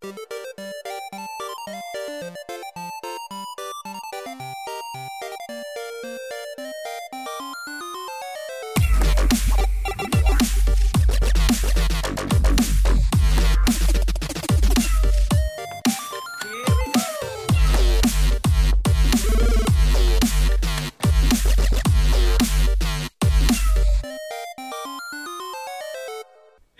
Música 0.00 0.28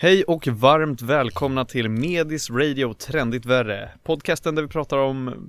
Hej 0.08 0.24
och 0.24 0.48
varmt 0.48 1.02
välkomna 1.02 1.64
till 1.64 1.88
Medis 1.88 2.50
Radio 2.50 2.94
Trendigt 2.94 3.46
Värre 3.46 3.90
Podcasten 4.02 4.54
där 4.54 4.62
vi 4.62 4.68
pratar 4.68 4.98
om 4.98 5.48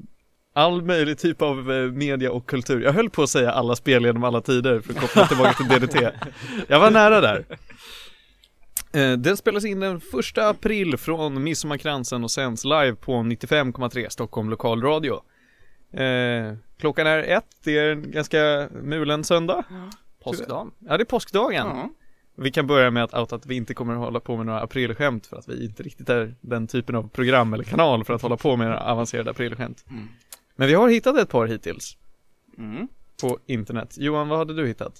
all 0.53 0.81
möjlig 0.81 1.17
typ 1.17 1.41
av 1.41 1.71
eh, 1.71 1.91
media 1.91 2.31
och 2.31 2.49
kultur. 2.49 2.81
Jag 2.81 2.93
höll 2.93 3.09
på 3.09 3.23
att 3.23 3.29
säga 3.29 3.51
alla 3.51 3.75
spel 3.75 4.05
genom 4.05 4.23
alla 4.23 4.41
tider 4.41 4.79
för 4.79 4.93
att 4.93 4.99
koppla 4.99 5.27
tillbaka 5.27 5.53
till 5.53 5.67
DDT 5.67 6.11
Jag 6.67 6.79
var 6.79 6.91
nära 6.91 7.21
där. 7.21 7.45
Eh, 8.93 9.17
Den 9.17 9.37
spelas 9.37 9.65
in 9.65 9.79
den 9.79 10.01
första 10.01 10.49
april 10.49 10.97
från 10.97 11.43
Midsommarkransen 11.43 12.23
och 12.23 12.31
sänds 12.31 12.65
live 12.65 12.95
på 12.95 13.11
95,3 13.11 14.09
Stockholm 14.09 14.49
lokalradio 14.49 15.13
eh, 15.93 16.53
Klockan 16.79 17.07
är 17.07 17.23
ett, 17.23 17.47
det 17.63 17.77
är 17.77 17.91
en 17.91 18.11
ganska 18.11 18.69
mulen 18.83 19.23
söndag. 19.23 19.63
Påskdagen. 20.23 20.71
Ja 20.79 20.97
det 20.97 21.03
är 21.03 21.05
påskdagen. 21.05 21.67
Ja. 21.67 21.89
Vi 22.41 22.51
kan 22.51 22.67
börja 22.67 22.91
med 22.91 23.03
att 23.03 23.13
outa 23.13 23.35
att 23.35 23.45
vi 23.45 23.55
inte 23.55 23.73
kommer 23.73 23.93
att 23.93 23.99
hålla 23.99 24.19
på 24.19 24.37
med 24.37 24.45
några 24.45 24.61
aprilskämt 24.61 25.27
för 25.27 25.37
att 25.37 25.47
vi 25.47 25.65
inte 25.65 25.83
riktigt 25.83 26.09
är 26.09 26.35
den 26.41 26.67
typen 26.67 26.95
av 26.95 27.09
program 27.09 27.53
eller 27.53 27.63
kanal 27.63 28.03
för 28.05 28.13
att 28.13 28.21
hålla 28.21 28.37
på 28.37 28.55
med 28.55 28.67
några 28.67 28.79
avancerade 28.79 29.31
aprilskämt. 29.31 29.85
Mm. 29.89 30.07
Men 30.55 30.67
vi 30.67 30.73
har 30.73 30.89
hittat 30.89 31.17
ett 31.17 31.29
par 31.29 31.47
hittills 31.47 31.97
Mm. 32.57 32.87
på 33.21 33.39
internet. 33.45 33.95
Johan, 33.97 34.27
vad 34.27 34.37
hade 34.37 34.53
du 34.55 34.67
hittat? 34.67 34.93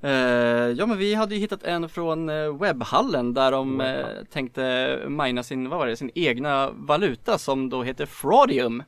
Eh, 0.00 0.10
ja 0.10 0.86
men 0.86 0.98
vi 0.98 1.14
hade 1.14 1.34
ju 1.34 1.40
hittat 1.40 1.62
en 1.62 1.88
från 1.88 2.28
eh, 2.28 2.58
webbhallen 2.58 3.34
där 3.34 3.52
de 3.52 3.80
eh, 3.80 4.06
tänkte 4.30 4.98
mina 5.08 5.42
sin, 5.42 5.68
vad 5.68 5.78
var 5.78 5.86
det, 5.86 5.96
sin 5.96 6.10
egna 6.14 6.70
valuta 6.70 7.38
som 7.38 7.70
då 7.70 7.82
heter 7.82 8.06
Fraudium. 8.06 8.82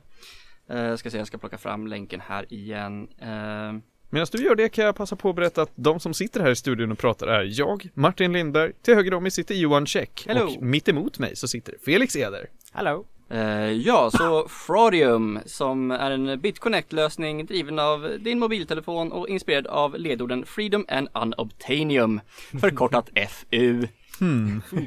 Eh, 0.69 0.95
ska 0.95 1.09
se, 1.11 1.17
jag 1.17 1.27
ska 1.27 1.37
plocka 1.37 1.57
fram 1.57 1.87
länken 1.87 2.19
här 2.19 2.53
igen. 2.53 3.07
Eh, 3.21 3.73
Medan 4.13 4.27
du 4.31 4.43
gör 4.43 4.55
det 4.55 4.69
kan 4.69 4.85
jag 4.85 4.95
passa 4.95 5.15
på 5.15 5.29
att 5.29 5.35
berätta 5.35 5.61
att 5.61 5.71
de 5.75 5.99
som 5.99 6.13
sitter 6.13 6.41
här 6.41 6.51
i 6.51 6.55
studion 6.55 6.91
och 6.91 6.97
pratar 6.97 7.27
är 7.27 7.59
jag, 7.59 7.89
Martin 7.93 8.33
Lindberg, 8.33 8.71
till 8.81 8.95
höger 8.95 9.13
om 9.13 9.23
mig 9.23 9.31
sitter 9.31 9.55
Johan 9.55 9.85
Käck 9.85 10.23
Hello. 10.27 10.45
och 10.45 10.61
mitt 10.61 10.89
emot 10.89 11.19
mig 11.19 11.35
så 11.35 11.47
sitter 11.47 11.75
Felix 11.85 12.15
Eder. 12.15 12.49
Hallå! 12.71 13.05
Eh, 13.29 13.71
ja, 13.71 14.11
så 14.11 14.47
Fraudium 14.47 15.39
som 15.45 15.91
är 15.91 16.11
en 16.11 16.39
BitConnect-lösning 16.39 17.45
driven 17.45 17.79
av 17.79 18.17
din 18.19 18.39
mobiltelefon 18.39 19.11
och 19.11 19.29
inspirerad 19.29 19.67
av 19.67 19.95
ledorden 19.99 20.45
Freedom 20.45 20.85
and 20.89 21.07
Unobtainium, 21.13 22.21
förkortat 22.61 23.09
FU. 23.29 23.87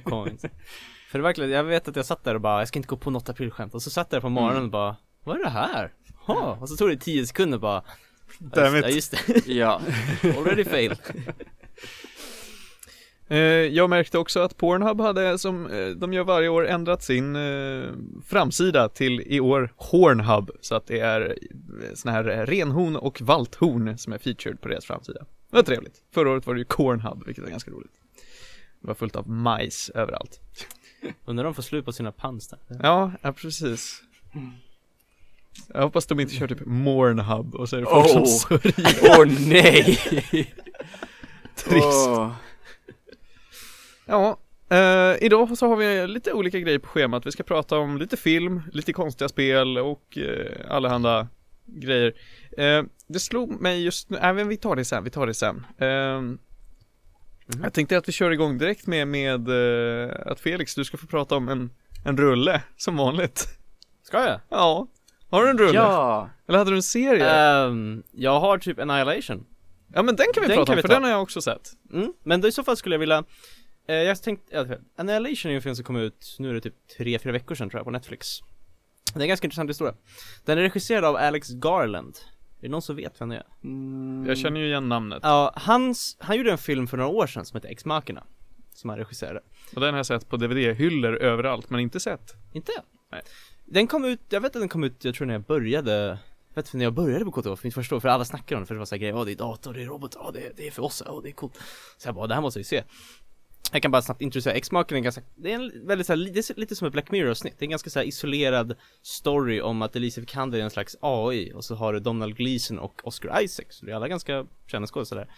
coins. 0.04 0.42
För 1.10 1.18
det 1.18 1.22
verkligen, 1.22 1.50
jag 1.50 1.64
vet 1.64 1.88
att 1.88 1.96
jag 1.96 2.06
satt 2.06 2.24
där 2.24 2.34
och 2.34 2.40
bara, 2.40 2.58
jag 2.58 2.68
ska 2.68 2.78
inte 2.78 2.88
gå 2.88 2.96
på 2.96 3.10
något 3.10 3.28
aprilskämt 3.28 3.74
och 3.74 3.82
så 3.82 3.90
satt 3.90 4.12
jag 4.12 4.22
på 4.22 4.28
morgonen 4.28 4.64
och 4.64 4.70
bara, 4.70 4.96
vad 5.24 5.36
är 5.36 5.44
det 5.44 5.50
här? 5.50 5.92
Ha. 6.26 6.58
Och 6.60 6.68
så 6.68 6.76
tog 6.76 6.88
det 6.88 6.96
10 6.96 7.26
sekunder 7.26 7.58
bara, 7.58 7.82
Damn 8.38 8.76
it. 8.76 8.84
ja 8.84 8.90
just 8.90 9.10
det, 9.26 9.46
Ja, 9.52 9.80
already 10.22 10.64
failed. 10.64 10.98
Eh, 13.28 13.38
jag 13.38 13.90
märkte 13.90 14.18
också 14.18 14.40
att 14.40 14.56
Pornhub 14.56 15.00
hade, 15.00 15.38
som 15.38 15.66
eh, 15.66 15.88
de 15.88 16.12
gör 16.12 16.24
varje 16.24 16.48
år, 16.48 16.66
ändrat 16.66 17.02
sin 17.02 17.36
eh, 17.36 17.88
framsida 18.26 18.88
till 18.88 19.20
i 19.26 19.40
år 19.40 19.72
Hornhub. 19.76 20.50
Så 20.60 20.74
att 20.74 20.86
det 20.86 21.00
är 21.00 21.38
såna 21.94 22.12
här 22.12 22.24
renhon 22.46 22.96
och 22.96 23.20
valthorn 23.20 23.98
som 23.98 24.12
är 24.12 24.18
featured 24.18 24.60
på 24.60 24.68
deras 24.68 24.84
framsida. 24.84 25.20
Det 25.50 25.56
var 25.56 25.62
trevligt. 25.62 26.02
Förra 26.14 26.30
året 26.30 26.46
var 26.46 26.54
det 26.54 26.58
ju 26.58 26.64
Cornhub, 26.64 27.26
vilket 27.26 27.44
var 27.44 27.50
ganska 27.50 27.70
roligt. 27.70 27.92
Det 28.80 28.86
var 28.86 28.94
fullt 28.94 29.16
av 29.16 29.28
majs 29.28 29.90
överallt. 29.94 30.40
Undrar 31.24 31.44
om 31.44 31.48
de 31.48 31.54
får 31.54 31.62
slut 31.62 31.84
på 31.84 31.92
sina 31.92 32.12
pants 32.12 32.48
där. 32.48 32.58
Ja, 32.82 33.12
ja 33.22 33.32
precis. 33.32 34.02
Jag 35.74 35.82
hoppas 35.82 36.06
de 36.06 36.20
inte 36.20 36.34
kör 36.34 36.48
typ 36.48 36.66
Mornhub 36.66 37.54
och 37.54 37.68
så 37.68 37.76
är 37.76 37.80
det 37.80 37.86
folk 37.86 38.08
som 38.08 38.22
Oh. 38.22 38.26
sörjer. 38.26 38.74
åh 39.20 39.26
nej! 39.48 39.84
Trist. 41.56 42.06
Åh. 42.08 42.32
Ja, 44.06 44.38
eh, 44.70 45.14
idag 45.24 45.58
så 45.58 45.68
har 45.68 45.76
vi 45.76 46.06
lite 46.06 46.32
olika 46.32 46.58
grejer 46.58 46.78
på 46.78 46.88
schemat. 46.88 47.26
Vi 47.26 47.32
ska 47.32 47.42
prata 47.42 47.78
om 47.78 47.98
lite 47.98 48.16
film, 48.16 48.62
lite 48.72 48.92
konstiga 48.92 49.28
spel 49.28 49.78
och 49.78 50.18
eh, 50.18 50.74
allehanda 50.74 51.28
grejer. 51.66 52.12
Eh, 52.58 52.82
det 53.08 53.18
slog 53.20 53.60
mig 53.60 53.84
just 53.84 54.10
nu, 54.10 54.18
nej 54.22 54.32
men 54.34 54.48
vi 54.48 54.56
tar 54.56 54.76
det 54.76 54.84
sen, 54.84 55.04
vi 55.04 55.10
tar 55.10 55.26
det 55.26 55.34
sen. 55.34 55.66
Eh, 55.78 56.22
Jag 57.62 57.72
tänkte 57.72 57.98
att 57.98 58.08
vi 58.08 58.12
kör 58.12 58.30
igång 58.30 58.58
direkt 58.58 58.86
med, 58.86 59.08
med 59.08 59.48
eh, 59.48 60.10
att 60.26 60.40
Felix, 60.40 60.74
du 60.74 60.84
ska 60.84 60.96
få 60.96 61.06
prata 61.06 61.36
om 61.36 61.48
en, 61.48 61.70
en 62.04 62.16
rulle, 62.16 62.62
som 62.76 62.96
vanligt. 62.96 63.48
Ska 64.02 64.28
jag? 64.28 64.40
Ja, 64.48 64.86
har 65.30 65.44
du 65.44 65.50
en 65.50 65.58
rulle? 65.58 65.72
Ja, 65.78 66.30
Eller 66.48 66.58
hade 66.58 66.70
du 66.70 66.76
en 66.76 66.82
serie? 66.82 67.30
Ehm, 67.30 68.02
jag 68.12 68.40
har 68.40 68.58
typ 68.58 68.78
Annihilation. 68.78 69.46
ja 69.94 70.02
men 70.02 70.16
den 70.16 70.26
kan 70.34 70.42
vi 70.42 70.48
den 70.48 70.56
prata 70.56 70.66
kan 70.66 70.72
om, 70.72 70.76
vi 70.76 70.82
för 70.82 70.88
ta. 70.88 70.94
den 70.94 71.02
har 71.02 71.10
jag 71.10 71.22
också 71.22 71.40
sett. 71.42 71.70
Mm. 71.92 72.12
Men 72.22 72.40
då 72.40 72.48
i 72.48 72.52
så 72.52 72.64
fall 72.64 72.76
skulle 72.76 72.94
jag 72.94 73.00
vilja 73.00 73.24
eh, 73.88 73.94
Jag 73.96 74.22
tänkte, 74.22 74.56
ja, 74.56 74.66
Annihilation 74.96 75.48
är 75.48 75.52
ju 75.52 75.56
en 75.56 75.62
film 75.62 75.74
som 75.74 75.84
kom 75.84 75.96
ut, 75.96 76.36
nu 76.38 76.50
är 76.50 76.54
det 76.54 76.60
typ 76.60 76.74
3-4 76.98 77.32
veckor 77.32 77.54
sedan 77.54 77.70
tror 77.70 77.78
jag 77.78 77.84
på 77.84 77.90
Netflix 77.90 78.38
Det 79.14 79.18
är 79.20 79.22
en 79.22 79.28
ganska 79.28 79.46
intressant 79.46 79.70
historia 79.70 79.94
Den 80.44 80.58
är 80.58 80.62
regisserad 80.62 81.04
av 81.04 81.16
Alex 81.16 81.48
Garland 81.50 82.16
Är 82.58 82.62
det 82.62 82.68
någon 82.68 82.82
som 82.82 82.96
vet 82.96 83.20
vem 83.20 83.28
det 83.28 83.36
är? 83.36 83.44
mm, 83.64 84.26
Jag 84.28 84.38
känner 84.38 84.60
ju 84.60 84.66
igen 84.66 84.88
namnet. 84.88 85.20
Ja, 85.22 85.52
hans, 85.56 86.16
han 86.20 86.36
gjorde 86.36 86.50
en 86.52 86.58
film 86.58 86.86
för 86.86 86.96
några 86.96 87.10
år 87.10 87.26
sedan 87.26 87.44
som 87.44 87.56
heter 87.56 87.68
Ex-Machina 87.68 88.24
Som 88.74 88.90
han 88.90 88.98
regisserade 88.98 89.40
Och 89.74 89.80
den 89.80 89.90
har 89.94 89.98
jag 89.98 90.06
sett 90.06 90.28
på 90.28 90.36
DVD-hyllor 90.36 91.16
överallt, 91.16 91.70
men 91.70 91.80
inte 91.80 92.00
sett. 92.00 92.34
Inte? 92.52 92.72
Nej. 93.12 93.22
Den 93.66 93.86
kom 93.86 94.04
ut, 94.04 94.20
jag 94.28 94.40
vet 94.40 94.56
att 94.56 94.62
den 94.62 94.68
kom 94.68 94.84
ut, 94.84 95.04
jag 95.04 95.14
tror 95.14 95.26
när 95.26 95.34
jag 95.34 95.42
började 95.42 96.18
jag 96.54 96.62
vet 96.62 96.72
när 96.74 96.84
jag 96.84 96.92
började 96.94 97.24
på 97.24 97.32
KTH, 97.32 97.42
för 97.44 97.60
mitt 97.66 97.74
första 97.74 97.96
år, 97.96 98.00
för 98.00 98.08
alla 98.08 98.24
snackade 98.24 98.56
om 98.56 98.62
det, 98.62 98.66
för 98.66 98.74
det 98.74 98.78
var 98.78 98.86
såhär 98.86 99.00
grejer, 99.00 99.16
åh 99.16 99.24
det 99.24 99.32
är 99.32 99.36
dator, 99.36 99.74
det 99.74 99.82
är 99.82 99.86
robot, 99.86 100.16
åh 100.20 100.32
det, 100.32 100.40
är- 100.40 100.52
det 100.56 100.66
är 100.66 100.70
för 100.70 100.82
oss, 100.82 101.02
åh 101.06 101.22
det 101.22 101.28
är 101.28 101.32
coolt. 101.32 101.58
Så 101.98 102.08
jag 102.08 102.14
bara, 102.14 102.26
det 102.26 102.34
här 102.34 102.40
måste 102.40 102.60
vi 102.60 102.64
se. 102.64 102.82
Jag 103.72 103.82
kan 103.82 103.90
bara 103.90 104.02
snabbt 104.02 104.20
introducera 104.22 104.54
X-Maken, 104.54 104.96
är 104.96 105.00
ganska, 105.00 105.22
det 105.34 105.52
är 105.52 105.54
en 105.54 105.86
väldigt 105.86 106.06
såhär, 106.06 106.30
det 106.32 106.50
är 106.50 106.60
lite 106.60 106.76
som 106.76 106.86
ett 106.86 106.92
Black 106.92 107.10
Mirror-snitt, 107.10 107.54
det 107.58 107.62
är 107.62 107.66
en 107.66 107.70
ganska 107.70 107.90
såhär 107.90 108.06
isolerad 108.06 108.74
story 109.02 109.60
om 109.60 109.82
att 109.82 109.96
Elise 109.96 110.20
Vikander 110.20 110.58
är 110.58 110.62
en 110.62 110.70
slags 110.70 110.96
AI, 111.00 111.52
och 111.54 111.64
så 111.64 111.74
har 111.74 111.92
du 111.92 112.00
Donald 112.00 112.36
Gleason 112.36 112.78
och 112.78 113.00
Oscar 113.04 113.40
Isaac, 113.42 113.64
så 113.70 113.86
det 113.86 113.92
är 113.92 113.96
alla 113.96 114.08
ganska 114.08 114.46
kända 114.66 114.86
skådespelare 114.88 115.28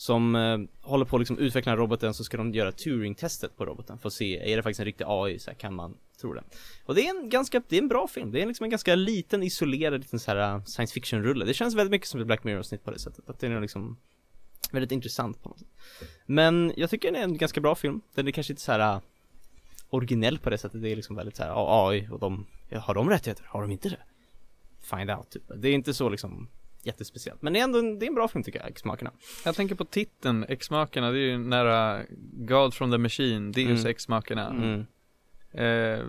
som 0.00 0.36
eh, 0.36 0.58
håller 0.80 1.04
på 1.04 1.16
att 1.16 1.20
liksom 1.20 1.38
utveckla 1.38 1.76
roboten 1.76 2.14
så 2.14 2.24
ska 2.24 2.36
de 2.36 2.52
göra 2.52 2.72
Turing-testet 2.72 3.56
på 3.56 3.66
roboten 3.66 3.98
för 3.98 4.08
att 4.08 4.12
se, 4.12 4.52
är 4.52 4.56
det 4.56 4.62
faktiskt 4.62 4.80
en 4.80 4.84
riktig 4.86 5.04
AI, 5.08 5.38
så 5.38 5.50
här, 5.50 5.58
kan 5.58 5.74
man 5.74 5.96
tro 6.20 6.32
det? 6.32 6.42
Och 6.84 6.94
det 6.94 7.06
är 7.06 7.20
en 7.20 7.28
ganska, 7.28 7.62
det 7.68 7.76
är 7.76 7.82
en 7.82 7.88
bra 7.88 8.08
film, 8.08 8.30
det 8.30 8.42
är 8.42 8.46
liksom 8.46 8.64
en 8.64 8.70
ganska 8.70 8.94
liten 8.94 9.42
isolerad 9.42 10.00
liten 10.00 10.18
så 10.18 10.30
här 10.30 10.54
eh, 10.54 10.64
science 10.64 10.94
fiction-rulle. 10.94 11.44
Det 11.44 11.54
känns 11.54 11.74
väldigt 11.74 11.90
mycket 11.90 12.08
som 12.08 12.20
ett 12.20 12.26
Black 12.26 12.44
Mirror-snitt 12.44 12.84
på 12.84 12.90
det 12.90 12.98
sättet, 12.98 13.28
att 13.28 13.38
den 13.38 13.52
är 13.52 13.60
liksom 13.60 13.96
väldigt 14.70 14.92
intressant 14.92 15.42
på 15.42 15.48
något 15.48 15.58
sätt. 15.58 15.68
Men 16.26 16.72
jag 16.76 16.90
tycker 16.90 17.12
den 17.12 17.20
är 17.20 17.24
en 17.24 17.38
ganska 17.38 17.60
bra 17.60 17.74
film, 17.74 18.00
den 18.14 18.28
är 18.28 18.32
kanske 18.32 18.52
inte 18.52 18.62
så 18.62 18.72
här 18.72 18.94
eh, 18.94 19.00
originell 19.90 20.38
på 20.38 20.50
det 20.50 20.58
sättet, 20.58 20.82
det 20.82 20.88
är 20.88 20.96
liksom 20.96 21.16
väldigt 21.16 21.36
så 21.36 21.42
här 21.42 21.50
ja, 21.50 21.88
AI 21.88 22.08
och 22.10 22.18
de, 22.18 22.46
har 22.72 22.94
de 22.94 23.10
rättigheter? 23.10 23.44
Har 23.48 23.62
de 23.62 23.70
inte 23.70 23.88
det? 23.88 24.02
Find 24.80 25.10
out 25.10 25.30
typ, 25.30 25.42
det 25.56 25.68
är 25.68 25.72
inte 25.72 25.94
så 25.94 26.08
liksom 26.08 26.48
jättespeciellt, 26.82 27.42
men 27.42 27.52
det 27.52 27.58
är 27.58 27.64
ändå 27.64 27.78
en, 27.78 27.98
det 27.98 28.06
är 28.06 28.08
en 28.08 28.14
bra 28.14 28.28
film 28.28 28.42
tycker 28.44 28.58
jag, 28.60 28.68
X-Makerna 28.68 29.10
Jag 29.44 29.54
tänker 29.54 29.74
på 29.74 29.84
titeln, 29.84 30.44
X-makerna, 30.48 31.10
det 31.10 31.18
är 31.18 31.20
ju 31.20 31.38
nära 31.38 32.02
God 32.32 32.74
from 32.74 32.90
the 32.90 32.98
Machine, 32.98 33.52
Deus 33.52 33.80
Mm. 33.80 33.86
X-makerna. 33.90 34.46
mm. 34.48 34.86
Eh, 35.52 36.04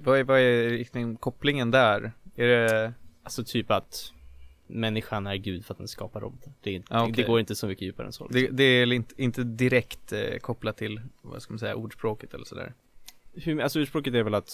vad 0.00 0.18
är, 0.18 0.24
vad 0.24 0.40
är 0.40 0.70
liksom 0.70 1.16
kopplingen 1.16 1.70
där? 1.70 2.12
Är 2.36 2.46
det, 2.48 2.92
Alltså 3.22 3.44
typ 3.44 3.70
att 3.70 4.12
människan 4.66 5.26
är 5.26 5.36
gud 5.36 5.64
för 5.64 5.74
att 5.74 5.78
den 5.78 5.88
skapar 5.88 6.20
robotar. 6.20 6.52
Det, 6.62 6.82
Ah, 6.88 6.96
det, 6.98 7.02
okej. 7.02 7.12
det 7.16 7.22
går 7.22 7.40
inte 7.40 7.54
så 7.54 7.66
mycket 7.66 7.82
djupare 7.82 8.06
än 8.06 8.12
så. 8.12 8.28
det, 8.28 8.38
Liksom. 8.40 8.56
det 8.56 8.64
är 8.64 8.92
inte, 8.92 9.22
inte 9.22 9.44
direkt 9.44 10.12
eh, 10.12 10.36
kopplat 10.40 10.76
till, 10.76 11.00
vad 11.22 11.42
ska 11.42 11.52
man 11.52 11.58
säga, 11.58 11.74
ordspråket 11.74 12.34
eller 12.34 12.44
sådär? 12.44 12.74
Hur, 13.34 13.60
alltså 13.60 13.80
urspråket 13.80 14.14
är 14.14 14.22
väl 14.22 14.34
att 14.34 14.50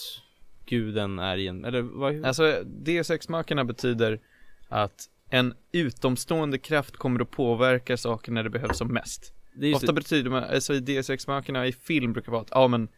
guden 0.66 1.18
är 1.18 1.36
i 1.36 1.46
en, 1.48 1.64
eller 1.64 1.80
vad? 1.82 2.24
Alltså, 2.24 2.62
Deus 2.66 3.10
X-makerna 3.10 3.64
betyder 3.64 4.20
att 4.68 5.08
en 5.30 5.54
utomstående 5.72 6.58
kraft 6.58 6.96
kommer 6.96 7.20
att 7.20 7.30
påverka 7.30 7.96
saker 7.96 8.32
när 8.32 8.42
det 8.42 8.50
behövs 8.50 8.78
som 8.78 8.88
mest. 8.88 9.32
Ofta 9.74 9.86
det, 9.86 9.92
betyder 9.92 10.30
man, 10.30 10.44
alltså 10.44 10.74
i 10.74 10.80
Deus 10.80 11.10
Ex-makerna 11.10 11.66
i 11.66 11.72
film 11.72 12.12
brukar 12.12 12.32
vara 12.32 12.42
att, 12.42 12.48
ja 12.50 12.68
men 12.68 12.88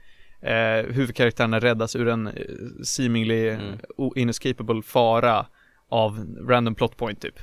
eh, 0.41 0.93
huvudkaraktärerna 0.93 1.61
räddas 1.61 1.97
ur 1.97 2.09
en 2.09 2.27
eh, 2.27 2.33
seemingly 2.85 3.49
Mm. 3.49 3.67
mm. 3.99 4.11
inescapable 4.17 4.83
fara 4.83 5.47
av 5.89 6.37
random 6.49 6.75
plot 6.75 6.97
point 6.97 7.21
typ. 7.21 7.39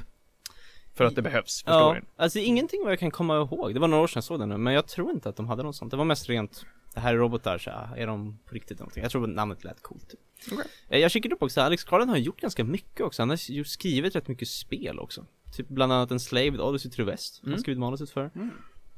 För 0.95 1.05
att 1.05 1.15
det 1.15 1.21
behövs 1.21 1.63
för 1.63 1.71
ja, 1.71 1.89
storyn. 1.89 2.05
alltså 2.15 2.39
ingenting 2.39 2.81
vad 2.83 2.91
jag 2.91 2.99
kan 2.99 3.11
komma 3.11 3.37
ihåg. 3.37 3.73
Det 3.73 3.79
var 3.79 3.87
några 3.87 4.03
år 4.03 4.07
sedan 4.07 4.17
jag 4.17 4.23
såg 4.23 4.39
den 4.39 4.49
nu, 4.49 4.57
men 4.57 4.73
jag 4.73 4.87
tror 4.87 5.11
inte 5.11 5.29
att 5.29 5.35
de 5.35 5.47
hade 5.47 5.63
något 5.63 5.75
sånt. 5.75 5.91
Det 5.91 5.97
var 5.97 6.05
mest 6.05 6.29
rent 6.29 6.65
det 6.97 7.01
här 7.01 7.13
är 7.13 7.17
robotar, 7.17 7.57
så 7.57 7.69
här, 7.69 7.97
är 7.97 8.07
de 8.07 8.39
på 8.45 8.55
riktigt 8.55 8.79
någonting? 8.79 9.03
Jag 9.03 9.11
tror 9.11 9.27
namnet 9.27 9.63
lät 9.63 9.81
coolt 9.81 10.09
typ. 10.09 10.19
Okej. 10.51 10.65
Eh, 10.89 10.99
Jag 10.99 11.11
kikade 11.11 11.35
upp 11.35 11.43
också, 11.43 11.61
Alex 11.61 11.83
Garland 11.83 12.09
har 12.09 12.17
gjort 12.17 12.41
ganska 12.41 12.63
mycket 12.63 13.01
också, 13.01 13.21
han 13.21 13.29
har 13.29 13.51
ju 13.51 13.63
skrivit 13.63 14.15
rätt 14.15 14.27
mycket 14.27 14.47
spel 14.47 14.99
också 14.99 15.25
Typ 15.53 15.67
bland 15.67 15.93
annat 15.93 16.11
en 16.11 16.19
Slave, 16.19 16.57
Odyssey 16.59 16.91
to 16.91 16.95
the 16.95 17.03
West, 17.03 17.39
han 17.41 17.49
har 17.49 17.53
Mm. 17.55 17.61
skrivit 17.61 17.79
manuset 17.79 18.09
för 18.09 18.31
Mm. 18.35 18.49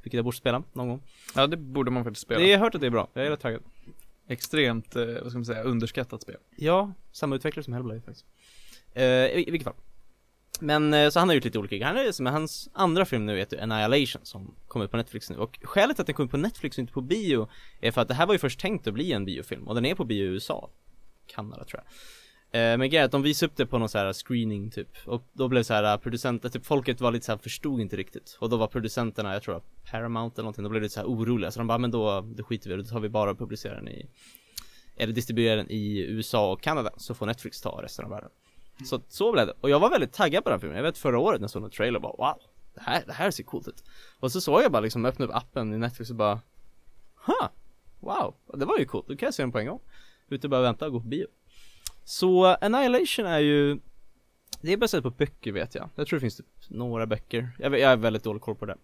Vilket 0.03 0.13
jag 0.17 0.25
borde 0.25 0.37
spela 0.37 0.63
någon 0.73 0.87
gång 0.87 1.01
Ja, 1.35 1.47
det 1.47 1.57
borde 1.57 1.91
man 1.91 2.03
faktiskt 2.03 2.21
spela. 2.25 2.39
Det 2.39 2.47
jag 2.47 2.57
har 2.57 2.65
hört 2.65 2.75
att 2.75 2.81
det 2.81 2.87
är 2.87 2.91
bra, 2.91 3.09
jag 3.13 3.25
är 3.25 3.29
rätt 3.29 3.39
taggad 3.39 3.61
Extremt, 4.27 4.95
eh, 4.95 5.05
vad 5.05 5.29
ska 5.31 5.37
man 5.37 5.45
säga, 5.45 5.63
underskattat 5.63 6.21
spel. 6.21 6.37
Ja, 6.55 6.93
samma 7.11 7.35
utvecklare 7.35 7.63
som 7.63 7.73
Hellblade 7.73 8.01
faktiskt 8.01 8.25
eh, 8.93 9.03
i, 9.03 9.45
I 9.47 9.51
vilket 9.51 9.63
fall 9.63 9.73
men 10.59 10.94
eh, 10.94 11.09
så 11.09 11.19
han 11.19 11.29
har 11.29 11.35
gjort 11.35 11.44
lite 11.44 11.59
olika 11.59 11.75
grejer, 11.75 11.88
han 11.88 11.97
är 11.97 12.11
som 12.11 12.25
hans 12.25 12.69
andra 12.73 13.06
film 13.06 13.25
nu 13.25 13.38
heter 13.38 13.57
Annihilation 13.63 14.21
som 14.25 14.56
kommer 14.67 14.88
på 14.88 14.97
Netflix 14.97 15.29
nu. 15.29 15.38
Och 15.38 15.59
skälet 15.63 15.95
till 15.95 16.01
att 16.01 16.07
den 16.07 16.15
kommer 16.15 16.29
på 16.29 16.38
Netflix 16.38 16.77
och 16.77 16.81
inte 16.81 16.94
på 16.94 17.01
bio 17.01 17.50
är 17.81 17.91
för 17.91 18.01
att 18.01 18.07
det 18.07 18.13
här 18.13 18.25
var 18.25 18.33
ju 18.33 18.39
först 18.39 18.59
tänkt 18.59 18.88
att 18.88 18.94
bli 18.94 19.11
en 19.11 19.25
biofilm. 19.25 19.67
Och 19.67 19.75
den 19.75 19.85
är 19.85 19.95
på 19.95 20.06
bio 20.06 20.23
i 20.23 20.27
USA. 20.27 20.69
Kanada 21.27 21.63
tror 21.63 21.81
jag. 21.83 21.91
Eh, 22.51 22.77
men 22.77 22.89
grejen 22.89 23.01
är 23.01 23.06
att 23.06 23.11
de 23.11 23.21
visade 23.21 23.51
upp 23.51 23.57
det 23.57 23.65
på 23.65 23.77
någon 23.77 23.89
så 23.89 23.97
här 23.97 24.13
screening 24.13 24.71
typ. 24.71 24.89
Och 25.06 25.23
då 25.33 25.47
blev 25.47 25.63
så 25.63 25.73
här 25.73 25.83
eh, 25.83 25.97
producenter, 25.97 26.50
typ 26.50 26.65
folket 26.65 27.01
var 27.01 27.11
lite 27.11 27.25
så 27.25 27.31
här 27.31 27.39
förstod 27.39 27.81
inte 27.81 27.97
riktigt. 27.97 28.38
Och 28.39 28.50
då 28.50 28.57
var 28.57 28.67
producenterna, 28.67 29.33
jag 29.33 29.44
tror 29.44 29.57
att 29.57 29.65
Paramount 29.91 30.35
eller 30.35 30.44
någonting, 30.44 30.63
då 30.63 30.69
blev 30.69 30.81
det 30.81 30.89
så 30.89 31.00
här 31.00 31.07
oroliga. 31.07 31.51
Så 31.51 31.59
de 31.59 31.67
bara 31.67 31.77
men 31.77 31.91
då, 31.91 32.21
då 32.21 32.44
skiter 32.44 32.69
vi 32.69 32.73
i 32.73 32.77
det, 32.77 32.83
då 32.83 32.89
tar 32.89 33.00
vi 33.00 33.09
bara 33.09 33.31
och 33.31 33.38
publicerar 33.38 33.75
den 33.75 33.88
i 33.88 34.09
eller 35.00 35.13
distribuerar 35.13 35.57
den 35.57 35.71
i 35.71 36.00
USA 36.00 36.51
och 36.51 36.61
Kanada. 36.61 36.91
Så 36.97 37.13
får 37.13 37.25
Netflix 37.25 37.61
ta 37.61 37.79
resten 37.83 38.06
av 38.06 38.11
världen. 38.11 38.29
Så, 38.85 39.01
så 39.07 39.31
blev 39.31 39.47
det, 39.47 39.53
och 39.61 39.69
jag 39.69 39.79
var 39.79 39.89
väldigt 39.89 40.13
taggad 40.13 40.43
på 40.43 40.49
den 40.49 40.59
filmen, 40.59 40.77
jag 40.77 40.83
vet 40.83 40.97
förra 40.97 41.19
året 41.19 41.41
när 41.41 41.43
jag 41.43 41.51
såg 41.51 41.63
en 41.63 41.69
trailer 41.69 41.99
bara 41.99 42.13
wow 42.17 42.41
det 42.73 42.81
här, 42.81 43.03
det 43.05 43.13
här 43.13 43.31
ser 43.31 43.43
coolt 43.43 43.67
ut. 43.67 43.83
Och 44.19 44.31
så 44.31 44.41
såg 44.41 44.61
jag 44.63 44.71
bara 44.71 44.79
liksom 44.79 45.05
öppna 45.05 45.25
upp 45.25 45.35
appen 45.35 45.73
i 45.73 45.77
Netflix 45.77 46.09
och 46.09 46.15
bara 46.15 46.41
Huh, 47.25 47.49
wow, 47.99 48.35
det 48.53 48.65
var 48.65 48.77
ju 48.77 48.85
coolt, 48.85 49.07
då 49.07 49.15
kan 49.15 49.27
jag 49.27 49.33
se 49.33 49.43
den 49.43 49.51
på 49.51 49.59
en 49.59 49.65
gång. 49.65 49.79
Ute 50.29 50.47
och 50.47 50.51
bara 50.51 50.61
vänta 50.61 50.85
och 50.85 50.91
gå 50.91 50.99
på 50.99 51.07
bio. 51.07 51.27
Så 52.03 52.45
Annihilation 52.45 53.25
är 53.25 53.39
ju 53.39 53.79
Det 54.61 54.73
är 54.73 54.77
baserat 54.77 55.03
på 55.03 55.09
böcker 55.09 55.51
vet 55.51 55.75
jag, 55.75 55.89
jag 55.95 56.07
tror 56.07 56.17
det 56.17 56.21
finns 56.21 56.37
typ 56.37 56.45
några 56.67 57.05
böcker. 57.05 57.49
Jag, 57.59 57.69
vet- 57.69 57.81
jag 57.81 57.91
är 57.91 57.97
väldigt 57.97 58.23
dålig 58.23 58.41
koll 58.41 58.55
på 58.55 58.65
det. 58.65 58.77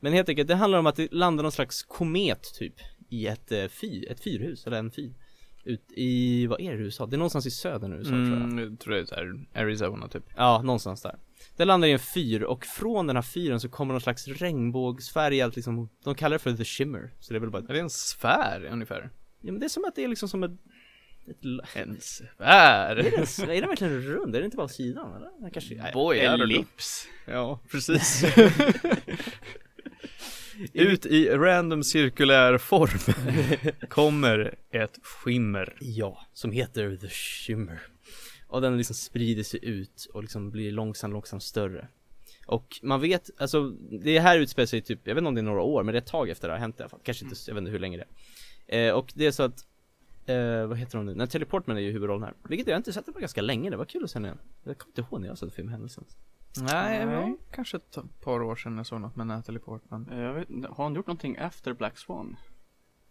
Men 0.00 0.12
helt 0.12 0.28
enkelt, 0.28 0.48
det 0.48 0.54
handlar 0.54 0.78
om 0.78 0.86
att 0.86 0.96
det 0.96 1.12
landar 1.12 1.42
någon 1.42 1.52
slags 1.52 1.82
komet 1.82 2.42
typ 2.54 2.74
I 3.08 3.26
ett, 3.26 3.52
eh, 3.52 3.68
fyr, 3.68 4.10
ett 4.10 4.20
fyrhus, 4.20 4.66
eller 4.66 4.78
en 4.78 4.90
fyr. 4.90 5.14
Ut 5.64 5.92
i, 5.96 6.46
vad 6.46 6.60
är 6.60 6.72
det 6.72 6.78
USA? 6.78 7.06
Det 7.06 7.16
är 7.16 7.18
någonstans 7.18 7.46
i 7.46 7.50
södern 7.50 7.92
USA 7.92 8.08
tror 8.10 8.20
jag 8.28 8.32
Mm, 8.36 8.58
jag 8.58 8.80
tror 8.80 8.94
det 8.94 9.00
är 9.00 9.04
så 9.04 9.14
här 9.14 9.34
Arizona 9.54 10.08
typ. 10.08 10.22
Ja, 10.36 10.62
någonstans 10.62 11.02
där 11.02 11.16
Det 11.56 11.64
landar 11.64 11.88
i 11.88 11.92
en 11.92 11.98
fyr 11.98 12.42
och 12.42 12.64
från 12.66 13.06
den 13.06 13.16
här 13.16 13.22
fyren 13.22 13.60
så 13.60 13.68
kommer 13.68 13.94
någon 13.94 14.00
slags 14.00 14.28
regnbågsfärgad 14.28 15.56
liksom 15.56 15.88
De 16.04 16.14
kallar 16.14 16.34
det 16.34 16.38
för 16.38 16.52
the 16.52 16.64
shimmer 16.64 17.10
Så 17.20 17.32
det 17.32 17.38
är 17.38 17.40
väl 17.40 17.50
bara 17.50 17.62
Är 17.68 17.72
det 17.72 17.80
en 17.80 17.90
sfär 17.90 18.68
ungefär? 18.72 19.10
Ja 19.40 19.52
men 19.52 19.60
det 19.60 19.66
är 19.66 19.68
som 19.68 19.84
att 19.84 19.94
det 19.96 20.04
är 20.04 20.08
liksom 20.08 20.28
som 20.28 20.42
ett, 20.44 20.50
ett 21.30 21.76
En 21.76 21.96
sfär? 22.00 22.96
är, 22.96 22.96
det, 22.96 23.08
en- 23.42 23.50
är 23.50 23.60
den 23.60 23.68
verkligen 23.68 24.02
rund? 24.02 24.36
Är 24.36 24.40
det 24.40 24.44
inte 24.44 24.56
bara 24.56 24.68
sidan 24.68 25.16
eller? 25.16 25.30
Den 25.40 25.50
kanske, 25.50 25.90
Boy. 25.94 26.18
Ellips. 26.18 27.06
Ja, 27.26 27.60
precis. 27.70 28.24
Ut 30.72 31.06
i 31.06 31.28
random 31.28 31.84
cirkulär 31.84 32.58
form. 32.58 33.14
Kommer 33.88 34.54
ett 34.70 34.98
skimmer. 35.02 35.76
Ja, 35.80 36.26
som 36.32 36.52
heter 36.52 36.96
the 36.96 37.08
shimmer. 37.08 37.80
Och 38.46 38.60
den 38.60 38.76
liksom 38.78 38.94
sprider 38.96 39.42
sig 39.42 39.64
ut 39.64 40.06
och 40.14 40.22
liksom 40.22 40.50
blir 40.50 40.72
långsamt, 40.72 41.12
långsamt 41.12 41.42
större. 41.42 41.88
Och 42.46 42.80
man 42.82 43.00
vet, 43.00 43.30
alltså 43.38 43.70
det 44.02 44.18
här 44.18 44.38
utspelar 44.38 44.66
sig 44.66 44.82
typ, 44.82 45.00
jag 45.04 45.14
vet 45.14 45.20
inte 45.22 45.28
om 45.28 45.34
det 45.34 45.40
är 45.40 45.42
några 45.42 45.62
år 45.62 45.82
men 45.82 45.92
det 45.92 45.98
är 45.98 46.02
ett 46.02 46.06
tag 46.06 46.28
efter 46.30 46.48
det 46.48 46.54
har 46.54 46.58
hänt 46.58 46.80
i 46.80 46.82
alla 46.82 46.90
fall. 46.90 47.00
Kanske 47.02 47.24
inte, 47.24 47.36
jag 47.46 47.54
vet 47.54 47.60
inte 47.60 47.70
hur 47.70 47.78
länge 47.78 47.96
det 47.96 48.04
är. 48.66 48.88
Eh, 48.88 48.94
Och 48.94 49.12
det 49.14 49.26
är 49.26 49.30
så 49.30 49.42
att 49.42 49.66
Eh, 50.26 50.66
vad 50.66 50.78
heter 50.78 50.96
hon 50.98 51.06
nu? 51.06 51.14
Natalie 51.14 51.46
Portman 51.46 51.76
är 51.76 51.80
ju 51.80 51.90
huvudrollen 51.92 52.22
här. 52.22 52.34
Vilket 52.48 52.66
jag 52.68 52.76
inte 52.76 52.92
sett 52.92 53.06
på 53.06 53.20
ganska 53.20 53.42
länge, 53.42 53.70
det 53.70 53.76
var 53.76 53.84
kul 53.84 54.04
att 54.04 54.10
se 54.10 54.16
henne 54.16 54.28
igen. 54.28 54.38
Jag 54.64 54.78
kommer 54.78 54.90
inte 54.90 55.00
ihåg 55.00 55.20
när 55.20 55.28
jag 55.28 55.38
såg 55.38 55.52
filmen 55.52 55.88
senast 55.88 56.16
Nej, 56.62 57.06
Nej. 57.06 57.14
ja, 57.14 57.36
kanske 57.54 57.76
ett 57.76 57.98
par 58.24 58.42
år 58.42 58.56
sedan 58.56 58.76
jag 58.76 58.86
såg 58.86 59.00
något 59.00 59.16
med 59.16 59.26
Natalie 59.26 59.60
Portman. 59.60 60.08
Jag 60.12 60.34
vet, 60.34 60.48
har 60.48 60.84
hon 60.84 60.94
gjort 60.94 61.06
någonting 61.06 61.36
efter 61.36 61.72
Black 61.72 61.98
Swan? 61.98 62.36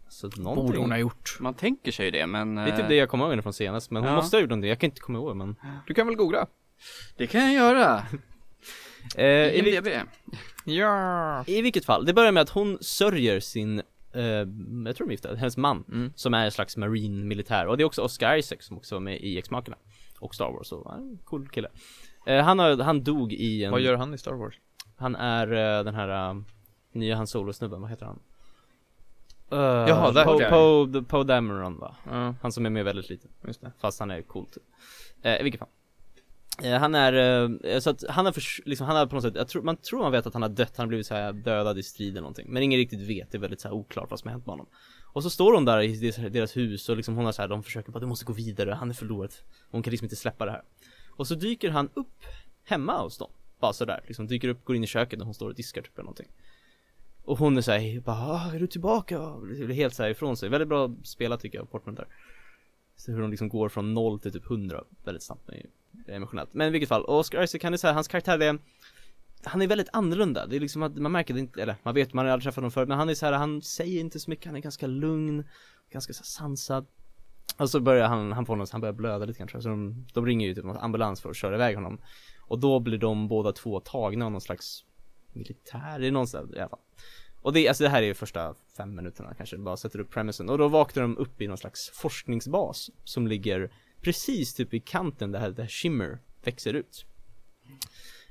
Så 0.08 0.28
Borde 0.28 0.78
hon 0.78 0.90
ha 0.90 0.98
gjort. 0.98 1.36
Man 1.40 1.54
tänker 1.54 1.92
sig 1.92 2.10
det 2.10 2.26
men 2.26 2.54
Det 2.54 2.62
är 2.62 2.76
typ 2.76 2.88
det 2.88 2.94
jag 2.94 3.08
kommer 3.08 3.32
ihåg 3.34 3.42
från 3.42 3.52
senast, 3.52 3.90
men 3.90 4.02
hon 4.02 4.10
Ja. 4.10 4.16
måste 4.16 4.36
ha 4.36 4.40
gjort 4.40 4.50
någonting, 4.50 4.68
jag 4.68 4.78
kan 4.78 4.90
inte 4.90 5.00
komma 5.00 5.18
ihåg 5.18 5.36
men 5.36 5.56
Du 5.86 5.94
kan 5.94 6.06
väl 6.06 6.16
googla? 6.16 6.46
det 7.16 7.26
kan 7.26 7.40
jag 7.40 7.54
göra. 7.54 8.02
eh, 9.16 9.26
i, 9.26 9.58
IMDB. 9.58 9.88
Ja. 10.64 11.44
I 11.46 11.62
vilket 11.62 11.84
fall, 11.84 12.04
det 12.06 12.12
börjar 12.14 12.32
med 12.32 12.40
att 12.40 12.48
hon 12.50 12.78
sörjer 12.80 13.40
sin, 13.40 13.78
eh, 14.12 14.22
jag 14.84 14.96
tror 14.96 14.98
de 14.98 15.04
är 15.04 15.10
gifta, 15.10 15.34
hennes 15.34 15.56
man 15.56 15.84
Mm. 15.92 16.12
Som 16.16 16.34
är 16.34 16.44
en 16.44 16.50
slags 16.52 16.76
marine 16.76 17.24
militär, 17.24 17.66
och 17.66 17.76
det 17.76 17.82
är 17.82 17.84
också 17.86 18.02
Oscar 18.02 18.36
Isaac 18.36 18.56
som 18.60 18.76
också 18.76 18.94
var 18.94 19.00
med 19.00 19.20
i 19.20 19.38
X-Makerna 19.38 19.76
Och 20.18 20.34
Star 20.34 20.50
Wars, 20.52 20.72
är 20.72 20.94
en 20.96 21.18
cool 21.24 21.48
kille 21.48 21.68
han, 22.26 22.58
har, 22.58 22.82
han 22.82 23.04
dog 23.04 23.32
i 23.32 23.64
en, 23.64 23.72
Vad 23.72 23.80
gör 23.80 23.96
han 23.96 24.14
i 24.14 24.18
Star 24.18 24.32
Wars? 24.32 24.54
han 24.96 25.16
är 25.16 25.78
eh, 25.78 25.84
den 25.84 25.94
här 25.94 26.30
eh, 26.30 26.36
nya 26.92 27.16
Han 27.16 27.26
Solo-snubben, 27.26 27.80
vad 27.80 27.90
heter 27.90 28.06
han? 28.06 28.18
Uh, 29.52 29.88
Jaha, 29.88 30.12
that 30.12 30.26
Poe 30.26 30.38
guy. 30.38 30.50
Poe 30.50 31.02
Poe 31.02 31.24
Dameron 31.24 31.78
va? 31.78 31.96
Ja, 32.10 32.34
Han 32.42 32.52
som 32.52 32.66
är 32.66 32.70
med 32.70 32.84
väldigt 32.84 33.08
lite 33.08 33.28
just 33.46 33.60
det. 33.60 33.72
Fast 33.80 34.00
han 34.00 34.10
är 34.10 34.22
cool 34.22 34.46
typ. 34.46 34.62
Eh, 35.22 35.40
i 35.40 35.42
vilket 35.42 35.58
fall 35.58 35.68
eh, 36.62 36.78
Han 36.78 36.94
är, 36.94 37.12
eh, 37.64 37.78
så 37.78 37.90
att 37.90 38.04
han 38.08 38.24
har 38.24 38.68
liksom, 38.68 38.86
han 38.86 38.96
har 38.96 39.06
på 39.06 39.14
något 39.14 39.24
sätt, 39.24 39.34
jag 39.36 39.48
tror, 39.48 39.62
man 39.62 39.76
tror 39.76 40.02
man 40.02 40.12
vet 40.12 40.26
att 40.26 40.32
han 40.32 40.42
har 40.42 40.48
dött, 40.48 40.76
han 40.76 40.84
har 40.84 40.88
blivit 40.88 41.06
så 41.06 41.14
här 41.14 41.32
dödad 41.32 41.78
i 41.78 41.82
strid 41.82 42.10
eller 42.10 42.20
någonting 42.20 42.46
Men 42.48 42.62
ingen 42.62 42.78
riktigt 42.78 43.08
vet, 43.08 43.32
det 43.32 43.38
är 43.38 43.40
väldigt 43.40 43.60
så 43.60 43.68
här 43.68 43.74
oklart 43.74 44.10
vad 44.10 44.20
som 44.20 44.28
har 44.28 44.32
hänt 44.32 44.46
med 44.46 44.52
honom 44.52 44.66
Och 45.12 45.22
så 45.22 45.30
står 45.30 45.54
hon 45.54 45.64
där 45.64 45.80
i 45.80 45.96
deras, 45.96 46.32
deras 46.32 46.56
hus 46.56 46.88
och 46.88 46.96
liksom 46.96 47.14
hon 47.14 47.24
har 47.24 47.32
så 47.32 47.42
här, 47.42 47.48
de 47.48 47.62
försöker 47.62 47.92
bara, 47.92 48.00
du 48.00 48.06
måste 48.06 48.24
gå 48.24 48.32
vidare, 48.32 48.70
han 48.70 48.90
är 48.90 48.94
förlorad 48.94 49.32
Hon 49.70 49.82
kan 49.82 49.90
liksom 49.90 50.04
inte 50.04 50.16
släppa 50.16 50.44
det 50.44 50.50
här 50.50 50.62
och 51.16 51.26
så 51.26 51.34
dyker 51.34 51.70
han 51.70 51.88
upp 51.94 52.24
hemma 52.64 53.02
hos 53.02 53.18
dem. 53.18 53.30
Bara 53.60 53.72
sådär, 53.72 54.00
liksom 54.06 54.26
dyker 54.26 54.48
upp, 54.48 54.64
går 54.64 54.76
in 54.76 54.84
i 54.84 54.86
köket 54.86 55.18
när 55.18 55.24
hon 55.26 55.34
står 55.34 55.48
och 55.48 55.54
diskar 55.54 55.82
typ 55.82 55.94
eller 55.94 56.04
någonting. 56.04 56.28
Och 57.24 57.38
hon 57.38 57.56
är 57.56 57.60
såhär, 57.60 58.00
bara, 58.00 58.16
ah, 58.16 58.54
är 58.54 58.60
du 58.60 58.66
tillbaka? 58.66 59.36
Liksom 59.36 59.66
blir 59.66 59.76
helt 59.76 59.94
såhär 59.94 60.10
ifrån 60.10 60.36
sig, 60.36 60.48
väldigt 60.48 60.68
bra 60.68 60.94
spelat 61.02 61.40
tycker 61.40 61.58
jag, 61.58 61.70
Portman 61.70 61.94
där. 61.94 62.06
Så 62.96 63.12
hur 63.12 63.20
de 63.20 63.30
liksom 63.30 63.48
går 63.48 63.68
från 63.68 63.94
noll 63.94 64.20
till 64.20 64.32
typ 64.32 64.50
100 64.50 64.84
väldigt 65.04 65.22
snabbt, 65.22 65.50
det 65.90 66.12
är 66.12 66.16
emotionellt. 66.16 66.54
Men 66.54 66.68
i 66.68 66.70
vilket 66.70 66.88
fall, 66.88 67.04
Oscar 67.04 67.42
Isaac 67.42 67.60
han 67.62 67.72
är 67.72 67.76
såhär, 67.76 67.94
hans 67.94 68.08
karaktär 68.08 68.42
är 68.42 68.58
Han 69.44 69.62
är 69.62 69.66
väldigt 69.66 69.88
annorlunda, 69.92 70.46
det 70.46 70.56
är 70.56 70.60
liksom 70.60 70.82
att 70.82 70.96
man 70.96 71.12
märker 71.12 71.34
det 71.34 71.40
inte, 71.40 71.62
eller 71.62 71.76
man 71.82 71.94
vet, 71.94 72.12
man 72.12 72.26
har 72.26 72.32
aldrig 72.32 72.44
träffat 72.44 72.56
honom 72.56 72.70
förut 72.70 72.88
Men 72.88 72.98
han 72.98 73.08
är 73.08 73.14
så 73.14 73.26
här, 73.26 73.32
han 73.32 73.62
säger 73.62 74.00
inte 74.00 74.20
så 74.20 74.30
mycket, 74.30 74.46
han 74.46 74.56
är 74.56 74.60
ganska 74.60 74.86
lugn 74.86 75.44
Ganska 75.94 76.12
så 76.12 76.24
sansad. 76.24 76.86
Och 77.56 77.70
så 77.70 77.80
börjar 77.80 78.08
han, 78.08 78.32
han 78.32 78.46
får 78.46 78.56
något, 78.56 78.70
han 78.70 78.80
börjar 78.80 78.92
blöda 78.92 79.24
lite 79.24 79.38
kanske 79.38 79.60
Så 79.60 79.68
de, 79.68 80.06
de 80.12 80.26
ringer 80.26 80.48
ju 80.48 80.54
typ 80.54 80.64
en 80.64 80.76
ambulans 80.76 81.20
för 81.20 81.30
att 81.30 81.36
köra 81.36 81.54
iväg 81.54 81.74
honom. 81.74 82.00
Och 82.40 82.58
då 82.58 82.80
blir 82.80 82.98
de 82.98 83.28
båda 83.28 83.52
två 83.52 83.80
tagna 83.80 84.24
av 84.24 84.32
någon 84.32 84.40
slags 84.40 84.84
militär, 85.32 85.98
det 85.98 86.06
är 86.06 86.10
någonstans 86.10 86.52
i 86.54 86.58
alla 86.58 86.68
fall. 86.68 86.78
Och 87.42 87.52
det, 87.52 87.68
alltså 87.68 87.84
det 87.84 87.90
här 87.90 88.02
är 88.02 88.06
ju 88.06 88.14
första 88.14 88.54
fem 88.76 88.94
minuterna 88.94 89.34
kanske, 89.34 89.58
bara 89.58 89.76
sätter 89.76 89.98
upp 89.98 90.10
premisen 90.10 90.48
Och 90.48 90.58
då 90.58 90.68
vaknar 90.68 91.02
de 91.02 91.18
upp 91.18 91.40
i 91.40 91.46
någon 91.46 91.58
slags 91.58 91.90
forskningsbas 91.90 92.90
Som 93.04 93.26
ligger 93.26 93.72
precis 94.00 94.54
typ 94.54 94.74
i 94.74 94.80
kanten 94.80 95.32
där, 95.32 95.50
där 95.50 95.66
Shimmer 95.66 96.18
växer 96.44 96.74
ut. 96.74 97.06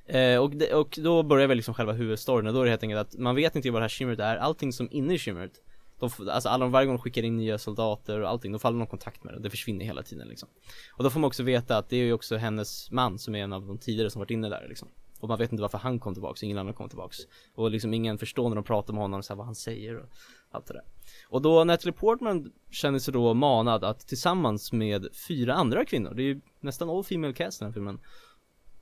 Eh, 0.06 0.38
och, 0.38 0.56
de, 0.56 0.74
och 0.74 1.00
då 1.02 1.24
börjar 1.24 1.48
väl 1.48 1.58
liksom 1.58 1.74
själva 1.74 1.94
huvudstoryn. 1.94 2.48
Och 2.48 2.54
då 2.54 2.60
är 2.60 2.64
det 2.64 2.70
helt 2.70 2.84
enkelt 2.84 3.02
att 3.02 3.20
man 3.20 3.36
vet 3.36 3.56
inte 3.56 3.72
vad 3.72 3.82
det 3.82 3.84
här 3.84 3.90
Shimmeret 3.90 4.20
är, 4.20 4.38
allting 4.38 4.74
som 4.74 4.88
inne 4.92 5.14
i 5.14 5.18
Shimmeret 5.18 5.62
de, 6.00 6.10
Alltså 6.30 6.50
alla, 6.50 6.68
varje 6.68 6.86
gång 6.86 6.96
de 6.96 7.02
skickar 7.02 7.24
in 7.24 7.38
nya 7.38 7.58
soldater 7.58 8.20
och 8.20 8.30
allting, 8.30 8.52
då 8.52 8.60
faller 8.60 8.78
någon 8.78 8.88
kontakt 8.88 9.24
med 9.24 9.34
det, 9.34 9.40
det 9.40 9.50
försvinner 9.50 9.86
hela 9.86 10.04
tiden 10.04 10.28
liksom. 10.28 10.50
Och 10.92 11.04
då 11.04 11.10
får 11.10 11.20
man 11.20 11.28
också 11.28 11.44
veta 11.44 11.78
att 11.78 11.90
det 11.90 11.98
är 11.98 12.04
ju 12.04 12.14
också 12.14 12.38
hennes 12.38 12.92
man 12.92 13.20
som 13.20 13.36
är 13.36 13.44
en 13.44 13.54
av 13.54 13.68
de 13.68 13.78
tidigare 13.78 14.10
som 14.10 14.20
varit 14.20 14.32
inne 14.32 14.50
där 14.50 14.66
liksom. 14.70 14.88
Och 15.24 15.30
man 15.30 15.38
vet 15.38 15.52
inte 15.52 15.62
varför 15.62 15.78
han 15.78 16.00
kom 16.00 16.14
tillbaks, 16.14 16.44
ingen 16.44 16.58
annan 16.58 16.74
kom 16.74 16.90
tillbaks. 16.90 17.18
Och 17.56 17.72
liksom 17.72 17.94
ingen 17.94 18.18
förstår 18.18 18.50
när 18.50 18.56
de 18.56 18.64
pratar 18.64 18.94
med 18.94 19.02
honom 19.02 19.24
så 19.24 19.34
här, 19.34 19.38
vad 19.38 19.46
han 19.46 19.56
säger 19.56 19.98
och 19.98 20.10
allt 20.52 20.66
det 20.66 20.74
där. 20.74 20.84
Och 21.28 21.42
då 21.42 21.64
Natalie 21.64 21.94
Portman 21.94 22.52
känner 22.72 23.00
sig 23.00 23.14
då 23.14 23.34
manad 23.34 23.84
att 23.84 24.00
tillsammans 24.00 24.72
med 24.72 25.08
fyra 25.28 25.54
andra 25.54 25.86
kvinnor, 25.86 26.14
det 26.14 26.24
är 26.24 26.26
ju 26.26 26.42
nästan 26.60 26.90
all 26.90 27.04
female 27.04 27.34
cast 27.34 27.62
i 27.62 27.64
den 27.64 27.72
här 27.72 27.74
filmen. 27.74 28.00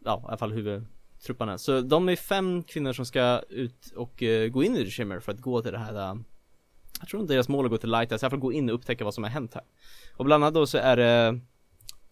Ja, 0.06 0.22
i 0.24 0.28
alla 0.28 0.38
fall 0.38 0.52
huvudtrupparna. 0.52 1.58
Så 1.58 1.82
de 1.82 2.10
är 2.10 2.16
fem 2.16 2.64
kvinnor 2.64 2.94
som 2.94 3.06
ska 3.06 3.42
ut 3.50 3.94
och 3.96 4.22
uh, 4.22 4.48
gå 4.48 4.64
in 4.64 4.76
i 4.76 4.86
The 4.86 4.92
Shimmer 4.92 5.20
för 5.20 5.32
att 5.32 5.40
gå 5.40 5.62
till 5.62 5.72
det 5.72 5.78
här 5.78 6.10
eh, 6.10 6.16
jag 7.02 7.10
tror 7.10 7.22
inte 7.22 7.34
deras 7.34 7.50
mål 7.50 7.66
är 7.66 7.68
att 7.68 7.72
gå 7.72 7.78
till 7.78 7.90
Lighthouse, 7.92 8.24
i 8.24 8.26
alla 8.26 8.30
fall 8.30 8.40
gå 8.40 8.54
in 8.54 8.70
och 8.70 8.76
upptäcka 8.76 9.04
vad 9.04 9.14
som 9.14 9.24
har 9.24 9.32
hänt 9.32 9.54
här. 9.54 9.64
Och 10.18 10.26
bland 10.26 10.44
annat 10.44 10.54
då 10.54 10.68
så 10.68 10.78
är 10.78 10.98
det 10.98 11.40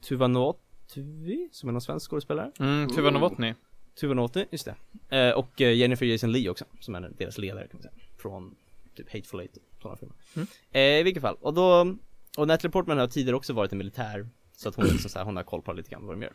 Tuva 0.08 0.27
Novotny, 0.27 1.50
som 1.51 1.69
är 1.69 1.74
någon 1.74 1.81
svensk 1.81 2.10
skådespelare. 2.10 2.51
Mm, 2.60 2.89
Tuva 2.89 3.10
Novotny. 3.10 3.53
Tuva 4.00 4.13
Novotny, 4.13 4.46
just 4.51 4.67
det. 5.10 5.17
Eh, 5.17 5.34
Och 5.34 5.62
eh, 5.62 5.74
Jennifer 5.74 6.05
Jason 6.05 6.31
Leigh 6.31 6.51
också, 6.51 6.65
som 6.79 6.96
är 6.96 7.12
deras 7.17 7.38
ledare 7.38 7.67
kan 7.67 7.77
man 7.77 7.81
säga. 7.81 7.93
Från 8.17 8.55
typ 8.96 9.13
Hateful 9.13 9.39
Eight 9.39 9.58
och 9.58 9.81
sådana 9.81 9.98
filmer. 9.98 10.15
Mm. 10.36 10.48
eh, 10.72 10.81
I 11.00 11.03
vilket 11.03 11.22
fall, 11.22 11.38
och 11.41 11.53
då 11.53 11.96
Och 12.38 12.48
Natalie 12.48 12.72
Portman 12.72 12.98
har 12.98 13.08
tidigare 13.08 13.36
också 13.36 13.53
varit 13.53 13.72
en 13.72 13.77
militär 13.77 14.29
Så 14.55 14.69
att 14.69 14.75
hon, 14.75 14.86
liksom 14.86 15.10
så 15.10 15.17
här, 15.19 15.25
hon 15.25 15.36
har 15.36 15.43
koll 15.43 15.62
på 15.62 15.74
lite 15.74 15.89
grann 15.89 16.05
vad 16.05 16.15
de 16.15 16.22
gör. 16.22 16.34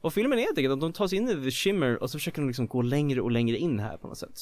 Och 0.00 0.14
filmen 0.14 0.38
är 0.38 0.42
helt 0.42 0.58
enkelt 0.58 0.72
att 0.72 0.80
de 0.80 0.92
tar 0.92 1.06
sig 1.06 1.18
in 1.18 1.28
i 1.28 1.44
The 1.44 1.50
Shimmer 1.50 2.02
och 2.02 2.10
så 2.10 2.18
försöker 2.18 2.42
de 2.42 2.46
liksom 2.48 2.66
gå 2.66 2.82
längre 2.82 3.20
och 3.20 3.30
längre 3.30 3.56
in 3.56 3.78
här 3.78 3.96
på 3.96 4.08
något 4.08 4.18
sätt 4.18 4.38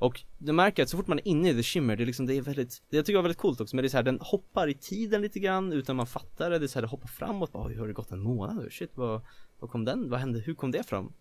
Och 0.00 0.22
du 0.38 0.52
märker 0.52 0.82
att 0.82 0.88
så 0.88 0.96
fort 0.96 1.06
man 1.06 1.18
är 1.18 1.28
inne 1.28 1.50
i 1.50 1.54
The 1.54 1.62
Shimmer, 1.62 1.96
det 1.96 2.04
är 2.04 2.06
liksom, 2.06 2.26
det 2.26 2.34
är 2.34 2.42
väldigt, 2.42 2.82
det 2.90 2.96
jag 2.96 3.06
tycker 3.06 3.16
var 3.16 3.22
väldigt 3.22 3.38
coolt 3.38 3.60
också, 3.60 3.76
men 3.76 3.82
det 3.82 3.86
är 3.86 3.90
så 3.90 3.96
här, 3.96 4.04
den 4.04 4.18
hoppar 4.20 4.68
i 4.68 4.74
tiden 4.74 5.22
lite 5.22 5.40
grann 5.40 5.72
utan 5.72 5.96
man 5.96 6.06
fattar 6.06 6.50
det, 6.50 6.58
det 6.58 6.66
är 6.66 6.68
så 6.68 6.74
här, 6.74 6.82
det 6.82 6.88
hoppar 6.88 7.08
framåt, 7.08 7.52
bara, 7.52 7.66
oj 7.66 7.76
har 7.76 7.86
det 7.86 7.92
gått 7.92 8.12
en 8.12 8.20
månad 8.20 8.56
nu? 8.56 8.70
Shit, 8.70 8.90
vad, 8.94 9.20
vad 9.58 9.70
kom 9.70 9.84
den, 9.84 10.10
vad 10.10 10.20
hände, 10.20 10.38
hur 10.38 10.54
kom 10.54 10.70
det 10.70 10.82
fram? 10.82 11.12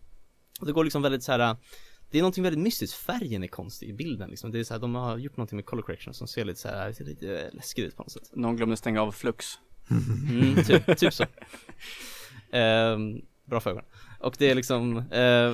Och 0.60 0.66
det 0.66 0.72
går 0.72 0.84
liksom 0.84 1.02
väldigt 1.02 1.24
så 1.24 1.32
här. 1.32 1.58
Det 2.12 2.18
är 2.18 2.22
någonting 2.22 2.44
väldigt 2.44 2.64
mystiskt, 2.64 2.98
färgen 2.98 3.44
är 3.44 3.48
konstig 3.48 3.90
i 3.90 3.94
bilden 3.94 4.30
liksom. 4.30 4.52
Det 4.52 4.60
är 4.60 4.64
så 4.64 4.74
här, 4.74 4.82
de 4.82 4.96
har 4.96 5.18
gjort 5.18 5.38
någonting 5.38 5.56
med 5.56 5.66
color 5.66 5.82
correction 5.82 6.14
som 6.14 6.28
ser 6.28 6.46
lite 6.46 6.60
så 6.60 6.68
här, 6.68 6.92
ser 6.94 7.06
lite 7.06 7.50
läskigt 7.54 7.86
ut 7.86 7.96
på 7.96 8.04
något 8.04 8.12
sätt. 8.12 8.30
Någon 8.34 8.56
glömde 8.56 8.78
stänga 8.78 9.02
av 9.02 9.12
flux. 9.12 9.46
Mm, 10.30 10.64
typ, 10.64 10.98
typ 10.98 11.14
så. 11.14 11.26
Ehm, 12.52 13.22
bra 13.46 13.60
för 13.60 13.70
ögonen. 13.70 13.90
Och 14.20 14.36
det 14.38 14.50
är 14.50 14.56
liksom, 14.56 14.98
eh, 14.98 15.04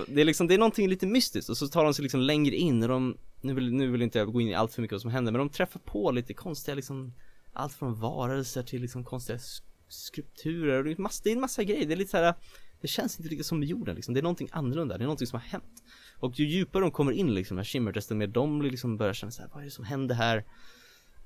det 0.08 0.22
är 0.22 0.26
liksom, 0.26 0.48
det 0.48 0.54
är 0.54 0.58
någonting 0.58 0.88
lite 0.88 1.08
mystiskt 1.08 1.50
och 1.50 1.58
så 1.58 1.68
tar 1.68 1.84
de 1.84 1.94
sig 1.94 2.04
liksom 2.04 2.20
längre 2.20 2.56
in 2.56 2.84
och 2.84 2.90
de, 2.90 3.18
nu 3.42 3.54
vill, 3.54 3.74
nu 3.74 3.92
vill 3.92 4.02
inte 4.02 4.20
jag 4.20 4.34
gå 4.34 4.42
in 4.42 4.48
i 4.48 4.54
allt 4.54 4.74
för 4.74 4.82
mycket 4.82 4.94
vad 4.94 5.02
som 5.02 5.12
händer 5.12 5.32
men 5.32 5.40
de 5.40 5.50
träffar 5.50 5.80
på 5.80 6.12
lite 6.12 6.34
konstiga 6.34 6.76
liksom, 6.76 7.14
allt 7.54 7.74
från 7.74 8.00
varelser 8.00 8.64
till 8.64 8.82
liksom 8.82 9.04
konstiga 9.04 9.40
skulpturer 9.88 10.78
och 10.78 10.84
det 10.84 10.92
är, 10.92 10.98
massa, 10.98 11.22
det 11.24 11.30
är 11.30 11.36
en 11.36 11.42
massa 11.42 11.64
grejer, 11.64 11.86
det 11.86 11.94
är 11.94 11.98
lite 11.98 12.12
så 12.12 12.18
här. 12.18 12.34
Det 12.82 12.88
känns 12.88 13.20
inte 13.20 13.30
riktigt 13.30 13.46
som 13.46 13.64
jorden 13.64 13.96
liksom, 13.96 14.14
det 14.14 14.20
är 14.20 14.24
någonting 14.24 14.50
annorlunda, 14.52 14.98
det 14.98 15.04
är 15.04 15.06
någonting 15.06 15.28
som 15.28 15.40
har 15.40 15.48
hänt 15.48 15.84
Och 16.20 16.40
ju 16.40 16.46
djupare 16.46 16.82
de 16.82 16.92
kommer 16.92 17.12
in 17.12 17.34
liksom, 17.34 17.56
med 17.56 17.68
Shimmer, 17.68 17.92
desto 17.92 18.16
mer 18.16 18.28
de 18.28 18.60
blir 18.60 18.72
liksom 18.72 18.98
börjar 18.98 19.14
känna 19.14 19.32
så 19.32 19.42
här, 19.42 19.50
vad 19.54 19.62
är 19.62 19.66
det 19.66 19.72
som 19.72 19.86
händer 19.86 20.16
här? 20.16 20.46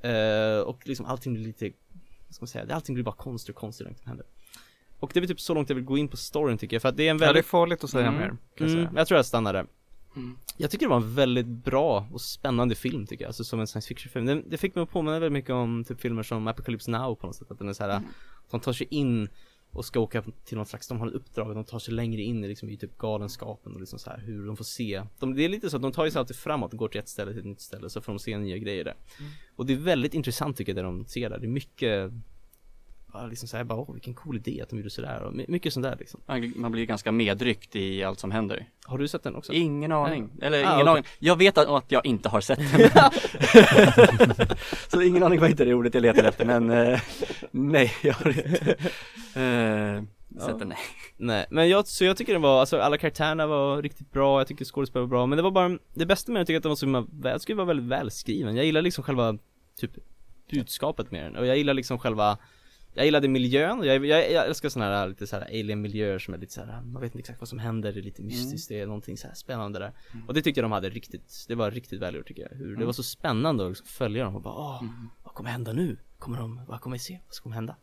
Eh, 0.01 0.61
och 0.61 0.87
liksom 0.87 1.05
allting 1.05 1.33
blir 1.33 1.43
lite, 1.43 1.71
vad 2.27 2.35
ska 2.35 2.43
man 2.43 2.47
säga, 2.47 2.75
allting 2.75 2.95
blir 2.95 3.03
bara 3.03 3.15
konstigare 3.15 3.55
och 3.55 3.59
konstigare 3.59 3.95
som 3.95 4.07
händer 4.07 4.25
och 4.99 5.11
det 5.13 5.19
är 5.19 5.27
typ 5.27 5.39
så 5.41 5.53
långt 5.53 5.69
jag 5.69 5.75
vill 5.75 5.85
gå 5.85 5.97
in 5.97 6.07
på 6.07 6.17
storyn 6.17 6.57
tycker 6.57 6.75
jag, 6.75 6.81
för 6.81 6.89
att 6.89 6.97
det 6.97 7.07
är 7.07 7.11
en 7.11 7.17
Ja, 7.17 7.19
det 7.19 7.25
är 7.25 7.27
väldigt 7.27 7.45
farligt 7.45 7.83
att 7.83 7.89
säga 7.89 8.07
Mm. 8.07 8.19
mer, 8.19 8.27
kan 8.29 8.37
jag 8.57 8.69
Mm, 8.69 8.75
säga. 8.85 8.91
jag 8.99 9.07
tror 9.07 9.15
jag 9.17 9.25
stannar 9.25 9.53
där. 9.53 9.65
Mm. 10.15 10.37
Jag 10.57 10.71
tycker 10.71 10.85
det 10.85 10.89
var 10.89 10.97
en 10.97 11.15
väldigt 11.15 11.45
bra 11.47 12.07
och 12.11 12.21
spännande 12.21 12.75
film 12.75 13.05
tycker 13.07 13.23
jag, 13.23 13.29
alltså 13.29 13.43
som 13.43 13.59
en 13.59 13.67
science 13.67 13.87
fiction 13.87 14.11
film. 14.11 14.25
Det, 14.25 14.41
det 14.47 14.57
fick 14.57 14.75
mig 14.75 14.81
att 14.83 14.89
påminna 14.91 15.19
väldigt 15.19 15.31
mycket 15.33 15.51
om 15.51 15.83
typ 15.83 16.01
filmer 16.01 16.23
som 16.23 16.47
Apocalypse 16.47 16.91
Now 16.91 17.15
på 17.15 17.27
något 17.27 17.35
sätt, 17.35 17.51
att 17.51 17.57
den 17.59 17.69
är 17.69 17.73
så 17.73 17.83
här, 17.83 18.01
de 18.51 18.59
tar 18.59 18.73
sig 18.73 18.87
in 18.89 19.29
och 19.71 19.85
ska 19.85 19.99
åka 19.99 20.21
till 20.45 20.57
någon 20.57 20.65
slags, 20.65 20.87
de 20.87 20.99
har 20.99 21.07
ett 21.07 21.13
uppdrag, 21.13 21.55
de 21.55 21.63
tar 21.63 21.79
sig 21.79 21.93
längre 21.93 22.21
in 22.21 22.43
i 22.43 22.47
liksom 22.47 22.69
i 22.69 22.77
typ 22.77 22.97
galenskapen 22.97 23.73
och 23.73 23.79
liksom 23.79 23.99
så 23.99 24.09
här 24.09 24.17
hur 24.17 24.47
de 24.47 24.57
får 24.57 24.63
se. 24.63 25.03
De, 25.19 25.35
det 25.35 25.45
är 25.45 25.49
lite 25.49 25.69
så 25.69 25.75
att 25.75 25.81
de 25.81 25.91
tar 25.91 26.09
sig 26.09 26.19
alltid 26.19 26.35
framåt, 26.35 26.73
går 26.73 26.87
till 26.87 26.99
ett 26.99 27.09
ställe 27.09 27.31
till 27.31 27.39
ett 27.39 27.45
nytt 27.45 27.61
ställe 27.61 27.89
så 27.89 28.01
får 28.01 28.13
de 28.13 28.19
se 28.19 28.37
nya 28.37 28.57
grejer 28.57 28.83
där. 28.83 28.95
Och 29.55 29.65
det 29.65 29.73
är 29.73 29.77
väldigt 29.77 30.13
intressant 30.13 30.57
tycker 30.57 30.71
jag 30.71 30.77
det 30.77 30.81
de 30.81 31.05
ser 31.05 31.29
där, 31.29 31.37
det 31.39 31.45
är 31.45 31.49
mycket 31.49 32.11
bara 33.13 33.27
liksom 33.27 33.47
såhär, 33.47 33.63
bara 33.63 33.79
åh 33.79 33.93
vilken 33.93 34.13
cool 34.13 34.35
idé 34.35 34.61
att 34.61 34.69
de 34.69 34.75
gjorde 34.77 34.89
sådär 34.89 35.21
och 35.23 35.33
my- 35.35 35.45
mycket 35.47 35.73
sånt 35.73 35.83
där 35.83 35.95
liksom. 35.99 36.21
Man 36.55 36.71
blir 36.71 36.85
ganska 36.85 37.11
medryckt 37.11 37.75
i 37.75 38.03
allt 38.03 38.19
som 38.19 38.31
händer. 38.31 38.65
Har 38.85 38.97
du 38.97 39.07
sett 39.07 39.23
den 39.23 39.35
också? 39.35 39.53
Ingen 39.53 39.91
aning. 39.91 40.31
Eller 40.41 40.57
Ah, 40.57 40.73
ingen 40.75 40.81
okej. 40.87 40.91
aning. 40.91 41.03
Jag 41.19 41.35
vet 41.37 41.57
att, 41.57 41.67
att 41.67 41.91
jag 41.91 42.05
inte 42.05 42.29
har 42.29 42.41
sett 42.41 42.59
den. 42.59 42.89
Så 44.87 45.01
ingen 45.01 45.23
aning 45.23 45.39
vad 45.39 45.49
inte 45.49 45.65
det 45.65 45.73
ordet 45.73 45.93
jag 45.93 46.01
letar 46.01 46.23
efter 46.23 46.45
men 46.45 46.69
eh, 46.69 46.99
nej, 47.51 47.91
jag 48.03 48.13
har 48.13 48.29
inte 48.29 48.69
eh, 49.35 50.03
sett 50.45 50.59
den. 50.59 50.67
Nej. 50.67 50.77
Nej, 51.17 51.45
men 51.49 51.69
jag, 51.69 51.87
så 51.87 52.05
jag 52.05 52.17
tycker 52.17 52.33
den 52.33 52.41
var, 52.41 52.59
alltså 52.59 52.79
alla 52.79 52.97
karaktärerna 52.97 53.47
var 53.47 53.81
riktigt 53.81 54.11
bra, 54.11 54.39
jag 54.39 54.47
tycker 54.47 54.65
skådespelet 54.65 55.01
var 55.03 55.07
bra, 55.07 55.25
men 55.25 55.37
det 55.37 55.41
var 55.43 55.51
bara, 55.51 55.77
det 55.93 56.05
bästa 56.05 56.31
med 56.31 56.39
den 56.39 56.45
tycker 56.45 56.57
att 56.57 56.63
den 56.63 56.69
var 56.69 56.75
så 56.75 56.85
himla 56.85 57.05
väl, 57.11 57.39
skulle 57.39 57.55
vara 57.55 57.67
väldigt 57.67 57.85
välskriven, 57.85 58.55
jag 58.55 58.65
gillar 58.65 58.81
liksom 58.81 59.03
själva, 59.03 59.37
typ, 59.79 59.91
budskapet 60.51 61.11
med 61.11 61.23
den, 61.23 61.35
och 61.35 61.45
jag 61.47 61.57
gillar 61.57 61.73
liksom 61.73 61.99
själva 61.99 62.37
jag 62.99 63.05
gillade 63.05 63.27
miljön, 63.27 63.83
jag, 63.83 64.05
jag, 64.05 64.31
jag 64.31 64.45
älskar 64.47 64.69
sådana 64.69 64.97
här 64.97 65.07
lite 65.07 65.27
så 65.27 65.35
här 65.35 65.45
alien-miljöer 65.45 66.19
som 66.19 66.33
är 66.33 66.37
lite 66.37 66.53
så 66.53 66.61
här, 66.65 66.81
man 66.81 67.01
vet 67.01 67.03
inte 67.15 67.19
exakt 67.19 67.39
vad 67.41 67.49
som 67.49 67.59
händer, 67.59 67.93
det 67.93 67.99
är 67.99 68.01
lite 68.03 68.21
mystiskt, 68.23 68.69
det 68.69 68.79
är 68.79 68.85
någonting 68.87 69.17
så 69.17 69.27
här 69.27 69.33
spännande 69.33 69.79
där 69.79 69.91
Och 70.27 70.33
det 70.33 70.41
tyckte 70.41 70.59
jag 70.59 70.65
de 70.65 70.71
hade 70.71 70.89
riktigt, 70.89 71.45
det 71.47 71.55
var 71.55 71.71
riktigt 71.71 71.99
välgjort 72.01 72.27
tycker 72.27 72.41
jag, 72.51 72.57
hur 72.57 72.75
det 72.77 72.85
var 72.85 72.93
så 72.93 73.03
spännande 73.03 73.63
att 73.63 73.69
liksom 73.71 73.87
följa 73.87 74.23
dem 74.23 74.35
och 74.35 74.41
bara 74.41 74.53
åh, 74.53 74.83
vad 75.23 75.33
kommer 75.33 75.49
hända 75.49 75.73
nu? 75.73 75.97
Kommer 76.17 76.37
de, 76.37 76.61
vad 76.67 76.81
kommer 76.81 76.95
vi 76.95 76.99
se? 76.99 77.19
Vad 77.27 77.35
kommer 77.43 77.55
hända? 77.55 77.75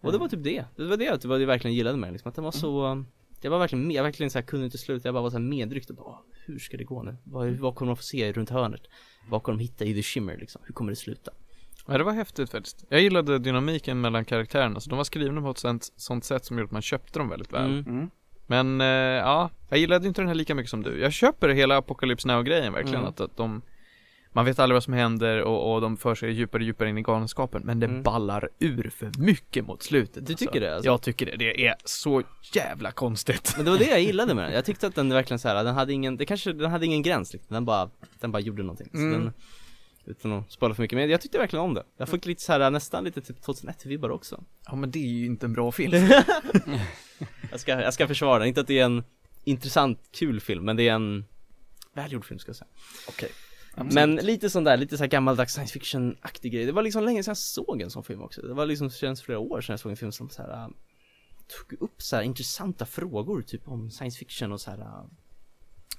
Och 0.00 0.12
det 0.12 0.18
var 0.18 0.28
typ 0.28 0.44
det, 0.44 0.64
det 0.76 0.84
var 0.84 0.96
det, 0.96 1.22
det 1.22 1.28
var 1.28 1.36
det 1.36 1.42
jag 1.42 1.46
verkligen 1.46 1.74
gillade 1.76 1.96
med 1.98 2.12
liksom, 2.12 2.28
att 2.28 2.34
den 2.34 2.44
var 2.44 2.52
så 2.52 3.04
Jag 3.40 3.50
var 3.50 3.58
verkligen 3.58 3.90
jag 3.90 4.02
verkligen 4.02 4.30
så 4.30 4.38
här 4.38 4.46
kunde 4.46 4.64
inte 4.64 4.78
sluta, 4.78 5.08
jag 5.08 5.14
bara 5.14 5.22
var 5.22 5.30
så 5.30 5.36
här 5.36 5.44
medryckt 5.44 5.90
och 5.90 5.96
bara 5.96 6.06
"Åh, 6.06 6.18
Hur 6.46 6.58
ska 6.58 6.76
det 6.76 6.84
gå 6.84 7.02
nu? 7.02 7.16
Vad, 7.24 7.50
vad 7.50 7.74
kommer 7.74 7.90
de 7.90 7.96
få 7.96 8.02
se 8.02 8.32
runt 8.32 8.50
hörnet? 8.50 8.82
Vad 9.30 9.42
kommer 9.42 9.58
de 9.58 9.62
hitta 9.62 9.84
i 9.84 9.94
the 9.94 10.02
shimmer 10.02 10.36
liksom? 10.36 10.62
Hur 10.64 10.74
kommer 10.74 10.92
det 10.92 10.96
sluta? 10.96 11.30
Ja, 11.86 11.98
det 11.98 12.04
var 12.04 12.12
häftigt 12.12 12.50
faktiskt. 12.50 12.84
Jag 12.88 13.00
gillade 13.00 13.38
dynamiken 13.38 14.00
mellan 14.00 14.24
karaktärerna, 14.24 14.80
så 14.80 14.90
de 14.90 14.96
var 14.96 15.04
skrivna 15.04 15.40
på 15.40 15.50
ett 15.50 15.58
sånt, 15.58 15.92
sånt 15.96 16.24
sätt 16.24 16.44
som 16.44 16.58
gjorde 16.58 16.66
att 16.66 16.72
man 16.72 16.82
köpte 16.82 17.18
dem 17.18 17.28
väldigt 17.28 17.52
väl. 17.52 17.70
Mm. 17.70 17.84
Mm. 17.86 18.10
Men 18.46 18.80
eh, 18.80 18.86
ja, 18.86 19.50
jag 19.68 19.78
gillade 19.78 20.08
inte 20.08 20.20
den 20.20 20.28
här 20.28 20.34
lika 20.34 20.54
mycket 20.54 20.70
som 20.70 20.82
du. 20.82 21.00
Jag 21.00 21.12
köper 21.12 21.48
hela 21.48 21.76
Apocalypse 21.76 22.28
Now-grejen 22.28 22.72
verkligen, 22.72 22.98
Mm. 23.00 23.08
att, 23.08 23.20
att 23.20 23.36
de 23.36 23.62
man 24.34 24.44
vet 24.44 24.58
aldrig 24.58 24.74
vad 24.74 24.82
som 24.82 24.92
händer 24.94 25.42
och, 25.42 25.74
och 25.74 25.80
de 25.80 25.96
för 25.96 26.14
sig 26.14 26.32
djupare 26.32 26.60
och 26.62 26.66
djupare 26.66 26.88
in 26.88 26.98
i 26.98 27.02
galenskapen 27.02 27.62
Men 27.64 27.80
det 27.80 27.86
Mm. 27.86 28.02
ballar 28.02 28.48
ur 28.58 28.90
för 28.96 29.10
mycket 29.18 29.66
mot 29.66 29.82
slutet 29.82 30.26
Du 30.26 30.34
tycker 30.34 30.60
det, 30.60 30.74
alltså? 30.74 30.90
Jag 30.90 31.02
tycker 31.02 31.26
det, 31.26 31.36
det 31.36 31.66
är 31.66 31.74
så 31.84 32.22
jävla 32.54 32.90
konstigt 32.90 33.52
Men 33.56 33.64
det 33.64 33.70
var 33.70 33.78
det 33.78 33.84
jag 33.90 34.00
gillade 34.00 34.34
med 34.34 34.44
den, 34.44 34.52
jag 34.54 34.64
tyckte 34.64 34.86
att 34.86 34.94
den 34.94 35.08
verkligen 35.12 35.38
så 35.38 35.48
här, 35.48 35.64
den 35.64 35.74
hade 35.74 35.92
ingen, 35.92 36.16
det 36.16 36.26
kanske, 36.26 36.52
den 36.52 36.70
hade 36.70 36.86
ingen 36.86 37.02
gräns 37.02 37.32
liksom. 37.32 37.54
den 37.54 37.64
bara, 37.64 37.90
den 38.20 38.32
bara 38.32 38.40
gjorde 38.40 38.62
någonting 38.62 38.88
så 38.92 38.98
Mm. 38.98 39.12
den, 39.12 39.32
Utan 40.04 40.32
att 40.32 40.52
spoila 40.52 40.74
för 40.74 40.82
mycket, 40.82 40.96
men 40.96 41.10
jag 41.10 41.20
tyckte 41.20 41.38
verkligen 41.38 41.64
om 41.64 41.74
det. 41.74 41.84
Jag 41.96 42.08
fick 42.08 42.26
lite 42.26 42.42
så 42.42 42.52
här, 42.52 42.70
nästan 42.70 43.04
lite 43.04 43.20
typ 43.20 43.40
2001-vibbar 43.40 44.10
också. 44.10 44.44
Ja 44.66 44.74
men 44.74 44.90
det 44.90 44.98
är 44.98 45.08
ju 45.08 45.26
inte 45.26 45.46
en 45.46 45.52
bra 45.52 45.72
film. 45.72 45.92
Jag 47.50 47.60
ska, 47.60 47.80
jag 47.80 47.94
ska 47.94 48.08
försvara 48.08 48.38
den, 48.38 48.48
inte 48.48 48.60
att 48.60 48.66
det 48.66 48.78
är 48.78 48.84
en 48.84 49.04
intressant, 49.44 49.98
kul 50.12 50.40
film, 50.40 50.64
men 50.64 50.76
det 50.76 50.88
är 50.88 50.94
en 50.94 51.24
välgjord 51.94 52.24
film 52.24 52.38
ska 52.38 52.48
jag 52.48 52.56
säga. 52.56 52.68
Okej. 53.08 53.30
Men 53.74 54.16
lite 54.16 54.50
sån 54.50 54.64
där, 54.64 54.76
lite 54.76 54.96
så 54.96 55.02
här 55.02 55.08
gammaldags 55.08 55.52
science 55.52 55.72
fiction-aktig 55.72 56.52
grej. 56.52 56.66
Det 56.66 56.72
var 56.72 56.82
liksom 56.82 57.04
länge 57.04 57.22
sedan 57.22 57.30
jag 57.30 57.36
såg 57.36 57.80
en 57.80 57.90
sån 57.90 58.04
film 58.04 58.22
också. 58.22 58.42
Det 58.42 58.54
var 58.54 58.66
liksom, 58.66 58.90
känns 58.90 59.22
flera 59.22 59.38
år 59.38 59.60
sedan 59.60 59.72
jag 59.72 59.80
såg 59.80 59.90
en 59.90 59.96
film 59.96 60.12
som 60.12 60.30
så 60.30 60.42
här 60.42 60.64
äh, 60.64 60.68
Tog 61.46 61.82
upp 61.82 62.02
så 62.02 62.16
här 62.16 62.22
intressanta 62.22 62.86
frågor 62.86 63.42
typ 63.42 63.68
om 63.68 63.90
science 63.90 64.18
fiction 64.18 64.52
och 64.52 64.60
så 64.60 64.70
här 64.70 64.78
äh, 64.78 65.04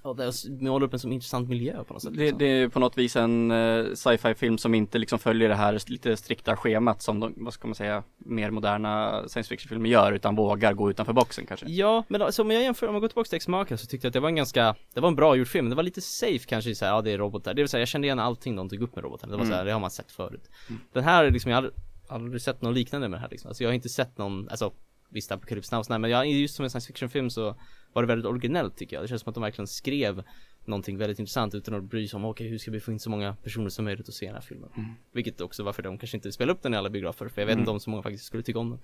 Ja, 0.03 0.13
det 0.13 0.49
målar 0.61 0.87
upp 0.87 0.93
en 0.93 0.99
som 0.99 1.11
intressant 1.11 1.49
miljö 1.49 1.83
på 1.83 1.93
något 1.93 2.01
sätt 2.03 2.13
Det, 2.13 2.19
liksom. 2.19 2.37
det 2.39 2.45
är 2.45 2.67
på 2.69 2.79
något 2.79 2.97
vis 2.97 3.15
en 3.15 3.51
eh, 3.51 3.85
sci-fi 3.93 4.33
film 4.35 4.57
som 4.57 4.73
inte 4.75 4.97
liksom 4.97 5.19
följer 5.19 5.49
det 5.49 5.55
här 5.55 5.79
lite 5.87 6.17
strikta 6.17 6.55
schemat 6.57 7.01
som 7.01 7.19
de, 7.19 7.33
vad 7.37 7.53
ska 7.53 7.67
man 7.67 7.75
säga, 7.75 8.03
mer 8.17 8.51
moderna 8.51 9.23
science 9.27 9.49
fiction 9.49 9.69
filmer 9.69 9.89
gör 9.89 10.11
utan 10.11 10.35
vågar 10.35 10.73
gå 10.73 10.89
utanför 10.89 11.13
boxen 11.13 11.45
kanske. 11.45 11.65
Ja, 11.69 12.03
men 12.07 12.21
alltså, 12.21 12.41
om 12.41 12.51
jag 12.51 12.63
jämför, 12.63 12.87
om 12.87 12.93
jag 12.95 13.01
går 13.01 13.07
tillbaka 13.07 13.27
till 13.27 13.35
X-Marker 13.37 13.75
så 13.75 13.87
tyckte 13.87 14.05
jag 14.05 14.09
att 14.09 14.13
det 14.13 14.19
var 14.19 14.29
en 14.29 14.35
ganska, 14.35 14.75
det 14.93 14.99
var 15.01 15.07
en 15.07 15.15
bra 15.15 15.35
gjord 15.35 15.47
film, 15.47 15.69
det 15.69 15.75
var 15.75 15.83
lite 15.83 16.01
safe 16.01 16.45
kanske 16.47 16.69
i 16.69 16.75
så 16.75 16.85
här, 16.85 16.91
ja 16.91 17.01
det 17.01 17.11
är 17.11 17.17
robotar, 17.17 17.53
det 17.53 17.61
vill 17.61 17.69
säga 17.69 17.81
jag 17.81 17.87
kände 17.87 18.07
igen 18.07 18.19
allting 18.19 18.55
de 18.55 18.69
tog 18.69 18.81
upp 18.81 18.95
med 18.95 19.03
robotarna, 19.03 19.31
det 19.31 19.37
var 19.37 19.43
Mm. 19.43 19.51
så 19.51 19.57
här, 19.57 19.65
det 19.65 19.71
har 19.71 19.79
man 19.79 19.91
sett 19.91 20.11
förut 20.11 20.49
Den 20.93 21.03
här 21.03 21.31
liksom, 21.31 21.51
jag 21.51 21.61
har 21.61 21.71
aldrig, 22.07 22.41
sett 22.41 22.61
någon 22.61 22.73
liknande 22.73 23.07
med 23.07 23.17
den 23.17 23.21
här 23.21 23.29
liksom, 23.29 23.47
alltså 23.49 23.63
jag 23.63 23.69
har 23.69 23.73
inte 23.75 23.89
sett 23.89 24.17
någon, 24.17 24.49
alltså 24.49 24.73
Visst 25.09 25.31
Apocalypse 25.31 25.75
Now 25.75 25.79
och 25.79 25.85
sådär, 25.85 25.99
men 25.99 26.09
jag, 26.11 26.27
just 26.31 26.55
som 26.55 26.63
en 26.65 26.69
science 26.69 26.87
fiction 26.87 27.09
film 27.09 27.29
så 27.29 27.55
var 27.93 28.03
det 28.03 28.07
väldigt 28.07 28.25
originellt 28.25 28.77
tycker 28.77 28.95
jag. 28.95 29.03
Det 29.03 29.07
känns 29.07 29.21
som 29.21 29.29
att 29.29 29.35
de 29.35 29.43
verkligen 29.43 29.67
skrev 29.67 30.23
någonting 30.65 30.97
väldigt 30.97 31.19
intressant 31.19 31.55
utan 31.55 31.73
att 31.73 31.83
bry 31.83 32.07
sig 32.07 32.17
om 32.17 32.25
okej 32.25 32.47
hur 32.47 32.57
ska 32.57 32.71
vi 32.71 32.79
få 32.79 32.91
in 32.91 32.99
så 32.99 33.09
många 33.09 33.35
personer 33.43 33.69
som 33.69 33.85
möjligt 33.85 34.09
att 34.09 34.13
se 34.15 34.25
den 34.25 34.35
här 34.35 34.41
filmen? 34.41 34.69
Vilket 35.11 35.41
också 35.41 35.63
varför 35.63 35.83
de 35.83 35.97
kanske 35.97 36.17
inte 36.17 36.31
spelar 36.31 36.53
upp 36.53 36.61
den 36.61 36.73
i 36.73 36.77
alla 36.77 36.89
biografer 36.89 37.27
för 37.27 37.41
jag 37.41 37.45
vet 37.45 37.53
Mm. 37.53 37.61
inte 37.61 37.71
om 37.71 37.79
så 37.79 37.89
många 37.89 38.03
faktiskt 38.03 38.25
skulle 38.25 38.43
tycka 38.43 38.59
om 38.59 38.69
den. 38.69 38.79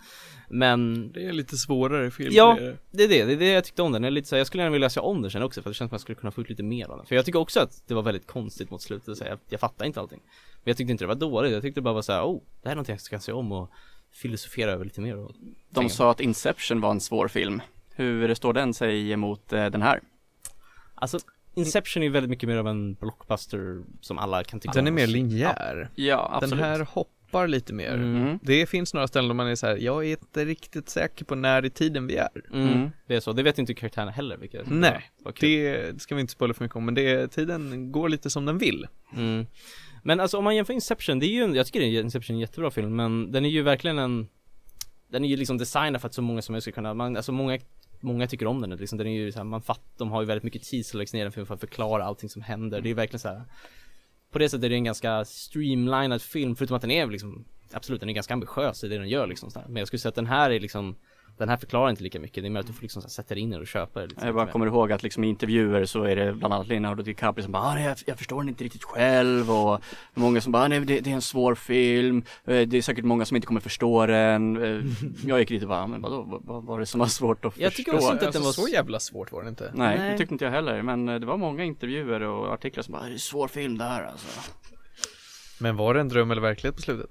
Men 0.49 1.11
Det 1.11 1.25
är 1.25 1.33
lite 1.33 1.57
svårare 1.57 2.11
film. 2.11 2.29
Ja, 2.33 2.57
det 2.91 3.03
är 3.03 3.07
det. 3.07 3.25
det. 3.25 3.33
Är 3.33 3.37
det, 3.37 3.51
jag 3.51 3.63
tyckte 3.63 3.81
om 3.81 3.91
den, 3.91 4.03
jag, 4.03 4.07
är 4.07 4.11
lite 4.11 4.27
så 4.27 4.35
här, 4.35 4.39
jag 4.39 4.47
skulle 4.47 4.63
gärna 4.63 4.73
vilja 4.73 4.89
se 4.89 4.99
om 4.99 5.21
den 5.21 5.31
sen 5.31 5.43
också 5.43 5.61
för 5.61 5.69
det 5.69 5.73
känns 5.73 5.89
som 5.89 5.95
att 5.95 5.99
jag 5.99 6.01
skulle 6.01 6.15
kunna 6.15 6.31
få 6.31 6.41
ut 6.41 6.49
lite 6.49 6.63
mer 6.63 6.85
av 6.87 6.97
den. 6.97 7.05
För 7.05 7.15
jag 7.15 7.25
tycker 7.25 7.39
också 7.39 7.59
att 7.59 7.83
det 7.87 7.93
var 7.93 8.01
väldigt 8.01 8.27
konstigt 8.27 8.69
mot 8.71 8.81
slutet, 8.81 9.17
så 9.17 9.23
här, 9.23 9.31
jag, 9.31 9.39
jag 9.49 9.59
fattar 9.59 9.85
inte 9.85 9.99
allting. 9.99 10.19
Men 10.23 10.63
jag 10.71 10.77
tyckte 10.77 10.91
inte 10.91 11.03
det 11.03 11.07
var 11.07 11.15
dåligt, 11.15 11.51
jag 11.51 11.61
tyckte 11.61 11.79
det 11.79 11.83
bara 11.83 11.93
var 11.93 12.01
så 12.01 12.11
här, 12.13 12.23
oh, 12.23 12.41
det 12.61 12.67
här 12.69 12.71
är 12.71 12.75
någonting 12.75 12.93
jag 12.93 13.01
ska 13.01 13.19
se 13.19 13.31
om 13.31 13.51
och 13.51 13.69
filosofera 14.11 14.71
över 14.71 14.85
lite 14.85 15.01
mer 15.01 15.17
och 15.17 15.35
De 15.69 15.89
sa 15.89 16.11
att 16.11 16.19
Inception 16.19 16.81
var 16.81 16.91
en 16.91 16.99
svår 16.99 17.27
film. 17.27 17.61
Hur 17.99 18.33
står 18.33 18.53
den 18.53 18.73
sig 18.73 19.11
emot 19.11 19.53
eh, 19.53 19.65
den 19.65 19.81
här? 19.81 19.99
Alltså, 20.95 21.19
Inception 21.55 22.03
är 22.03 22.07
ju 22.07 22.11
väldigt 22.13 22.29
mycket 22.29 22.49
mer 22.49 22.57
av 22.57 22.67
en 22.67 22.93
blockbuster 22.93 23.81
som 24.01 24.17
alla 24.17 24.43
kan 24.43 24.59
tycka 24.59 24.71
Den 24.73 24.87
är 24.87 24.91
mer 24.91 25.07
linjär 25.07 25.89
Ja, 25.95 26.29
absolut. 26.33 26.59
Den 26.59 26.69
här 26.69 26.79
hoppar 26.79 27.47
lite 27.47 27.73
mer 27.73 27.93
Mm. 27.93 28.39
Det 28.43 28.65
finns 28.65 28.93
några 28.93 29.07
ställen 29.07 29.27
där 29.27 29.35
man 29.35 29.47
är 29.47 29.55
så 29.55 29.67
här, 29.67 29.77
jag 29.77 30.05
är 30.05 30.09
inte 30.09 30.45
riktigt 30.45 30.89
säker 30.89 31.25
på 31.25 31.35
när 31.35 31.65
i 31.65 31.69
tiden 31.69 32.07
vi 32.07 32.15
är 32.15 32.29
Mm, 32.53 32.69
Mm. 32.69 32.89
det 33.07 33.15
är 33.15 33.19
så, 33.19 33.33
det 33.33 33.43
vet 33.43 33.59
inte 33.59 33.73
karaktärerna 33.73 34.11
heller 34.11 34.37
vilket 34.37 34.69
Nej. 34.69 35.11
Det 35.39 36.01
ska 36.01 36.15
vi 36.15 36.21
inte 36.21 36.33
spoila 36.33 36.53
för 36.53 36.63
mycket 36.63 36.75
om, 36.75 36.85
men 36.85 36.93
det, 36.93 37.27
tiden 37.27 37.91
går 37.91 38.09
lite 38.09 38.29
som 38.29 38.45
den 38.45 38.57
vill 38.57 38.87
Mm. 39.17 39.45
Men 40.03 40.19
alltså 40.19 40.37
om 40.37 40.43
man 40.43 40.55
jämför 40.55 40.73
Inception, 40.73 41.19
det 41.19 41.25
är 41.25 41.47
ju 41.47 41.55
jag 41.55 41.65
tycker 41.65 41.79
det 41.79 41.85
är 41.85 42.01
Inception 42.01 42.33
är 42.35 42.37
en 42.37 42.41
jättebra 42.41 42.71
film 42.71 42.95
men 42.95 43.31
den 43.31 43.45
är 43.45 43.49
ju 43.49 43.61
verkligen 43.61 43.99
en 43.99 44.27
Den 45.11 45.23
är 45.23 45.29
ju 45.29 45.37
liksom 45.37 45.57
designad 45.57 46.01
för 46.01 46.07
att 46.07 46.13
så 46.13 46.21
många 46.21 46.41
som 46.41 46.53
möjligt 46.53 46.63
ska 46.63 46.71
kunna, 46.71 46.93
man, 46.93 47.17
alltså 47.17 47.31
många 47.31 47.59
Många 47.99 48.27
tycker 48.27 48.47
om 48.47 48.61
den, 48.61 48.69
liksom, 48.69 48.97
den 48.97 49.07
är 49.07 49.11
ju 49.11 49.31
så 49.31 49.39
här, 49.39 49.43
man 49.43 49.61
fattar, 49.61 49.83
de 49.97 50.11
har 50.11 50.21
ju 50.21 50.27
väldigt 50.27 50.43
mycket 50.43 50.63
tid 50.63 50.85
som 50.85 50.97
läggs 50.97 51.13
ner 51.13 51.27
i 51.27 51.31
filmen 51.31 51.45
för 51.47 51.53
att 51.53 51.59
förklara 51.59 52.03
allting 52.03 52.29
som 52.29 52.41
händer, 52.41 52.81
det 52.81 52.89
är 52.89 52.93
verkligen 52.93 53.19
så 53.19 53.27
här. 53.27 53.43
På 54.31 54.39
det 54.39 54.49
sättet 54.49 54.63
är 54.63 54.69
det 54.69 54.75
en 54.75 54.83
ganska 54.83 55.25
streamlinad 55.25 56.21
film, 56.21 56.55
förutom 56.55 56.75
att 56.75 56.81
den 56.81 56.91
är 56.91 57.07
liksom 57.07 57.45
Absolut, 57.71 57.99
den 57.99 58.09
är 58.09 58.13
ganska 58.13 58.33
ambitiös 58.33 58.83
i 58.83 58.87
det 58.87 58.97
den 58.97 59.09
gör 59.09 59.27
liksom 59.27 59.51
så 59.51 59.59
här. 59.59 59.67
Men 59.67 59.75
jag 59.75 59.87
skulle 59.87 59.99
säga 59.99 60.09
att 60.09 60.15
den 60.15 60.25
här 60.25 60.49
är 60.49 60.59
liksom 60.59 60.95
den 61.39 61.49
här 61.49 61.57
förklarar 61.57 61.89
inte 61.89 62.03
lika 62.03 62.19
mycket, 62.19 62.43
det 62.43 62.47
är 62.47 62.49
mer 62.49 62.59
att 62.59 62.67
du 62.67 62.73
får 62.73 62.81
liksom 62.81 63.01
sätta 63.01 63.33
dig 63.33 63.43
in 63.43 63.53
och 63.53 63.67
köpa 63.67 63.99
det 63.99 64.07
lite 64.07 64.25
Jag 64.25 64.35
bara 64.35 64.45
mer. 64.45 64.51
kommer 64.51 64.65
ihåg 64.67 64.91
att 64.91 65.03
liksom 65.03 65.23
i 65.23 65.27
intervjuer 65.27 65.85
så 65.85 66.03
är 66.03 66.15
det 66.15 66.33
bland 66.33 66.53
annat 66.53 66.67
Leonardo 66.67 67.03
DiCaprio 67.03 67.43
som 67.43 67.51
bara 67.51 67.63
ah, 67.63 67.73
nej, 67.73 67.83
jag, 67.85 67.97
jag 68.05 68.17
förstår 68.17 68.39
den 68.41 68.49
inte 68.49 68.63
riktigt 68.63 68.83
själv 68.83 69.51
och 69.51 69.81
många 70.13 70.41
som 70.41 70.51
bara 70.51 70.67
nej 70.67 70.79
det, 70.79 70.99
det 70.99 71.09
är 71.09 71.13
en 71.15 71.21
svår 71.21 71.55
film, 71.55 72.23
Eh, 72.45 72.67
det 72.67 72.77
är 72.77 72.81
säkert 72.81 73.05
många 73.05 73.25
som 73.25 73.35
inte 73.35 73.47
kommer 73.47 73.61
förstå 73.61 74.05
den 74.05 74.57
Eh, 74.63 74.83
Jag 75.25 75.39
gick 75.39 75.49
dit 75.49 75.63
och 75.63 75.69
bara, 75.69 75.87
men 75.87 76.01
vadå, 76.01 76.21
vad, 76.27 76.41
vad 76.45 76.63
var 76.63 76.79
det 76.79 76.85
som 76.85 76.99
var 76.99 77.07
svårt 77.07 77.45
att 77.45 77.57
Jag 77.57 77.73
tycker 77.73 77.91
förstå? 77.91 78.05
också 78.05 78.13
inte 78.13 78.27
att 78.27 78.33
den 78.33 78.43
Alltså, 78.45 78.61
var 78.61 78.67
så 78.67 78.73
jävla 78.73 78.99
svårt 78.99 79.31
var 79.31 79.43
det 79.43 79.49
inte. 79.49 79.71
Nej, 79.75 79.97
Nej. 79.99 80.11
det 80.11 80.17
tyckte 80.17 80.33
inte 80.33 80.45
jag 80.45 80.51
heller, 80.51 80.81
men 80.81 81.09
eh, 81.09 81.19
det 81.19 81.25
var 81.25 81.37
många 81.37 81.63
intervjuer 81.63 82.21
och 82.21 82.53
artiklar 82.53 82.83
som 82.83 82.91
bara, 82.91 83.03
det 83.03 83.09
är 83.09 83.13
en 83.13 83.19
svår 83.19 83.47
film 83.47 83.77
det 83.77 83.83
här 83.83 84.03
alltså 84.03 84.27
Men 85.59 85.75
var 85.77 85.93
det 85.93 85.99
en 85.99 86.09
dröm 86.09 86.31
eller 86.31 86.41
verklighet 86.41 86.75
på 86.75 86.81
slutet? 86.81 87.09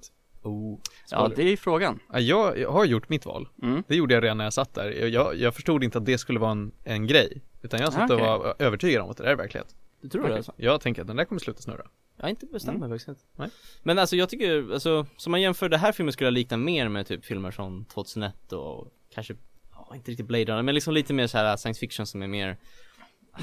Oh. 0.49 0.79
Ja, 1.11 1.31
det 1.37 1.43
är 1.43 1.57
frågan 1.57 2.01
Ja, 2.13 2.21
jag, 2.21 2.59
jag 2.59 2.73
har 2.73 2.85
gjort 2.85 3.09
mitt 3.09 3.27
val. 3.27 3.49
mm. 3.63 3.83
Det 3.89 3.97
gjorde 3.97 4.15
jag 4.15 4.25
redan 4.25 4.39
när 4.39 4.45
jag 4.45 4.53
satt 4.53 4.75
där. 4.75 4.91
Jag, 4.91 5.37
jag, 5.37 5.55
förstod 5.55 5.85
inte 5.85 5.99
att 5.99 6.07
det 6.07 6.19
skulle 6.19 6.39
vara 6.39 6.51
en, 6.51 6.73
en 6.85 7.07
grej. 7.07 7.43
Utan 7.63 7.81
jag 7.81 7.93
satt 7.93 8.11
Okej. 8.11 8.27
och 8.27 8.41
var 8.41 8.55
övertygad 8.59 9.03
om 9.03 9.11
att 9.11 9.17
det 9.17 9.23
där 9.23 9.31
är 9.31 9.37
verklighet. 9.37 9.75
Du 10.01 10.09
tror 10.09 10.29
det 10.29 10.37
alltså? 10.37 10.53
Jag 10.57 10.81
tänker 10.81 11.03
att 11.03 11.09
den 11.09 11.17
där 11.17 11.25
kommer 11.25 11.41
sluta 11.41 11.63
snurra. 11.63 11.87
Jag 12.17 12.25
har 12.25 12.31
inte 12.31 12.47
bestämt 12.47 12.81
mig 12.81 12.99
faktiskt. 12.99 13.27
Nej. 13.37 13.49
Men 13.83 13.99
alltså 13.99 14.17
jag 14.17 14.29
tycker, 14.29 14.73
alltså, 14.73 15.07
som 15.17 15.31
man 15.31 15.41
jämför 15.41 15.69
det 15.69 15.79
här 15.79 15.93
filmen 15.93 16.13
skulle 16.13 16.27
jag 16.27 16.35
likna 16.35 16.57
mer 16.57 16.89
med 16.89 17.07
typ 17.07 17.25
filmer 17.25 17.51
som 17.51 17.85
2001 17.85 18.53
och 18.53 18.93
kanske, 19.15 19.35
ja 19.73 19.97
inte 19.97 20.11
riktigt 20.11 20.27
Blade 20.27 20.45
Runner, 20.45 20.63
men 20.63 20.75
liksom 20.75 20.95
lite 20.95 21.13
mer 21.13 21.27
så 21.27 21.39
här 21.39 21.57
science 21.57 21.81
fiction 21.81 22.07
som 22.07 22.23
är 22.23 22.27
mer 22.27 22.57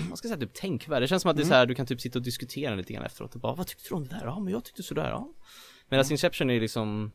man 0.09 0.17
ska 0.17 0.27
säga 0.27 0.39
typ 0.39 0.53
tänkvärd, 0.53 1.01
det 1.01 1.07
känns 1.07 1.21
som 1.21 1.31
att 1.31 1.38
det 1.38 1.43
är 1.43 1.47
så 1.47 1.53
här, 1.53 1.65
du 1.65 1.75
kan 1.75 1.85
typ 1.85 2.01
sitta 2.01 2.19
och 2.19 2.24
diskutera 2.24 2.75
lite 2.75 2.93
grann 2.93 3.05
efteråt 3.05 3.35
och 3.35 3.41
bara 3.41 3.55
Vad 3.55 3.67
tyckte 3.67 3.89
du 3.89 3.95
om 3.95 4.07
det 4.07 4.09
där? 4.09 4.25
Ja 4.25 4.39
men 4.39 4.53
jag 4.53 4.63
tyckte 4.63 4.83
sådär, 4.83 5.09
ja 5.09 5.29
Medan 5.89 6.05
Inception 6.11 6.49
är 6.49 6.59
liksom 6.59 7.11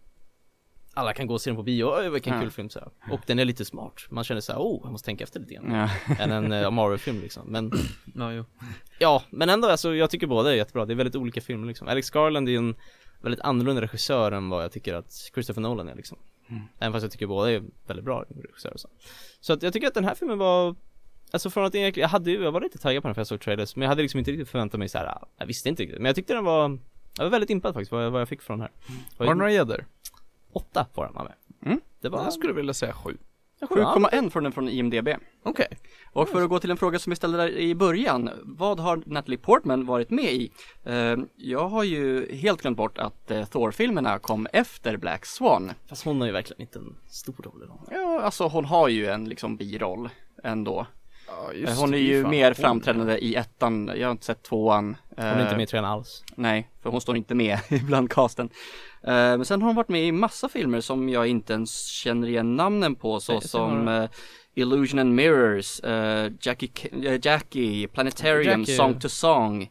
Alla 0.94 1.12
kan 1.12 1.26
gå 1.26 1.34
och 1.34 1.40
se 1.40 1.50
den 1.50 1.56
på 1.56 1.62
bio, 1.62 1.84
oj 1.84 2.10
vilken 2.10 2.34
Ja. 2.34 2.40
kul 2.40 2.50
film 2.50 2.70
så 2.70 2.78
här. 2.78 2.88
Och 3.10 3.20
den 3.26 3.38
är 3.38 3.44
lite 3.44 3.64
smart, 3.64 3.94
man 4.10 4.24
känner 4.24 4.40
så 4.40 4.52
här, 4.52 4.60
oh 4.60 4.80
jag 4.82 4.92
måste 4.92 5.06
tänka 5.06 5.24
efter 5.24 5.40
lite 5.40 5.54
grann 5.54 5.72
ja. 6.08 6.14
Än 6.18 6.30
en 6.30 6.52
uh, 6.52 6.70
Marvel-film 6.70 7.20
liksom, 7.20 7.42
men 7.46 7.72
Ja, 8.14 8.32
jo. 8.32 8.44
Ja, 8.98 9.22
men 9.30 9.48
ändå 9.48 9.68
alltså 9.68 9.94
jag 9.94 10.10
tycker 10.10 10.26
båda 10.26 10.50
är 10.52 10.54
jättebra, 10.56 10.86
det 10.86 10.92
är 10.92 10.96
väldigt 10.96 11.16
olika 11.16 11.40
filmer 11.40 11.68
liksom 11.68 11.88
Alex 11.88 12.10
Garland 12.10 12.48
är 12.48 12.56
en 12.58 12.74
väldigt 13.20 13.40
annorlunda 13.40 13.82
regissör 13.82 14.32
än 14.32 14.48
vad 14.48 14.64
jag 14.64 14.72
tycker 14.72 14.94
att 14.94 15.12
Christopher 15.34 15.60
Nolan 15.60 15.88
är 15.88 15.94
liksom 15.94 16.18
Mm. 16.50 16.62
Även 16.78 16.92
fast 16.92 17.02
jag 17.02 17.12
tycker 17.12 17.26
båda 17.26 17.50
är 17.50 17.62
väldigt 17.86 18.04
bra 18.04 18.24
regissörer 18.28 18.76
så 18.76 18.88
Så 19.40 19.52
att 19.52 19.62
jag 19.62 19.72
tycker 19.72 19.86
att 19.88 19.94
den 19.94 20.04
här 20.04 20.14
filmen 20.14 20.38
var 20.38 20.76
Alltså 21.32 21.50
från 21.50 21.64
att 21.64 21.74
jag 21.74 21.98
jag 21.98 22.08
hade 22.08 22.30
ju, 22.30 22.42
jag 22.42 22.52
var 22.52 22.60
lite 22.60 22.78
taggad 22.78 23.02
på 23.02 23.08
den 23.08 23.14
för 23.14 23.20
jag 23.20 23.26
såg 23.26 23.40
trailers 23.40 23.76
Men 23.76 23.82
jag 23.82 23.88
hade 23.88 24.02
liksom 24.02 24.18
inte 24.18 24.30
riktigt 24.30 24.48
förväntat 24.48 24.78
mig 24.78 24.88
så 24.88 24.98
här. 24.98 25.18
jag 25.36 25.46
visste 25.46 25.68
inte 25.68 25.82
riktigt 25.82 25.98
Men 25.98 26.06
jag 26.06 26.14
tyckte 26.16 26.34
den 26.34 26.44
var 26.44 26.78
Jag 27.17 27.25
var 27.25 27.31
väldigt 27.31 27.50
impad 27.50 27.75
faktiskt 27.75 27.93
vad 27.93 28.05
jag, 28.05 28.11
vad 28.11 28.21
jag 28.21 28.29
fick 28.29 28.43
från 28.43 28.59
den 28.59 28.69
här 28.69 28.97
Har 29.19 29.35
du 29.35 29.38
några 29.38 29.52
gäddor? 29.52 29.87
Åtta 30.52 30.87
får 30.95 31.05
den 31.05 31.17
av 31.17 31.25
mig 31.25 31.35
Mm. 31.67 31.81
Det 32.00 32.09
var 32.09 32.23
Jag 32.25 32.33
skulle 32.33 32.52
vilja 32.52 32.75
säga 32.75 32.93
sju. 32.93 33.17
7,1 33.61 34.31
från 34.31 34.43
den 34.43 34.52
från 34.52 34.69
IMDB 34.69 35.09
Okej. 35.43 35.67
Och 36.12 36.29
för 36.29 36.43
att 36.43 36.49
gå 36.49 36.59
till 36.59 36.71
en 36.71 36.76
fråga 36.76 36.99
som 36.99 37.11
vi 37.11 37.17
ställde 37.17 37.38
där 37.38 37.49
i 37.49 37.75
början, 37.75 38.31
vad 38.43 38.81
har 38.81 39.02
Natalie 39.07 39.38
Portman 39.38 39.87
varit 39.87 40.11
med 40.11 40.33
i? 40.33 40.52
Eh, 40.85 41.17
jag 41.37 41.69
har 41.69 41.85
ju 41.85 42.35
helt 42.37 42.62
glömt 42.62 42.76
bort 42.76 42.99
att 42.99 43.31
eh, 43.31 43.45
Thor-filmerna 43.45 44.19
kom 44.19 44.47
efter 44.52 44.97
Black 44.97 45.26
Swan. 45.26 45.73
Fast 45.88 46.05
hon 46.05 46.21
har 46.21 46.26
ju 46.26 46.33
verkligen 46.33 46.61
inte 46.61 46.79
en 46.79 46.97
stor 47.09 47.37
roll 47.43 47.62
idag 47.64 47.81
Ja, 47.90 48.21
alltså 48.21 48.49
hon 48.49 48.64
har 48.64 48.88
ju 48.88 49.07
en 49.07 49.25
liksom 49.29 49.57
biroll 49.57 50.09
ändå. 50.43 50.87
Ja, 51.30 51.52
Eh, 51.70 51.78
hon 51.80 51.94
är 51.94 51.99
ju 51.99 52.26
mer 52.26 52.54
framträdande 52.54 53.18
i 53.18 53.34
ettan, 53.34 53.90
jag 53.96 54.06
har 54.08 54.12
inte 54.12 54.25
sett 54.25 54.42
tvåan. 54.42 54.96
Hon 55.16 55.25
är 55.25 55.40
inte 55.40 55.50
Eh, 55.50 55.56
med 55.56 55.62
i 55.62 55.66
trean 55.66 55.84
alls 55.84 56.25
Nej, 56.34 56.70
för 56.82 56.90
hon 56.90 57.00
står 57.00 57.16
inte 57.16 57.34
med 57.34 57.58
bland 57.87 58.10
casten. 58.10 58.50
Eh, 59.02 59.12
men 59.12 59.44
sen 59.44 59.62
har 59.62 59.66
hon 59.68 59.76
varit 59.76 59.88
med 59.88 60.04
i 60.06 60.12
massa 60.12 60.49
filmer 60.49 60.80
som 60.80 61.08
jag 61.08 61.26
inte 61.26 61.52
ens 61.52 61.87
känner 61.87 62.28
igen 62.28 62.56
namnen 62.56 62.94
på 62.94 63.20
så 63.20 63.40
som 63.40 64.08
Illusion 64.54 64.99
and 64.99 65.14
Mirrors, 65.14 65.80
Jackie, 66.40 66.70
Jackie, 67.22 67.88
Planetarium, 67.88 68.60
Jackie- 68.64 68.76
Song 68.76 69.00
to 69.00 69.08
Song. 69.08 69.70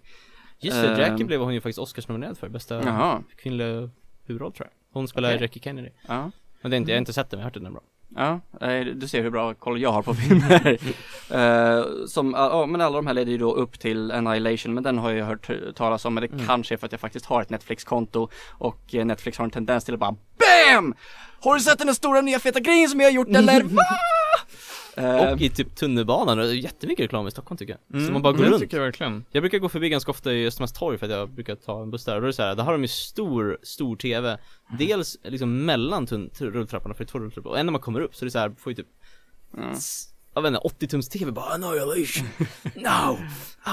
Just 0.60 0.82
det. 0.82 0.98
Jackie 1.02 1.26
blev 1.26 1.42
hon 1.42 1.54
ju 1.54 1.62
faktiskt 1.62 1.80
Oscarsnominerad 1.80 2.38
för, 2.38 2.50
bästa 2.50 2.76
Jaha, 2.84 3.24
kvinnliga 3.38 3.90
huvudroll 4.26 4.54
tror 4.54 4.68
jag 4.68 4.94
Hon 5.00 5.08
spelar 5.08 5.30
Okej. 5.30 5.42
Jackie 5.42 5.62
Kennedy 5.64 5.90
ja. 6.08 6.32
Men 6.62 6.72
det 6.72 6.76
är 6.76 6.78
inte, 6.78 6.92
jag 6.92 6.96
har 6.96 7.00
inte 7.00 7.14
sett 7.14 7.30
den, 7.30 7.38
men 7.38 7.42
jag 7.42 7.46
har 7.46 7.50
hört 7.50 7.54
den 7.54 7.66
är 7.66 7.72
bra 7.72 7.82
Ja, 8.16 8.40
eh, 8.62 8.86
du 8.86 9.08
ser 9.08 9.22
hur 9.24 9.30
bra 9.30 9.54
koll 9.54 9.82
jag 9.82 9.92
har 9.92 10.02
på 10.02 10.14
filmer. 10.14 10.78
Eh, 11.32 11.84
som, 12.08 12.34
ja 12.38 12.66
men 12.66 12.82
alla 12.82 12.96
de 12.96 13.08
här 13.08 13.14
leder 13.14 13.32
ju 13.32 13.38
då 13.38 13.54
upp 13.54 13.80
till 13.80 14.12
Annihilation, 14.12 14.74
men 14.74 14.84
den 14.84 14.98
har 14.98 15.12
jag 15.12 15.26
hört 15.26 15.50
talas 15.76 16.06
om, 16.06 16.14
men 16.14 16.22
det 16.22 16.34
Mm. 16.34 16.48
kanske 16.48 16.76
är 16.76 16.78
för 16.78 16.86
att 16.86 16.92
jag 16.92 17.02
faktiskt 17.02 17.26
har 17.26 17.42
ett 17.42 17.50
Netflix-konto 17.50 18.30
och 18.50 18.96
eh, 18.96 19.06
Netflix 19.06 19.38
har 19.38 19.46
en 19.46 19.52
tendens 19.52 19.84
till 19.84 19.94
att 19.94 20.00
bara 20.00 20.12
BAM! 20.72 20.94
Har 21.42 21.54
du 21.56 21.60
sett 21.62 21.80
den 21.80 21.96
stora 21.96 22.22
nya 22.22 22.40
feta 22.40 22.60
grejen 22.60 22.90
som 22.90 23.00
jag 23.00 23.08
har 23.08 23.12
gjort 23.14 23.28
eller? 23.28 23.64
Eh, 25.00 25.32
Och 25.34 25.42
i 25.42 25.50
typ 25.50 25.76
tunnelbanan, 25.76 26.40
och 26.40 26.46
det 26.46 26.52
är 26.52 26.54
jättemycket 26.56 27.04
reklam 27.04 27.28
i 27.28 27.32
Stockholm 27.32 27.58
tycker 27.58 27.74
jag 27.74 27.96
Mm, 27.96 28.08
Så 28.08 28.14
man 28.14 28.22
bara 28.22 28.34
går 28.34 28.44
runt 28.44 28.60
tycker 28.60 28.78
jag 28.78 28.84
verkligen. 28.84 29.26
Jag 29.32 29.44
brukar 29.44 29.60
gå 29.60 29.70
förbi 29.70 29.90
ganska 29.90 30.12
ofta 30.12 30.34
i 30.34 30.48
Östermalmstorg 30.48 30.98
för 30.98 31.06
att 31.06 31.12
jag 31.12 31.30
brukar 31.30 31.56
ta 31.56 31.82
en 31.82 31.92
buss 31.92 32.06
där 32.06 32.16
och 32.16 32.22
då 32.22 32.26
är 32.26 32.28
det 32.28 32.34
så 32.34 32.44
här, 32.44 32.56
där 32.56 32.64
har 32.64 32.72
de 32.72 32.82
ju 32.82 32.88
stor, 32.88 33.58
stor 33.64 33.96
TV 33.96 34.38
Dels 34.78 35.18
liksom 35.24 35.66
mellan 35.66 36.08
rulltrapporna, 36.40 36.94
för 36.94 37.04
det 37.04 37.08
är 37.08 37.12
två 37.12 37.20
rulltrappor, 37.20 37.50
och 37.52 37.60
en 37.60 37.66
när 37.66 37.72
man 37.72 37.82
kommer 37.82 38.00
upp 38.02 38.16
så 38.16 38.24
är 38.24 38.28
det 38.28 38.32
så 38.32 38.40
här, 38.40 38.52
får 38.60 38.72
ju 38.72 38.76
typ 38.76 38.88
Mm. 39.58 39.76
Jag 40.34 40.42
vet 40.42 40.50
inte, 40.50 40.60
80 40.60 40.88
tums 40.88 41.10
TV 41.10 41.32
bara 41.32 41.46
'Annihilation' 41.58 42.26
No! 42.76 43.18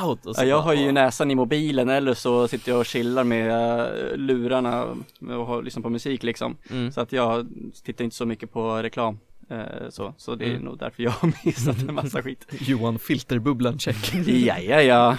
Out! 0.07 0.27
Och 0.27 0.37
så 0.37 0.43
Ja, 0.43 0.47
jag 0.47 0.59
bara, 0.59 0.63
har 0.65 0.75
ju 0.75 0.93
näsan 0.93 1.31
i 1.31 1.35
mobilen 1.35 1.89
eller 1.89 2.15
så 2.15 2.49
sitter 2.49 2.73
jag 2.73 2.79
och 2.79 2.87
chillar 2.87 3.25
med 3.25 3.51
eh, 3.81 4.17
lurarna 4.17 4.85
och 5.47 5.65
lyssnar 5.65 5.83
på 5.83 5.91
musik 5.91 6.23
liksom. 6.23 6.57
mm. 6.71 6.93
Så 6.93 7.01
att 7.01 7.13
jag 7.13 7.47
tittar 7.85 8.05
inte 8.05 8.17
så 8.17 8.27
mycket 8.27 8.53
på 8.53 8.83
reklam. 8.83 9.19
Eh, 9.49 9.89
Så, 9.91 10.15
så 10.17 10.35
det 10.35 10.45
är 10.45 10.51
Mm. 10.51 10.63
nog 10.63 10.79
därför 10.79 11.03
jag 11.03 11.11
har 11.11 11.33
missat 11.47 11.83
en 11.89 11.95
massa 11.95 12.23
skit. 12.23 12.47
Johan 12.61 12.99
filterbubblan 12.99 13.79
check. 13.79 14.15
Ja, 14.27 14.59
ja, 14.59 14.83
ja. 14.83 15.17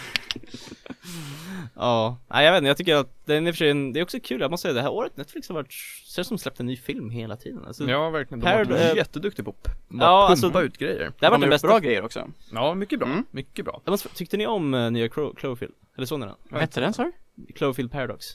Ja, 1.76 2.18
nej 2.28 2.46
jag 2.46 2.52
vet 2.52 2.58
inte, 2.58 2.68
jag 2.68 2.78
tycker 2.78 2.96
att 2.96 3.26
den 3.26 3.48
är 3.48 3.52
för 3.52 3.58
sig, 3.58 3.70
en- 3.70 3.94
det 3.94 4.00
är 4.00 4.04
också 4.04 4.20
kul, 4.24 4.42
jag 4.42 4.52
måste 4.52 4.62
säga 4.62 4.74
det 4.74 4.82
här 4.82 4.92
året 4.92 5.18
Netflix 5.18 5.50
har 5.50 5.56
varit, 5.56 5.72
känns 6.06 6.28
som 6.28 6.38
släppt 6.38 6.60
en 6.60 6.66
ny 6.66 6.78
film 6.78 7.10
hela 7.10 7.36
tiden 7.38 7.66
alltså, 7.68 7.90
Ja, 7.90 8.10
verkligen. 8.10 8.40
De 8.40 8.48
har 8.48 8.66
varit 8.66 8.96
jätteduktiga 8.98 9.46
på 9.46 9.52
att 9.52 9.58
ja, 9.66 9.98
bara 9.98 10.10
alltså- 10.10 10.46
pumpa 10.48 10.62
ut 10.62 10.78
grejer. 10.78 11.00
Det 11.20 11.26
här 11.26 11.30
var 11.32 11.38
De 11.38 11.42
den 11.42 11.50
har 11.50 11.50
bästa 11.56 11.68
bra 11.68 11.80
grejer 11.80 12.04
också. 12.06 12.28
Ja, 12.52 12.74
mycket 12.74 13.00
bra. 13.00 13.08
Mm. 13.08 13.26
Mycket 13.32 13.66
bra. 13.66 13.82
Jag 13.86 13.92
måste, 13.92 14.10
Tyckte 14.10 14.38
ni 14.38 14.48
om 14.48 14.74
uh, 14.74 14.92
nya 14.92 15.08
Clo- 15.08 15.36
Cloverfield? 15.36 15.74
Eller 15.98 16.06
såg 16.08 16.20
ni 16.20 16.26
den? 16.26 16.36
Vad 16.50 16.62
hette 16.62 16.80
den 16.80 16.94
sa 16.94 17.04
du? 17.04 17.12
Cloverfield 17.54 17.92
Paradox 17.92 18.26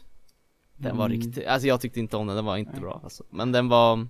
Den 0.76 0.96
var 0.96 1.06
Mm. 1.06 1.20
riktigt, 1.20 1.46
alltså 1.46 1.68
jag 1.68 1.80
tyckte 1.80 2.00
inte 2.00 2.16
om 2.16 2.26
den, 2.26 2.36
den 2.36 2.44
var 2.44 2.56
inte 2.56 2.80
bra 2.80 3.00
alltså. 3.04 3.24
Men 3.30 3.52
den 3.52 3.68
var 3.68 4.06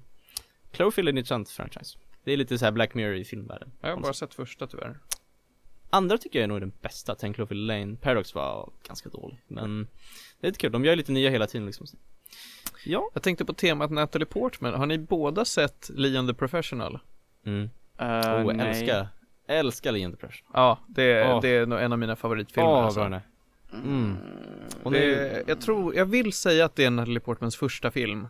Cloverfield 0.72 1.08
är 1.08 1.12
en 1.12 1.18
intressant 1.18 1.50
franchise 1.50 1.98
Det 2.24 2.32
är 2.32 2.36
lite 2.36 2.58
så 2.58 2.64
här 2.64 2.72
Black 2.72 2.94
Mirror 2.94 3.14
i 3.14 3.24
filmvärlden 3.24 3.72
Jag 3.80 3.90
har 3.90 3.96
bara 3.96 4.12
sett 4.12 4.34
första 4.34 4.66
tyvärr. 4.66 4.98
Andra 5.90 6.18
tycker 6.18 6.38
jag 6.38 6.44
är 6.44 6.48
nog 6.48 6.60
den 6.60 6.72
bästa, 6.80 7.14
Ten 7.14 7.32
Cloverfield 7.32 7.66
Lane 7.66 7.96
Paradox 7.96 8.34
var 8.34 8.70
ganska 8.86 9.08
dålig 9.08 9.42
Men 9.48 9.88
Det 10.40 10.46
är 10.46 10.48
lite 10.50 10.58
kul, 10.58 10.72
de 10.72 10.84
gör 10.84 10.96
lite 10.96 11.12
nya 11.12 11.30
hela 11.30 11.46
tiden 11.46 11.66
liksom 11.66 11.86
Ja 12.84 13.10
Jag 13.14 13.22
tänkte 13.22 13.44
på 13.44 13.52
temat 13.52 13.90
Natalie 13.90 14.26
Portman. 14.26 14.74
Har 14.74 14.86
ni 14.86 14.98
båda 14.98 15.44
sett 15.44 15.90
Leon 15.94 16.26
the 16.26 16.34
Professional? 16.34 16.98
mm. 17.46 17.70
Uh, 18.00 18.06
Oh, 18.06 18.56
jag 18.56 18.68
älskar, 18.68 19.08
älskar 19.48 19.92
Leon 19.92 20.10
Depression 20.10 20.46
Ja, 20.52 20.78
det 20.88 21.02
är, 21.02 21.34
Åh. 21.34 21.40
det 21.40 21.48
är 21.48 21.66
nog 21.66 21.80
en 21.80 21.92
av 21.92 21.98
mina 21.98 22.16
favoritfilmer. 22.16 22.70
Åh, 22.70 22.84
alltså. 22.84 23.00
är 23.00 23.22
Mm. 23.72 24.16
Det, 24.84 25.14
är, 25.14 25.44
jag 25.46 25.60
tror, 25.60 25.94
jag 25.94 26.06
vill 26.06 26.32
säga 26.32 26.64
att 26.64 26.76
det 26.76 26.84
är 26.84 26.90
Natalie 26.90 27.20
Portmans 27.20 27.56
första 27.56 27.90
film. 27.90 28.28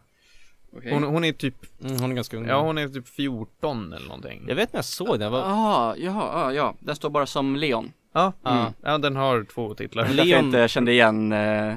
Okej. 0.76 0.92
Hon, 0.92 1.02
hon 1.02 1.24
är 1.24 1.32
typ, 1.32 1.54
mm, 1.84 2.00
hon 2.00 2.10
är 2.10 2.14
ganska 2.14 2.36
ung 2.36 2.46
ja 2.46 2.60
hon 2.62 2.78
är 2.78 2.88
typ 2.88 3.08
14 3.08 3.92
eller 3.92 4.06
någonting. 4.06 4.44
Jag 4.48 4.54
vet 4.54 4.72
när 4.72 4.78
jag 4.78 4.84
såg 4.84 5.18
den, 5.18 5.32
var, 5.32 5.40
Ah, 5.42 5.94
ah, 6.04 6.52
ja, 6.52 6.74
den 6.80 6.96
står 6.96 7.10
bara 7.10 7.26
som 7.26 7.56
Leon. 7.56 7.92
Ja, 8.12 8.32
Ja. 8.42 8.60
mm. 8.60 8.72
ja 8.82 8.98
den 8.98 9.16
har 9.16 9.44
två 9.44 9.74
titlar. 9.74 10.02
Är 10.02 10.06
därför 10.08 10.18
jag 10.18 10.26
Leon- 10.26 10.44
inte 10.46 10.68
kände 10.68 10.92
igen, 10.92 11.32
eh, 11.32 11.76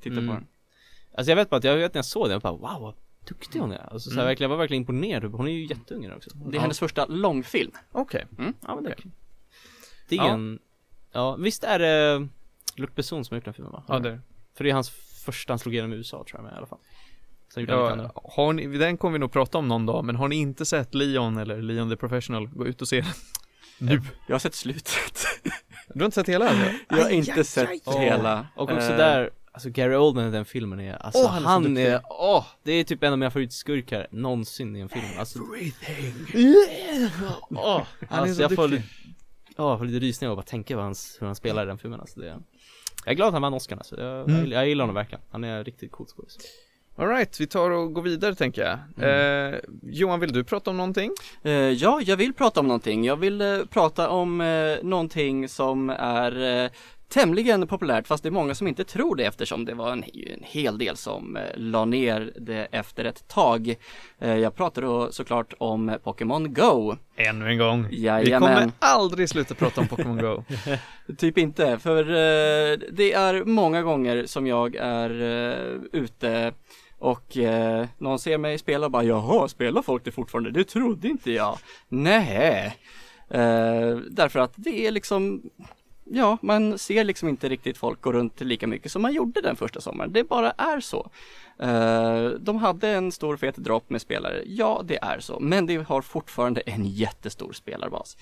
titta 0.00 0.12
Mm. 0.16 0.26
på 0.28 0.32
den. 0.34 0.46
Alltså 1.14 1.30
jag 1.30 1.36
vet 1.36 1.50
bara 1.50 1.56
att 1.56 1.64
jag 1.64 1.76
vet 1.76 1.94
när 1.94 1.98
jag 1.98 2.04
såg 2.04 2.24
den, 2.24 2.32
jag 2.32 2.40
bara 2.42 2.52
wow 2.52 2.80
vad 2.82 2.94
duktig 3.28 3.58
hon 3.60 3.72
är 3.72 3.78
Alltså 3.92 4.10
så 4.10 4.14
här, 4.14 4.20
Mm. 4.22 4.28
verkligen, 4.30 4.50
jag 4.50 4.56
var 4.56 4.62
verkligen 4.62 4.82
imponerad, 4.82 5.32
hon 5.32 5.48
är 5.48 5.52
ju 5.52 5.66
jätteung 5.66 6.12
också 6.12 6.30
Det 6.34 6.56
är 6.56 6.60
hennes 6.60 6.78
första 6.78 7.06
långfilm. 7.06 7.70
Okej. 7.92 8.26
Ja 8.38 8.74
men 8.74 8.84
det 8.84 8.90
är 8.90 8.94
okej. 8.94 9.10
Det 10.08 10.16
är 10.16 10.18
Ja. 10.18 10.28
en, 10.28 10.58
ja 11.12 11.36
visst 11.36 11.64
är 11.64 11.78
det 11.78 12.28
Luc 12.76 12.90
Besson 12.94 13.24
som 13.24 13.34
har 13.34 13.36
gjort 13.38 13.44
den 13.44 13.54
filmen 13.54 13.72
va? 13.72 13.82
Ja, 13.88 13.98
det. 13.98 14.20
För 14.54 14.64
det 14.64 14.70
är 14.70 14.74
hans 14.74 14.90
första 15.24 15.52
han 15.52 15.58
slog 15.58 15.74
igenom 15.74 15.92
i 15.92 15.96
USA 15.96 16.24
tror 16.28 16.38
jag 16.40 16.44
med 16.44 16.52
i 16.52 16.56
alla 16.56 16.66
fall 16.66 16.78
Sen 17.54 17.60
gjorde 17.62 17.72
han 17.72 17.82
lite 17.82 17.92
andra 17.92 18.10
Ja, 18.14 18.30
har 18.36 18.52
ni, 18.52 18.66
den 18.66 18.96
kommer 18.96 19.12
vi 19.12 19.18
nog 19.18 19.32
prata 19.32 19.58
om 19.58 19.68
någon 19.68 19.86
dag, 19.86 20.04
men 20.04 20.16
har 20.16 20.28
ni 20.28 20.36
inte 20.36 20.64
sett 20.64 20.94
Leon 20.94 21.38
eller 21.38 21.62
Leon 21.62 21.90
the 21.90 21.96
Professional, 21.96 22.46
gå 22.48 22.66
ut 22.66 22.82
och 22.82 22.88
se 22.88 23.00
den. 23.00 23.10
Nu. 23.78 24.00
Jag 24.26 24.34
har 24.34 24.38
sett 24.40 24.54
slutet. 24.54 25.24
Du 25.94 26.00
har 26.00 26.04
inte 26.04 26.14
sett 26.14 26.28
hela? 26.28 26.48
Alltså? 26.48 26.64
Jag 26.88 26.96
har 27.02 27.10
inte 27.10 27.44
sett 27.44 27.68
aj. 27.70 27.98
hela. 27.98 28.46
Och 28.56 28.62
också 28.70 28.90
eh, 28.90 28.96
där, 28.96 29.30
alltså 29.52 29.68
Gary 29.70 29.94
Oldman 29.94 30.28
i 30.28 30.30
den 30.30 30.44
filmen 30.44 30.80
är, 30.80 30.94
alltså 30.96 31.22
Åh, 31.22 31.28
han 31.30 31.38
är 31.38 31.42
så 31.42 31.48
han 31.48 31.62
duktig. 31.64 31.86
är, 31.86 32.00
åh, 32.10 32.46
det 32.62 32.72
är 32.72 32.84
typ 32.84 33.02
en 33.02 33.12
av 33.12 33.18
mina 33.18 33.30
favoritskurkar 33.30 34.06
någonsin 34.10 34.76
i 34.76 34.80
en 34.80 34.88
film 34.88 35.04
alltså 35.18 35.38
Åh, 37.50 37.82
Han 38.08 38.18
är 38.18 38.22
alltså 38.22 38.34
så 38.34 38.42
jag 38.42 38.54
får 38.54 38.68
duktig. 38.68 38.86
lite, 39.06 39.20
åh, 39.62 39.70
jag 39.70 39.78
får 39.78 39.84
lite 39.86 39.98
rysningar 40.06 40.32
av 40.32 40.38
att 40.38 40.44
bara 40.46 40.50
tänka 40.50 40.76
vad 40.76 40.84
hans, 40.84 41.16
hur 41.20 41.26
han 41.26 41.36
spelar 41.36 41.62
i 41.62 41.66
den 41.66 41.78
filmen 41.78 42.00
alltså 42.00 42.20
det 42.20 42.26
Jag 42.26 43.12
är 43.12 43.14
glad 43.14 43.26
att 43.28 43.32
han 43.32 43.42
vann 43.42 43.54
Oscar 43.54 43.76
alltså, 43.76 44.00
jag, 44.00 44.30
Mm. 44.30 44.50
jag, 44.50 44.62
jag 44.62 44.68
gillar 44.68 44.82
honom 44.82 44.94
verkligen, 44.94 45.22
han 45.30 45.44
är 45.44 45.64
riktigt 45.64 45.92
cool 45.92 46.06
skådis 46.06 46.38
Alright, 47.00 47.40
vi 47.40 47.46
tar 47.46 47.70
och 47.70 47.92
går 47.92 48.02
vidare 48.02 48.34
tänker 48.34 48.62
jag. 48.62 48.78
Mm. 48.96 49.54
Eh, 49.54 49.60
Johan, 49.82 50.20
vill 50.20 50.32
du 50.32 50.44
prata 50.44 50.70
om 50.70 50.76
någonting? 50.76 51.10
Eh, 51.42 51.52
ja, 51.52 52.00
jag 52.04 52.16
vill 52.16 52.34
prata 52.34 52.60
om 52.60 52.66
någonting. 52.66 53.04
Jag 53.04 53.16
vill 53.16 53.40
eh, 53.40 53.58
prata 53.70 54.08
om 54.08 54.40
eh, 54.40 54.76
någonting 54.82 55.48
som 55.48 55.90
är 55.90 56.64
eh, 56.64 56.70
tämligen 57.08 57.66
populärt 57.66 58.06
fast 58.06 58.22
det 58.22 58.28
är 58.28 58.30
många 58.30 58.54
som 58.54 58.66
inte 58.68 58.84
tror 58.84 59.16
det 59.16 59.24
eftersom 59.24 59.64
det 59.64 59.74
var 59.74 59.92
en, 59.92 60.04
en 60.04 60.42
hel 60.42 60.78
del 60.78 60.96
som 60.96 61.36
eh, 61.36 61.42
la 61.56 61.84
ner 61.84 62.32
det 62.36 62.68
efter 62.70 63.04
ett 63.04 63.28
tag. 63.28 63.74
Eh, 64.18 64.36
jag 64.36 64.54
pratar 64.54 64.82
då 64.82 65.12
såklart 65.12 65.54
om 65.58 65.98
Pokémon 66.04 66.54
Go. 66.54 66.96
Ännu 67.16 67.48
en 67.48 67.58
gång. 67.58 67.86
Vi 67.90 68.02
Jajamän. 68.02 68.48
kommer 68.48 68.70
aldrig 68.78 69.28
sluta 69.28 69.54
prata 69.54 69.80
om 69.80 69.88
Pokémon 69.88 70.18
Go. 70.18 70.44
Typ 71.18 71.38
inte, 71.38 71.78
för 71.78 72.00
eh, 72.02 72.78
det 72.92 73.12
är 73.12 73.44
många 73.44 73.82
gånger 73.82 74.26
som 74.26 74.46
jag 74.46 74.76
är 74.76 75.22
eh, 75.22 76.00
ute 76.00 76.52
och 77.00 77.36
eh, 77.36 77.86
någon 77.98 78.18
ser 78.18 78.38
mig 78.38 78.58
spela 78.58 78.86
och 78.86 78.92
bara 78.92 79.04
jaha, 79.04 79.48
spelar 79.48 79.82
folk 79.82 80.04
det 80.04 80.12
fortfarande? 80.12 80.50
Det 80.50 80.64
trodde 80.64 81.08
inte 81.08 81.32
jag. 81.32 81.58
Nej. 81.88 82.76
Eh, 83.30 83.96
därför 84.10 84.38
att 84.38 84.52
det 84.56 84.86
är 84.86 84.90
liksom 84.90 85.42
Ja, 86.12 86.38
man 86.42 86.78
ser 86.78 87.04
liksom 87.04 87.28
inte 87.28 87.48
riktigt 87.48 87.78
folk 87.78 88.00
gå 88.00 88.12
runt 88.12 88.40
lika 88.40 88.66
mycket 88.66 88.92
som 88.92 89.02
man 89.02 89.12
gjorde 89.12 89.40
den 89.40 89.56
första 89.56 89.80
sommaren. 89.80 90.12
Det 90.12 90.24
bara 90.24 90.50
är 90.50 90.80
så. 90.80 91.10
Eh, 91.58 92.24
de 92.24 92.56
hade 92.56 92.88
en 92.88 93.12
stor 93.12 93.36
fet 93.36 93.56
dropp 93.56 93.90
med 93.90 94.00
spelare. 94.00 94.42
Ja, 94.46 94.82
det 94.84 94.98
är 95.02 95.20
så. 95.20 95.40
Men 95.40 95.66
det 95.66 95.76
har 95.76 96.02
fortfarande 96.02 96.60
en 96.60 96.86
jättestor 96.86 97.52
spelarbas. 97.52 98.16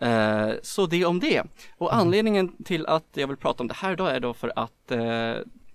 Eh, 0.00 0.50
så 0.62 0.86
det 0.86 1.04
om 1.04 1.20
det. 1.20 1.42
Och 1.78 1.94
anledningen 1.94 2.64
till 2.64 2.86
att 2.86 3.06
jag 3.12 3.28
vill 3.28 3.36
prata 3.36 3.62
om 3.62 3.68
det 3.68 3.74
här 3.74 3.92
idag 3.92 4.10
är 4.10 4.20
då 4.20 4.34
för 4.34 4.52
att 4.56 4.90
eh, 4.90 5.34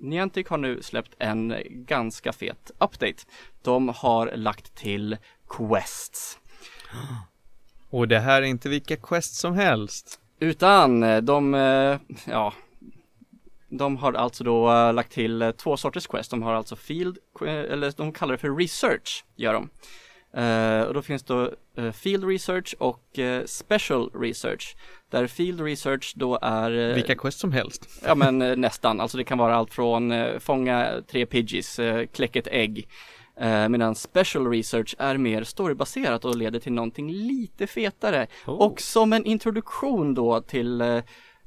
Niantic 0.09 0.49
har 0.49 0.57
nu 0.57 0.81
släppt 0.81 1.15
en 1.19 1.55
ganska 1.69 2.33
fet 2.33 2.71
update. 2.79 3.23
De 3.61 3.89
har 3.89 4.31
lagt 4.35 4.75
till 4.75 5.17
Quests. 5.49 6.39
Och 7.89 8.07
det 8.07 8.19
här 8.19 8.41
är 8.41 8.45
inte 8.45 8.69
vilka 8.69 8.95
quest 8.95 9.35
som 9.35 9.55
helst. 9.55 10.19
Utan 10.39 11.03
eh, 11.03 11.17
de, 11.17 11.53
eh, 11.53 11.99
ja, 12.25 12.53
de 13.69 13.97
har 13.97 14.13
alltså 14.13 14.43
då 14.43 14.71
eh, 14.71 14.93
lagt 14.93 15.11
till 15.11 15.53
två 15.57 15.77
sorters 15.77 16.07
quest. 16.07 16.31
De 16.31 16.43
har 16.43 16.53
alltså 16.53 16.75
field, 16.75 17.17
eller 17.41 17.97
de 17.97 18.11
kallar 18.11 18.31
det 18.31 18.37
för 18.37 18.55
research, 18.55 19.25
gör 19.35 19.53
de. 19.53 19.69
Eh, 20.35 20.81
och 20.81 20.93
då 20.93 21.01
finns 21.01 21.23
då 21.23 21.51
eh, 21.77 21.91
field 21.91 22.23
research 22.23 22.75
och 22.79 23.19
eh, 23.19 23.45
special 23.45 24.09
research. 24.13 24.75
Där 25.11 25.27
field 25.27 25.61
research 25.61 26.13
då 26.15 26.39
är 26.41 26.93
Vilka 26.93 27.15
quest 27.15 27.39
som 27.39 27.51
helst. 27.51 27.89
Ja 28.05 28.15
men 28.15 28.61
nästan, 28.61 29.01
alltså 29.01 29.17
det 29.17 29.23
kan 29.23 29.37
vara 29.37 29.55
allt 29.55 29.73
från 29.73 30.13
fånga 30.39 31.01
tre 31.07 31.25
pidgeys, 31.25 31.79
eh, 31.79 32.05
kläck 32.05 32.35
ett 32.35 32.47
ägg. 32.47 32.87
Medan 33.69 33.95
special 33.95 34.47
research 34.47 34.95
är 34.99 35.17
mer 35.17 35.43
storybaserat 35.43 36.25
och 36.25 36.35
leder 36.35 36.59
till 36.59 36.73
någonting 36.73 37.11
lite 37.11 37.67
fetare. 37.67 38.27
Och 38.45 38.81
som 38.81 39.13
en 39.13 39.25
introduktion 39.25 40.13
då 40.13 40.41
till 40.41 40.81
eh, 40.81 40.95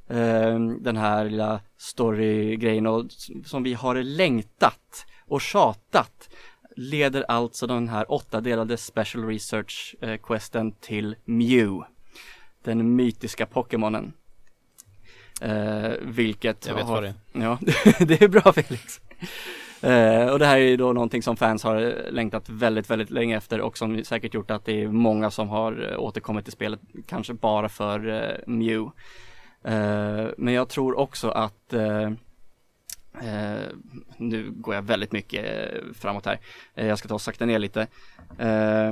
eh, 0.09 0.59
den 0.79 0.97
här 0.97 1.25
lilla 1.25 1.61
storygrejen 1.77 2.87
och 2.87 3.05
som 3.45 3.63
vi 3.63 3.73
har 3.73 3.95
längtat 3.95 5.05
och 5.27 5.41
tjatat 5.41 6.29
leder 6.75 7.25
alltså 7.27 7.67
den 7.67 7.87
här 7.87 8.11
åttadelade 8.11 8.77
special 8.77 9.25
research 9.25 9.95
eh, 10.01 10.69
till 10.79 11.15
Mew. 11.25 11.85
Den 12.63 12.95
mytiska 12.95 13.45
Pokémonen. 13.45 14.13
Eh, 15.41 15.91
vilket 16.01 16.67
Jag 16.67 16.75
vet 16.75 16.85
har, 16.85 16.93
vad 16.93 17.03
det 17.03 17.13
är. 17.33 17.41
Ja, 17.43 17.57
det 17.99 18.21
är 18.21 18.27
bra 18.27 18.53
Felix. 18.53 19.01
Eh, 19.81 20.27
och 20.27 20.39
det 20.39 20.45
här 20.45 20.57
är 20.57 20.67
ju 20.67 20.77
då 20.77 20.93
någonting 20.93 21.23
som 21.23 21.37
fans 21.37 21.63
har 21.63 21.81
eh, 21.81 22.11
längtat 22.11 22.49
väldigt, 22.49 22.89
väldigt 22.89 23.09
länge 23.09 23.37
efter 23.37 23.61
och 23.61 23.77
som 23.77 24.03
säkert 24.03 24.33
gjort 24.33 24.51
att 24.51 24.65
det 24.65 24.83
är 24.83 24.87
många 24.87 25.31
som 25.31 25.49
har 25.49 25.91
eh, 25.91 25.99
återkommit 25.99 26.45
till 26.45 26.53
spelet, 26.53 26.79
kanske 27.07 27.33
bara 27.33 27.69
för 27.69 28.07
eh, 28.07 28.47
Mew. 28.47 28.91
Eh, 29.63 30.27
men 30.37 30.53
jag 30.53 30.69
tror 30.69 30.97
också 30.97 31.29
att 31.29 31.73
eh, 33.23 33.67
nu 34.17 34.51
går 34.51 34.75
jag 34.75 34.81
väldigt 34.81 35.11
mycket 35.11 35.45
eh, 35.45 35.79
framåt 35.99 36.25
här. 36.25 36.39
Eh, 36.75 36.87
jag 36.87 36.97
ska 36.97 37.07
ta 37.07 37.13
och 37.13 37.21
sakta 37.21 37.45
ner 37.45 37.59
lite. 37.59 37.87
Eh, 38.39 38.91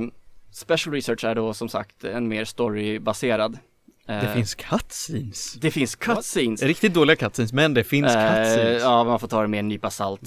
Special 0.52 0.94
Research 0.94 1.24
är 1.24 1.34
då 1.34 1.54
som 1.54 1.68
sagt 1.68 2.04
en 2.04 2.28
mer 2.28 2.44
storybaserad. 2.44 3.58
Det 4.06 4.14
Eh, 4.14 4.34
finns 4.34 4.54
cutscenes. 4.54 5.52
det 5.52 5.70
finns 5.70 5.96
cutscenes. 5.96 6.62
Riktigt 6.62 6.94
dåliga 6.94 7.16
cutscenes, 7.16 7.52
men 7.52 7.74
det 7.74 7.84
finns 7.84 8.14
Eh, 8.14 8.28
cutscenes. 8.28 8.82
ja, 8.82 9.04
man 9.04 9.20
får 9.20 9.28
ta 9.28 9.42
det 9.42 9.48
med 9.48 9.60
en 9.60 9.68
nypa 9.68 9.90
salt. 9.90 10.20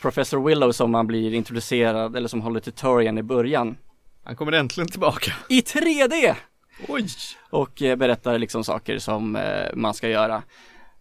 Professor 0.00 0.44
Willow 0.46 0.72
som 0.72 0.90
man 0.90 1.06
blir 1.06 1.34
introducerad, 1.34 2.16
eller 2.16 2.28
som 2.28 2.40
håller 2.42 2.60
tutorialen 2.60 3.18
i 3.18 3.22
början. 3.22 3.76
Han 4.24 4.36
kommer 4.36 4.52
äntligen 4.52 4.88
tillbaka. 4.88 5.32
I 5.48 5.60
3D! 5.60 6.34
Oj! 6.88 7.06
Och 7.50 7.70
berättar 7.96 8.38
liksom 8.38 8.64
saker 8.64 8.98
som 8.98 9.38
man 9.74 9.94
ska 9.94 10.08
göra. 10.08 10.42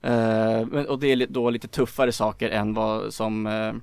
Eh, 0.01 0.65
men, 0.71 0.88
och 0.88 0.99
det 0.99 1.07
är 1.12 1.27
då 1.29 1.49
lite 1.49 1.67
tuffare 1.67 2.12
saker 2.12 2.49
än 2.49 2.73
vad 2.73 3.13
som 3.13 3.47
eh, 3.47 3.73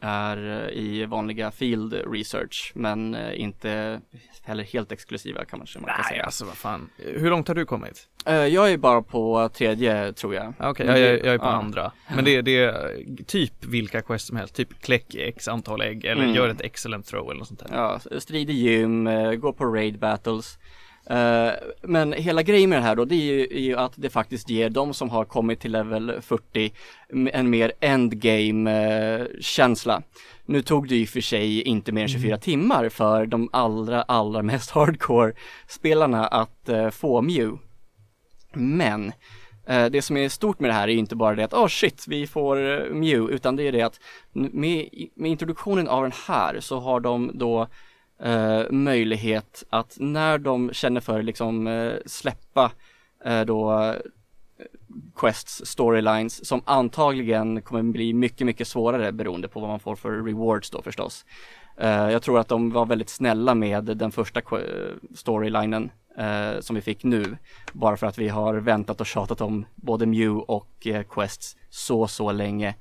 är 0.00 0.62
eh, 0.68 0.78
i 0.78 1.04
vanliga 1.06 1.50
field 1.50 1.94
research. 2.12 2.72
Men 2.74 3.16
inte 3.34 4.00
heller 4.42 4.64
helt 4.64 4.92
exklusiva 4.92 5.44
kan 5.44 5.58
man, 5.58 5.66
kan 5.66 5.82
Nej, 5.86 5.94
säga. 6.10 6.24
alltså 6.24 6.44
vad 6.44 6.54
fan. 6.54 6.90
Hur 6.96 7.30
långt 7.30 7.48
har 7.48 7.54
du 7.54 7.64
kommit? 7.64 8.08
Jag 8.24 8.72
är 8.72 8.76
bara 8.78 9.02
på 9.02 9.48
tredje 9.54 10.12
tror 10.12 10.34
jag. 10.34 10.54
Ja, 10.58 10.70
Okej, 10.70 10.86
jag, 10.86 10.98
jag, 10.98 11.08
jag 11.18 11.34
är 11.34 11.38
på 11.38 11.44
Ja. 11.44 11.48
andra. 11.50 11.92
Men 12.14 12.24
det, 12.24 12.42
det 12.42 12.56
är 12.64 13.02
typ 13.26 13.64
vilka 13.64 14.02
quest 14.02 14.26
som 14.26 14.36
helst. 14.36 14.54
Typ 14.54 14.80
kläck 14.82 15.14
x 15.14 15.48
antal 15.48 15.80
ägg 15.80 16.04
eller 16.04 16.22
Mm. 16.22 16.34
gör 16.34 16.48
ett 16.48 16.60
excellent 16.60 17.06
throw 17.06 17.30
eller 17.30 17.38
något 17.38 17.48
sånt 17.48 17.60
där. 17.60 17.68
Ja, 17.72 18.00
strid 18.18 18.50
i 18.50 18.52
gym, 18.52 19.04
gå 19.40 19.52
på 19.52 19.64
raid 19.64 19.98
battles. 19.98 20.58
Eh, 21.10 21.50
men 21.82 22.12
hela 22.12 22.42
grejen 22.42 22.70
med 22.70 22.78
det 22.78 22.82
här 22.82 22.96
då, 22.96 23.04
det 23.04 23.14
är 23.14 23.34
ju, 23.34 23.42
är 23.42 23.60
ju 23.60 23.76
att 23.76 23.92
det 23.96 24.10
faktiskt 24.10 24.50
ger 24.50 24.70
de 24.70 24.94
som 24.94 25.10
har 25.10 25.24
kommit 25.24 25.60
till 25.60 25.72
level 25.72 26.12
40 26.20 26.72
m- 27.12 27.30
en 27.32 27.50
mer 27.50 27.72
endgame 27.80 28.70
eh, 28.70 29.26
känsla. 29.40 30.02
Nu 30.46 30.62
tog 30.62 30.88
det 30.88 30.96
ju 30.96 31.06
för 31.06 31.20
sig 31.20 31.62
inte 31.62 31.92
mer 31.92 32.02
än 32.02 32.08
24 32.08 32.38
timmar 32.38 32.88
för 32.88 33.26
de 33.26 33.48
allra, 33.52 34.02
allra 34.02 34.42
mest 34.42 34.70
hardcore 34.70 35.32
spelarna 35.68 36.26
att 36.26 36.68
eh, 36.68 36.90
få 36.90 37.22
Mew. 37.22 37.58
Men 38.52 39.12
det 39.90 40.04
som 40.04 40.16
är 40.16 40.28
stort 40.28 40.60
med 40.60 40.70
det 40.70 40.74
här 40.74 40.88
är 40.88 40.92
ju 40.92 40.98
inte 40.98 41.16
bara 41.16 41.34
det 41.34 41.44
att 41.44 41.54
oh 41.54 41.66
shit, 41.68 42.04
vi 42.08 42.26
får 42.26 42.56
Mew, 42.94 43.34
utan 43.34 43.56
det 43.56 43.62
är 43.62 43.72
det 43.72 43.82
att 43.82 44.00
med, 44.32 44.88
med 45.16 45.30
introduktionen 45.30 45.88
av 45.88 46.02
den 46.02 46.12
här 46.26 46.60
så 46.60 46.80
har 46.80 47.00
de 47.00 47.30
då 47.34 47.66
eh, 48.22 48.62
möjlighet 48.70 49.64
att 49.70 49.96
när 50.00 50.38
de 50.38 50.72
känner 50.72 51.00
för 51.00 51.22
liksom 51.22 51.66
eh, 51.66 51.92
släppa 52.06 52.72
eh, 53.24 53.40
då 53.40 53.82
eh, 53.82 53.94
quests, 55.16 55.66
storylines 55.66 56.46
som 56.46 56.62
antagligen 56.64 57.62
kommer 57.62 57.82
bli 57.82 58.12
mycket, 58.12 58.46
mycket 58.46 58.68
svårare 58.68 59.12
beroende 59.12 59.48
på 59.48 59.60
vad 59.60 59.68
man 59.68 59.80
får 59.80 59.96
för 59.96 60.22
rewards 60.22 60.70
då 60.70 60.82
förstås. 60.82 61.24
Eh, 61.76 62.10
jag 62.10 62.22
tror 62.22 62.38
att 62.38 62.48
de 62.48 62.70
var 62.70 62.86
väldigt 62.86 63.08
snälla 63.08 63.54
med 63.54 63.84
den 63.84 64.12
första 64.12 64.40
storylinen 65.14 65.90
eh, 66.18 66.60
som 66.60 66.76
vi 66.76 66.82
fick 66.82 67.04
nu. 67.04 67.36
Bara 67.72 67.96
för 67.96 68.06
att 68.06 68.18
vi 68.18 68.28
har 68.28 68.54
väntat 68.54 69.00
och 69.00 69.06
tjatat 69.06 69.40
om 69.40 69.66
både 69.74 70.06
Mew 70.06 70.44
och 70.48 70.86
Quests 71.10 71.56
så, 71.70 72.06
så 72.06 72.32
länge. 72.32 72.74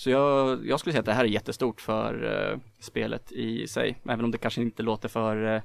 Så 0.00 0.10
jag, 0.10 0.66
jag 0.66 0.80
skulle 0.80 0.92
säga 0.92 1.00
att 1.00 1.06
det 1.06 1.12
här 1.12 1.24
är 1.24 1.28
jättestort 1.28 1.80
för 1.80 2.24
eh, 2.52 2.58
spelet 2.80 3.32
i 3.32 3.66
sig, 3.68 3.98
även 4.08 4.24
om 4.24 4.30
det 4.30 4.38
kanske 4.38 4.62
inte 4.62 4.82
låter 4.82 5.08
för 5.08 5.62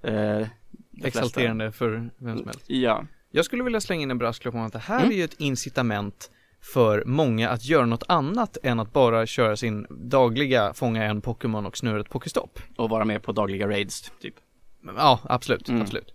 flesta. 0.00 1.08
Exalterande 1.08 1.72
för 1.72 2.10
vem 2.18 2.36
som 2.38 2.46
helst. 2.46 2.64
Ja, 2.66 3.04
Jag 3.30 3.44
skulle 3.44 3.64
vilja 3.64 3.80
slänga 3.80 4.02
in 4.02 4.10
en 4.10 4.18
brasklapp 4.18 4.54
om 4.54 4.60
att 4.60 4.72
det 4.72 4.78
här 4.78 4.98
Mm. 5.00 5.10
är 5.10 5.14
ju 5.16 5.24
ett 5.24 5.40
incitament 5.40 6.30
för 6.74 7.04
många 7.06 7.48
att 7.50 7.64
göra 7.64 7.86
något 7.86 8.04
annat 8.08 8.56
än 8.62 8.80
att 8.80 8.92
bara 8.92 9.26
köra 9.26 9.56
sin 9.56 9.86
dagliga 9.90 10.74
fånga 10.74 11.04
en 11.04 11.20
Pokémon 11.20 11.66
och 11.66 11.76
snurra 11.76 12.00
ett 12.00 12.08
Pokéstopp. 12.10 12.58
och 12.76 12.90
vara 12.90 13.04
med 13.04 13.22
på 13.22 13.32
dagliga 13.32 13.68
raids 13.68 14.12
typ. 14.20 14.34
Ja, 14.96 15.20
absolut, 15.24 15.68
Mm. 15.68 15.82
absolut. 15.82 16.12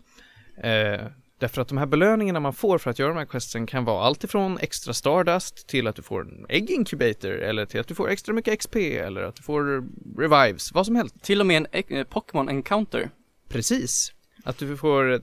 Eh, 0.63 1.01
därför 1.41 1.61
att 1.61 1.67
de 1.67 1.77
här 1.77 1.85
belöningarna 1.85 2.39
man 2.39 2.53
får 2.53 2.77
för 2.77 2.89
att 2.89 2.99
göra 2.99 3.09
de 3.09 3.17
här 3.17 3.25
questen 3.25 3.65
kan 3.65 3.85
vara 3.85 4.03
allt 4.03 4.23
ifrån 4.23 4.57
extra 4.61 4.93
Stardust 4.93 5.67
till 5.67 5.87
att 5.87 5.95
du 5.95 6.01
får 6.01 6.21
en 6.21 6.45
Egg 6.49 6.71
Incubator 6.71 7.31
eller 7.31 7.65
till 7.65 7.79
att 7.79 7.87
du 7.87 7.95
får 7.95 8.09
extra 8.09 8.33
mycket 8.33 8.59
XP 8.59 8.75
eller 8.75 9.23
att 9.23 9.35
du 9.35 9.43
får 9.43 9.83
Revives, 10.17 10.73
vad 10.73 10.85
som 10.85 10.95
helst. 10.95 11.21
Till 11.21 11.39
och 11.41 11.47
med 11.47 11.67
en 11.73 11.97
eh, 11.97 12.03
Pokémon 12.03 12.49
Encounter. 12.49 13.09
Precis. 13.49 14.13
Att 14.43 14.57
du 14.57 14.77
får, 14.77 15.21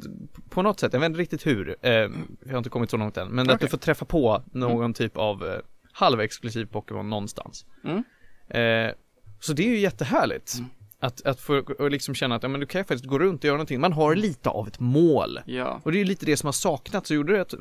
på 0.48 0.62
något 0.62 0.80
sätt, 0.80 0.92
jag 0.92 1.00
vet 1.00 1.06
inte 1.06 1.20
riktigt 1.20 1.46
hur, 1.46 1.76
eh, 1.82 1.92
jag 1.92 2.10
har 2.50 2.58
inte 2.58 2.70
kommit 2.70 2.90
så 2.90 2.96
långt 2.96 3.16
än, 3.16 3.28
men 3.28 3.50
att 3.50 3.60
du 3.60 3.68
får 3.68 3.78
träffa 3.78 4.04
på 4.04 4.42
någon 4.52 4.94
typ 4.94 5.16
av 5.16 5.46
eh, 5.46 5.60
halvexklusiv 5.92 6.66
Pokémon 6.66 7.10
någonstans. 7.10 7.66
Mm. 7.84 7.96
Eh, 8.48 8.94
så 9.40 9.52
det 9.52 9.62
är 9.62 9.70
ju 9.70 9.78
jättehärligt. 9.78 10.54
Mm. 10.58 10.70
Att, 11.00 11.26
att 11.26 11.40
få 11.40 11.62
och 11.78 11.90
liksom 11.90 12.14
känna 12.14 12.34
att 12.34 12.42
ja, 12.42 12.48
men 12.48 12.60
du 12.60 12.66
kan 12.66 12.78
ju 12.80 12.84
faktiskt 12.84 13.04
gå 13.04 13.18
runt 13.18 13.40
och 13.40 13.44
göra 13.44 13.56
någonting. 13.56 13.80
Man 13.80 13.92
har 13.92 14.14
lite 14.14 14.50
av 14.50 14.68
ett 14.68 14.80
mål. 14.80 15.40
Ja. 15.46 15.80
Och 15.84 15.92
det 15.92 15.96
är 15.98 16.00
ju 16.00 16.04
lite 16.04 16.26
det 16.26 16.36
som 16.36 16.46
har 16.46 16.52
saknats 16.52 17.10
och 17.10 17.16
gjorde 17.16 17.32
det 17.32 17.40
att 17.40 17.54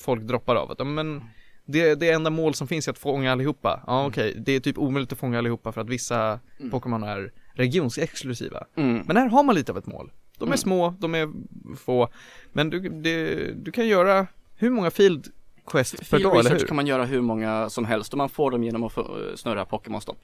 folk 0.00 0.22
droppar 0.22 0.56
av. 0.56 0.70
Att, 0.70 0.78
ja, 0.78 0.84
men, 0.84 1.22
det, 1.64 1.94
det 1.94 2.10
enda 2.10 2.30
mål 2.30 2.54
som 2.54 2.68
finns 2.68 2.88
är 2.88 2.92
att 2.92 2.98
fånga 2.98 3.32
allihopa. 3.32 3.82
Ja 3.86 4.06
okej, 4.06 4.34
det 4.46 4.52
är 4.52 4.60
typ 4.60 4.78
omöjligt 4.78 5.12
att 5.12 5.18
fånga 5.18 5.38
allihopa 5.38 5.72
för 5.72 5.80
att 5.80 5.88
vissa 5.88 6.40
Mm. 6.58 6.70
Pokémon 6.70 7.02
är 7.02 7.32
regionsexklusiva. 7.54 8.64
Mm. 8.76 9.02
Men 9.06 9.16
här 9.16 9.28
har 9.28 9.42
man 9.42 9.54
lite 9.54 9.72
av 9.72 9.78
ett 9.78 9.86
mål. 9.86 10.10
De 10.38 10.42
är 10.42 10.46
Mm. 10.46 10.58
små, 10.58 10.94
de 10.98 11.14
är 11.14 11.28
få, 11.76 12.08
men 12.52 12.70
du, 12.70 12.80
det, 12.88 13.34
du 13.64 13.72
kan 13.72 13.86
göra 13.88 14.26
hur 14.56 14.70
många 14.70 14.90
field 14.90 15.26
quest 15.66 16.10
per 16.10 16.18
dag, 16.20 16.38
eller 16.38 16.50
hur? 16.50 16.58
kan 16.66 16.76
man 16.76 16.86
göra 16.86 17.04
hur 17.04 17.20
många 17.20 17.70
som 17.70 17.84
helst 17.84 18.12
och 18.12 18.18
man 18.18 18.28
får 18.28 18.50
dem 18.50 18.64
genom 18.64 18.84
att 18.84 18.96
eh, 18.96 19.04
snurra 19.36 19.64
Pokémon-stopp. 19.64 20.18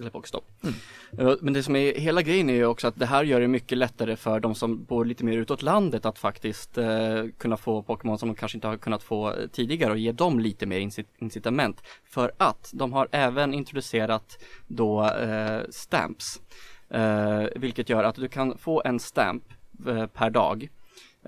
Eller 0.00 0.10
Pokéstopp. 0.10 0.44
Mm. 0.62 0.74
Eh, 1.28 1.34
Men 1.40 1.52
det 1.52 1.62
som 1.62 1.76
är, 1.76 1.94
hela 1.94 2.22
grejen 2.22 2.50
är 2.50 2.54
ju 2.54 2.66
också 2.66 2.86
att 2.88 2.98
det 2.98 3.06
här 3.06 3.24
gör 3.24 3.40
det 3.40 3.48
mycket 3.48 3.78
lättare 3.78 4.16
för 4.16 4.40
de 4.40 4.54
som 4.54 4.84
bor 4.84 5.04
lite 5.04 5.24
mer 5.24 5.36
utåt 5.38 5.62
landet 5.62 6.06
att 6.06 6.18
faktiskt 6.18 6.78
eh, 6.78 7.24
kunna 7.38 7.56
få 7.56 7.82
Pokémon 7.82 8.18
som 8.18 8.28
de 8.28 8.34
kanske 8.34 8.56
inte 8.58 8.68
har 8.68 8.76
kunnat 8.76 9.02
få 9.02 9.28
eh, 9.32 9.46
tidigare 9.52 9.92
och 9.92 9.98
ge 9.98 10.12
dem 10.12 10.40
lite 10.40 10.66
mer 10.66 10.80
incit- 10.80 11.06
incitament. 11.18 11.82
För 12.04 12.32
att 12.36 12.70
de 12.74 12.92
har 12.92 13.08
även 13.12 13.54
introducerat 13.54 14.38
då 14.66 15.04
eh, 15.10 15.60
stamps. 15.70 16.40
Eh, 16.90 17.44
vilket 17.56 17.88
gör 17.88 18.04
att 18.04 18.14
du 18.14 18.28
kan 18.28 18.58
få 18.58 18.82
en 18.84 18.98
stamp 19.00 19.44
eh, 19.86 20.06
per 20.06 20.30
dag 20.30 20.68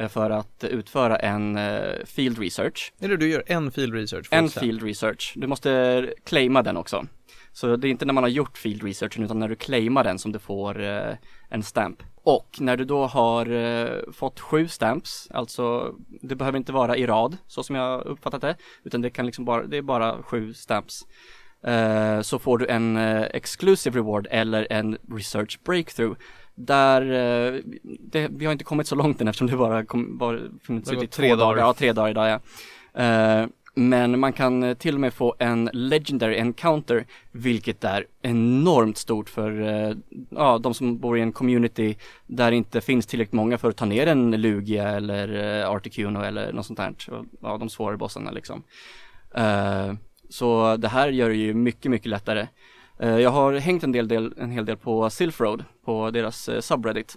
för 0.08 0.30
att 0.30 0.64
utföra 0.64 1.16
en 1.16 1.58
field 2.04 2.38
research. 2.38 2.92
Eller 3.00 3.16
du 3.16 3.30
gör 3.30 3.42
en 3.46 3.70
field 3.70 3.94
research. 3.94 4.28
En 4.30 4.48
field 4.48 4.82
research. 4.82 5.32
Du 5.36 5.46
måste 5.46 6.14
claima 6.24 6.62
den 6.62 6.76
också. 6.76 7.06
Så 7.52 7.76
det 7.76 7.88
är 7.88 7.90
inte 7.90 8.04
när 8.04 8.14
man 8.14 8.24
har 8.24 8.28
gjort 8.30 8.58
field 8.58 8.82
researchen 8.82 9.24
utan 9.24 9.38
när 9.38 9.48
du 9.48 9.54
claimar 9.56 10.04
den 10.04 10.18
som 10.18 10.32
du 10.32 10.38
får 10.38 10.82
eh, 10.82 11.14
en 11.48 11.62
stamp. 11.62 12.02
Och 12.22 12.56
när 12.60 12.76
du 12.76 12.84
då 12.84 13.06
har 13.06 13.50
eh, 13.50 14.12
fått 14.12 14.40
sju 14.40 14.68
stamps, 14.68 15.28
alltså 15.30 15.94
det 16.22 16.34
behöver 16.36 16.58
inte 16.58 16.72
vara 16.72 16.96
i 16.96 17.06
rad 17.06 17.36
så 17.46 17.62
som 17.62 17.76
jag 17.76 18.06
uppfattat 18.06 18.40
det, 18.40 18.56
utan 18.84 19.00
det 19.00 19.10
kan 19.10 19.26
liksom 19.26 19.44
bara, 19.44 19.66
det 19.66 19.76
är 19.76 19.82
bara 19.82 20.22
sju 20.22 20.54
stamps. 20.54 21.06
Eh, 21.64 22.20
så 22.20 22.38
får 22.38 22.58
du 22.58 22.66
en 22.66 22.96
eh, 22.96 23.22
exclusive 23.22 23.98
reward 23.98 24.26
eller 24.30 24.66
en 24.70 24.98
research 25.08 25.58
breakthrough. 25.64 26.16
Där, 26.54 27.02
eh, 27.02 27.60
det, 28.00 28.28
vi 28.30 28.44
har 28.44 28.52
inte 28.52 28.64
kommit 28.64 28.86
så 28.86 28.94
långt 28.94 29.20
än 29.20 29.28
eftersom 29.28 29.46
det 29.46 29.56
bara, 29.56 29.84
kom, 29.84 30.18
bara 30.18 30.38
funnits 30.62 30.90
Det 30.90 30.96
har 30.96 31.02
ut 31.02 31.08
i 31.08 31.12
två 31.12 31.16
tre 31.22 31.28
dagar. 31.28 31.38
dagar. 31.38 31.58
Ja, 31.58 31.72
tre 31.72 31.92
dagar 31.92 32.10
idag 32.10 32.28
ja. 32.28 32.40
Men 33.74 34.20
man 34.20 34.32
kan 34.32 34.62
eh, 34.62 34.74
till 34.74 34.94
och 34.94 35.00
med 35.00 35.14
få 35.14 35.34
en 35.38 35.70
legendary 35.72 36.36
encounter, 36.36 37.06
vilket 37.32 37.84
är 37.84 38.06
enormt 38.22 38.98
stort 38.98 39.30
för 39.30 39.60
eh, 39.60 39.96
ja, 40.30 40.58
de 40.58 40.74
som 40.74 40.98
bor 40.98 41.18
i 41.18 41.20
en 41.20 41.32
community 41.32 41.96
där 42.26 42.50
det 42.50 42.56
inte 42.56 42.80
finns 42.80 43.06
tillräckligt 43.06 43.32
många 43.32 43.58
för 43.58 43.68
att 43.68 43.76
ta 43.76 43.84
ner 43.84 44.06
en 44.06 44.30
Lugia 44.30 44.88
eller 44.88 45.60
eh, 45.60 45.70
Articuno 45.70 46.22
eller 46.22 46.52
något 46.52 46.66
sånt 46.66 46.76
där. 46.76 46.94
Ja, 47.40 47.56
de 47.58 47.68
svårare 47.68 47.96
bossarna 47.96 48.30
liksom. 48.30 48.62
Eh, 49.34 49.92
så 50.28 50.76
det 50.76 50.88
här 50.88 51.08
gör 51.08 51.28
det 51.28 51.36
ju 51.36 51.54
mycket, 51.54 51.90
mycket 51.90 52.08
lättare. 52.08 52.48
Jag 53.02 53.30
har 53.30 53.52
hängt 53.52 53.84
en, 53.84 53.92
del, 53.92 54.08
del, 54.08 54.34
en 54.38 54.50
hel 54.50 54.64
del 54.64 54.76
på 54.76 55.10
Silph 55.10 55.42
Road, 55.42 55.64
på 55.84 56.10
deras 56.10 56.50
subreddit. 56.60 57.16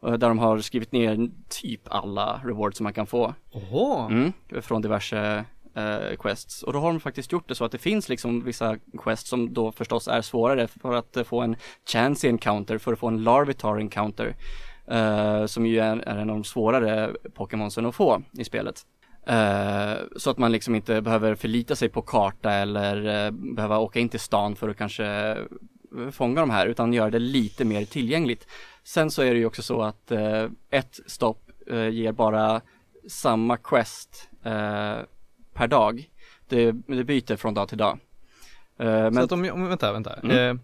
Där 0.00 0.18
de 0.18 0.38
har 0.38 0.58
skrivit 0.58 0.92
ner 0.92 1.30
typ 1.48 1.80
alla 1.84 2.40
rewards 2.44 2.76
som 2.76 2.84
man 2.84 2.92
kan 2.92 3.06
få. 3.06 3.34
Oho. 3.52 4.06
Mm, 4.10 4.32
från 4.62 4.82
diverse 4.82 5.44
eh, 5.74 6.16
quests. 6.18 6.62
Och 6.62 6.72
då 6.72 6.78
har 6.78 6.88
de 6.88 7.00
faktiskt 7.00 7.32
gjort 7.32 7.48
det 7.48 7.54
så 7.54 7.64
att 7.64 7.72
det 7.72 7.78
finns 7.78 8.08
liksom 8.08 8.44
vissa 8.44 8.76
quests 9.04 9.30
som 9.30 9.54
då 9.54 9.72
förstås 9.72 10.08
är 10.08 10.22
svårare 10.22 10.68
för 10.68 10.94
att 10.94 11.16
eh, 11.16 11.24
få 11.24 11.40
en 11.40 11.56
chance 11.92 12.28
encounter, 12.28 12.78
för 12.78 12.92
att 12.92 12.98
få 12.98 13.08
en 13.08 13.22
larvitar 13.22 13.78
encounter. 13.78 14.36
eh, 14.86 15.46
som 15.46 15.66
ju 15.66 15.78
är, 15.78 15.96
är 15.96 16.16
en 16.16 16.30
av 16.30 16.36
de 16.36 16.44
svårare 16.44 17.10
Pokémonsen 17.34 17.86
att 17.86 17.94
få 17.94 18.22
i 18.38 18.44
spelet. 18.44 18.86
Eh, 19.26 19.94
så 20.16 20.30
att 20.30 20.38
man 20.38 20.52
liksom 20.52 20.74
inte 20.74 21.00
behöver 21.00 21.34
förlita 21.34 21.76
sig 21.76 21.88
på 21.88 22.02
karta 22.02 22.52
eller 22.52 23.26
eh, 23.26 23.30
behöva 23.30 23.78
åka 23.78 24.00
in 24.00 24.08
till 24.08 24.20
stan 24.20 24.56
för 24.56 24.68
att 24.68 24.76
kanske 24.76 25.06
eh, 25.06 25.36
fånga 26.10 26.40
de 26.40 26.50
här 26.50 26.66
utan 26.66 26.92
göra 26.92 27.10
det 27.10 27.18
lite 27.18 27.64
mer 27.64 27.84
tillgängligt. 27.84 28.46
Sen 28.84 29.10
så 29.10 29.22
är 29.22 29.32
det 29.32 29.38
ju 29.38 29.46
också 29.46 29.62
så 29.62 29.82
att 29.82 30.10
eh, 30.10 30.46
ett 30.70 31.00
stopp 31.06 31.50
eh, 31.70 31.88
ger 31.88 32.12
bara 32.12 32.60
samma 33.08 33.56
quest 33.56 34.28
eh, 34.44 34.96
per 35.52 35.66
dag. 35.68 36.10
Det, 36.48 36.72
det 36.72 37.04
byter 37.04 37.36
från 37.36 37.54
dag 37.54 37.68
till 37.68 37.78
dag. 37.78 37.98
Eh, 38.78 38.86
men, 38.86 39.14
Så 39.14 39.20
att 39.20 39.32
om, 39.32 39.68
vänta, 39.68 39.92
vänta. 39.92 40.14
Mm. 40.22 40.60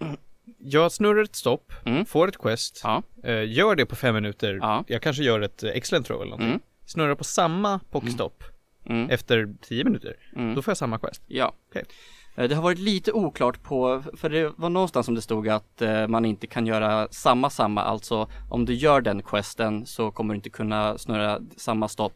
Eh, 0.00 0.12
jag 0.58 0.92
snurrar 0.92 1.22
ett 1.22 1.36
stopp, 1.36 1.72
Mm. 1.84 2.06
får 2.06 2.28
ett 2.28 2.38
quest, 2.38 2.80
ja, 2.84 3.02
eh, 3.24 3.44
gör 3.52 3.76
det 3.76 3.86
på 3.86 3.96
fem 3.96 4.14
minuter, 4.14 4.58
Ja. 4.62 4.84
jag 4.86 5.02
kanske 5.02 5.22
gör 5.22 5.40
ett 5.40 5.62
excellent 5.62 6.06
throw 6.06 6.16
eller 6.20 6.30
någonting. 6.30 6.48
Mm. 6.48 6.60
Snurrar 6.86 7.14
på 7.14 7.24
samma 7.24 7.80
pockstopp 7.90 8.44
mm, 8.86 9.10
efter 9.10 9.54
tio 9.60 9.84
minuter, 9.84 10.14
mm. 10.36 10.54
då 10.54 10.62
får 10.62 10.70
jag 10.70 10.78
samma 10.78 10.98
quest. 10.98 11.22
Ja. 11.26 11.52
Eh, 11.74 12.48
Det 12.48 12.54
har 12.54 12.62
varit 12.62 12.78
lite 12.78 13.12
oklart 13.12 13.62
på, 13.62 14.02
för 14.16 14.30
det 14.30 14.52
var 14.56 14.68
någonstans 14.70 15.06
som 15.06 15.14
det 15.14 15.22
stod 15.22 15.48
att 15.48 15.82
man 16.08 16.24
inte 16.24 16.46
kan 16.46 16.66
göra 16.66 17.08
samma 17.10 17.50
samma, 17.50 17.82
alltså 17.82 18.28
om 18.50 18.64
du 18.64 18.74
gör 18.74 19.00
den 19.00 19.22
questen 19.22 19.86
så 19.86 20.10
kommer 20.10 20.34
du 20.34 20.36
inte 20.36 20.50
kunna 20.50 20.98
snurra 20.98 21.40
samma 21.56 21.88
stopp 21.88 22.14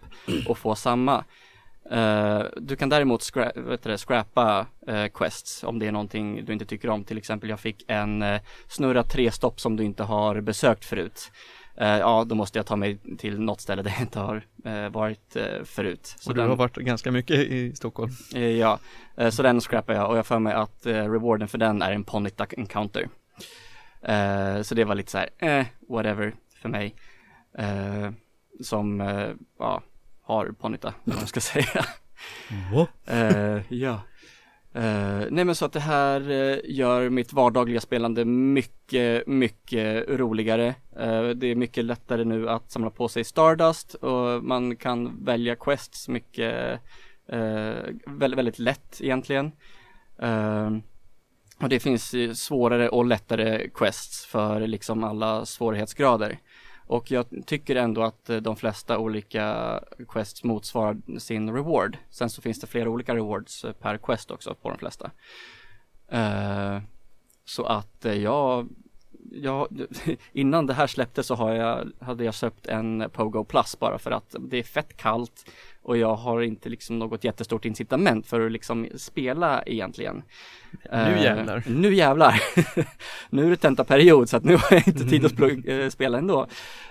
och 0.48 0.58
få 0.58 0.74
samma. 0.74 1.24
Eh, 1.90 2.42
du 2.56 2.76
kan 2.76 2.88
däremot 2.88 3.22
scra 3.22 3.52
det, 3.82 3.98
scrappa 3.98 4.66
eh, 4.86 5.06
quests 5.06 5.64
om 5.64 5.78
det 5.78 5.86
är 5.86 5.92
någonting 5.92 6.44
du 6.44 6.52
inte 6.52 6.66
tycker 6.66 6.88
om. 6.90 7.04
Till 7.04 7.18
exempel 7.18 7.50
jag 7.50 7.60
fick 7.60 7.84
en 7.88 8.22
uh, 8.22 8.40
snurra 8.68 9.02
tre 9.02 9.30
stopp 9.30 9.60
som 9.60 9.76
du 9.76 9.84
inte 9.84 10.02
har 10.02 10.40
besökt 10.40 10.84
förut. 10.84 11.30
Ja, 11.78 12.24
då 12.26 12.34
måste 12.34 12.58
jag 12.58 12.66
ta 12.66 12.76
mig 12.76 12.98
till 13.18 13.40
något 13.40 13.60
ställe 13.60 13.82
där 13.82 13.90
jag 13.90 14.00
inte 14.00 14.18
har 14.18 14.42
varit 14.88 15.36
förut. 15.64 16.14
Så 16.18 16.30
och 16.30 16.34
du 16.36 16.40
den- 16.40 16.50
har 16.50 16.56
varit 16.56 16.76
ganska 16.76 17.12
mycket 17.12 17.36
i 17.36 17.72
Stockholm. 17.76 18.12
Ja, 18.58 18.78
så 19.30 19.42
den 19.42 19.60
scrappar 19.60 19.94
jag 19.94 20.10
och 20.10 20.18
jag 20.18 20.26
får 20.26 20.38
mig 20.38 20.52
att 20.54 20.86
rewarden 20.86 21.48
för 21.48 21.58
den 21.58 21.82
är 21.82 21.92
en 21.92 22.04
Ponyta 22.04 22.46
encounter. 22.56 23.08
Så 24.62 24.74
det 24.74 24.84
var 24.84 24.94
lite 24.94 25.10
så 25.10 25.18
här, 25.18 25.28
eh, 25.38 25.66
whatever 25.88 26.34
för 26.62 26.68
mig. 26.68 26.94
Som, 28.60 29.00
ja, 29.58 29.82
har 30.26 30.52
eller 31.04 31.14
vad 31.14 31.16
man 31.16 31.26
ska 31.26 31.40
säga. 31.40 31.84
Eh, 33.06 33.60
ja. 33.68 34.00
Eh, 34.74 35.26
nej 35.30 35.44
men 35.44 35.54
så 35.54 35.64
att 35.64 35.72
det 35.72 35.80
här 35.80 36.30
eh, 36.30 36.58
gör 36.64 37.10
mitt 37.10 37.32
vardagliga 37.32 37.80
spelande 37.80 38.24
mycket, 38.24 39.26
mycket 39.26 40.08
roligare. 40.08 40.74
Eh, 40.98 41.28
det 41.28 41.46
är 41.46 41.54
mycket 41.54 41.84
lättare 41.84 42.24
nu 42.24 42.48
att 42.48 42.70
samla 42.70 42.90
på 42.90 43.08
sig 43.08 43.24
Stardust 43.24 43.94
och 43.94 44.44
man 44.44 44.76
kan 44.76 45.24
välja 45.24 45.56
quests 45.56 46.08
mycket, 46.08 46.80
eh, 47.28 47.74
väldigt, 48.06 48.38
väldigt 48.38 48.58
lätt 48.58 49.00
egentligen. 49.00 49.52
Eh, 50.18 50.70
och 51.60 51.68
det 51.68 51.80
finns 51.80 52.14
svårare 52.34 52.88
och 52.88 53.04
lättare 53.04 53.68
quests 53.74 54.26
för 54.26 54.60
liksom 54.60 55.04
alla 55.04 55.46
svårighetsgrader. 55.46 56.38
Och 56.86 57.10
jag 57.10 57.26
tycker 57.46 57.76
ändå 57.76 58.02
att 58.02 58.30
eh, 58.30 58.36
de 58.36 58.56
flesta 58.56 58.98
olika 58.98 59.80
quests 60.08 60.44
motsvarar 60.44 61.18
sin 61.18 61.54
reward. 61.54 61.98
Sen 62.10 62.30
så 62.30 62.42
finns 62.42 62.60
det 62.60 62.66
flera 62.66 62.90
olika 62.90 63.14
rewards 63.14 63.64
eh, 63.64 63.72
per 63.72 63.98
quest 63.98 64.30
också 64.30 64.54
på 64.54 64.68
de 64.68 64.78
flesta. 64.78 65.10
Eh, 66.08 66.78
så 67.44 67.64
att 67.64 68.04
jag, 68.22 68.68
jag, 69.32 69.68
innan 70.32 70.66
det 70.66 70.74
här 70.74 70.86
släpptes 70.86 71.26
så 71.26 71.34
har 71.34 71.52
jag, 71.52 71.90
hade 72.00 72.24
jag 72.24 72.34
köpt 72.34 72.66
en 72.66 73.10
Pogo 73.12 73.44
Plus 73.44 73.78
bara 73.78 73.98
för 73.98 74.10
att 74.10 74.34
det 74.38 74.58
är 74.58 74.62
fett 74.62 74.96
kallt 74.96 75.50
och 75.82 75.96
jag 75.96 76.14
har 76.14 76.42
inte 76.42 76.68
liksom 76.68 76.98
något 76.98 77.24
jättestort 77.24 77.64
incitament 77.64 78.26
för 78.26 78.46
att 78.46 78.52
liksom 78.52 78.88
spela 78.96 79.62
egentligen. 79.66 80.22
Nu 80.92 80.98
Eh, 80.98 81.22
jävlar. 81.22 81.62
Nu 81.66 81.94
jävlar. 81.94 82.42
nu 83.30 83.46
är 83.46 83.50
det 83.50 83.56
tentaperiod 83.56 84.28
så 84.28 84.36
att 84.36 84.44
nu 84.44 84.56
har 84.56 84.66
jag 84.70 84.88
inte 84.88 85.04
tid 85.04 85.24
att 85.24 85.32
spl- 85.32 85.82
eh, 85.84 85.88
spela 85.88 86.18
ändå. 86.18 86.46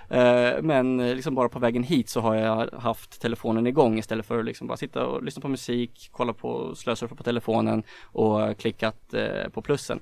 Eh, 0.10 0.62
Men 0.62 0.98
liksom 0.98 1.36
bara 1.36 1.50
på 1.50 1.60
vägen 1.60 1.84
hit 1.84 2.10
så 2.10 2.22
har 2.22 2.36
jag 2.36 2.70
haft 2.80 3.22
telefonen 3.22 3.68
igång 3.68 3.98
istället 4.00 4.26
för 4.26 4.40
att 4.40 4.46
liksom 4.46 4.68
bara 4.68 4.78
sitta 4.78 5.06
och 5.06 5.24
lyssna 5.24 5.42
på 5.42 5.48
musik, 5.48 6.10
kolla 6.12 6.34
på, 6.34 6.76
slösurfa 6.76 7.16
på 7.16 7.24
telefonen 7.24 7.84
och 8.04 8.58
klickat 8.58 9.14
eh, 9.14 9.50
på 9.54 9.62
plussen. 9.62 10.00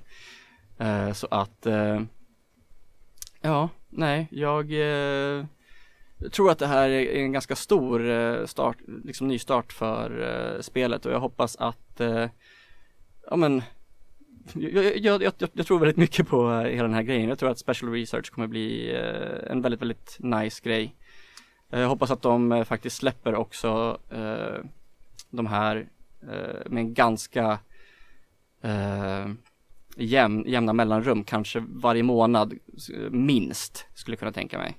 Så 1.13 1.28
att 1.32 1.67
Ja, 3.45 3.69
nej, 3.89 4.27
jag 4.32 4.71
eh, 4.71 5.45
tror 6.32 6.51
att 6.51 6.60
det 6.60 6.67
här 6.67 6.89
är 6.89 7.15
en 7.15 7.32
ganska 7.32 7.56
stor 7.56 8.10
eh, 8.10 8.45
start, 8.45 8.77
liksom 9.03 9.27
nystart 9.27 9.73
för 9.73 10.21
eh, 10.21 10.62
spelet 10.62 11.06
och 11.06 11.12
jag 11.12 11.19
hoppas 11.19 11.56
att 11.56 12.01
eh, 12.01 12.27
ja 13.29 13.36
men 13.36 13.62
jag, 14.53 14.73
jag, 14.73 14.97
jag, 14.97 15.34
jag, 15.38 15.49
jag 15.53 15.65
tror 15.67 15.79
väldigt 15.79 15.97
mycket 15.97 16.27
på 16.27 16.51
eh, 16.51 16.62
hela 16.62 16.84
den 16.84 16.93
här 16.93 17.03
grejen. 17.03 17.29
Jag 17.29 17.39
tror 17.39 17.49
att 17.49 17.60
Special 17.60 17.91
Research 17.91 18.32
kommer 18.32 18.47
bli 18.47 18.95
eh, 18.95 19.51
en 19.51 19.62
väldigt, 19.62 19.82
väldigt 19.82 20.17
nice 20.19 20.62
grej. 20.63 20.95
Eh, 21.71 21.79
jag 21.79 21.89
hoppas 21.89 22.12
att 22.12 22.21
de 22.21 22.51
eh, 22.51 22.63
faktiskt 22.63 22.95
släpper 22.95 23.36
också 23.36 23.99
eh, 24.10 24.65
de 25.29 25.45
här 25.45 25.88
eh, 26.21 26.69
med 26.69 26.82
en 26.82 26.93
ganska 26.93 27.60
eh, 28.62 29.27
jämn, 29.97 30.43
jämna 30.47 30.73
mellanrum, 30.73 31.23
kanske 31.23 31.63
varje 31.67 32.03
månad 32.03 32.53
minst, 33.12 33.88
skulle 33.93 34.13
jag 34.13 34.19
kunna 34.19 34.32
tänka 34.32 34.58
mig. 34.58 34.77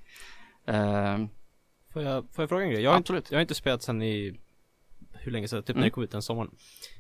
Eh, 0.66 1.26
Får 1.92 2.02
jag, 2.02 2.24
får 2.32 2.42
jag 2.42 2.48
fråga 2.48 2.64
en 2.64 2.70
grej? 2.70 2.82
Jag 2.82 2.90
har, 2.90 2.96
inte, 2.96 3.22
jag 3.28 3.36
har 3.36 3.40
inte 3.42 3.54
spelat 3.54 3.82
sen 3.82 4.02
i 4.02 4.40
hur 5.24 5.32
länge 5.32 5.48
sedan, 5.48 5.62
typ 5.62 5.70
Mm. 5.70 5.80
när 5.80 5.86
det 5.86 5.90
kom 5.90 6.02
ut 6.02 6.10
den 6.10 6.22
sommaren 6.22 6.50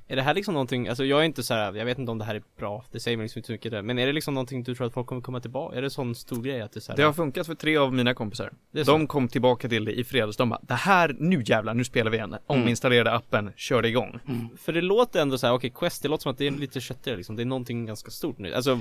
Är 0.08 0.16
det 0.16 0.22
här 0.22 0.34
liksom 0.34 0.54
någonting, 0.54 0.88
alltså 0.88 1.04
jag 1.04 1.20
är 1.20 1.24
inte 1.24 1.42
så 1.42 1.54
här, 1.54 1.74
jag 1.74 1.84
vet 1.84 1.98
inte 1.98 2.12
om 2.12 2.18
det 2.18 2.24
här 2.24 2.34
är 2.34 2.42
bra, 2.58 2.84
det 2.92 3.00
säger 3.00 3.16
mig 3.16 3.24
liksom 3.24 3.38
inte 3.38 3.46
så 3.46 3.52
mycket 3.52 3.72
där 3.72 3.82
Men 3.82 3.98
är 3.98 4.06
det 4.06 4.12
liksom 4.12 4.34
någonting 4.34 4.62
du 4.62 4.74
tror 4.74 4.86
att 4.86 4.92
folk 4.94 5.06
kommer 5.06 5.22
komma 5.22 5.40
tillbaka? 5.40 5.76
Är 5.78 5.82
det 5.82 5.90
sån 5.90 6.14
stor 6.14 6.42
grej 6.42 6.60
att 6.60 6.72
det 6.72 6.78
är 6.78 6.80
så 6.80 6.92
här, 6.92 6.96
Det 6.96 7.02
har 7.02 7.12
funkat 7.12 7.46
för 7.46 7.54
tre 7.54 7.76
av 7.76 7.92
mina 7.94 8.14
kompisar. 8.14 8.52
Så. 8.74 8.82
De 8.82 9.06
kom 9.06 9.28
tillbaka 9.28 9.68
till 9.68 9.84
det 9.84 9.92
i 9.92 10.04
fredags. 10.04 10.36
De 10.36 10.48
bara, 10.48 10.60
det 10.62 10.74
här, 10.74 11.16
nu 11.18 11.42
jävlar, 11.46 11.74
nu 11.74 11.84
spelar 11.84 12.10
vi 12.10 12.16
igen. 12.16 12.36
Ominstallerade 12.46 13.12
appen, 13.12 13.52
körde 13.56 13.88
igång. 13.88 14.18
För 14.56 14.72
det 14.72 14.80
låter 14.80 15.20
ändå 15.22 15.38
så 15.38 15.46
här, 15.46 15.54
okej 15.54 15.70
Quest, 15.70 16.02
det 16.02 16.08
låter 16.08 16.22
som 16.22 16.32
att 16.32 16.38
det 16.38 16.46
är 16.46 16.50
lite 16.50 16.80
köttigare 16.80 17.16
liksom, 17.16 17.36
det 17.36 17.42
är 17.42 17.46
någonting 17.46 17.86
ganska 17.86 18.10
stort 18.10 18.38
nu 18.38 18.54
Alltså 18.54 18.80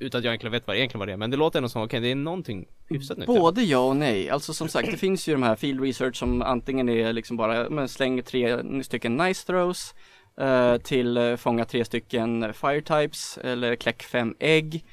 utan 0.00 0.18
att 0.18 0.24
jag 0.24 0.30
egentligen 0.30 0.52
vet 0.52 0.66
vad 0.66 0.76
det 0.76 0.80
egentligen 0.80 0.98
vad 0.98 1.08
det 1.08 1.12
är, 1.12 1.16
men 1.16 1.30
det 1.30 1.36
låter 1.36 1.58
ändå 1.58 1.68
som, 1.68 1.82
okej 1.82 2.00
det 2.00 2.10
är 2.10 2.14
någonting 2.14 2.66
hyfsat 2.88 3.18
nytt 3.18 3.26
typ. 3.28 3.38
Både 3.38 3.62
ja 3.62 3.78
och 3.78 3.96
nej. 3.96 4.30
Alltså 4.30 4.54
som 4.54 4.68
sagt, 4.68 4.90
det 4.90 4.96
finns 4.96 5.28
ju 5.28 5.32
de 5.32 5.42
här 5.42 5.56
field 5.56 5.80
research 5.80 6.16
som 6.16 6.42
antingen 6.42 6.88
är 6.88 7.12
liksom 7.12 7.36
bara, 7.36 7.70
men 7.70 7.88
släng 7.88 8.22
tre 8.22 8.62
stycken 8.82 9.16
nice 9.16 9.46
throws 9.46 9.94
eh, 10.40 10.76
till 10.76 11.16
eh, 11.16 11.36
fånga 11.36 11.64
tre 11.64 11.84
stycken 11.84 12.54
fire 12.54 12.80
types 12.80 13.38
eller 13.38 13.76
kläck 13.76 14.02
fem 14.02 14.34
ägg. 14.38 14.84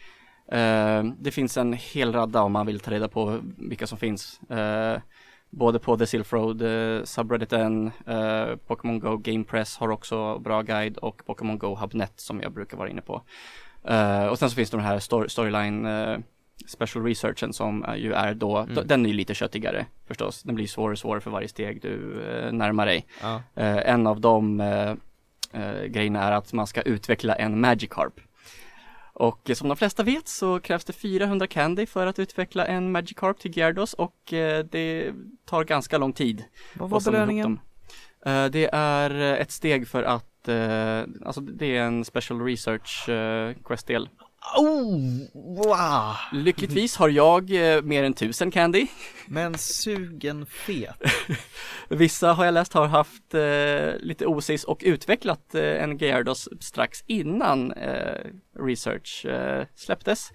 Eh, 0.52 1.04
det 1.20 1.32
finns 1.32 1.58
en 1.58 1.74
hel 1.74 2.14
radda 2.14 2.42
om 2.42 2.52
man 2.52 2.66
vill 2.66 2.80
ta 2.80 2.92
reda 2.92 3.08
på 3.08 3.40
vilka 3.58 3.88
som 3.88 3.98
finns. 3.98 4.42
Eh, 4.50 4.98
både 5.50 5.80
på 5.80 5.98
The 5.98 6.06
Silk 6.06 6.34
Road, 6.34 6.62
eh, 6.62 7.04
subredditen, 7.04 7.92
eh, 8.08 8.56
Pokémon 8.68 9.00
Go 9.00 9.18
Game 9.18 9.44
Press 9.44 9.78
har 9.78 9.90
också 9.90 10.40
bra 10.40 10.62
guide 10.62 10.98
och 10.98 11.26
Pokémon 11.26 11.58
Go 11.58 11.76
Hubnet 11.76 12.20
som 12.20 12.42
jag 12.42 12.54
brukar 12.54 12.78
vara 12.78 12.90
inne 12.90 13.02
på. 13.02 13.22
Eh, 13.88 14.26
och 14.26 14.40
sen 14.40 14.50
så 14.50 14.56
finns 14.56 14.70
det 14.70 14.78
de 14.78 14.84
här 14.84 15.00
story, 15.00 15.30
storyline 15.30 15.86
eh, 15.86 16.18
special 16.68 17.06
researchen 17.06 17.54
som 17.54 17.86
eh, 17.86 17.96
ju 17.96 18.14
är 18.14 18.34
då, 18.34 18.58
Mm. 18.58 18.88
den 18.88 19.06
är 19.06 19.10
ju 19.10 19.16
lite 19.16 19.34
köttigare 19.34 19.86
förstås. 20.08 20.44
Den 20.44 20.56
blir 20.56 20.68
svårare 20.68 20.92
och 20.92 21.00
svårare 21.00 21.22
för 21.22 21.32
varje 21.32 21.48
steg 21.48 21.82
du 21.82 21.98
närmar 22.52 22.86
dig. 22.86 23.06
Ja, 23.22 23.42
en 23.56 24.08
av 24.08 24.22
de 24.22 24.58
grejerna 25.88 26.24
är 26.24 26.32
att 26.32 26.54
man 26.54 26.68
ska 26.68 26.82
utveckla 26.82 27.36
en 27.36 27.62
Magikarp. 27.62 28.20
Och 29.14 29.52
som 29.54 29.68
de 29.68 29.78
flesta 29.78 30.04
vet 30.04 30.28
så 30.28 30.60
krävs 30.60 30.86
det 30.86 30.94
400 30.94 31.48
candy 31.48 31.86
för 31.86 32.08
att 32.08 32.20
utveckla 32.20 32.66
en 32.66 32.92
Magikarp 32.92 33.40
till 33.40 33.58
Gyarados 33.58 33.94
och 33.94 34.16
det 34.72 35.14
tar 35.46 35.64
ganska 35.64 35.98
lång 35.98 36.14
tid. 36.14 36.44
Vad 36.74 36.90
dem. 37.44 37.60
Eh, 38.26 38.46
det 38.46 38.70
är 38.74 39.12
ett 39.20 39.52
steg 39.52 39.88
för 39.88 40.04
att, 40.04 40.26
eh, 40.48 41.04
alltså 41.26 41.42
det 41.42 41.78
är 41.78 41.82
en 41.82 42.06
special 42.06 42.42
research 42.42 43.10
uh, 43.10 43.54
quest-del. 43.64 44.10
Oh, 44.58 45.00
wow! 45.34 46.16
Lyckligtvis 46.32 46.96
har 46.96 47.10
jag 47.10 47.52
eh, 47.52 47.82
mer 47.82 48.04
än 48.04 48.12
1000 48.12 48.52
candy. 48.52 48.88
Men 49.28 49.58
sugen 49.58 50.46
fet. 50.46 50.96
Vissa 51.90 52.34
har 52.34 52.46
jag 52.46 52.54
läst 52.54 52.74
har 52.74 52.88
haft 52.88 53.34
eh, 53.34 54.06
lite 54.08 54.26
osis 54.26 54.64
och 54.64 54.82
utvecklat 54.86 55.56
eh, 55.56 55.84
en 55.84 55.98
Gyarados 55.98 56.50
strax 56.60 57.04
innan 57.08 57.72
eh, 57.72 58.26
research 58.60 59.26
eh, 59.26 59.66
släpptes. 59.76 60.32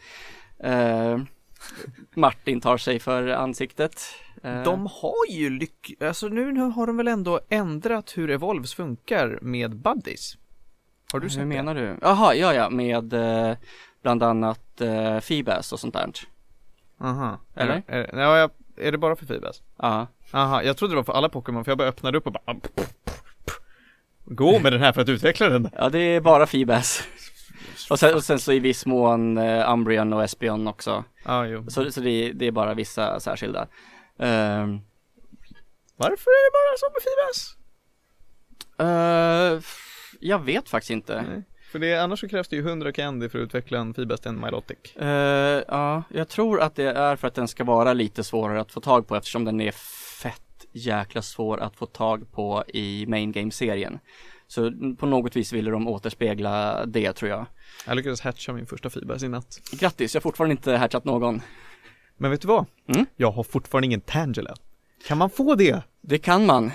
Eh, 0.62 1.19
Martin 2.14 2.61
tar 2.61 2.77
sig 2.77 2.99
för 2.99 3.29
ansiktet. 3.29 4.03
Eh, 4.46 4.62
De 4.62 4.87
har 4.87 5.26
ju 5.30 5.50
lyck... 5.50 5.94
Alltså 6.02 6.28
nu 6.28 6.61
har 6.61 6.87
de 6.87 6.96
väl 6.96 7.09
ändå 7.09 7.40
ändrat 7.48 8.12
hur 8.18 8.30
Evolves 8.30 8.74
funkar 8.74 9.38
med 9.42 9.76
Buddies? 9.76 10.35
Har 11.12 11.20
du 11.20 11.28
sett 11.30 11.37
Hur 11.38 11.42
det? 11.42 11.48
menar 11.48 11.74
du? 11.74 11.96
Jaha, 12.02 12.35
ja 12.35 12.54
ja, 12.54 12.70
med 12.70 13.12
eh, 13.12 13.56
bland 14.02 14.22
annat 14.22 14.80
eh, 14.80 15.20
Feebas 15.20 15.72
och 15.72 15.80
sånt 15.80 15.94
där. 15.94 16.11
Aha. 17.00 17.40
Eller? 17.54 17.82
Är, 17.87 18.14
är, 18.14 18.37
ja, 18.38 18.50
är 18.76 18.92
det 18.92 18.98
bara 18.98 19.16
för 19.16 19.26
Fibas? 19.26 19.62
Ja, 19.76 20.06
Aha, 20.32 20.62
jag 20.62 20.76
trodde 20.76 20.92
det 20.92 20.96
var 20.96 21.04
för 21.04 21.12
alla 21.12 21.28
Pokémon 21.28 21.64
för 21.64 21.70
jag 21.70 21.78
bara 21.78 21.88
öppnade 21.88 22.18
upp 22.18 22.26
och 22.26 22.32
bara 22.32 22.56
Gå 24.24 24.59
med 24.61 24.72
den 24.72 24.80
här 24.82 24.92
för 24.92 25.00
att 25.02 25.09
utveckla 25.09 25.48
den. 25.48 25.68
ja 25.78 25.88
det 25.88 25.98
är 25.98 26.20
bara 26.20 26.46
Feebas. 26.46 27.02
och, 27.90 27.98
sen, 27.98 28.14
och 28.14 28.24
sen 28.24 28.38
så 28.38 28.52
i 28.52 28.59
viss 28.59 28.87
mån 28.87 29.38
eh, 29.38 29.72
Umbreon 29.72 30.12
och 30.12 30.24
Espeon 30.24 30.68
också. 30.68 31.04
Ja, 31.24 31.46
jo. 31.46 31.64
Så, 31.68 31.92
så 31.92 32.00
det, 32.00 32.32
det 32.32 32.46
är 32.46 32.50
bara 32.52 32.74
vissa 32.74 33.20
särskilda. 33.20 33.66
Ehm, 34.18 34.81
Varför 35.96 36.31
är 36.31 36.42
det 36.46 36.52
bara 36.52 36.76
så 36.79 36.87
med 36.92 37.02
Fibas? 37.02 37.57
Eh, 38.79 39.61
jag 40.20 40.44
vet 40.44 40.68
faktiskt 40.68 40.90
inte. 40.90 41.22
Nej. 41.22 41.42
För 41.72 41.79
det, 41.79 41.94
annars 41.96 42.20
så 42.20 42.29
krävs 42.29 42.48
det 42.48 42.57
ju 42.57 42.62
100 42.62 42.92
candy 42.92 43.29
för 43.29 43.38
att 43.38 43.42
utveckla 43.42 43.79
en 43.79 43.94
Fibas 43.94 44.20
till 44.20 44.29
en 44.29 44.40
Milotic. 44.40 44.96
Eh, 44.96 45.62
ja, 45.68 46.02
jag 46.09 46.29
tror 46.29 46.61
att 46.61 46.74
det 46.74 46.90
är 46.90 47.16
för 47.16 47.29
att 47.29 47.35
den 47.35 47.48
ska 47.48 47.64
vara 47.64 47.92
lite 47.92 48.24
svårare 48.24 48.61
att 48.61 48.72
få 48.72 48.81
tag 48.81 49.09
på 49.09 49.16
eftersom 49.16 49.44
den 49.44 49.61
är 49.61 49.72
fett 50.22 50.66
jäkla 50.72 51.22
svår 51.22 51.61
att 51.61 51.76
få 51.76 51.87
tag 51.87 52.33
på 52.33 52.64
i 52.68 53.07
main 53.09 53.33
game-serien. 53.33 53.98
Så 54.48 54.72
på 54.98 55.07
något 55.07 55.37
vis 55.37 55.52
ville 55.52 55.70
de 55.70 55.88
återspegla 55.88 56.87
det 56.87 57.12
tror 57.12 57.31
jag. 57.31 57.46
Jag 57.87 57.96
lyckades 57.96 58.20
hatcha 58.20 58.52
min 58.52 58.66
första 58.66 58.90
Fibas 58.90 59.22
i 59.22 59.29
natt. 59.29 59.61
Grattis, 59.72 60.14
jag 60.14 60.20
har 60.20 60.22
fortfarande 60.22 60.52
inte 60.52 60.76
hatchat 60.76 61.05
någon. 61.05 61.42
Men 62.16 62.31
vet 62.31 62.40
du 62.40 62.48
vad? 62.48 62.64
Mm? 62.88 63.07
Jag 63.16 63.31
har 63.31 63.42
fortfarande 63.42 63.87
ingen 63.87 64.00
Tangela. 64.00 64.55
Kan 65.07 65.18
man 65.18 65.31
få 65.31 65.55
det? 65.55 65.83
Det 66.00 66.18
kan 66.18 66.46
man. 66.46 66.72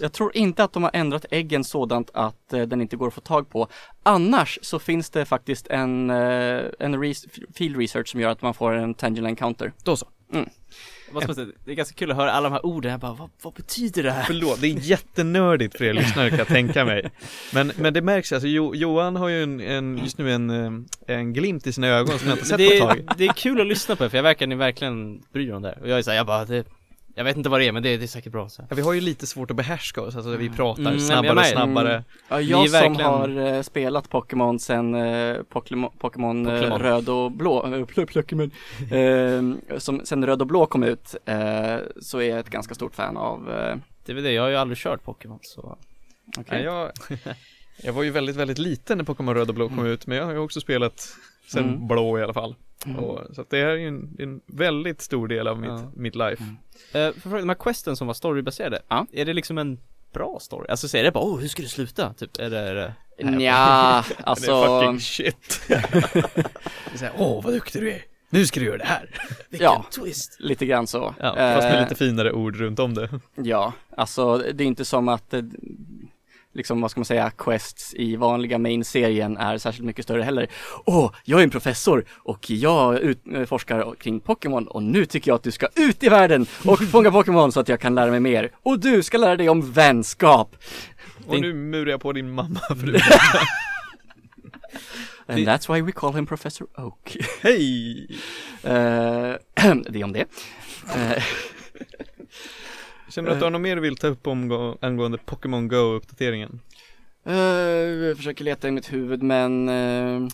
Jag 0.00 0.12
tror 0.12 0.36
inte 0.36 0.64
att 0.64 0.72
de 0.72 0.82
har 0.82 0.90
ändrat 0.94 1.24
äggen 1.30 1.64
sådant 1.64 2.10
att 2.14 2.52
eh, 2.52 2.62
den 2.62 2.80
inte 2.80 2.96
går 2.96 3.08
att 3.08 3.14
få 3.14 3.20
tag 3.20 3.50
på. 3.50 3.68
Annars 4.02 4.58
så 4.62 4.78
finns 4.78 5.10
det 5.10 5.24
faktiskt 5.24 5.66
en, 5.66 6.10
eh, 6.10 6.62
en 6.78 7.00
res- 7.02 7.26
field 7.54 7.76
research 7.76 8.08
som 8.08 8.20
gör 8.20 8.30
att 8.30 8.42
man 8.42 8.54
får 8.54 8.72
en 8.72 8.94
Tangela 8.94 9.28
encounter. 9.28 9.72
Då 9.84 9.96
så. 9.96 10.06
säga, 10.32 10.46
det 11.64 11.70
är 11.70 11.74
ganska 11.74 11.94
kul 11.94 12.10
att 12.10 12.16
höra 12.16 12.32
alla 12.32 12.48
de 12.48 12.52
här 12.52 12.66
orden, 12.66 12.90
jag 12.90 13.00
bara, 13.00 13.12
vad, 13.12 13.30
vad 13.42 13.52
betyder 13.54 14.02
det 14.02 14.10
här? 14.10 14.24
Förlåt, 14.24 14.60
det 14.60 14.66
är 14.66 14.74
jättenördigt 14.74 15.78
för 15.78 15.84
er 15.84 15.92
lyssnare 15.92 16.28
kan 16.30 16.38
jag 16.38 16.48
tänka 16.48 16.84
mig. 16.84 17.10
Men, 17.52 17.72
men 17.76 17.94
det 17.94 18.02
märks 18.02 18.32
alltså, 18.32 18.48
jo, 18.48 18.74
Johan 18.74 19.16
har 19.16 19.28
ju 19.28 19.42
en, 19.42 19.60
en, 19.60 19.98
just 19.98 20.18
nu 20.18 20.32
en, 20.32 20.50
eh, 20.50 21.16
en 21.16 21.32
glimt 21.32 21.66
i 21.66 21.72
sina 21.72 21.86
ögon 21.86 22.18
som 22.18 22.28
jag 22.28 22.36
inte 22.36 22.48
sett 22.48 22.58
det, 22.58 22.80
på 22.80 22.90
ett 22.90 23.06
tag. 23.06 23.16
det 23.16 23.24
är 23.24 23.32
kul 23.32 23.60
att 23.60 23.66
lyssna 23.66 23.96
på 23.96 24.08
för 24.08 24.18
jag 24.18 24.22
verkar 24.22 24.46
ni 24.46 24.54
verkligen 24.54 25.22
bryr 25.32 25.48
er 25.48 25.54
om 25.54 25.62
det 25.62 25.68
här. 25.68 25.82
Och 25.82 25.88
jag 25.88 25.98
är 25.98 26.02
såhär, 26.02 26.16
jag 26.16 26.26
bara, 26.26 26.44
det, 26.44 26.64
jag 27.18 27.24
vet 27.24 27.36
inte 27.36 27.48
vad 27.48 27.60
det 27.60 27.66
är 27.68 27.72
men 27.72 27.82
det, 27.82 27.96
det 27.96 28.04
är 28.04 28.06
säkert 28.06 28.32
bra 28.32 28.48
så. 28.48 28.62
Ja, 28.68 28.76
vi 28.76 28.82
har 28.82 28.92
ju 28.92 29.00
lite 29.00 29.26
svårt 29.26 29.50
att 29.50 29.56
behärska 29.56 30.00
oss, 30.02 30.16
alltså 30.16 30.36
vi 30.36 30.50
pratar 30.50 30.82
Mm, 30.82 30.98
snabbare 31.00 31.38
och 31.38 31.44
snabbare. 31.46 31.90
Mm. 31.92 32.02
Ja, 32.28 32.40
jag 32.40 32.70
som 32.70 32.72
verkligen- 32.72 33.10
har 33.10 33.54
eh, 33.54 33.62
spelat 33.62 34.10
Pokémon 34.10 34.58
sen 34.58 34.94
eh, 34.94 35.36
Pokémon, 35.98 36.46
eh, 36.46 36.78
röd 36.78 37.08
och 37.08 37.32
blå, 37.32 37.74
eh, 37.74 37.84
Pokémon, 38.14 38.50
eh, 38.90 39.78
som 39.78 40.00
sen 40.04 40.26
röd 40.26 40.40
och 40.40 40.46
blå 40.46 40.66
kom 40.66 40.82
ut, 40.82 41.14
eh, 41.24 41.76
så 42.00 42.18
är 42.18 42.28
jag 42.30 42.38
ett 42.38 42.50
ganska 42.50 42.74
stort 42.74 42.94
fan 42.94 43.16
av 43.16 43.50
eh, 43.50 43.76
Det 44.04 44.12
är 44.12 44.14
väl 44.14 44.24
det, 44.24 44.32
jag 44.32 44.42
har 44.42 44.48
ju 44.48 44.56
aldrig 44.56 44.78
kört 44.78 45.04
Pokémon 45.04 45.38
så 45.42 45.76
okej. 46.38 46.44
Nej, 46.50 46.62
jag, 46.64 46.90
jag 47.82 47.92
var 47.92 48.02
ju 48.02 48.10
väldigt, 48.10 48.36
väldigt 48.36 48.58
liten 48.58 48.98
när 48.98 49.04
Pokémon 49.04 49.34
Röd 49.34 49.48
och 49.48 49.54
Blå 49.54 49.68
kom 49.68 49.86
ut, 49.86 50.06
men 50.06 50.18
jag 50.18 50.24
har 50.24 50.32
ju 50.32 50.38
också 50.38 50.60
spelat 50.60 51.08
sen 51.48 51.64
Mm. 51.64 51.86
Blå 51.88 52.18
i 52.18 52.22
alla 52.22 52.34
fall. 52.34 52.54
Mm. 52.86 52.98
Och, 52.98 53.34
så 53.34 53.40
att 53.40 53.50
det 53.50 53.58
är 53.58 53.74
ju 53.76 53.88
en, 53.88 54.16
en 54.18 54.40
väldigt 54.46 55.00
stor 55.00 55.28
del 55.28 55.48
av 55.48 55.60
mitt, 55.60 55.70
Ja. 55.70 55.90
mitt 55.96 56.14
life. 56.14 56.42
Mm. 56.42 57.08
Eh, 57.08 57.20
för 57.22 57.38
de 57.38 57.48
här 57.48 57.56
questen 57.56 57.96
som 57.96 58.06
var 58.06 58.14
storybaserade, 58.14 58.82
Ja. 58.88 59.06
är 59.12 59.24
det 59.24 59.32
liksom 59.32 59.58
en 59.58 59.78
bra 60.12 60.38
story? 60.40 60.66
Alltså 60.68 60.88
säger 60.88 61.04
det 61.04 61.12
bara, 61.12 61.24
oh 61.24 61.38
hur 61.40 61.48
ska 61.48 61.62
det 61.62 61.68
sluta? 61.68 62.14
Typ, 62.14 62.38
är 62.38 62.50
det, 62.50 62.58
är 62.58 62.74
det 62.74 62.94
Nja, 63.24 63.34
det 64.08 64.14
är 64.22 64.28
alltså, 64.28 64.64
fucking 64.80 65.00
shit. 65.00 65.60
det 65.68 67.02
är 67.02 67.12
åh 67.18 67.44
vad 67.44 67.52
duktig 67.52 67.82
du 67.82 67.90
är. 67.92 68.02
Nu 68.30 68.46
ska 68.46 68.60
du 68.60 68.66
göra 68.66 68.78
det 68.78 68.84
här. 68.84 69.10
ja, 69.50 69.84
twist! 69.90 70.36
lite 70.40 70.66
grann 70.66 70.86
så. 70.86 71.14
Ja, 71.20 71.34
fast 71.34 71.64
med 71.68 71.74
Eh, 71.74 71.82
lite 71.82 71.94
finare 71.94 72.32
ord 72.32 72.56
runt 72.56 72.78
om 72.78 72.94
det. 72.94 73.08
Ja, 73.34 73.72
alltså 73.96 74.38
det 74.38 74.64
är 74.64 74.66
inte 74.66 74.84
som 74.84 75.08
att 75.08 75.34
eh, 75.34 75.42
liksom 76.58 76.80
vad 76.80 76.90
ska 76.90 77.00
man 77.00 77.04
säga, 77.04 77.30
quests 77.30 77.94
i 77.94 78.16
vanliga 78.16 78.58
main-serien 78.58 79.36
är 79.36 79.58
särskilt 79.58 79.86
mycket 79.86 80.04
större 80.04 80.22
heller. 80.22 80.48
Åh, 80.84 81.12
jag 81.24 81.40
är 81.40 81.44
en 81.44 81.50
professor 81.50 82.04
och 82.10 82.50
jag 82.50 82.98
ut, 82.98 83.22
eh, 83.34 83.44
forskar 83.44 83.94
kring 83.94 84.20
Pokémon 84.20 84.68
och 84.68 84.82
nu 84.82 85.04
tycker 85.04 85.30
jag 85.30 85.36
att 85.36 85.42
du 85.42 85.50
ska 85.50 85.68
ut 85.76 86.02
i 86.02 86.08
världen 86.08 86.46
och 86.64 86.82
fånga 86.90 87.10
Pokémon 87.10 87.52
så 87.52 87.60
att 87.60 87.68
jag 87.68 87.80
kan 87.80 87.94
lära 87.94 88.10
mig 88.10 88.20
mer. 88.20 88.50
Och 88.62 88.80
du 88.80 89.02
ska 89.02 89.18
lära 89.18 89.36
dig 89.36 89.48
om 89.48 89.72
vänskap. 89.72 90.56
Och 91.26 91.40
nu 91.40 91.54
murar 91.54 91.90
jag 91.90 92.00
på 92.00 92.12
din 92.12 92.30
mamma 92.30 92.60
förut. 92.68 93.02
And 95.28 95.46
that's 95.46 95.68
why 95.68 95.82
we 95.82 95.92
call 95.92 96.14
him 96.14 96.26
Professor 96.26 96.66
Oak. 96.76 97.16
Hej! 97.42 98.06
Eh, 98.62 98.72
det 99.90 100.00
är 100.00 100.04
om 100.04 100.12
det. 100.12 100.24
Eh, 100.94 101.22
Känner 103.08 103.28
du 103.28 103.34
att 103.34 103.40
du 103.40 103.44
har 103.44 103.50
något 103.50 103.60
mer 103.60 103.76
du 103.76 103.82
vill 103.82 103.96
ta 103.96 104.06
upp 104.06 104.26
om, 104.26 104.76
angående 104.80 105.18
Pokémon 105.18 105.68
Go-uppdateringen? 105.68 106.60
Eh, 107.24 107.36
jag 107.36 108.16
försöker 108.16 108.44
leta 108.44 108.68
i 108.68 108.70
mitt 108.70 108.92
huvud 108.92 109.22
men 109.22 109.68
eh, 109.68 110.28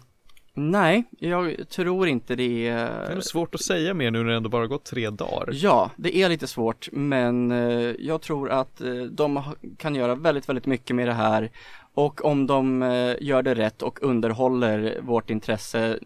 nej, 0.55 1.05
jag 1.19 1.69
tror 1.69 2.09
inte 2.09 2.37
det. 2.37 2.71
Det 2.71 3.11
är 3.11 3.15
nog 3.15 3.25
svårt 3.25 3.55
att 3.55 3.63
säga 3.63 3.95
mer 3.95 4.11
nu 4.11 4.23
när 4.23 4.31
det 4.31 4.37
ändå 4.37 4.49
bara 4.49 4.67
gått 4.67 4.85
tre 4.85 5.11
dagar. 5.11 5.49
Ja, 5.53 5.91
det 5.97 6.17
är 6.17 6.29
lite 6.29 6.47
svårt 6.47 6.89
men 6.93 7.51
eh, 7.51 7.95
jag 7.99 8.23
tror 8.23 8.51
att 8.51 8.81
eh, 8.81 8.95
de 8.95 9.43
kan 9.79 9.95
göra 9.95 10.15
väldigt, 10.15 10.49
väldigt 10.49 10.67
mycket 10.67 10.97
med 10.97 11.09
det 11.09 11.13
här 11.13 11.51
och 11.95 12.25
om 12.25 12.47
de 12.47 12.83
eh, 12.83 13.15
gör 13.21 13.43
det 13.43 13.55
rätt 13.55 13.83
och 13.83 14.03
underhåller 14.03 15.01
vårt 15.01 15.31
intresse 15.31 15.99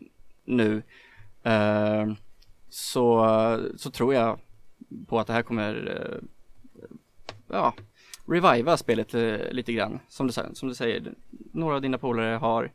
nu 0.45 0.83
eh, 1.43 2.07
så, 2.71 3.27
så 3.77 3.91
tror 3.91 4.15
jag 4.15 4.39
på 5.07 5.21
att 5.21 5.27
det 5.27 5.33
här 5.33 5.43
kommer, 5.43 6.01
eh, 6.01 6.19
ja, 7.49 7.75
reviva 8.27 8.77
spelet 8.77 9.15
eh, 9.15 9.51
lite 9.51 9.73
grann. 9.73 10.01
Som 10.09 10.27
du, 10.27 10.33
som 10.53 10.69
du 10.69 10.75
säger, 10.75 11.15
några 11.53 11.75
av 11.75 11.83
dina 11.83 11.99
polare 11.99 12.37
har 12.37 12.71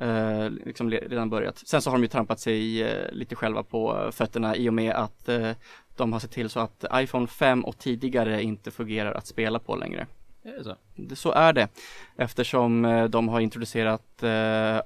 eh, 0.00 0.50
liksom 0.50 0.90
redan 0.90 1.30
börjat. 1.30 1.58
Sen 1.58 1.82
så 1.82 1.90
har 1.90 1.98
de 1.98 2.02
ju 2.02 2.08
trampat 2.08 2.40
sig 2.40 2.82
eh, 2.82 3.12
lite 3.12 3.36
själva 3.36 3.62
på 3.62 4.10
fötterna 4.12 4.56
i 4.56 4.68
och 4.68 4.74
med 4.74 4.94
att 4.94 5.28
eh, 5.28 5.50
de 5.96 6.12
har 6.12 6.20
sett 6.20 6.30
till 6.30 6.50
så 6.50 6.60
att 6.60 6.84
iPhone 6.94 7.26
5 7.26 7.64
och 7.64 7.78
tidigare 7.78 8.42
inte 8.42 8.70
fungerar 8.70 9.12
att 9.12 9.26
spela 9.26 9.58
på 9.58 9.76
längre. 9.76 10.06
Är 10.42 10.62
så? 10.62 10.76
Så 11.14 11.32
är 11.32 11.52
det 11.52 11.68
eftersom 12.16 12.84
eh, 12.84 13.04
de 13.04 13.28
har 13.28 13.40
introducerat 13.40 14.22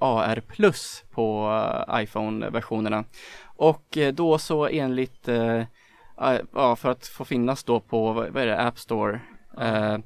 AR 0.01 0.41
plus 0.41 1.05
på 1.11 1.51
iPhone-versionerna. 1.93 3.05
Och 3.57 3.99
då 4.13 4.39
så 4.39 4.67
enligt, 4.67 5.29
ja 6.53 6.77
för 6.77 6.91
att 6.91 7.07
få 7.07 7.25
finnas 7.25 7.65
då 7.65 7.81
på, 7.81 8.13
vad 8.13 8.37
är 8.37 8.47
det, 8.47 8.61
App 8.61 8.79
Store 8.79 9.21
eh, 9.61 9.99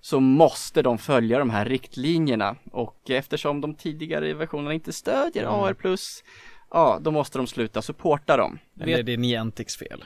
så 0.00 0.20
måste 0.20 0.82
de 0.82 0.98
följa 0.98 1.38
de 1.38 1.50
här 1.50 1.64
riktlinjerna 1.64 2.56
och 2.72 3.10
eftersom 3.10 3.60
de 3.60 3.74
tidigare 3.74 4.34
versionerna 4.34 4.74
inte 4.74 4.92
stödjer 4.92 5.42
Mm. 5.42 5.54
AR 5.54 5.76
Ja, 6.70 6.98
då 7.00 7.10
måste 7.10 7.38
de 7.38 7.46
sluta 7.46 7.82
supporta 7.82 8.36
dem. 8.36 8.58
Eller 8.80 8.98
är 8.98 9.02
det 9.02 9.16
Niantics 9.16 9.76
fel? 9.76 10.04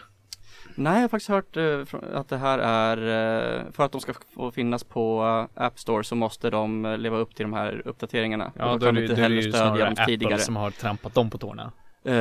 Nej, 0.75 0.95
jag 0.95 1.01
har 1.01 1.09
faktiskt 1.09 1.29
hört 1.29 1.57
eh, 1.57 1.81
att 2.15 2.29
det 2.29 2.37
här 2.37 2.59
är, 2.59 2.97
eh, 2.97 3.73
för 3.73 3.85
att 3.85 3.93
de 3.93 4.01
ska 4.01 4.13
få 4.35 4.51
finnas 4.51 4.85
på 4.85 5.25
eh, 5.57 5.65
App 5.65 5.79
Store 5.79 6.05
så 6.05 6.15
måste 6.15 6.51
de 6.51 6.97
leva 6.99 7.17
upp 7.17 7.35
till 7.35 7.45
de 7.45 7.53
här 7.53 7.83
uppdateringarna. 7.85 8.53
Ja, 8.59 8.73
då 8.73 8.79
de 8.79 8.99
inte 8.99 9.15
då 9.15 9.23
är 9.23 9.29
det 9.29 9.35
ju 9.35 9.53
snarare 9.53 9.89
Apple 9.89 10.07
tidigare. 10.07 10.39
som 10.39 10.57
har 10.57 10.71
trampat 10.71 11.15
dem 11.15 11.31
på 11.31 11.39
tårna. 11.39 11.73
Eh, 12.05 12.15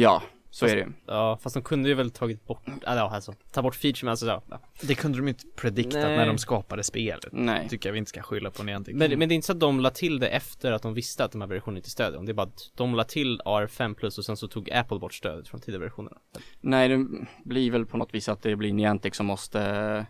ja, 0.00 0.22
så 0.56 0.66
är 0.66 0.76
det 0.76 0.80
ju. 0.80 0.92
Ja, 1.06 1.38
fast 1.42 1.54
de 1.54 1.62
kunde 1.62 1.88
ju 1.88 1.94
väl 1.94 2.10
tagit 2.10 2.46
bort, 2.46 2.62
ah, 2.84 2.96
ja 2.96 3.10
alltså, 3.10 3.34
ta 3.52 3.62
bort 3.62 3.74
feature 3.74 4.04
men 4.04 4.10
alltså, 4.10 4.26
ja. 4.26 4.60
Det 4.80 4.94
kunde 4.94 5.18
de 5.18 5.28
inte 5.28 5.44
prediktat 5.56 6.02
Nej. 6.02 6.16
när 6.16 6.26
de 6.26 6.38
skapade 6.38 6.84
spelet. 6.84 7.28
Nej. 7.32 7.68
Tycker 7.68 7.88
jag 7.88 7.92
vi 7.92 7.98
inte 7.98 8.08
ska 8.08 8.22
skylla 8.22 8.50
på 8.50 8.62
Niantic. 8.62 8.94
Men, 8.94 9.18
men 9.18 9.28
det 9.28 9.32
är 9.32 9.36
inte 9.36 9.46
så 9.46 9.52
att 9.52 9.60
de 9.60 9.80
la 9.80 9.90
till 9.90 10.18
det 10.18 10.28
efter 10.28 10.72
att 10.72 10.82
de 10.82 10.94
visste 10.94 11.24
att 11.24 11.32
de 11.32 11.40
här 11.40 11.48
versionerna 11.48 11.78
inte 11.78 11.90
stödjer 11.90 12.16
dem. 12.16 12.26
Det 12.26 12.32
är 12.32 12.34
bara 12.34 12.46
att 12.46 12.70
de 12.74 12.94
la 12.94 13.04
till 13.04 13.40
R5 13.40 13.94
plus 13.94 14.18
och 14.18 14.24
sen 14.24 14.36
så 14.36 14.48
tog 14.48 14.70
Apple 14.70 14.98
bort 14.98 15.14
stödet 15.14 15.48
från 15.48 15.60
tidigare 15.60 15.84
versionerna. 15.84 16.16
Nej, 16.60 16.88
det 16.88 17.06
blir 17.44 17.70
väl 17.70 17.86
på 17.86 17.96
något 17.96 18.14
vis 18.14 18.28
att 18.28 18.42
det 18.42 18.56
blir 18.56 18.72
Niantic 18.72 19.16
som 19.16 19.26
måste 19.26 20.06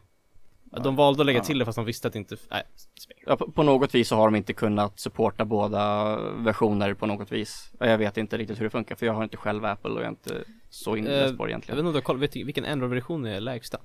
Ja, 0.77 0.83
De 0.83 0.97
valde 0.97 1.23
att 1.23 1.27
lägga 1.27 1.39
Ja. 1.39 1.45
till 1.45 1.59
det 1.59 1.65
fast 1.65 1.77
de 1.77 1.85
visste 1.85 2.07
att 2.09 2.13
det 2.13 2.19
inte, 2.19 2.37
nej. 2.51 2.63
Ja, 3.27 3.37
på, 3.37 3.51
på 3.51 3.63
något 3.63 3.95
vis 3.95 4.09
så 4.09 4.17
har 4.17 4.25
de 4.27 4.35
inte 4.37 4.53
kunnat 4.53 5.01
supporta 5.01 5.45
båda 5.45 6.17
versioner 6.33 6.95
på 6.95 7.07
något 7.07 7.33
vis. 7.33 7.71
Och 7.81 7.87
Jag 7.87 7.99
vet 7.99 8.17
inte 8.17 8.39
riktigt 8.39 8.59
hur 8.61 8.65
det 8.65 8.71
funkar 8.71 8.95
för 8.95 9.07
jag 9.07 9.13
har 9.13 9.25
inte 9.25 9.37
själv 9.37 9.65
Apple 9.65 9.91
och 9.91 9.97
jag 9.99 10.05
är 10.05 10.09
inte 10.09 10.45
så 10.71 10.97
inläst 10.97 11.37
på 11.39 11.45
det 11.45 11.51
Jag 11.51 11.51
egentligen. 11.51 11.77
vet 11.77 11.87
inte 11.89 11.99
om 11.99 12.03
koll, 12.03 12.19
vet 12.19 12.33
du 12.33 12.45
vilken 12.45 12.65
Android-version 12.65 13.27
är 13.27 13.41
lägsta? 13.41 13.79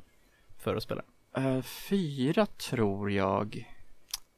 För 0.59 0.75
att 0.75 0.83
spela? 0.83 1.01
Eh, 1.37 1.61
fyra 1.61 2.45
tror 2.45 3.11
jag. 3.11 3.67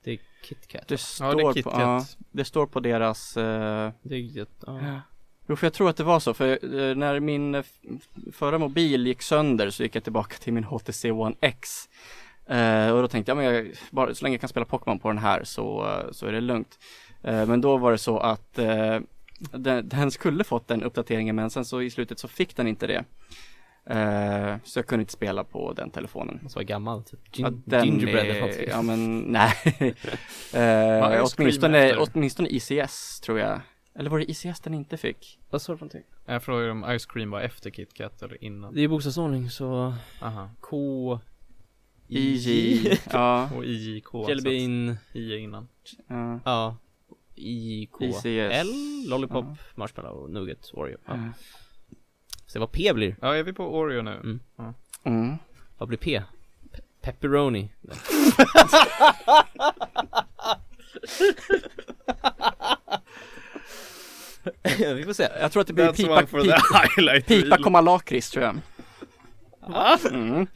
Det 0.04 0.12
är 0.12 0.20
KitKat. 0.44 0.88
Det 0.88 0.94
Ja, 0.94 0.98
står, 0.98 1.36
det 1.36 1.42
är 1.42 1.46
på, 1.46 1.54
KitKat. 1.54 1.80
ja, 1.80 2.06
det 2.32 2.46
står 2.46 2.66
på 2.68 2.80
deras 2.80 3.38
eh, 3.38 3.92
Det 4.04 4.16
är, 4.16 4.46
ja. 4.66 5.02
Jo, 5.48 5.56
för 5.56 5.66
jag 5.68 5.74
tror 5.74 5.90
att 5.90 5.98
det 5.98 6.04
var 6.04 6.20
så, 6.20 6.34
för 6.34 6.50
eh, 6.80 6.96
när 6.96 7.20
min 7.20 7.56
eh, 7.56 7.64
förra 8.34 8.58
mobil 8.58 9.08
gick 9.08 9.22
sönder 9.22 9.70
så 9.70 9.84
gick 9.84 9.96
jag 9.96 10.04
tillbaka 10.04 10.36
till 10.38 10.54
min 10.54 10.64
HTC 10.64 11.12
One 11.12 11.36
X. 11.42 11.90
Eh, 12.48 12.90
och 12.92 13.02
då 13.02 13.08
tänkte 13.08 13.30
jag, 13.30 13.38
men 13.38 13.46
jag, 13.46 13.72
bara, 13.92 14.16
så 14.16 14.26
länge 14.26 14.34
jag 14.34 14.42
kan 14.42 14.50
spela 14.50 14.66
Pokémon 14.66 15.00
på 15.00 15.08
den 15.08 15.18
här 15.18 15.44
så, 15.44 15.98
så 16.12 16.26
är 16.26 16.32
det 16.32 16.42
lugnt. 16.42 16.80
Eh, 17.24 17.46
men 17.46 17.62
då 17.62 17.78
var 17.78 17.92
det 17.92 17.98
så 17.98 18.18
att 18.18 18.60
eh, 18.60 19.00
den, 19.52 19.90
den 19.90 20.12
skulle 20.12 20.44
fått 20.44 20.68
den 20.68 20.84
uppdateringen 20.84 21.36
men 21.36 21.50
sen 21.50 21.66
så 21.66 21.82
i 21.82 21.90
slutet 21.90 22.20
så 22.20 22.28
fick 22.28 22.56
den 22.56 22.68
inte 22.68 22.88
det. 22.88 23.04
Eh, 23.86 24.56
så 24.64 24.80
jag 24.80 24.88
kunde 24.88 25.02
inte 25.02 25.14
spela 25.14 25.44
på 25.44 25.74
den 25.74 25.90
telefonen. 25.90 26.40
Måste 26.44 26.58
vara 26.58 26.64
gammal 26.64 27.04
typ. 27.04 27.20
Ja, 27.32 27.48
Gin- 27.48 27.62
den 27.66 27.86
gingerbread 27.86 28.26
är, 28.26 28.70
ja 28.70 28.82
men 28.82 29.20
nej. 29.20 29.54
Eh, 30.54 31.26
åtminstone, 31.38 31.96
åtminstone 31.96 32.50
ICS 32.50 33.20
tror 33.20 33.40
jag. 33.40 33.62
Eller 33.96 34.10
var 34.10 34.20
det 34.20 34.32
ICS 34.32 34.60
den 34.60 34.74
inte 34.74 34.98
fick? 34.98 35.40
Vad 35.50 35.62
står 35.62 35.74
det 35.74 35.78
för 35.78 35.86
någonting? 35.86 36.04
Jag 36.26 36.44
frågar 36.44 36.70
om 36.70 37.00
Ice 37.00 37.06
Cream 37.06 37.32
var 37.32 37.42
efter 37.42 37.72
KitKat 37.72 38.22
eller 38.22 38.44
innan. 38.44 38.74
Det 38.74 38.82
är 38.82 38.88
bokstavsordning 38.88 39.50
så 39.50 39.94
Aha. 40.22 40.50
K 40.60 41.20
IJ, 42.18 43.00
ja. 43.12 43.50
Och 43.56 43.66
IJK. 43.66 44.08
Så 44.08 44.42
bean, 44.44 44.98
I 45.14 45.36
innan. 45.38 45.68
ja. 46.08 46.40
ja 46.46 46.78
IK 47.36 47.90
ICS. 48.02 48.26
L, 48.26 48.68
Lollipop, 49.08 49.46
Ja. 49.46 49.56
Marshmallow, 49.76 50.30
Nugget, 50.30 50.70
Oreo 50.74 50.98
ja. 51.08 51.14
Ja. 51.16 51.30
Se 52.48 52.60
vad 52.60 52.72
P 52.72 52.94
blir, 52.94 53.16
Ja, 53.22 53.36
är 53.36 53.44
vi 53.44 53.54
på 53.54 53.78
Oreo 53.78 54.02
nu? 54.02 54.12
Mm. 54.12 54.40
Mm. 55.04 55.36
vad 55.78 55.88
blir 55.88 55.98
P? 55.98 56.22
Pe- 56.72 56.82
Pepperoni 57.02 57.70
Vi 64.80 65.04
får 65.06 65.14
se 65.14 65.30
Jag 65.42 65.52
tror 65.52 65.62
att 65.62 65.68
det 65.68 65.74
blir 65.74 65.86
That's 65.86 65.96
pipa, 65.96 66.22
pipa, 66.96 67.22
pipa 67.28 67.58
komma 67.64 67.82
lakrits 67.82 68.30
tror 68.30 68.46
jag. 68.46 68.56
Mm. 70.14 70.48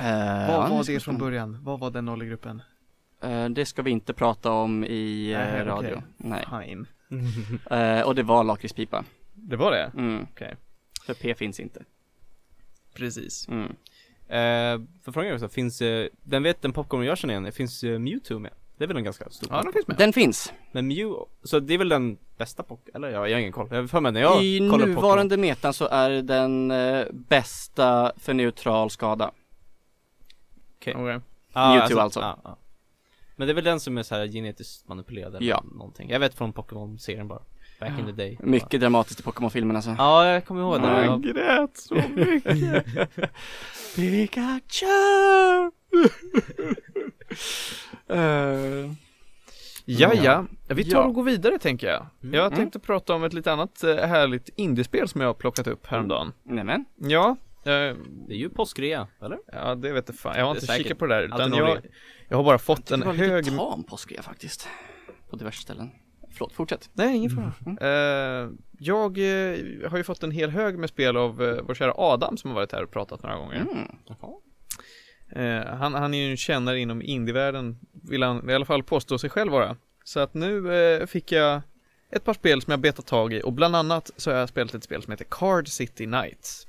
Ja, 0.00 0.46
Vad 0.48 0.70
var 0.70 0.84
det 0.84 1.00
från 1.00 1.18
början? 1.18 1.58
Vad 1.64 1.80
var 1.80 1.90
den 1.90 2.04
nollegruppen? 2.04 2.62
Eh, 3.22 3.48
det 3.48 3.66
ska 3.66 3.82
vi 3.82 3.90
inte 3.90 4.12
prata 4.12 4.50
om 4.52 4.84
i 4.84 5.32
Nej, 5.36 5.64
radio. 5.64 5.88
okej. 5.90 6.02
Nej. 6.16 6.46
Fine. 6.50 6.86
Och 8.04 8.14
det 8.14 8.22
var 8.22 8.44
lakritspipa. 8.44 9.04
Det 9.32 9.56
var 9.56 9.70
det? 9.72 9.90
Mm. 9.96 10.26
Okej. 10.32 10.56
För 11.06 11.14
P 11.14 11.34
finns 11.34 11.60
inte. 11.60 11.84
Precis. 12.94 13.48
Mm. 13.48 13.66
eh, 14.26 14.86
För 15.02 15.12
frågan 15.12 15.30
är 15.30 15.34
också, 15.34 15.48
finns, 15.48 15.82
eh, 15.82 16.06
den 16.22 16.42
vet 16.42 16.62
den 16.62 16.72
popcorn 16.72 17.04
jag 17.04 17.18
känner 17.18 17.34
igen, 17.34 17.52
finns 17.52 17.84
eh, 17.84 17.98
Mewtwo 17.98 18.38
med? 18.38 18.52
Det 18.76 18.84
är 18.84 18.88
väl 18.88 18.96
en 18.96 19.04
ganska 19.04 19.30
stor 19.30 19.48
Ja, 19.52 19.62
de 19.62 19.72
finns 19.72 19.88
med. 19.88 19.96
Den 19.96 20.12
finns. 20.12 20.52
Men 20.72 20.86
Mew, 20.88 21.14
så 21.42 21.60
det 21.60 21.74
är 21.74 21.78
väl 21.78 21.88
den 21.88 22.18
bästa 22.36 22.62
Pokémon, 22.62 22.90
eller 22.94 23.08
ja, 23.08 23.28
jag 23.28 23.34
har 23.34 23.40
ingen 23.40 23.52
koll, 23.52 23.68
jag 23.70 23.80
har 23.80 23.86
för 23.86 24.00
mig 24.00 24.12
när 24.12 24.20
jag 24.20 24.44
I 24.44 24.68
kollar 24.70 24.86
nuvarande 24.86 25.36
metan 25.36 25.74
så 25.74 25.86
är 25.88 26.10
den 26.10 26.70
eh, 26.70 27.06
bästa 27.12 28.12
för 28.16 28.34
neutral 28.34 28.90
skada. 28.90 29.30
Okej. 30.78 30.94
Okej. 30.96 31.20
Ja, 31.52 31.74
Mewtwo 31.74 31.98
alltså. 31.98 32.20
ja, 32.20 32.40
ja. 32.44 32.58
Men 33.36 33.48
det 33.48 33.52
är 33.52 33.54
väl 33.54 33.64
den 33.64 33.80
som 33.80 33.98
är 33.98 34.02
så 34.02 34.14
här 34.14 34.26
genetiskt 34.26 34.88
manipulerad 34.88 35.34
eller 35.34 35.46
Ja. 35.46 35.62
någonting 35.72 36.10
Jag 36.10 36.20
vet 36.20 36.34
från 36.34 36.52
Pokémon-serien 36.52 37.28
bara 37.28 37.42
Back 37.80 37.98
in 37.98 38.06
the 38.06 38.12
day 38.12 38.38
Mycket 38.40 38.80
dramatiskt 38.80 39.20
i 39.20 39.22
Pokémon-filmen 39.22 39.76
alltså. 39.76 39.94
Ja, 39.98 40.26
jag 40.26 40.44
kommer 40.46 40.60
ihåg 40.60 40.82
det 40.82 40.88
Jag 40.88 41.04
jag, 41.06 41.22
grät 41.22 41.76
så 41.76 41.94
mycket. 41.94 42.84
Pikachu! 43.96 45.70
Eh, 48.08 48.90
ja, 49.84 50.14
ja. 50.14 50.44
Vi 50.68 50.84
tar 50.84 50.98
Ja. 50.98 51.04
och 51.04 51.14
går 51.14 51.22
vidare 51.22 51.58
tänker 51.58 51.86
jag. 51.86 52.06
Mm. 52.22 52.34
Jag 52.34 52.54
tänkte 52.54 52.78
prata 52.78 53.14
om 53.14 53.24
ett 53.24 53.32
lite 53.32 53.52
annat 53.52 53.82
eh, 53.84 53.96
härligt 53.96 54.48
indiespel 54.56 55.08
som 55.08 55.20
jag 55.20 55.28
har 55.28 55.34
plockat 55.34 55.66
upp 55.66 55.86
häromdagen. 55.86 56.32
Nämen. 56.42 56.84
Ja, 56.96 57.36
eh, 57.64 57.64
Det 57.64 58.34
är 58.34 58.36
ju 58.36 58.48
påskrea, 58.48 59.06
eller? 59.22 59.38
ja 59.52 59.74
det 59.74 59.92
vet 59.92 60.08
jag 60.08 60.16
fan. 60.18 60.34
Jag 60.38 60.44
har 60.44 60.50
inte 60.50 60.66
säkert 60.66 60.82
kikat 60.82 60.98
på 60.98 61.06
det 61.06 61.14
där. 61.14 61.22
Utan 61.22 61.52
jag, 61.52 61.78
jag 62.28 62.36
har 62.36 62.44
bara 62.44 62.58
fått 62.58 62.90
en 62.90 63.00
Det 63.00 63.06
var 63.06 63.14
hög... 63.14 63.44
lite 63.44 63.56
tam 63.56 63.84
påskrea 63.84 64.22
faktiskt. 64.22 64.68
På 65.30 65.36
diverse 65.36 65.62
ställen. 65.62 65.90
Förlåt, 66.32 66.52
fortsätt. 66.52 66.90
Nej, 66.92 67.16
ingen 67.16 67.30
fara. 67.30 67.52
Eh, 67.80 68.50
jag 68.78 69.18
eh, 69.18 69.90
har 69.90 69.96
ju 69.96 70.04
fått 70.04 70.22
en 70.22 70.30
hel 70.30 70.50
hög 70.50 70.78
med 70.78 70.88
spel 70.88 71.16
av 71.16 71.42
uh, 71.42 71.60
vår 71.62 71.74
kära 71.74 71.92
Adam 71.96 72.36
som 72.36 72.50
har 72.50 72.54
varit 72.54 72.72
här 72.72 72.82
och 72.82 72.90
pratat 72.90 73.22
några 73.22 73.36
gånger. 73.36 73.56
Mm. 73.56 73.88
Eh, 75.34 75.66
han, 75.66 75.94
han 75.94 76.14
är 76.14 76.18
ju 76.18 76.30
en 76.30 76.36
kännare 76.36 76.80
inom 76.80 77.02
indievärlden, 77.02 77.78
vill 77.92 78.22
han 78.22 78.50
i 78.50 78.54
alla 78.54 78.64
fall 78.64 78.82
påstå 78.82 79.18
sig 79.18 79.30
själv 79.30 79.52
vara. 79.52 79.76
Så 80.04 80.20
att 80.20 80.34
nu 80.34 80.74
eh, 80.74 81.06
fick 81.06 81.32
jag 81.32 81.60
ett 82.10 82.24
par 82.24 82.34
spel 82.34 82.62
som 82.62 82.70
jag 82.70 82.80
betat 82.80 83.06
tag 83.06 83.32
i 83.32 83.42
och 83.42 83.52
bland 83.52 83.76
annat 83.76 84.10
så 84.16 84.30
har 84.30 84.38
jag 84.38 84.48
spelat 84.48 84.74
ett 84.74 84.84
spel 84.84 85.02
som 85.02 85.10
heter 85.10 85.26
Card 85.30 85.68
City 85.68 86.06
Nights. 86.06 86.66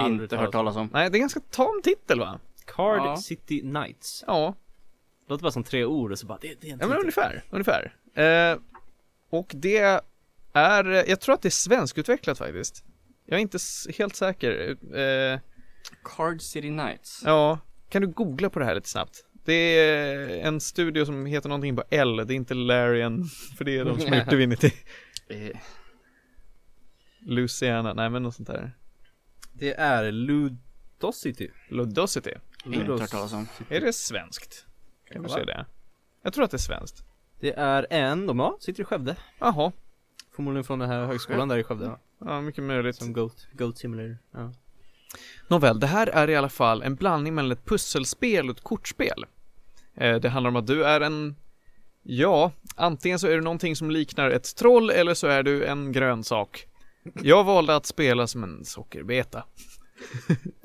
Inte 0.00 0.36
hört 0.36 0.52
talas 0.52 0.76
om. 0.76 0.90
Nej, 0.92 1.10
det 1.10 1.14
är 1.14 1.18
en 1.18 1.20
ganska 1.20 1.40
tam 1.40 1.80
titel 1.84 2.18
va? 2.20 2.38
Card 2.66 2.98
Ja. 3.00 3.16
City 3.16 3.62
Nights 3.62 4.24
Ja, 4.26 4.54
Låter 5.28 5.42
bara 5.42 5.52
som 5.52 5.64
tre 5.64 5.84
ord 5.84 6.12
och 6.12 6.18
så 6.18 6.26
bara, 6.26 6.38
det, 6.40 6.60
det 6.60 6.68
är 6.68 6.72
en 6.72 6.78
ja 6.80 6.86
men 6.86 6.88
titel. 6.88 7.00
ungefär, 7.00 7.42
ungefär. 7.50 7.94
Eh, 8.52 8.58
och 9.30 9.50
det 9.54 9.78
är, 9.78 11.08
jag 11.08 11.20
tror 11.20 11.34
att 11.34 11.42
det 11.42 11.48
är 11.48 11.50
svenskutvecklat 11.50 12.38
faktiskt. 12.38 12.84
Jag 13.26 13.36
är 13.36 13.40
inte 13.42 13.58
helt 13.98 14.16
säker. 14.16 14.76
Eh, 14.96 15.38
Card 16.04 16.42
City 16.42 16.70
Nights. 16.70 17.22
Ja, 17.24 17.58
kan 17.88 18.02
du 18.02 18.08
googla 18.08 18.50
på 18.50 18.58
det 18.58 18.64
här 18.64 18.74
lite 18.74 18.88
snabbt? 18.88 19.24
Det 19.44 19.78
är 19.78 20.28
en 20.28 20.60
studio 20.60 21.04
som 21.04 21.26
heter 21.26 21.48
någonting 21.48 21.76
på 21.76 21.84
L, 21.90 22.16
det 22.16 22.34
är 22.34 22.36
inte 22.36 22.54
Larian, 22.54 23.24
för 23.58 23.64
det 23.64 23.78
är 23.78 23.84
de 23.84 24.00
som 24.00 24.12
har 24.12 24.18
gjort 24.18 24.30
Divinity. 24.30 24.72
Eh, 25.28 25.56
Luciana, 27.20 27.94
nej 27.94 28.10
men 28.10 28.22
något 28.22 28.34
sånt 28.34 28.48
där. 28.48 28.72
Det 29.52 29.74
är 29.74 30.12
Ludosity 30.12 31.48
Ludosity. 31.68 32.34
inte 32.64 32.92
hört 32.92 33.10
talas 33.10 33.32
om. 33.32 33.48
Är 33.68 33.80
det 33.80 33.92
svenskt? 33.92 34.66
Kan 35.12 35.22
du 35.22 35.28
se 35.28 35.44
det? 35.44 35.66
Jag 36.22 36.32
tror 36.32 36.44
att 36.44 36.50
det 36.50 36.56
är 36.56 36.58
svenskt. 36.58 37.04
Det 37.40 37.52
är 37.52 37.86
en, 37.90 38.26
de 38.26 38.38
ja, 38.38 38.56
sitter 38.60 38.82
i 38.82 38.84
Skövde 38.84 39.16
Jaha, 39.38 39.72
Förmodligen 40.36 40.64
från 40.64 40.78
den 40.78 40.90
här 40.90 41.06
högskolan 41.06 41.48
där 41.48 41.58
i 41.58 41.64
Skövde 41.64 41.98
ja 42.18 42.40
mycket 42.40 42.64
möjligt. 42.64 42.96
Som 42.96 43.12
Goat, 43.12 43.46
Goat 43.52 43.78
Simulator 43.78 44.18
ja. 44.32 44.52
Nåväl, 45.48 45.80
det 45.80 45.86
här 45.86 46.06
är 46.06 46.30
i 46.30 46.36
alla 46.36 46.48
fall 46.48 46.82
en 46.82 46.94
blandning 46.94 47.34
mellan 47.34 47.52
ett 47.52 47.64
pusselspel 47.64 48.50
och 48.50 48.56
ett 48.56 48.62
kortspel. 48.62 49.24
Eh, 49.94 50.16
det 50.16 50.28
handlar 50.28 50.48
om 50.48 50.56
att 50.56 50.66
du 50.66 50.84
är 50.84 51.00
en, 51.00 51.36
ja, 52.02 52.52
antingen 52.76 53.18
så 53.18 53.26
är 53.26 53.34
du 53.34 53.40
någonting 53.40 53.76
som 53.76 53.90
liknar 53.90 54.30
ett 54.30 54.56
troll 54.56 54.90
eller 54.90 55.14
så 55.14 55.26
är 55.26 55.42
du 55.42 55.64
en 55.64 55.92
grön 55.92 56.24
sak. 56.24 56.66
Jag 57.22 57.44
valde 57.44 57.76
att 57.76 57.86
spela 57.86 58.26
som 58.26 58.44
en 58.44 58.64
sockerbeta. 58.64 59.44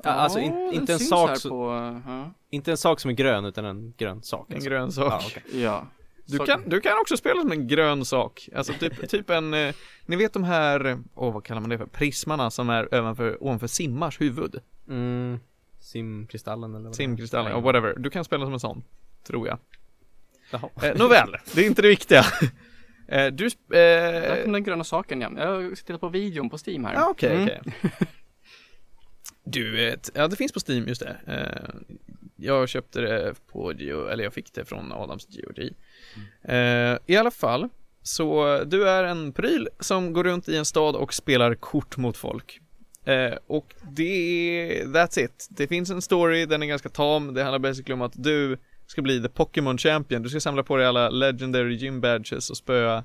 Ja, 0.02 0.10
alltså 0.10 0.38
in, 0.38 0.70
inte, 0.72 0.92
en 0.92 0.98
sak 0.98 1.36
så, 1.36 1.48
på, 1.48 1.70
ja. 2.06 2.32
inte 2.50 2.70
en 2.70 2.76
sak 2.76 3.00
som 3.00 3.10
är 3.10 3.14
grön 3.14 3.44
utan 3.44 3.64
en 3.64 3.94
grön 3.96 4.22
sak. 4.22 4.46
En 4.48 4.54
alltså. 4.54 4.70
grön 4.70 4.92
sak. 4.92 5.12
Ja, 5.12 5.20
okej. 5.26 5.62
ja. 5.62 5.86
Du 6.28 6.36
Så- 6.36 6.46
kan, 6.46 6.68
du 6.68 6.80
kan 6.80 6.92
också 7.00 7.16
spela 7.16 7.40
som 7.40 7.52
en 7.52 7.66
grön 7.68 8.04
sak. 8.04 8.48
Alltså 8.54 8.72
typ, 8.72 9.08
typ 9.08 9.30
en, 9.30 9.54
eh, 9.54 9.74
ni 10.06 10.16
vet 10.16 10.32
de 10.32 10.44
här, 10.44 10.98
åh 11.14 11.34
vad 11.34 11.44
kallar 11.44 11.60
man 11.60 11.70
det 11.70 11.78
för, 11.78 11.86
prismarna 11.86 12.50
som 12.50 12.70
är 12.70 12.94
ovanför, 12.94 13.42
ovanför 13.42 13.66
simmars 13.66 14.20
huvud. 14.20 14.60
Mm, 14.88 15.38
simkristallen 15.80 16.74
eller 16.74 16.84
vad. 16.84 16.96
Simkristallen, 16.96 17.52
ja 17.52 17.60
whatever. 17.60 17.94
Du 17.98 18.10
kan 18.10 18.24
spela 18.24 18.44
som 18.46 18.52
en 18.52 18.60
sån, 18.60 18.82
tror 19.26 19.48
jag. 19.48 19.58
Jaha. 20.50 20.70
Eh, 20.82 20.96
nåväl, 20.98 21.36
det 21.54 21.60
är 21.60 21.66
inte 21.66 21.82
det 21.82 21.88
viktiga. 21.88 22.24
Eh, 23.10 23.26
du, 23.32 23.48
sp- 23.48 23.58
Där 23.68 24.36
eh, 24.38 24.42
kom 24.44 24.52
den 24.52 24.64
gröna 24.64 24.84
saken 24.84 25.20
ja. 25.20 25.30
Jag 25.62 25.76
tittar 25.76 25.98
på 25.98 26.08
videon 26.08 26.50
på 26.50 26.58
Steam 26.66 26.84
här. 26.84 26.94
Ja, 26.94 27.08
okej, 27.10 27.32
Mm. 27.36 27.44
okej. 27.44 27.62
Du 29.44 29.70
vet, 29.76 30.10
ja 30.14 30.28
det 30.28 30.36
finns 30.36 30.52
på 30.52 30.60
Steam 30.68 30.88
just 30.88 31.00
det. 31.00 31.16
Jag 32.40 32.68
köpte 32.68 33.00
det 33.00 33.34
på 33.52 33.72
Geo, 33.72 34.06
eller 34.06 34.24
jag 34.24 34.34
fick 34.34 34.52
det 34.52 34.64
från 34.64 34.92
Adams 34.92 35.26
GOG. 35.26 35.70
Eh, 36.42 36.98
I 37.06 37.16
alla 37.16 37.30
fall, 37.30 37.68
så 38.02 38.58
du 38.64 38.88
är 38.88 39.04
en 39.04 39.32
pryl 39.32 39.68
som 39.80 40.12
går 40.12 40.24
runt 40.24 40.48
i 40.48 40.56
en 40.56 40.64
stad 40.64 40.96
och 40.96 41.14
spelar 41.14 41.54
kort 41.54 41.96
mot 41.96 42.16
folk. 42.16 42.60
Eh, 43.04 43.34
och 43.46 43.74
det 43.90 44.02
är, 44.02 44.84
that's 44.84 45.18
it. 45.24 45.48
Det 45.50 45.66
finns 45.66 45.90
en 45.90 46.02
story, 46.02 46.46
den 46.46 46.62
är 46.62 46.66
ganska 46.66 46.88
tam. 46.88 47.34
Det 47.34 47.42
handlar 47.42 47.58
basically 47.58 47.94
om 47.94 48.02
att 48.02 48.12
du 48.14 48.58
ska 48.86 49.02
bli 49.02 49.22
the 49.22 49.28
Pokémon 49.28 49.78
Champion. 49.78 50.22
Du 50.22 50.28
ska 50.28 50.40
samla 50.40 50.62
på 50.62 50.76
dig 50.76 50.86
alla 50.86 51.10
Legendary 51.10 51.74
Gym 51.74 52.00
Badges 52.00 52.50
och 52.50 52.56
spöa 52.56 53.04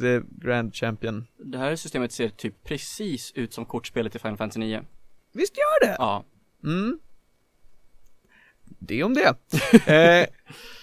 the 0.00 0.20
Grand 0.30 0.74
Champion. 0.74 1.26
Det 1.38 1.58
här 1.58 1.76
systemet 1.76 2.12
ser 2.12 2.28
typ 2.28 2.64
precis 2.64 3.32
ut 3.34 3.52
som 3.52 3.64
kortspelet 3.64 4.16
i 4.16 4.18
Final 4.18 4.36
Fantasy 4.36 4.60
9. 4.60 4.82
Visst 5.32 5.56
gör 5.56 5.86
det? 5.86 5.96
Ja. 5.98 6.24
Mm. 6.64 6.98
Det 8.90 9.02
om 9.02 9.14
det. 9.14 9.34
eh, 9.86 10.26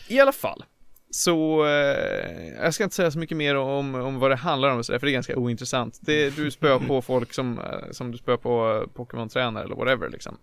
I 0.08 0.20
alla 0.20 0.32
fall. 0.32 0.64
Så, 1.12 1.66
eh, 1.66 2.48
jag 2.62 2.74
ska 2.74 2.84
inte 2.84 2.96
säga 2.96 3.12
så 3.12 3.20
mycket 3.20 3.38
mer 3.38 3.56
om, 3.56 3.96
om 3.96 4.20
vad 4.20 4.32
det 4.32 4.36
handlar 4.36 4.70
om 4.70 4.78
och 4.78 4.86
så 4.86 4.92
där, 4.92 5.00
för 5.00 5.08
det 5.08 5.12
är 5.12 5.14
ganska 5.14 5.36
ointressant. 5.36 6.00
Det, 6.02 6.30
du 6.36 6.52
spöar 6.52 6.80
på 6.80 7.02
folk 7.12 7.34
som, 7.34 7.60
eh, 7.60 7.92
som 7.92 8.12
du 8.12 8.18
spöar 8.18 8.38
på 8.38 8.84
Pokémon-tränare 8.94 9.64
eller 9.64 9.76
whatever 9.76 10.10
liksom. 10.10 10.38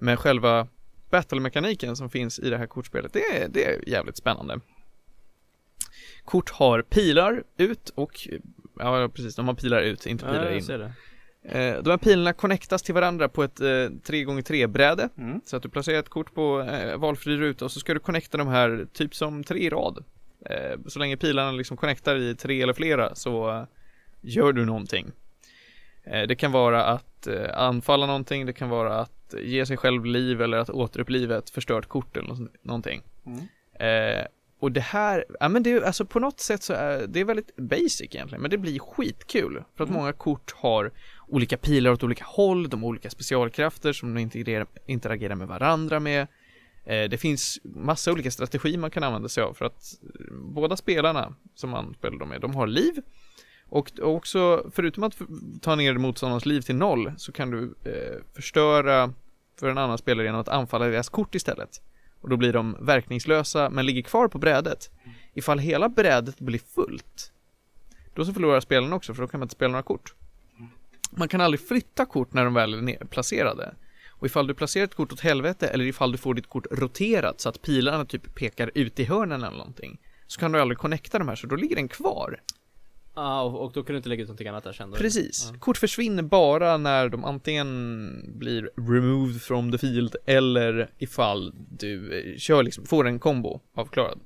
Men 0.00 0.16
själva 0.16 0.68
battle-mekaniken 1.10 1.96
som 1.96 2.10
finns 2.10 2.38
i 2.38 2.50
det 2.50 2.58
här 2.58 2.66
kortspelet, 2.66 3.12
det, 3.12 3.20
är- 3.36 3.48
det 3.48 3.64
är 3.64 3.88
jävligt 3.88 4.16
spännande. 4.16 4.60
Kort 6.24 6.50
har 6.50 6.82
pilar 6.82 7.42
ut 7.56 7.88
och, 7.94 8.28
ja 8.78 9.08
precis, 9.14 9.36
de 9.36 9.48
har 9.48 9.54
pilar 9.54 9.80
ut, 9.82 10.06
inte 10.06 10.24
pilar 10.24 10.50
Ja, 10.50 10.58
in. 10.58 10.66
det. 10.66 10.92
Eh, 11.48 11.82
de 11.82 11.90
här 11.90 11.96
pilarna 11.96 12.32
connectas 12.32 12.82
till 12.82 12.94
varandra 12.94 13.28
på 13.28 13.42
ett 13.42 13.60
eh, 13.60 13.64
3x3 13.64 14.66
bräde 14.66 15.08
Mm. 15.18 15.40
Så 15.44 15.56
att 15.56 15.62
du 15.62 15.68
placerar 15.68 15.98
ett 15.98 16.08
kort 16.08 16.34
på 16.34 16.60
eh, 16.60 16.96
valfri 16.96 17.36
ruta 17.36 17.64
och 17.64 17.70
så 17.72 17.80
ska 17.80 17.94
du 17.94 18.00
connecta 18.00 18.38
de 18.38 18.48
här 18.48 18.86
typ 18.92 19.14
som 19.14 19.44
tre 19.44 19.58
i 19.58 19.70
rad 19.70 20.04
eh, 20.50 20.78
Så 20.86 20.98
länge 20.98 21.16
pilarna 21.16 21.52
liksom 21.52 21.76
connectar 21.76 22.16
i 22.16 22.34
tre 22.34 22.62
eller 22.62 22.72
flera 22.72 23.14
så 23.14 23.50
eh, 23.50 23.64
gör 24.20 24.52
du 24.52 24.64
någonting 24.64 25.12
eh, 26.04 26.22
Det 26.22 26.34
kan 26.36 26.52
vara 26.52 26.84
att 26.84 27.26
eh, 27.26 27.58
anfalla 27.58 28.06
någonting, 28.06 28.46
det 28.46 28.52
kan 28.52 28.68
vara 28.68 28.98
att 29.00 29.34
ge 29.42 29.66
sig 29.66 29.76
själv 29.76 30.04
liv 30.04 30.42
eller 30.42 30.58
att 30.58 30.70
återuppliva 30.70 31.36
ett 31.38 31.50
förstört 31.50 31.86
kort 31.88 32.16
eller 32.16 32.28
nå- 32.28 32.48
någonting 32.62 33.02
Mm. 33.26 33.40
Och 34.64 34.72
det 34.72 34.80
här, 34.80 35.24
ja 35.40 35.48
men 35.48 35.62
det 35.62 35.70
är 35.72 35.80
alltså 35.80 36.04
på 36.04 36.20
något 36.20 36.40
sätt 36.40 36.62
så 36.62 36.72
är 36.72 37.06
det 37.06 37.20
är 37.20 37.24
väldigt 37.24 37.56
basic 37.56 38.00
egentligen, 38.00 38.42
men 38.42 38.50
det 38.50 38.58
blir 38.58 38.78
skitkul. 38.78 39.64
För 39.76 39.84
att 39.84 39.90
Mm. 39.90 40.00
många 40.00 40.12
kort 40.12 40.52
har 40.56 40.90
olika 41.28 41.56
pilar 41.56 41.90
åt 41.90 42.02
olika 42.02 42.24
håll, 42.24 42.68
de 42.68 42.82
har 42.82 42.88
olika 42.88 43.10
specialkrafter 43.10 43.92
som 43.92 44.14
de 44.14 44.20
integrerar, 44.20 44.66
interagerar 44.86 45.34
med 45.34 45.48
varandra 45.48 46.00
med. 46.00 46.26
Eh, 46.84 47.08
det 47.10 47.18
finns 47.18 47.58
massa 47.64 48.12
olika 48.12 48.30
strategier 48.30 48.78
man 48.78 48.90
kan 48.90 49.02
använda 49.04 49.28
sig 49.28 49.42
av 49.42 49.54
för 49.54 49.64
att 49.64 49.82
eh, 50.02 50.34
båda 50.54 50.76
spelarna 50.76 51.34
som 51.54 51.70
man 51.70 51.94
spelar 51.94 52.18
dem 52.18 52.28
med, 52.28 52.40
de 52.40 52.54
har 52.54 52.66
liv. 52.66 53.02
Och 53.68 53.90
också, 54.02 54.70
förutom 54.72 55.02
att 55.04 55.18
ta 55.60 55.74
ner 55.74 55.94
motståndarens 55.94 56.46
liv 56.46 56.60
till 56.60 56.76
noll, 56.76 57.12
så 57.16 57.32
kan 57.32 57.50
du 57.50 57.74
eh, 57.84 58.22
förstöra 58.34 59.12
för 59.60 59.68
en 59.68 59.78
annan 59.78 59.98
spelare 59.98 60.26
genom 60.26 60.40
att 60.40 60.48
anfalla 60.48 60.86
deras 60.86 61.08
kort 61.08 61.34
istället. 61.34 61.80
Och 62.24 62.30
då 62.30 62.36
blir 62.36 62.52
de 62.52 62.76
verkningslösa 62.80 63.70
men 63.70 63.86
ligger 63.86 64.02
kvar 64.02 64.28
på 64.28 64.38
brädet. 64.38 64.90
Ifall 65.34 65.58
hela 65.58 65.88
brädet 65.88 66.40
blir 66.40 66.58
fullt, 66.58 67.32
då 68.14 68.24
så 68.24 68.32
förlorar 68.32 68.60
spelaren 68.60 68.92
också 68.92 69.14
för 69.14 69.22
då 69.22 69.28
kan 69.28 69.40
man 69.40 69.44
inte 69.44 69.54
spela 69.54 69.72
några 69.72 69.82
kort. 69.82 70.14
Man 71.10 71.28
kan 71.28 71.40
aldrig 71.40 71.60
flytta 71.68 72.06
kort 72.06 72.32
när 72.32 72.44
de 72.44 72.54
väl 72.54 72.88
är 72.88 73.04
placerade. 73.04 73.74
Och 74.10 74.26
ifall 74.26 74.46
du 74.46 74.54
placerar 74.54 74.84
ett 74.84 74.94
kort 74.94 75.12
åt 75.12 75.20
helvete 75.20 75.68
eller 75.68 75.84
ifall 75.84 76.12
du 76.12 76.18
får 76.18 76.34
ditt 76.34 76.48
kort 76.48 76.66
roterat 76.70 77.40
så 77.40 77.48
att 77.48 77.62
pilarna 77.62 78.04
typ 78.04 78.34
pekar 78.34 78.70
ut 78.74 79.00
i 79.00 79.04
hörnen 79.04 79.42
eller 79.42 79.56
någonting. 79.56 80.00
Så 80.26 80.40
kan 80.40 80.52
du 80.52 80.60
aldrig 80.60 80.78
connecta 80.78 81.18
de 81.18 81.28
här 81.28 81.36
så 81.36 81.46
då 81.46 81.56
ligger 81.56 81.76
den 81.76 81.88
kvar. 81.88 82.40
Ja, 83.14 83.42
och, 83.42 83.60
och 83.64 83.72
då 83.72 83.82
kunde 83.82 83.92
du 83.92 83.96
inte 83.96 84.08
lägga 84.08 84.22
ut 84.22 84.28
någonting 84.28 84.48
annat 84.48 84.64
där 84.64 84.72
sen 84.72 84.90
då? 84.90 84.96
Precis. 84.96 85.50
Ja. 85.52 85.58
Kort 85.58 85.76
försvinner 85.76 86.22
bara 86.22 86.76
när 86.76 87.08
de 87.08 87.24
antingen 87.24 88.32
blir 88.38 88.70
removed 88.76 89.42
from 89.42 89.72
the 89.72 89.78
field 89.78 90.16
eller 90.26 90.90
ifall 90.98 91.52
du 91.56 92.18
eh, 92.18 92.36
kör 92.38 92.62
liksom, 92.62 92.86
får 92.86 93.06
en 93.06 93.18
kombo 93.18 93.60
avklarad. 93.74 94.20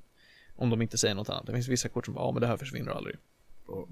Om 0.56 0.70
de 0.70 0.82
inte 0.82 0.98
säger 0.98 1.14
något 1.14 1.28
annat. 1.28 1.46
Det 1.46 1.52
finns 1.52 1.68
vissa 1.68 1.88
kort 1.88 2.04
som 2.04 2.14
bara, 2.14 2.24
ja 2.24 2.32
men 2.32 2.40
det 2.40 2.46
här 2.46 2.56
försvinner 2.56 2.92
aldrig. 2.92 3.16
Och, 3.66 3.88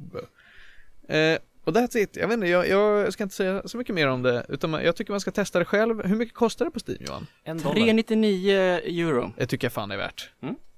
eh, 1.15 1.39
och 1.65 1.73
that's 1.73 1.97
it. 1.97 2.17
Jag 2.17 2.29
vet 2.29 2.35
inte, 2.35 2.47
jag, 2.47 2.69
jag 2.69 3.13
ska 3.13 3.23
inte 3.23 3.35
säga 3.37 3.63
så 3.65 3.79
mycket 3.79 3.95
mer 3.95 4.09
om 4.09 4.23
det. 4.23 4.47
Utan 4.49 4.73
jag 4.73 4.97
tycker 4.97 5.13
man 5.13 5.21
ska 5.21 5.31
testa 5.31 5.59
det 5.59 5.65
själv. 5.65 6.07
Hur 6.07 6.17
mycket 6.17 6.35
kostar 6.35 6.65
det 6.65 6.71
på 6.71 6.81
Steam 6.87 6.99
Johan? 7.07 7.27
En 7.45 7.59
dollar. 7.59 7.75
399 7.75 8.53
euro. 8.85 9.33
Det 9.37 9.47
tycker 9.47 9.65
jag 9.65 9.73
fan 9.73 9.91
är 9.91 9.97
värt. 9.97 10.31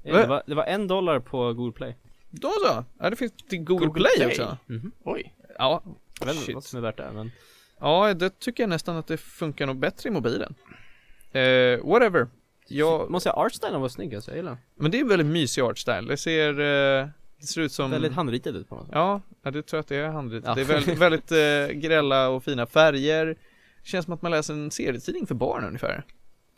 Ja, 0.03 0.17
det, 0.17 0.27
var, 0.27 0.43
det 0.47 0.55
var 0.55 0.65
en 0.65 0.89
dollar 0.89 1.21
på 1.21 1.53
Google 1.53 1.73
Play. 1.73 1.97
Då 2.31 2.51
så. 2.51 2.85
Ja, 2.99 3.11
det 3.11 3.17
finns 3.17 3.33
till 3.49 3.59
Google, 3.65 3.87
Google 3.87 4.01
Play, 4.01 4.17
Play. 4.17 4.29
också. 4.29 4.57
Mhm. 4.67 4.93
Oj. 5.05 5.35
Ja. 5.59 5.83
Jag 6.21 6.27
vet 6.27 6.35
inte 6.35 6.47
Shit. 6.47 6.55
vad 6.55 6.65
som 6.65 6.77
är 6.77 6.81
värt 6.83 6.97
det, 6.97 7.11
men 7.15 7.31
Ja, 7.81 8.15
det 8.15 8.39
tycker 8.39 8.63
jag 8.63 8.71
nästan 8.71 8.97
att 8.97 9.07
det 9.07 9.17
funkar 9.17 9.67
nog 9.67 9.77
bättre 9.79 10.09
i 10.09 10.13
mobilen. 10.13 10.55
Eh, 11.33 11.85
whatever. 11.85 12.29
Jag, 12.69 13.11
Måste 13.11 13.25
säga, 13.25 13.35
artstylen 13.35 13.81
var 13.81 13.89
snygg 13.89 14.15
alltså, 14.15 14.31
jag 14.31 14.37
gillar 14.37 14.57
men 14.75 14.91
det 14.91 15.01
är 15.01 15.05
väldigt 15.05 15.27
mysig 15.27 15.63
art 15.63 15.79
style. 15.79 16.01
Det 16.01 16.17
ser, 16.17 16.51
eh, 16.61 17.09
det 17.41 17.47
ser 17.47 17.61
ut 17.61 17.73
som 17.73 17.91
Väldigt 17.91 18.13
handritad 18.13 18.57
ut 18.57 18.69
på 18.69 18.75
något 18.75 18.85
sätt. 18.87 18.95
Ja, 18.95 19.21
ja, 19.43 19.51
det 19.51 19.63
tror 19.63 19.79
jag 19.79 19.81
att 19.83 19.89
det 19.89 19.97
är 19.97 20.09
handritat. 20.09 20.49
Ja. 20.49 20.55
Det 20.55 20.61
är 20.61 20.65
väldigt, 20.65 20.99
väldigt 20.99 21.33
eh, 21.33 21.77
grälla 21.81 22.29
och 22.29 22.45
fina 22.45 22.67
färger. 22.67 23.37
Känns 23.85 24.05
som 24.05 24.15
att 24.15 24.23
man 24.23 24.31
läser 24.31 24.55
en 24.55 24.71
serietidning 24.71 25.27
för 25.27 25.35
barn 25.35 25.65
ungefär. 25.65 26.05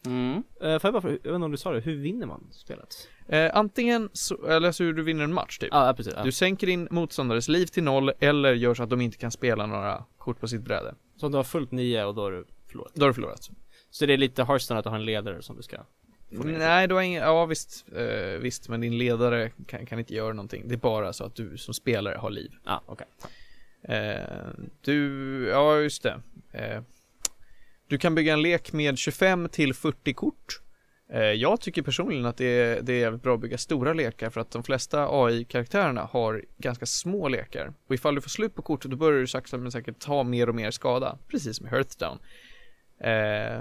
Mm. 0.07 0.37
Uh, 0.37 0.43
får 0.79 0.89
jag 0.89 0.93
bara, 0.93 1.01
fråga, 1.01 1.19
jag 1.23 1.31
vet 1.31 1.35
inte 1.35 1.45
om 1.45 1.51
du 1.51 1.57
sa 1.57 1.73
det, 1.73 1.81
hur 1.81 1.97
vinner 1.97 2.27
man 2.27 2.49
spelet? 2.51 3.09
Eh, 3.29 3.51
antingen 3.55 4.11
så, 4.13 4.47
eller 4.47 4.73
så 4.73 4.85
hur 4.85 4.93
du 4.93 5.03
vinner 5.03 5.25
en 5.25 5.35
match 5.35 5.59
typ. 5.59 5.69
Ja, 5.73 5.95
precis. 5.97 6.15
Ja. 6.17 6.25
Du 6.25 6.33
sänker 6.33 6.67
din 6.67 6.89
motståndares 6.91 7.49
liv 7.49 7.67
till 7.67 7.83
noll 7.83 8.13
eller 8.21 8.55
gör 8.55 8.75
så 8.75 8.83
att 8.83 8.91
de 8.91 9.01
inte 9.01 9.19
kan 9.19 9.31
spela 9.31 9.67
några 9.67 10.05
kort 10.19 10.41
på 10.41 10.49
sitt 10.49 10.63
bräde. 10.63 10.95
Så 11.17 11.27
om 11.27 11.33
du 11.33 11.39
har 11.39 11.45
fullt 11.45 11.71
nio 11.71 12.05
och 12.05 12.15
då 12.15 12.23
har 12.23 12.33
du 12.33 12.45
förlorat. 12.69 12.93
Då 12.95 13.03
har 13.03 13.09
du 13.09 13.15
förlorat. 13.15 13.51
Så 13.91 14.07
det 14.07 14.13
är 14.13 14.19
lite 14.19 14.45
Hearthstone 14.45 14.79
att 14.79 14.85
du 14.85 14.91
har 14.91 14.97
en 14.97 15.05
ledare 15.05 15.43
som 15.43 15.57
du 15.57 15.63
ska. 15.63 15.77
Nej, 16.31 16.89
du 16.89 16.95
har 16.95 17.03
ingen, 17.03 17.23
ja 17.23 17.47
visst, 17.47 17.87
eh, 17.97 18.41
visst, 18.41 18.69
men 18.69 18.81
din 18.81 18.99
ledare 18.99 19.51
kan, 19.67 19.87
kan 19.87 19.99
inte 19.99 20.15
göra 20.15 20.33
någonting. 20.33 20.69
Det 20.69 20.75
är 20.75 20.79
bara 20.79 21.13
så 21.13 21.25
att 21.25 21.35
du 21.35 21.57
som 21.57 21.75
spelare 21.75 22.19
har 22.19 22.31
liv. 22.31 22.53
Ja, 22.65 22.83
okej. 22.87 23.07
Eh, 23.83 24.49
du, 24.81 25.49
ja 25.49 25.79
just 25.79 26.03
det. 26.03 26.21
Eh, 26.53 26.83
du 27.91 27.99
kan 27.99 28.15
bygga 28.15 28.33
en 28.33 28.43
lek 28.43 28.73
med 28.73 28.99
25 28.99 29.49
till 29.49 29.75
40 29.75 30.15
kort. 30.15 30.61
Eh, 31.13 31.21
jag 31.21 31.61
tycker 31.61 31.83
personligen 31.83 32.27
att 32.27 32.37
det 32.37 32.45
är, 32.45 32.83
det 32.83 32.93
är 32.93 33.01
jävligt 33.01 33.23
bra 33.23 33.35
att 33.35 33.41
bygga 33.41 33.59
stora 33.59 33.93
lekar 33.93 34.31
för 34.31 34.41
att 34.41 34.51
de 34.51 34.63
flesta 34.63 35.09
AI-karaktärerna 35.11 36.01
har 36.01 36.45
ganska 36.59 36.87
små 36.87 37.29
lekar. 37.29 37.73
Och 37.87 37.95
ifall 37.95 38.15
du 38.15 38.21
får 38.21 38.29
slut 38.31 38.55
på 38.55 38.63
kort 38.63 38.85
då 38.85 38.97
börjar 38.97 39.21
du 39.21 39.27
sakta 39.27 39.59
men 39.59 39.73
säkert 39.73 39.99
ta 39.99 40.23
mer 40.23 40.49
och 40.49 40.55
mer 40.55 40.71
skada. 40.71 41.19
Precis 41.29 41.57
som 41.57 41.67
i 41.67 41.71
Hearthstone. 41.71 42.21
Eh, 43.01 43.61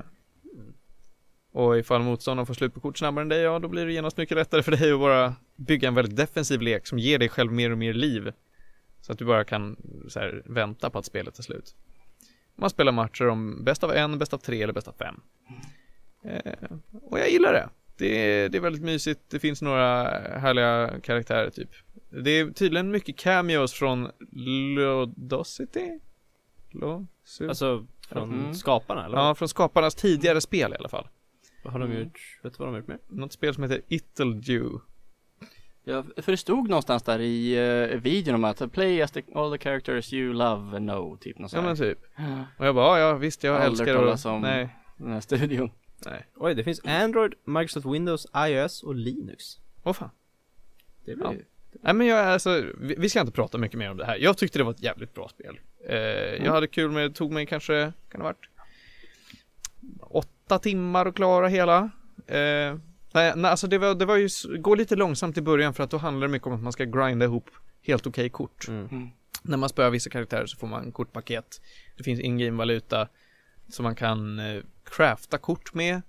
och 1.53 1.77
ifall 1.77 2.01
motståndaren 2.01 2.45
får 2.45 2.53
slut 2.53 2.73
på 2.73 2.79
kort 2.79 2.97
snabbare 2.97 3.21
än 3.21 3.29
dig, 3.29 3.41
ja 3.41 3.59
då 3.59 3.67
blir 3.67 3.85
det 3.85 3.93
genast 3.93 4.17
mycket 4.17 4.37
lättare 4.37 4.63
för 4.63 4.71
dig 4.71 4.91
att 4.91 4.99
bara 4.99 5.35
bygga 5.55 5.87
en 5.87 5.95
väldigt 5.95 6.15
defensiv 6.15 6.61
lek 6.61 6.87
som 6.87 6.99
ger 6.99 7.19
dig 7.19 7.29
själv 7.29 7.51
mer 7.51 7.71
och 7.71 7.77
mer 7.77 7.93
liv. 7.93 8.31
Så 9.01 9.11
att 9.11 9.17
du 9.17 9.25
bara 9.25 9.43
kan 9.43 9.77
så 10.07 10.19
här, 10.19 10.43
vänta 10.45 10.89
på 10.89 10.99
att 10.99 11.05
spelet 11.05 11.39
är 11.39 11.43
slut. 11.43 11.75
Man 12.59 12.69
spelar 12.69 12.91
matcher 12.91 13.27
om 13.27 13.63
bäst 13.63 13.83
av 13.83 13.91
en, 13.91 14.17
bäst 14.19 14.33
av 14.33 14.37
tre 14.37 14.61
eller 14.63 14.73
bäst 14.73 14.87
av 14.87 14.93
fem. 14.99 15.21
Eh, 16.25 16.53
och 17.01 17.19
jag 17.19 17.29
gillar 17.29 17.53
det. 17.53 17.69
Det 17.97 18.05
är, 18.33 18.49
det 18.49 18.57
är 18.57 18.61
väldigt 18.61 18.81
mysigt, 18.83 19.21
det 19.29 19.39
finns 19.39 19.61
några 19.61 20.03
härliga 20.39 20.99
karaktärer 21.03 21.49
typ. 21.49 21.69
Det 22.23 22.29
är 22.31 22.51
tydligen 22.51 22.91
mycket 22.91 23.17
cameos 23.17 23.73
från 23.73 24.07
Ludosity. 24.31 25.99
Lo-su- 26.71 27.49
Alltså 27.49 27.87
från 28.09 28.33
Mm. 28.39 28.53
skaparna 28.53 29.05
eller? 29.05 29.17
Ja, 29.17 29.35
från 29.35 29.49
skaparnas 29.49 29.95
tidigare 29.95 30.41
spel 30.41 30.73
i 30.73 30.75
alla 30.75 30.89
fall. 30.89 31.07
Vad 31.63 31.73
har 31.73 31.79
de 31.79 31.91
Mm. 31.91 32.03
gjort? 32.03 32.39
Vet 32.43 32.53
du 32.53 32.57
vad 32.57 32.67
de 32.67 32.71
har 32.71 32.79
gjort 32.79 32.87
mer? 32.87 32.99
Något 33.07 33.33
spel 33.33 33.53
som 33.53 33.63
heter 33.63 33.81
Ittledew. 33.87 34.79
Ja, 35.89 36.03
för 36.17 36.31
det 36.31 36.37
stod 36.37 36.69
någonstans 36.69 37.03
där 37.03 37.19
i 37.21 37.59
uh, 37.59 37.99
videon 38.01 38.35
om 38.35 38.43
att 38.43 38.71
play 38.71 39.01
as 39.01 39.11
the, 39.11 39.23
all 39.35 39.51
the 39.57 39.63
characters 39.63 40.13
you 40.13 40.33
love 40.33 40.77
and 40.77 40.89
know, 40.89 41.17
typ 41.17 41.39
något 41.39 41.53
Ja 41.53 41.61
men 41.61 41.75
typ. 41.77 41.99
Och 42.57 42.65
jag 42.65 42.75
bara, 42.75 42.99
ja, 42.99 43.13
visst 43.13 43.43
jag 43.43 43.55
Aldrig 43.55 43.71
älskar 43.71 43.95
talas 43.95 44.25
att... 44.25 44.31
om- 44.31 44.41
Nej, 44.41 44.75
Den 44.97 45.11
här 45.11 45.19
studion. 45.21 45.71
nej. 46.05 46.25
Oj, 46.35 46.55
det 46.55 46.63
finns 46.63 46.85
Android, 46.85 47.33
Microsoft 47.45 47.85
Windows, 47.87 48.27
iOS 48.35 48.83
och 48.83 48.95
Linux. 48.95 49.43
Åh 49.83 49.93
fan. 49.93 50.09
Det 51.05 51.11
Ja. 51.11 51.29
blir 51.29 51.45
Nej 51.81 51.93
men 51.93 52.07
jag, 52.07 52.25
alltså, 52.27 52.63
vi, 52.79 52.95
vi 52.97 53.09
ska 53.09 53.19
inte 53.19 53.31
prata 53.31 53.57
mycket 53.57 53.77
mer 53.77 53.91
om 53.91 53.97
det 53.97 54.05
här. 54.05 54.17
Jag 54.17 54.37
tyckte 54.37 54.57
det 54.59 54.63
var 54.63 54.71
ett 54.71 54.83
jävligt 54.83 55.13
bra 55.13 55.29
spel. 55.29 55.59
Eh, 55.89 55.97
Jag 56.45 56.51
hade 56.53 56.67
kul 56.67 56.91
med 56.91 57.11
det, 57.11 57.15
tog 57.15 57.31
mig 57.31 57.45
kanske, 57.45 57.93
kan 58.09 58.19
det 58.19 58.25
ha 58.27 58.33
varit 58.33 58.49
åtta 60.01 60.59
timmar 60.59 61.05
att 61.05 61.15
klara 61.15 61.47
hela. 61.47 61.89
Eh, 62.27 62.75
nej, 63.13 63.33
nej, 63.35 63.51
alltså 63.51 63.67
det 63.67 63.77
var, 63.77 63.95
det 63.95 64.05
var 64.05 64.15
ju, 64.15 64.29
gå 64.59 64.75
lite 64.75 64.95
långsamt 64.95 65.37
i 65.37 65.41
början 65.41 65.73
för 65.73 65.83
att 65.83 65.89
då 65.89 65.97
handlar 65.97 66.27
det 66.27 66.31
mycket 66.31 66.47
om 66.47 66.53
att 66.53 66.63
man 66.63 66.71
ska 66.73 66.83
grinda 66.85 67.25
ihop 67.25 67.49
helt 67.81 68.07
okej 68.07 68.29
kort. 68.29 68.67
Mm. 68.67 68.87
Mm. 68.91 69.09
När 69.43 69.57
man 69.57 69.69
spöar 69.69 69.89
vissa 69.89 70.09
karaktärer 70.09 70.45
så 70.45 70.57
får 70.57 70.67
man 70.67 70.91
kortpaket. 70.91 71.61
Det 71.97 72.03
finns 72.03 72.19
in-game 72.19 72.57
valuta 72.57 73.07
som 73.69 73.83
man 73.83 73.95
kan 73.95 74.39
eh, 74.39 74.61
crafta 74.83 75.37
kort 75.37 75.73
med. 75.73 76.01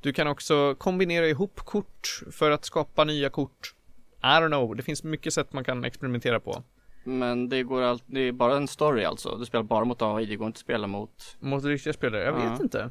Du 0.00 0.12
kan 0.12 0.26
också 0.26 0.74
kombinera 0.74 1.26
ihop 1.26 1.60
kort 1.60 2.20
för 2.30 2.50
att 2.50 2.64
skapa 2.64 3.04
nya 3.04 3.30
kort. 3.30 3.74
I 4.22 4.26
don't 4.26 4.46
know, 4.48 4.76
det 4.76 4.82
finns 4.82 5.04
mycket 5.04 5.32
sätt 5.34 5.52
man 5.52 5.64
kan 5.64 5.84
experimentera 5.84 6.40
på. 6.40 6.62
Men 7.04 7.48
det 7.48 7.62
går 7.62 7.82
allt, 7.82 8.02
det 8.06 8.20
är 8.20 8.32
bara 8.32 8.56
en 8.56 8.68
story 8.68 9.04
alltså. 9.04 9.36
Du 9.36 9.44
spelar 9.46 9.62
bara 9.62 9.84
mot 9.84 10.02
AI, 10.02 10.26
det 10.26 10.36
går 10.36 10.46
inte 10.46 10.56
att 10.56 10.60
spela 10.60 10.86
mot 10.86 11.36
Mot 11.40 11.64
riktiga 11.64 11.92
spelare, 11.92 12.22
jag 12.24 12.34
Ja. 12.40 12.50
vet 12.50 12.60
inte. 12.60 12.90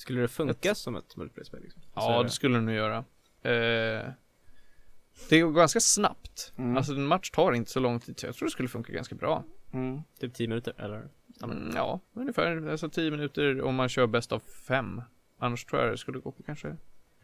Skulle 0.00 0.20
det 0.20 0.28
funka 0.28 0.74
som 0.74 0.96
ett 0.96 1.16
multiplayer-spel 1.16 1.62
liksom? 1.62 1.82
Ja, 1.94 2.20
är 2.20 2.24
det 2.24 2.30
skulle 2.30 2.54
det 2.54 2.60
nog 2.60 2.74
göra. 2.74 2.96
Eh, 3.42 4.10
det 5.28 5.40
går 5.40 5.52
ganska 5.52 5.80
snabbt. 5.80 6.52
Mm. 6.58 6.76
Alltså 6.76 6.92
en 6.92 7.06
match 7.06 7.30
tar 7.30 7.52
inte 7.52 7.70
så 7.70 7.80
lång 7.80 8.00
tid, 8.00 8.20
så 8.20 8.26
jag 8.26 8.34
tror 8.34 8.46
det 8.46 8.52
skulle 8.52 8.68
funka 8.68 8.92
ganska 8.92 9.14
bra. 9.14 9.44
mm. 9.72 10.00
Typ 10.20 10.34
10 10.34 10.48
minuter 10.48 10.74
eller? 10.78 11.08
Mm, 11.42 11.70
ja, 11.74 12.00
ungefär 12.14 12.68
alltså 12.70 12.88
10 12.88 13.10
minuter 13.10 13.62
om 13.62 13.74
man 13.74 13.88
kör 13.88 14.06
bäst 14.06 14.32
av 14.32 14.40
fem. 14.68 15.02
Annars 15.38 15.64
tror 15.64 15.82
jag 15.82 15.90
det 15.92 15.98
skulle 15.98 16.18
gå 16.18 16.32
på 16.32 16.42
kanske 16.42 16.76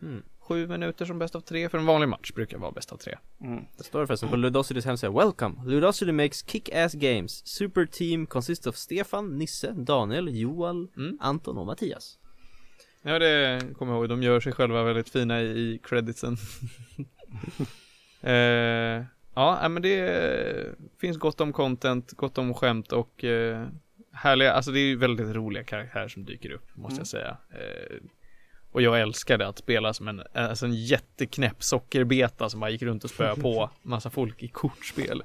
Mm. 0.03 0.23
sju 0.39 0.67
minuter 0.67 1.05
som 1.05 1.19
bäst 1.19 1.35
av 1.37 1.41
tre. 1.41 1.69
För 1.69 1.79
en 1.79 1.87
vanlig 1.87 2.09
match 2.09 2.33
brukar 2.33 2.59
vara 2.59 2.71
bäst 2.73 2.93
av 2.93 2.97
tre. 2.97 3.19
Mm. 3.41 3.65
Det 3.77 3.85
står 3.85 4.07
förresten 4.07 4.29
på 4.29 4.37
Ludosity's 4.37 4.85
hemsida 4.85 5.13
Welcome! 5.13 5.55
Ludosity 5.65 6.13
makes 6.13 6.43
kick-ass 6.47 6.95
games 6.95 7.47
Super 7.47 7.87
team 7.87 8.27
consists 8.27 8.67
of 8.67 8.77
Stefan, 8.77 9.39
Nisse, 9.39 9.73
Daniel, 9.73 10.29
Joel, 10.41 10.89
Mm. 10.97 11.19
Anton 11.21 11.59
och 11.59 11.67
Mattias 11.67 12.19
Ja, 13.09 13.19
det 13.19 13.61
kommer 13.79 13.93
jag 13.93 13.99
ihåg. 14.01 14.09
De 14.09 14.23
gör 14.23 14.41
sig 14.41 14.53
själva 14.53 14.83
väldigt 14.83 15.09
fina 15.09 15.41
i, 15.43 15.45
i 15.47 15.81
creditsen. 15.83 16.37
eh, 18.23 19.05
ja, 19.35 19.69
men 19.69 19.83
det 19.83 20.77
finns 21.01 21.17
gott 21.19 21.41
om 21.41 21.53
content, 21.53 22.13
gott 22.13 22.39
om 22.39 22.55
skämt 22.55 22.93
och 22.93 23.25
eh, 23.25 23.67
härliga, 24.13 24.53
alltså 24.53 24.71
det 24.71 24.81
är 24.81 24.97
väldigt 24.97 25.37
roliga 25.37 25.65
karaktärer 25.65 26.09
som 26.09 26.25
dyker 26.25 26.51
upp, 26.51 26.77
måste 26.77 26.93
Mm. 26.93 27.01
jag 27.01 27.07
säga. 27.07 27.37
Eh, 27.51 27.97
och 28.73 28.83
jag 28.83 29.01
älskade 29.01 29.47
att 29.49 29.59
spela 29.59 29.95
som 29.95 30.09
en, 30.09 30.23
alltså 30.33 30.67
en 30.67 30.75
jätteknäpp 30.75 31.63
sockerbeta 31.63 32.49
som 32.49 32.61
bara 32.61 32.71
gick 32.71 32.83
runt 32.83 33.05
och 33.05 33.11
spöade 33.11 33.41
på 33.41 33.71
massa 33.83 34.11
folk 34.11 34.43
i 34.43 34.49
kortspel. 34.49 35.23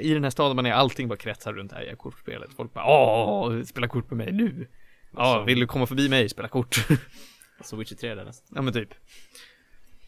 I 0.00 0.14
den 0.14 0.24
här 0.24 0.30
staden 0.30 0.56
man 0.56 0.66
är, 0.66 0.72
allting 0.72 1.08
bara 1.08 1.16
kretsar 1.16 1.52
runt 1.52 1.70
det 1.70 1.76
här 1.76 1.94
kortspelet. 1.96 2.50
Folk 2.56 2.72
bara 2.72 2.84
åh, 2.86 3.62
spela 3.62 3.88
kort 3.88 4.10
med 4.10 4.16
mig 4.16 4.32
nu. 4.32 4.66
Ja, 5.16 5.22
Alltså- 5.22 5.44
vill 5.44 5.60
du 5.60 5.66
komma 5.66 5.86
förbi 5.86 6.08
mig, 6.08 6.28
spela 6.28 6.48
kort. 6.48 6.76
Alltså 7.58 7.76
Witcher 7.76 7.94
3 7.96 8.14
där 8.14 8.24
nästan 8.24 8.52
Ja 8.56 8.62
men 8.62 8.72
typ. 8.72 8.94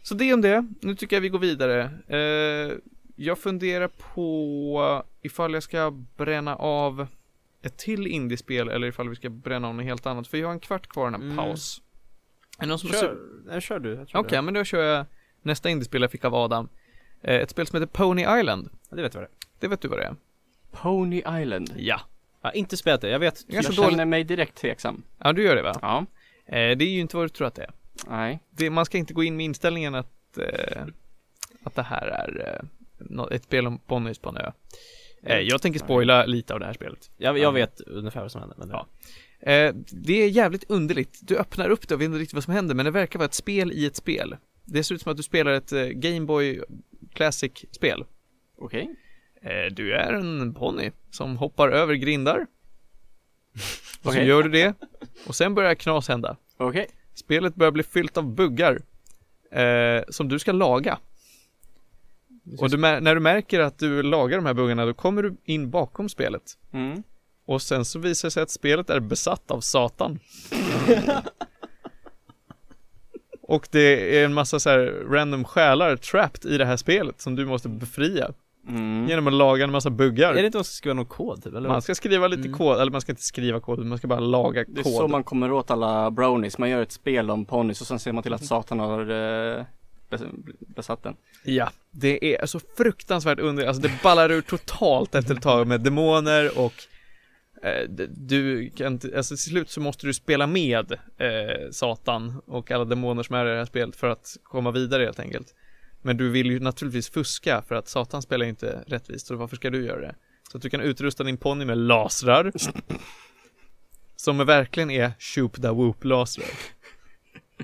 Så 0.03 0.15
det 0.15 0.35
om 0.35 0.41
det. 0.41 0.67
Nu 0.81 0.95
tycker 0.95 1.17
jag 1.17 1.21
vi 1.21 1.29
går 1.29 1.39
vidare. 1.39 1.91
Eh, 2.09 2.73
jag 3.17 3.39
funderar 3.39 3.89
på 3.89 5.05
ifall 5.23 5.55
jag 5.55 5.63
ska 5.63 5.91
bränna 6.17 6.57
av 6.57 7.07
ett 7.63 7.77
till 7.79 8.07
indiespel 8.07 8.69
eller 8.69 8.87
ifall 8.87 9.09
vi 9.09 9.17
ska 9.17 9.31
bränna 9.31 9.69
av 9.69 9.75
något 9.75 9.85
helt 9.85 10.07
annat. 10.07 10.29
För 10.29 10.39
jag 10.39 10.47
har 10.49 10.53
en 10.53 10.61
kvart 10.61 10.87
kvar 10.89 11.09
innan 11.09 11.23
Mm. 11.23 11.37
paus. 11.37 11.83
Är 12.59 12.67
någon 12.67 12.79
som 12.79 12.91
Kör, 12.91 13.17
nej, 13.47 13.61
kör 13.61 13.79
du, 13.79 14.07
Okej, 14.15 14.37
det. 14.37 14.43
men 14.43 14.55
då 14.55 14.65
kör 14.65 14.83
jag 14.83 15.07
nästa 15.43 15.69
indiespel 15.71 16.03
jag 16.03 16.11
fick 16.11 16.25
av 16.25 16.35
Adam. 16.35 16.69
Eh, 17.23 17.37
ett 17.37 17.51
spel 17.51 17.67
som 17.67 17.81
heter 17.81 17.93
Pony 17.93 18.23
Island. 18.23 18.69
Ja, 18.91 18.97
det 18.97 19.03
vet 19.03 19.15
jag 19.15 19.21
vad 19.21 19.31
det 19.31 19.35
är 19.35 19.61
Det 19.61 19.69
vet 19.69 19.81
du 19.81 19.89
vad 19.89 19.99
det 19.99 20.05
är? 20.05 20.17
Pony 20.71 21.17
Island. 21.19 21.75
Ja. 21.77 22.01
Jag 22.43 22.49
har 22.49 22.57
inte 22.57 22.77
spelat 22.77 23.01
det, 23.01 23.09
jag 23.11 23.19
vet 23.19 23.45
Jag 23.47 23.65
Jag 23.65 23.75
känner 23.75 24.05
mig 24.05 24.25
direkt 24.25 24.55
tveksam. 24.55 25.03
Ja, 25.19 25.33
du 25.33 25.43
gör 25.43 25.57
det 25.57 25.63
va? 25.63 25.75
Ja. 25.83 26.07
Eh, 26.47 26.77
det 26.77 26.85
är 26.85 26.91
ju 26.91 27.01
inte 27.01 27.17
vad 27.17 27.25
du 27.25 27.29
tror 27.29 27.47
att 27.47 27.55
det 27.55 27.63
är. 27.63 27.71
Nej. 28.09 28.39
det, 28.51 28.71
man 28.71 28.85
ska 28.85 28.99
inte 28.99 29.15
gå 29.15 29.25
in 29.25 29.37
med 29.37 29.45
inställningen 29.45 29.95
att, 29.95 30.39
eh, 30.39 30.83
att 31.65 31.75
det 31.75 31.83
här 31.83 32.07
är 32.07 32.61
eh, 33.11 33.37
ett 33.37 33.45
spel 33.45 33.67
om 33.67 33.79
ponnys 33.79 34.19
på 34.19 34.29
en 34.29 34.37
ö. 34.37 34.51
Eh, 35.23 35.39
jag 35.39 35.63
tänker 35.63 35.81
spoila 35.81 36.27
lite 36.27 36.55
av 36.55 36.61
det 36.61 36.67
här 36.67 36.73
spelet. 36.73 37.11
Jag, 37.17 37.39
Ja. 37.39 37.43
jag 37.43 37.53
vet 37.53 37.81
ungefär 37.81 38.21
vad 38.21 38.33
som 38.33 38.41
händer 38.41 38.57
men 38.59 38.69
det, 38.69 38.75
Ja. 38.75 38.87
Eh, 39.53 39.75
det 39.93 40.23
är 40.23 40.29
jävligt 40.29 40.65
underligt. 40.71 41.19
Du 41.23 41.37
öppnar 41.37 41.69
upp 41.69 41.89
det 41.89 41.95
och 41.95 42.01
vet 42.01 42.07
inte 42.07 42.19
riktigt 42.19 42.35
vad 42.35 42.45
som 42.45 42.55
händer, 42.55 42.75
men 42.75 42.85
det 42.85 42.91
verkar 42.91 43.19
vara 43.19 43.27
ett 43.27 43.35
spel 43.35 43.73
i 43.73 43.87
ett 43.87 43.97
spel. 43.97 44.37
Det 44.65 44.83
ser 44.85 44.95
ut 44.95 45.03
som 45.03 45.11
att 45.11 45.17
du 45.17 45.23
spelar 45.23 45.53
ett 45.53 45.73
eh, 45.73 45.85
Game 45.87 46.27
Boy 46.27 46.61
Classic-spel. 47.15 48.05
Okej. 48.59 48.83
Eh, 48.83 48.89
du 49.71 49.95
är 49.95 50.13
en 50.13 50.55
ponny 50.55 50.91
som 51.11 51.37
hoppar 51.37 51.69
över 51.69 51.95
grindar. 51.95 52.47
Och 54.03 54.13
så 54.13 54.19
gör 54.19 54.43
du 54.43 54.49
det. 54.49 54.75
Och 55.27 55.35
sen 55.35 55.55
börjar 55.55 55.75
knas 55.75 56.09
hända. 56.09 56.37
Okej. 56.57 56.87
Spelet 57.15 57.55
börjar 57.55 57.73
bli 57.73 57.83
fyllt 57.83 58.17
av 58.17 58.35
buggar. 58.35 58.83
Eh, 59.51 60.03
som 60.09 60.29
du 60.29 60.39
ska 60.39 60.53
laga. 60.53 60.99
Och 62.59 62.71
du, 62.71 62.77
när 62.77 63.15
du 63.15 63.21
märker 63.21 63.61
att 63.61 63.79
du 63.79 64.03
lagar 64.03 64.39
de 64.39 64.47
här 64.47 64.55
buggarna, 64.55 64.87
då 64.87 64.95
kommer 64.95 65.23
du 65.23 65.37
in 65.45 65.71
bakom 65.71 66.09
spelet. 66.09 66.43
Mm. 66.73 67.03
Och 67.45 67.63
sen 67.63 67.85
så 67.85 67.99
visar 67.99 68.27
det 68.27 68.31
sig 68.31 68.43
att 68.43 68.51
spelet 68.51 68.91
är 68.91 69.01
besatt 69.01 69.51
av 69.51 69.61
Satan. 69.61 70.19
Och 73.43 73.69
det 73.71 74.19
är 74.19 74.25
en 74.25 74.35
massa 74.35 74.61
så 74.61 74.71
här 74.71 75.05
random 75.11 75.45
själar 75.45 75.97
trapped 75.97 76.53
i 76.53 76.59
det 76.59 76.65
här 76.65 76.77
spelet 76.77 77.21
som 77.21 77.37
du 77.37 77.47
måste 77.47 77.69
befria. 77.69 78.33
Mm. 78.69 79.09
Genom 79.09 79.27
att 79.27 79.33
laga 79.33 79.65
en 79.65 79.71
massa 79.73 79.91
buggar. 79.91 80.31
Är 80.35 80.41
det 80.41 80.47
inte 80.47 80.59
man 80.59 80.65
ska 80.65 80.73
skriva 80.73 80.95
någon 80.95 81.07
kod 81.07 81.45
typ, 81.45 81.55
eller? 81.55 81.69
Man 81.69 81.83
ska 81.83 81.95
skriva 81.95 82.29
lite 82.29 82.47
Mm. 82.49 82.59
kod, 82.59 82.81
eller 82.81 82.93
man 82.93 83.01
ska 83.01 83.13
inte 83.13 83.23
skriva 83.23 83.61
kod, 83.61 83.79
man 83.87 83.99
ska 83.99 84.07
bara 84.07 84.21
laga 84.21 84.65
Det 84.69 84.81
är 84.81 84.85
kod. 84.85 84.93
så 84.93 85.09
man 85.09 85.25
kommer 85.25 85.53
åt 85.53 85.71
alla 85.71 86.11
brownies. 86.11 86.59
Man 86.59 86.71
gör 86.71 86.83
ett 86.83 86.93
spel 86.93 87.31
om 87.31 87.45
ponnys 87.45 87.81
och 87.81 87.87
sen 87.87 87.99
ser 87.99 88.13
man 88.13 88.23
till 88.23 88.35
att 88.35 88.45
Satan 88.45 88.81
har 88.81 89.01
eh, 89.01 89.65
bes- 90.11 90.53
besatt 90.59 91.03
den. 91.03 91.17
Ja, 91.45 91.71
det 91.91 92.37
är 92.37 92.47
så 92.47 92.61
fruktansvärt 92.77 93.39
under, 93.39 93.67
alltså 93.67 93.83
det 93.83 93.91
ballar 94.03 94.31
ur 94.33 94.41
totalt 94.41 95.15
efter 95.15 95.35
ett 95.35 95.43
tag 95.43 95.67
med 95.67 95.81
demoner 95.81 96.59
och 96.59 96.73
eh, 97.63 97.89
du 98.11 98.71
kan 98.71 98.93
inte, 98.93 99.17
alltså 99.17 99.35
till 99.35 99.45
slut 99.45 99.71
så 99.71 99.81
måste 99.81 100.07
du 100.07 100.15
spela 100.15 100.47
med 100.47 100.93
eh, 101.19 101.71
Satan 101.73 102.41
och 102.47 102.71
alla 102.71 102.85
demoner 102.85 103.23
som 103.23 103.37
är 103.37 103.47
i 103.47 103.51
det 103.51 103.57
här 103.57 103.65
spelet 103.65 103.97
för 103.97 104.09
att 104.09 104.37
komma 104.43 104.71
vidare 104.71 105.05
helt 105.05 105.21
enkelt. 105.21 105.55
Men 106.03 106.17
du 106.17 106.31
vill 106.31 106.47
ju 106.51 106.61
naturligtvis 106.61 107.11
fuska 107.11 107.63
för 107.69 107.75
att 107.75 107.89
Satan 107.89 108.23
spelar 108.23 108.45
ju 108.45 108.51
inte 108.51 108.85
rättvist, 108.87 109.27
så 109.27 109.37
varför 109.37 109.57
ska 109.57 109.71
du 109.71 109.85
göra 109.87 110.01
det? 110.01 110.15
Så 110.51 110.57
att 110.57 110.63
du 110.63 110.71
kan 110.71 110.81
utrusta 110.81 111.25
din 111.25 111.37
ponny 111.37 111.65
med 111.65 111.79
lasrar 111.79 112.53
som 114.17 114.39
verkligen 114.39 114.91
är 114.91 115.13
shoop 115.19 115.57
da 115.57 115.73
whoop 115.73 116.05
lasrar. 116.05 116.47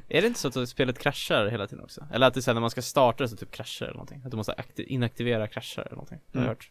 Är 0.09 0.21
det 0.23 0.27
inte 0.29 0.41
så 0.41 0.49
att 0.61 0.69
spelet 0.69 0.99
kraschar 0.99 1.47
hela 1.47 1.67
tiden 1.67 1.85
också? 1.85 2.07
Eller 2.13 2.27
att 2.27 2.35
det 2.35 2.43
sen 2.43 2.55
när 2.57 2.61
man 2.61 2.71
ska 2.71 2.83
starta 2.83 3.29
så 3.29 3.37
typ 3.37 3.51
kraschar 3.51 3.87
eller 3.87 3.95
någonting? 3.95 4.23
Att 4.25 4.31
du 4.31 4.37
måste 4.37 4.53
akti- 4.53 4.85
inaktivera 4.87 5.49
kraschar 5.49 5.83
eller 5.83 5.93
någonting? 5.95 6.19
Det 6.33 6.39
har 6.39 6.45
jag 6.45 6.51
Mm. 6.51 6.57
hört 6.57 6.71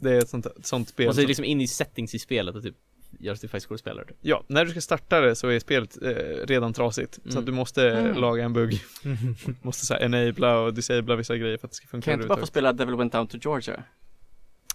Det 0.00 0.10
är 0.12 0.18
ett 0.18 0.28
sånt, 0.28 0.46
ett 0.46 0.66
sånt 0.66 0.88
spel. 0.88 1.06
Måste 1.06 1.22
som- 1.22 1.28
liksom 1.28 1.44
in 1.44 1.60
i 1.60 1.68
settings 1.68 2.14
i 2.14 2.18
spelet 2.18 2.54
och 2.54 2.62
typ 2.62 2.76
göra 3.20 3.36
sig 3.36 3.40
till 3.40 3.48
fightskådespelare 3.48 4.04
typ. 4.06 4.16
Ja, 4.20 4.44
när 4.46 4.64
du 4.64 4.70
ska 4.70 4.80
starta 4.80 5.20
det 5.20 5.34
så 5.36 5.48
är 5.48 5.58
spelet 5.58 6.02
eh, 6.02 6.10
redan 6.46 6.72
trasigt. 6.72 7.14
Så 7.14 7.20
Mm. 7.28 7.38
att 7.38 7.46
du 7.46 7.52
måste 7.52 7.90
Mm. 7.90 8.16
laga 8.16 8.44
en 8.44 8.52
bugg. 8.52 8.80
måste 9.62 9.86
så 9.86 9.94
här 9.94 10.00
enabla 10.00 10.58
och 10.58 10.74
disabla 10.74 11.16
vissa 11.16 11.36
grejer 11.36 11.56
för 11.58 11.66
att 11.66 11.70
det 11.70 11.76
ska 11.76 11.86
funka 11.86 12.04
Kan 12.04 12.12
jag 12.12 12.18
inte 12.18 12.28
bara 12.28 12.40
få 12.40 12.46
spela 12.46 12.72
Devil 12.72 12.94
Went 12.96 13.12
Down 13.12 13.26
to 13.26 13.38
Georgia? 13.40 13.82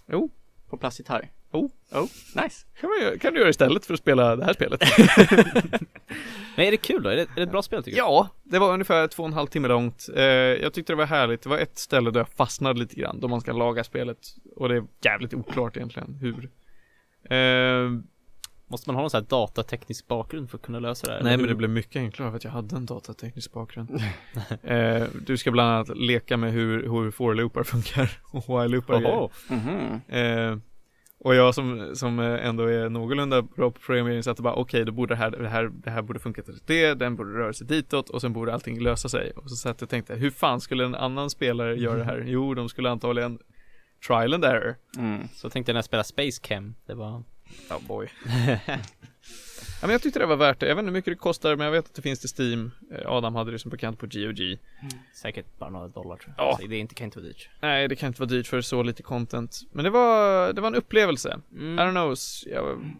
Jo, 0.06 0.30
På 0.70 0.76
plastgitarr? 0.76 1.30
Oh. 1.50 1.70
Oh, 1.92 2.02
nice. 2.42 2.66
kan, 2.80 2.90
man, 2.90 3.18
kan 3.18 3.32
du 3.34 3.40
göra 3.40 3.50
istället 3.50 3.86
för 3.86 3.94
att 3.94 4.00
spela 4.00 4.36
det 4.36 4.44
här 4.44 4.52
spelet. 4.52 4.80
Men 6.56 6.66
är 6.66 6.70
det 6.70 6.76
kul 6.76 7.02
då? 7.02 7.08
Är 7.10 7.16
det, 7.16 7.22
är 7.22 7.26
det 7.36 7.42
ett 7.42 7.50
bra 7.50 7.62
spel 7.62 7.82
tycker 7.82 7.96
du? 7.96 7.98
ja, 8.02 8.28
det 8.42 8.58
var 8.58 8.72
ungefär 8.72 9.06
två 9.06 9.22
och 9.22 9.26
en 9.28 9.32
halv 9.32 9.46
timme 9.46 9.68
långt. 9.68 10.06
Eh, 10.16 10.22
jag 10.24 10.72
tyckte 10.72 10.92
det 10.92 10.96
var 10.96 11.06
härligt. 11.06 11.42
Det 11.42 11.48
var 11.48 11.58
ett 11.58 11.78
ställe 11.78 12.10
där 12.10 12.20
jag 12.20 12.28
fastnade 12.28 12.78
lite 12.78 12.94
grann, 12.96 13.20
då 13.20 13.28
man 13.28 13.40
ska 13.40 13.52
laga 13.52 13.84
spelet. 13.84 14.18
Och 14.56 14.68
det 14.68 14.76
är 14.76 14.84
jävligt 15.04 15.34
oklart 15.34 15.76
egentligen 15.76 16.14
hur. 16.14 16.50
Eh, 17.36 17.90
Måste 18.66 18.88
man 18.88 18.94
ha 18.94 19.02
någon 19.02 19.10
sån 19.10 19.18
här 19.20 19.26
datateknisk 19.28 20.06
bakgrund 20.06 20.50
för 20.50 20.58
att 20.58 20.62
kunna 20.62 20.80
lösa 20.80 21.06
det 21.06 21.12
här? 21.12 21.22
Nej 21.22 21.36
men 21.36 21.46
det 21.46 21.54
blev 21.54 21.70
mycket 21.70 21.96
enklare 21.96 22.30
för 22.30 22.36
att 22.36 22.44
jag 22.44 22.50
hade 22.50 22.76
en 22.76 22.86
datateknisk 22.86 23.52
bakgrund. 23.52 23.90
eh, 24.62 25.02
du 25.26 25.36
ska 25.36 25.50
bland 25.50 25.70
annat 25.70 25.98
leka 25.98 26.36
med 26.36 26.52
hur, 26.52 26.82
hur 26.82 27.10
for-loopar 27.10 27.62
funkar 27.62 28.10
och 28.32 28.44
while-loopar 28.44 29.00
grejer. 29.00 29.16
Oho. 29.18 29.30
Mhm. 29.48 30.00
Eh, 30.08 30.58
Och 31.18 31.34
jag 31.34 31.54
som, 31.54 31.90
som 31.94 32.18
ändå 32.18 32.62
är 32.64 32.88
någorlunda 32.88 33.42
bra 33.42 33.70
på 33.70 33.80
programmering 33.80 34.22
satt 34.22 34.38
och 34.38 34.44
bara 34.44 34.54
okej, 34.54 34.84
då 34.84 34.92
borde 34.92 35.14
det 35.14 35.18
här, 35.18 35.30
det 35.30 35.48
här, 35.48 35.70
det 35.84 35.90
här 35.90 36.02
borde 36.02 36.18
funka 36.20 36.42
till 36.42 36.58
det, 36.66 36.94
den 36.94 37.16
borde 37.16 37.30
röra 37.38 37.52
sig 37.52 37.66
ditåt 37.66 38.10
och 38.10 38.20
sen 38.20 38.32
borde 38.32 38.54
allting 38.54 38.80
lösa 38.82 39.08
sig. 39.08 39.30
Och 39.36 39.50
så 39.50 39.56
satt 39.56 39.80
jag 39.80 39.86
och 39.86 39.90
tänkte, 39.90 40.14
hur 40.14 40.30
fan 40.30 40.60
skulle 40.60 40.84
en 40.84 40.94
annan 40.94 41.30
spelare 41.30 41.76
göra 41.76 41.98
det 41.98 42.04
här? 42.04 42.24
Jo, 42.26 42.54
de 42.54 42.68
skulle 42.68 42.90
antagligen 42.90 43.38
trial 44.06 44.34
and 44.34 44.44
error. 44.44 44.76
Mm. 44.98 45.28
Så 45.32 45.50
tänkte 45.50 45.70
jag 45.70 45.74
när 45.74 45.78
jag 45.78 45.84
spelade 45.84 46.08
Space 46.08 46.40
Cam, 46.42 46.74
det 46.86 46.94
var 46.94 47.22
Ja, 47.68 47.80
boy. 47.88 48.08
ja, 48.66 48.78
men 49.80 49.90
jag 49.90 50.02
tyckte 50.02 50.18
det 50.18 50.26
var 50.26 50.36
värt 50.36 50.60
det. 50.60 50.66
Jag 50.68 50.74
vet 50.74 50.82
inte 50.82 50.90
hur 50.90 50.92
mycket 50.98 51.12
det 51.12 51.18
kostar, 51.18 51.56
men 51.56 51.64
jag 51.64 51.72
vet 51.72 51.84
att 51.84 51.94
det 51.94 52.02
finns 52.02 52.20
till 52.20 52.44
Steam. 52.44 52.70
Eh, 52.92 53.10
Adam 53.12 53.34
hade 53.34 53.50
det 53.50 53.58
som 53.58 53.70
bekant 53.70 53.98
på 53.98 54.06
GOG. 54.06 54.58
säkert 55.14 55.58
bara 55.58 55.70
några 55.70 55.88
dollar 55.88 56.16
tror 56.16 56.34
jag. 56.36 56.46
Ja. 56.46 56.58
Så 56.60 56.66
det 56.66 56.76
är 56.76 56.80
inte, 56.80 56.94
kan 56.94 57.04
inte 57.04 57.18
vara 57.18 57.26
dyrt. 57.28 57.48
Nej, 57.60 57.88
det 57.88 57.96
kan 57.96 58.06
inte 58.06 58.20
vara 58.20 58.28
dyrt 58.30 58.46
för 58.46 58.60
så 58.60 58.82
lite 58.82 59.02
content. 59.02 59.60
Men 59.72 59.84
det 59.84 59.90
var, 59.90 60.52
det 60.52 60.60
var 60.60 60.68
en 60.68 60.74
upplevelse. 60.74 61.40
Mm. 61.52 61.74
I 61.78 61.82
don't 61.82 61.90
know, 61.90 62.14
jag, 62.54 62.94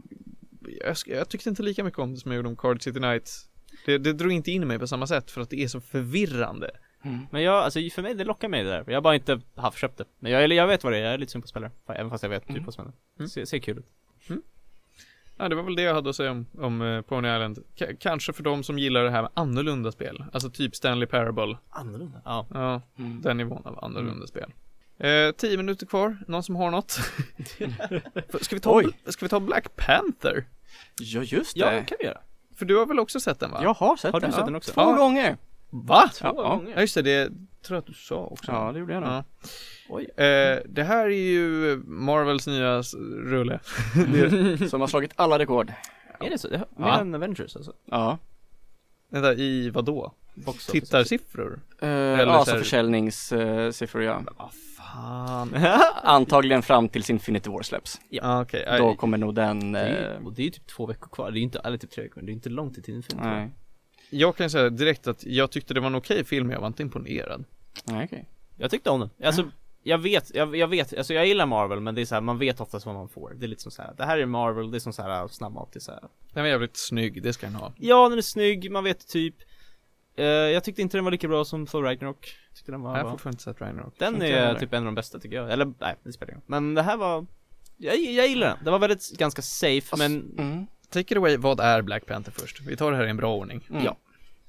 jag, 0.86 0.96
jag 1.18 1.28
tyckte 1.28 1.48
inte 1.48 1.62
lika 1.62 1.84
mycket 1.84 1.98
om 1.98 2.14
det 2.14 2.20
som 2.20 2.30
jag 2.30 2.36
gjorde 2.36 2.48
om 2.48 2.56
Card 2.56 2.82
City 2.82 3.00
Night. 3.00 3.30
Det, 3.86 3.98
det 3.98 4.12
drog 4.12 4.32
inte 4.32 4.50
in 4.50 4.66
mig 4.68 4.78
på 4.78 4.86
samma 4.86 5.06
sätt 5.06 5.30
för 5.30 5.40
att 5.40 5.50
det 5.50 5.62
är 5.62 5.68
så 5.68 5.80
förvirrande. 5.80 6.70
Mm. 7.04 7.18
Men 7.30 7.42
jag, 7.42 7.54
alltså 7.64 7.80
för 7.94 8.02
mig, 8.02 8.14
det 8.14 8.24
lockar 8.24 8.48
mig 8.48 8.64
det 8.64 8.70
där. 8.70 8.84
Jag 8.86 8.94
har 8.94 9.00
bara 9.00 9.14
inte 9.14 9.40
haft 9.54 9.78
köpt 9.78 9.98
det. 9.98 10.04
Men 10.18 10.32
jag, 10.32 10.52
jag 10.52 10.66
vet 10.66 10.84
vad 10.84 10.92
det 10.92 10.98
är, 10.98 11.02
jag 11.02 11.14
är 11.14 11.18
lite 11.18 11.32
sugen 11.32 11.42
på 11.42 11.46
att 11.46 11.50
spela 11.50 11.70
det. 11.86 11.92
Även 11.94 12.10
fast 12.10 12.22
jag 12.22 12.30
vet 12.30 12.42
typ 12.42 12.50
Mm. 12.50 12.64
vad 12.64 12.74
som 12.74 12.84
händer. 12.84 12.98
Mm. 13.18 13.28
Ser, 13.28 13.44
ser 13.44 13.58
kul 13.58 13.78
ut. 13.78 13.86
Ja, 15.36 15.48
det 15.48 15.54
var 15.54 15.62
väl 15.62 15.76
det 15.76 15.82
jag 15.82 15.94
hade 15.94 16.10
att 16.10 16.16
säga 16.16 16.30
om, 16.30 16.46
om 16.58 16.82
eh, 16.82 17.00
Pony 17.00 17.28
Island. 17.28 17.58
K- 17.78 17.84
kanske 18.00 18.32
för 18.32 18.42
de 18.42 18.62
som 18.62 18.78
gillar 18.78 19.04
det 19.04 19.10
här 19.10 19.22
med 19.22 19.30
annorlunda 19.34 19.92
spel. 19.92 20.24
Alltså 20.32 20.50
typ 20.50 20.76
Stanley 20.76 21.06
Parable. 21.06 21.56
Annorlunda? 21.70 22.20
Ja. 22.24 22.46
Ja, 22.54 22.82
Mm. 22.98 23.22
den 23.22 23.36
nivån 23.36 23.62
av 23.64 23.84
annorlunda 23.84 24.26
spel. 24.26 24.52
Eh, 24.98 25.30
tio 25.36 25.56
minuter 25.56 25.86
kvar, 25.86 26.16
någon 26.28 26.42
som 26.42 26.56
har 26.56 26.70
något? 26.70 26.90
ska, 28.40 28.56
vi 28.56 28.60
ta, 28.60 28.76
Oj. 28.76 28.98
ska 29.06 29.24
vi 29.24 29.28
ta 29.28 29.40
Black 29.40 29.76
Panther? 29.76 30.44
Ja 31.00 31.22
just 31.22 31.54
det. 31.54 31.60
Ja, 31.60 31.70
det 31.70 31.82
kan 31.84 31.96
vi 32.00 32.06
göra. 32.06 32.18
För 32.56 32.64
du 32.64 32.76
har 32.76 32.86
väl 32.86 32.98
också 32.98 33.20
sett 33.20 33.40
den 33.40 33.50
va? 33.50 33.60
Jag 33.62 33.74
har 33.74 33.96
sett 33.96 34.12
Har 34.12 34.20
du 34.20 34.24
den. 34.24 34.32
sett 34.32 34.40
ja. 34.40 34.44
den 34.46 34.54
också? 34.54 34.72
Två 34.72 34.80
Ja. 34.80 34.92
gånger. 34.96 35.36
Va? 35.70 36.10
Två 36.14 36.26
Ja, 36.26 36.32
gånger. 36.32 36.72
Ja 36.74 36.80
just 36.80 36.94
det, 36.94 37.02
det 37.02 37.32
tror 37.64 37.76
jag 37.76 37.80
att 37.80 37.86
du 37.86 37.94
sa 37.94 38.16
också. 38.16 38.52
Ja, 38.52 38.72
det 38.72 38.78
gjorde 38.78 38.92
jag 38.92 39.02
nog. 39.02 39.10
Ja. 39.12 39.24
Oj. 39.88 40.04
Eh, 40.04 40.58
det 40.68 40.82
här 40.84 41.06
är 41.06 41.30
ju 41.32 41.76
Marvels 41.86 42.46
nya 42.46 42.82
rulle. 43.24 43.60
Som 44.68 44.80
har 44.80 44.86
slagit 44.86 45.12
alla 45.16 45.38
rekord. 45.38 45.72
Är 46.20 46.30
det 46.30 46.38
så? 46.38 46.48
Det, 46.48 46.58
mer 46.58 46.86
Ja. 46.86 47.00
än 47.00 47.14
Avengers 47.14 47.56
alltså? 47.56 47.72
Ja. 47.84 48.18
vänta, 49.08 49.34
i 49.34 49.70
vad 49.70 49.84
då? 49.84 50.12
Box 50.34 50.68
office. 50.68 50.72
Tittarsiffror? 50.72 51.52
Uh, 51.82 51.88
Eller 51.88 52.18
ja, 52.18 52.32
så 52.32 52.32
alltså 52.32 52.56
försäljningssiffror 52.58 54.02
ja. 54.02 54.22
Vad 54.38 54.50
fan? 54.76 55.54
Antagligen 56.02 56.62
fram 56.62 56.88
tills 56.88 57.10
Infinity 57.10 57.50
War 57.50 57.62
släpps. 57.62 58.00
Ja. 58.08 58.42
Okay. 58.42 58.78
Då 58.78 58.94
kommer 58.94 59.18
nog 59.18 59.34
den, 59.34 59.72
Det 59.72 59.78
är, 59.80 59.88
ju, 59.88 60.16
eh, 60.16 60.26
och 60.26 60.32
det 60.32 60.42
är 60.42 60.44
ju 60.44 60.50
typ 60.50 60.66
två 60.66 60.86
veckor 60.86 61.08
kvar, 61.08 61.30
det 61.30 61.38
är 61.38 61.42
inte, 61.42 61.58
eller 61.58 61.78
typ 61.78 61.90
tre 61.90 62.04
veckor, 62.04 62.22
det 62.22 62.32
är 62.32 62.34
inte 62.34 62.48
långt 62.48 62.84
till 62.84 62.94
Infinity 62.94 63.28
War. 63.28 63.34
nej. 63.36 63.50
Jag 64.10 64.36
kan 64.36 64.50
säga 64.50 64.70
direkt 64.70 65.06
att 65.06 65.24
jag 65.24 65.50
tyckte 65.50 65.74
det 65.74 65.80
var 65.80 65.86
en 65.86 65.94
okej 65.94 66.24
film, 66.24 66.50
jag 66.50 66.60
var 66.60 66.66
inte 66.66 66.82
imponerad. 66.82 67.44
Nej 67.84 68.04
okej. 68.04 68.28
Jag 68.56 68.70
tyckte 68.70 68.90
om 68.90 69.00
den, 69.00 69.10
alltså 69.24 69.50
jag 69.82 69.98
vet, 69.98 70.34
jag, 70.34 70.56
jag 70.56 70.68
vet, 70.68 70.98
alltså 70.98 71.14
jag 71.14 71.26
gillar 71.26 71.46
Marvel 71.46 71.80
men 71.80 71.94
det 71.94 72.00
är 72.00 72.04
så 72.06 72.14
här, 72.14 72.22
man 72.22 72.38
vet 72.38 72.60
oftast 72.60 72.86
vad 72.86 72.94
man 72.94 73.08
får 73.08 73.34
Det 73.34 73.46
är 73.46 73.48
lite 73.48 73.62
som 73.62 73.72
så 73.72 73.82
här, 73.82 73.94
det 73.96 74.04
här 74.04 74.18
är 74.18 74.26
Marvel, 74.26 74.70
det 74.70 74.78
är 74.78 74.80
som 74.80 74.92
så 74.92 75.02
här 75.02 75.28
snabbmat, 75.28 75.72
det 75.72 75.78
är 75.78 75.80
så 75.80 75.92
här. 75.92 76.00
Den 76.32 76.42
var 76.42 76.50
jävligt 76.50 76.76
snygg, 76.76 77.22
det 77.22 77.32
ska 77.32 77.46
den 77.46 77.54
ha. 77.54 77.72
Ja 77.76 78.08
den 78.08 78.18
är 78.18 78.22
snygg, 78.22 78.70
man 78.70 78.84
vet 78.84 79.08
typ 79.08 79.34
eh, 80.16 80.24
Jag 80.24 80.64
tyckte 80.64 80.82
inte 80.82 80.96
den 80.96 81.04
var 81.04 81.12
lika 81.12 81.28
bra 81.28 81.44
som 81.44 81.66
Thor 81.66 81.82
Ragnarok 81.82 82.36
Tyckte 82.54 82.72
den 82.72 82.82
var 82.82 82.96
Jag 82.96 83.04
har 83.04 83.10
fortfarande 83.10 83.34
inte 83.34 83.42
sett 83.42 83.60
Ragnarok. 83.60 83.94
Den 83.98 84.22
är 84.22 84.46
heller. 84.46 84.60
typ 84.60 84.72
en 84.72 84.78
av 84.78 84.84
de 84.84 84.94
bästa 84.94 85.18
tycker 85.18 85.36
jag, 85.36 85.52
eller 85.52 85.72
nej 85.78 85.94
det 86.02 86.12
spelar 86.12 86.32
ingen 86.32 86.42
Men 86.46 86.74
det 86.74 86.82
här 86.82 86.96
var 86.96 87.26
jag, 87.76 87.96
jag 87.96 88.28
gillar 88.28 88.46
den, 88.46 88.64
det 88.64 88.70
var 88.70 88.78
väldigt 88.78 89.18
ganska 89.18 89.42
safe 89.42 89.96
men 89.96 90.34
Mm. 90.38 90.66
Take 90.90 91.14
it 91.14 91.16
away, 91.16 91.36
vad 91.36 91.60
är 91.60 91.82
Black 91.82 92.06
Panther 92.06 92.32
först? 92.32 92.60
Vi 92.60 92.76
tar 92.76 92.90
det 92.90 92.96
här 92.96 93.06
i 93.06 93.10
en 93.10 93.16
bra 93.16 93.34
ordning. 93.34 93.66
Mm. 93.70 93.84
Ja. 93.84 93.96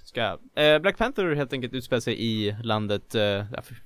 Ska. 0.06 0.38
Eh, 0.56 0.80
Black 0.80 0.97
Panther 0.97 1.36
helt 1.36 1.53
enkelt 1.53 1.74
utspelar 1.74 1.99
sig 1.99 2.22
i 2.26 2.56
landet 2.64 3.16
eh, 3.16 3.43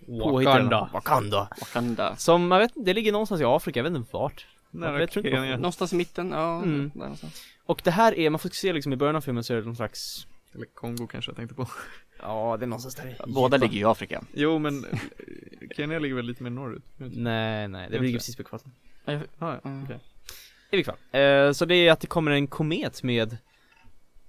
Wakanda. 0.08 0.90
Wakanda 0.94 1.48
Wakanda. 1.60 2.16
Som, 2.16 2.48
man 2.48 2.60
vet 2.60 2.72
det 2.76 2.94
ligger 2.94 3.12
någonstans 3.12 3.42
i 3.42 3.44
Afrika, 3.44 3.80
jag 3.80 3.84
vet 3.84 3.96
inte 3.96 4.10
vart 4.14 4.48
Nära 4.72 5.00
jag 5.00 5.12
tror 5.12 5.28
inte. 5.28 5.56
Någonstans 5.58 5.94
i 5.94 5.96
mitten, 5.96 6.32
ja. 6.32 6.58
Mm. 6.58 6.92
där 6.94 7.00
någonstans. 7.00 7.44
Och 7.66 7.82
det 7.84 7.92
här 7.92 8.20
är, 8.20 8.30
man 8.30 8.40
får 8.40 8.50
se 8.50 8.74
liksom 8.74 8.94
i 8.94 8.96
början 8.96 9.16
av 9.16 9.22
filmen 9.22 9.44
så 9.44 9.54
är 9.54 9.58
det 9.58 9.66
någon 9.66 9.76
slags 9.76 10.28
Eller 10.56 10.66
Kongo 10.66 11.08
kanske 11.08 11.32
jag 11.32 11.36
tänkte 11.38 11.56
på. 11.56 11.68
Ja, 12.22 12.58
det 12.60 12.66
är 12.66 12.68
någonstans 12.68 12.96
där 12.96 13.08
i 13.08 13.32
Båda 13.34 13.58
ligger 13.58 13.74
ju 13.76 13.82
i 13.82 13.84
Afrika. 13.84 14.24
Jo 14.34 14.60
men 14.60 14.86
Kenya 15.76 16.00
ligger 16.00 16.16
väl 16.16 16.26
lite 16.26 16.44
mer 16.44 16.50
norrut? 16.50 16.84
Nej, 16.98 17.68
nej, 17.68 17.88
det 17.92 18.00
ligger 18.00 18.18
precis 18.20 18.36
på 18.36 18.42
ekvatorn 18.42 18.72
Ah, 19.06 19.14
ja, 19.40 19.60
Mm. 19.64 19.84
okej. 19.84 20.00
I 20.72 20.76
vilket 20.76 20.96
fall, 21.12 21.22
eh, 21.22 21.52
så 21.52 21.66
det 21.66 21.76
är 21.76 21.92
att 21.92 22.00
det 22.00 22.08
kommer 22.08 22.32
en 22.32 22.48
komet 22.48 23.04
med 23.04 23.38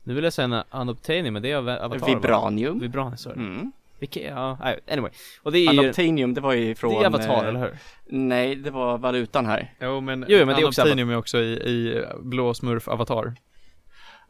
Nu 0.05 0.15
vill 0.15 0.25
jag 0.25 0.33
säga 0.33 0.65
en 0.73 0.81
Unobtainium, 0.81 1.33
men 1.35 1.43
det 1.43 1.51
är 1.51 1.57
av 1.57 1.69
Avatar 1.69 1.99
va? 1.99 2.07
Vibranium. 2.07 2.79
Vibranium, 2.79 3.17
sorry 3.17 3.37
Mm. 3.37 3.73
Vilket, 3.99 4.23
ja, 4.23 4.59
anyway 4.91 5.11
Och 5.43 5.53
det 5.53 5.59
är 5.59 5.73
ju, 5.73 5.81
Unobtainium, 5.81 6.35
det 6.35 6.41
var 6.41 6.53
ju 6.53 6.75
från... 6.75 6.95
det 6.95 7.01
är 7.01 7.07
Avatar, 7.07 7.43
eh, 7.43 7.49
eller 7.49 7.61
hur? 7.61 7.79
Nej, 8.07 8.57
det 8.57 8.71
var 8.71 8.99
valutan 8.99 9.47
här. 9.47 9.75
Jo 9.81 10.01
men, 10.01 10.25
Jo, 10.29 10.39
men 10.39 10.49
det 10.49 10.63
är 10.63 10.67
också 10.67 10.83
Unobtainium 10.83 11.11
är 11.11 11.17
också 11.17 11.39
i, 11.39 11.53
i 11.53 12.05
blå 12.23 12.55
smurf 12.55 12.89
avatar. 12.89 13.35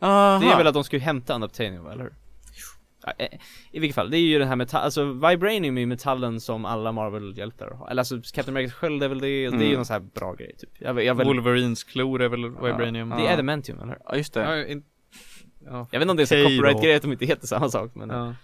Aha. 0.00 0.38
Det 0.38 0.46
är 0.46 0.56
väl 0.56 0.66
att 0.66 0.74
de 0.74 0.84
ju 0.90 0.98
hämta 0.98 1.34
Unobtainium, 1.34 1.86
eller 1.86 2.02
hur? 2.02 2.12
Eh, 3.18 3.26
I 3.70 3.80
vilket 3.80 3.94
fall, 3.94 4.10
det 4.10 4.16
är 4.16 4.20
ju 4.20 4.38
den 4.38 4.48
här 4.48 4.56
metall, 4.56 4.82
alltså 4.84 5.04
Vibranium 5.04 5.76
är 5.76 5.80
ju 5.80 5.86
metallen 5.86 6.40
som 6.40 6.64
alla 6.64 6.92
Marvel-hjältar 6.92 7.70
har 7.70 7.88
Eller 7.90 8.00
alltså 8.00 8.16
Captain 8.16 8.56
Americas 8.56 8.74
sköld 8.74 9.02
är 9.02 9.08
väl 9.08 9.20
det, 9.20 9.26
det 9.26 9.34
är 9.36 9.40
ju 9.40 9.46
Mm. 9.48 9.72
någon 9.72 9.84
sån 9.84 9.94
här 9.94 10.00
bra 10.14 10.34
grej 10.34 10.54
typ 10.58 10.70
Jag, 10.78 11.04
jag, 11.04 11.14
väl, 11.14 11.26
Wolverines 11.26 11.84
klor 11.84 12.22
är 12.22 12.28
väl 12.28 12.48
Vibranium. 12.50 13.10
Ja. 13.10 13.16
Det 13.16 13.26
är 13.26 13.32
Adamantium, 13.32 13.78
eller 13.78 13.88
hur? 13.92 13.98
Ja, 14.04 14.16
just 14.16 14.34
det. 14.34 14.40
Ja, 14.40 14.66
in... 14.66 14.84
ja. 15.64 15.88
Jag 15.90 15.98
vet 15.98 16.02
inte 16.02 16.11
om 16.11 16.16
det 16.16 16.22
är 16.22 16.26
så 16.26 16.34
då. 16.34 16.42
copyright-grej 16.42 16.94
att 16.94 17.02
de 17.02 17.12
inte 17.12 17.26
heter 17.26 17.46
samma 17.46 17.68
sak 17.68 17.94
men 17.94 18.11
ja. 18.11 18.34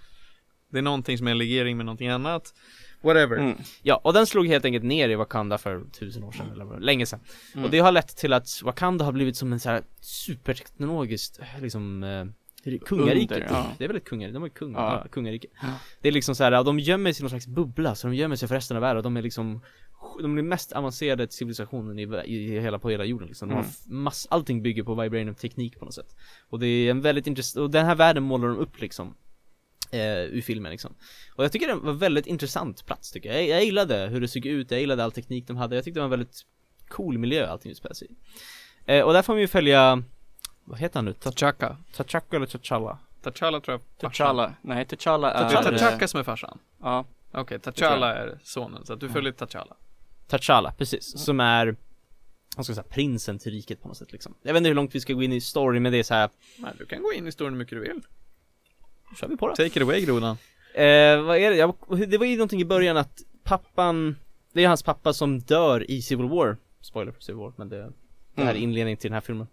Det 0.70 0.78
är 0.78 0.82
någonting 0.82 1.18
som 1.18 1.26
är 1.26 1.30
en 1.30 1.38
legering 1.38 1.76
med 1.76 1.86
någonting 1.86 2.08
annat. 2.08 2.54
Whatever. 3.02 3.36
Mm. 3.36 3.56
Ja, 3.82 4.00
och 4.04 4.12
den 4.12 4.26
slog 4.26 4.46
helt 4.46 4.64
enkelt 4.64 4.84
ner 4.84 5.08
i 5.08 5.14
Wakanda 5.14 5.58
för 5.58 5.84
tusen 5.98 6.24
år 6.24 6.32
sedan 6.32 6.52
eller 6.52 6.80
länge 6.80 7.06
sedan 7.06 7.20
Mm. 7.54 7.64
Och 7.64 7.70
det 7.70 7.78
har 7.78 7.92
lett 7.92 8.16
till 8.16 8.32
att 8.32 8.62
Wakanda 8.64 9.04
har 9.04 9.12
blivit 9.12 9.36
som 9.36 9.52
en 9.52 9.60
så 9.60 9.68
här 9.68 9.82
superteknologiskt, 10.00 11.40
liksom 11.60 12.04
eh, 12.74 12.78
Kungarike 12.78 13.34
Under, 13.34 13.46
ja. 13.50 13.72
Det 13.78 13.84
är 13.84 13.88
väl 13.88 13.96
ett 13.96 14.04
kungarike, 14.04 14.34
de 14.34 14.42
är 14.44 14.48
kung, 14.48 14.72
Ja. 14.72 15.00
ja. 15.04 15.08
kungarike 15.10 15.48
Ja. 15.62 15.68
Det 16.02 16.08
är 16.08 16.12
liksom 16.12 16.34
så 16.34 16.44
här, 16.44 16.64
de 16.64 16.78
gömmer 16.78 17.12
sig 17.12 17.20
i 17.20 17.22
någon 17.22 17.30
slags 17.30 17.46
bubbla, 17.46 17.94
så 17.94 18.06
de 18.06 18.14
gömmer 18.14 18.36
sig 18.36 18.48
för 18.48 18.54
resten 18.54 18.76
av 18.76 18.80
världen, 18.80 19.02
de 19.02 19.16
är 19.16 19.22
liksom 19.22 19.60
De 20.22 20.32
är 20.32 20.36
den 20.36 20.48
mest 20.48 20.72
avancerade 20.72 21.28
civilisationen 21.30 21.98
i, 21.98 22.02
i 22.26 22.60
hela, 22.60 22.78
på 22.78 22.90
hela 22.90 23.04
jorden 23.04 23.28
liksom. 23.28 23.48
De 23.48 23.54
har 23.54 23.62
Mm. 23.62 24.02
mass, 24.02 24.26
allting 24.30 24.62
bygger 24.62 24.82
på 24.82 24.94
vibranium 24.94 25.34
teknik 25.34 25.78
på 25.78 25.84
något 25.84 25.94
sätt 25.94 26.16
Och 26.48 26.58
det 26.58 26.66
är 26.66 26.90
en 26.90 27.00
väldigt 27.00 27.26
intressant, 27.26 27.62
och 27.62 27.70
den 27.70 27.86
här 27.86 27.94
världen 27.94 28.22
målar 28.22 28.48
de 28.48 28.58
upp 28.58 28.80
liksom 28.80 29.14
eh, 29.90 30.18
Ur 30.20 30.40
filmen 30.40 30.70
liksom 30.72 30.94
Och 31.34 31.44
jag 31.44 31.52
tycker 31.52 31.66
det 31.68 31.74
var 31.74 31.90
en 31.92 31.98
väldigt 31.98 32.26
intressant 32.26 32.86
plats 32.86 33.12
tycker 33.12 33.32
jag. 33.32 33.42
jag 33.42 33.48
Jag 33.48 33.64
gillade 33.64 34.06
hur 34.06 34.20
det 34.20 34.28
såg 34.28 34.46
ut, 34.46 34.70
jag 34.70 34.80
gillade 34.80 35.04
all 35.04 35.12
teknik 35.12 35.46
de 35.46 35.56
hade, 35.56 35.74
jag 35.76 35.84
tyckte 35.84 35.98
det 36.00 36.02
var 36.02 36.06
en 36.06 36.10
väldigt 36.18 36.42
cool 36.88 37.18
miljö 37.18 37.46
allting 37.46 37.70
utspelade 37.72 37.94
sig 37.94 38.08
i 38.10 38.16
eh, 38.96 39.02
Och 39.04 39.12
där 39.12 39.22
får 39.22 39.32
man 39.32 39.40
ju 39.40 39.48
följa 39.48 40.02
Vad 40.68 40.78
heter 40.78 40.94
han 40.98 41.04
nu? 41.04 41.12
Ta- 41.12 41.30
T'Chaka. 41.30 41.76
T'Chaka 41.96 42.36
eller 42.36 42.46
T'Challa? 42.46 42.98
T'Challa 43.22 43.60
tror 43.60 43.80
jag. 44.00 44.10
T'Challa. 44.10 44.52
Nej, 44.62 44.84
T'Challa 44.84 45.30
är... 45.30 45.50
Det 45.50 45.56
är 45.56 46.06
som 46.06 46.20
är 46.20 46.24
farsan. 46.24 46.58
Ja. 46.82 47.04
Okej, 47.32 47.58
tror 47.58 47.72
T'Challa 47.72 48.14
är 48.14 48.38
sonen, 48.42 48.86
så 48.86 48.92
att 48.92 49.00
du 49.00 49.08
följer 49.08 49.32
T'Challa. 49.32 49.74
T'Challa, 50.28 50.72
precis, 50.78 51.18
som 51.24 51.40
är 51.40 51.76
vad 52.56 52.64
ska 52.66 52.74
säga, 52.74 52.84
prinsen 52.90 53.38
till 53.38 53.52
riket 53.52 53.82
på 53.82 53.88
något 53.88 53.96
sätt 53.96 54.12
liksom 54.12 54.34
Jag 54.42 54.52
vet 54.52 54.60
inte 54.60 54.68
hur 54.68 54.74
långt 54.74 54.94
vi 54.94 55.00
ska 55.00 55.12
gå 55.12 55.22
in 55.22 55.32
i 55.32 55.40
story 55.40 55.80
men 55.80 55.92
det 55.92 55.98
är 55.98 56.02
så 56.02 56.14
här. 56.14 56.30
Nej, 56.58 56.72
du 56.78 56.86
kan 56.86 57.02
gå 57.02 57.12
in 57.12 57.26
i 57.26 57.32
storyn 57.32 57.52
hur 57.52 57.58
mycket 57.58 57.74
du 57.74 57.80
vill. 57.80 58.00
kör 59.20 59.28
vi 59.28 59.36
på 59.36 59.48
det 59.48 59.56
Take 59.56 59.66
it 59.66 59.82
away 59.82 60.00
grodan. 60.04 60.36
Eh, 60.74 61.20
vad 61.22 61.36
är 61.36 61.50
det? 61.50 61.56
Jag, 61.56 61.74
det 62.08 62.18
var 62.18 62.26
ju 62.26 62.36
någonting 62.36 62.60
i 62.60 62.64
början 62.64 62.96
att 62.96 63.22
pappan 63.42 64.16
Det 64.52 64.64
är 64.64 64.68
hans 64.68 64.82
pappa 64.82 65.12
som 65.12 65.40
dör 65.40 65.90
i 65.90 66.02
Civil 66.02 66.28
War 66.28 66.56
Spoiler 66.80 67.12
för 67.12 67.20
Civil 67.22 67.38
War, 67.40 67.52
men 67.56 67.68
det, 67.68 67.76
det 68.34 68.42
här 68.42 68.44
är 68.44 68.50
Mm. 68.50 68.62
inledningen 68.62 68.96
till 68.98 69.08
den 69.10 69.14
här 69.14 69.20
filmen 69.20 69.46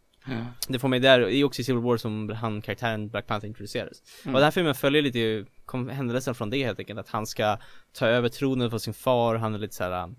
Det 0.68 0.80
får 0.80 0.88
mig 0.88 1.00
där, 1.00 1.20
det 1.20 1.36
är 1.36 1.44
också 1.44 1.62
i 1.62 1.64
Civil 1.64 1.82
War 1.82 1.98
som 1.98 2.30
han, 2.30 2.62
karaktären 2.62 3.10
Black 3.10 3.28
Panther 3.28 3.48
introducerades 3.48 4.02
Mm. 4.24 4.36
Och 4.36 4.40
den 4.40 4.44
här 4.46 4.52
filmen 4.52 4.76
följer 4.76 5.02
lite, 5.02 5.46
kom 5.66 5.90
händelsen 5.90 6.36
från 6.36 6.50
det 6.50 6.64
helt 6.64 6.80
enkelt, 6.80 7.00
att 7.00 7.10
han 7.10 7.28
ska 7.28 7.58
ta 7.94 8.08
över 8.08 8.30
tronen 8.30 8.70
för 8.70 8.78
sin 8.78 8.94
far, 8.94 9.36
han 9.36 9.56
är 9.56 9.60
lite 9.60 9.76
såhär 9.76 10.14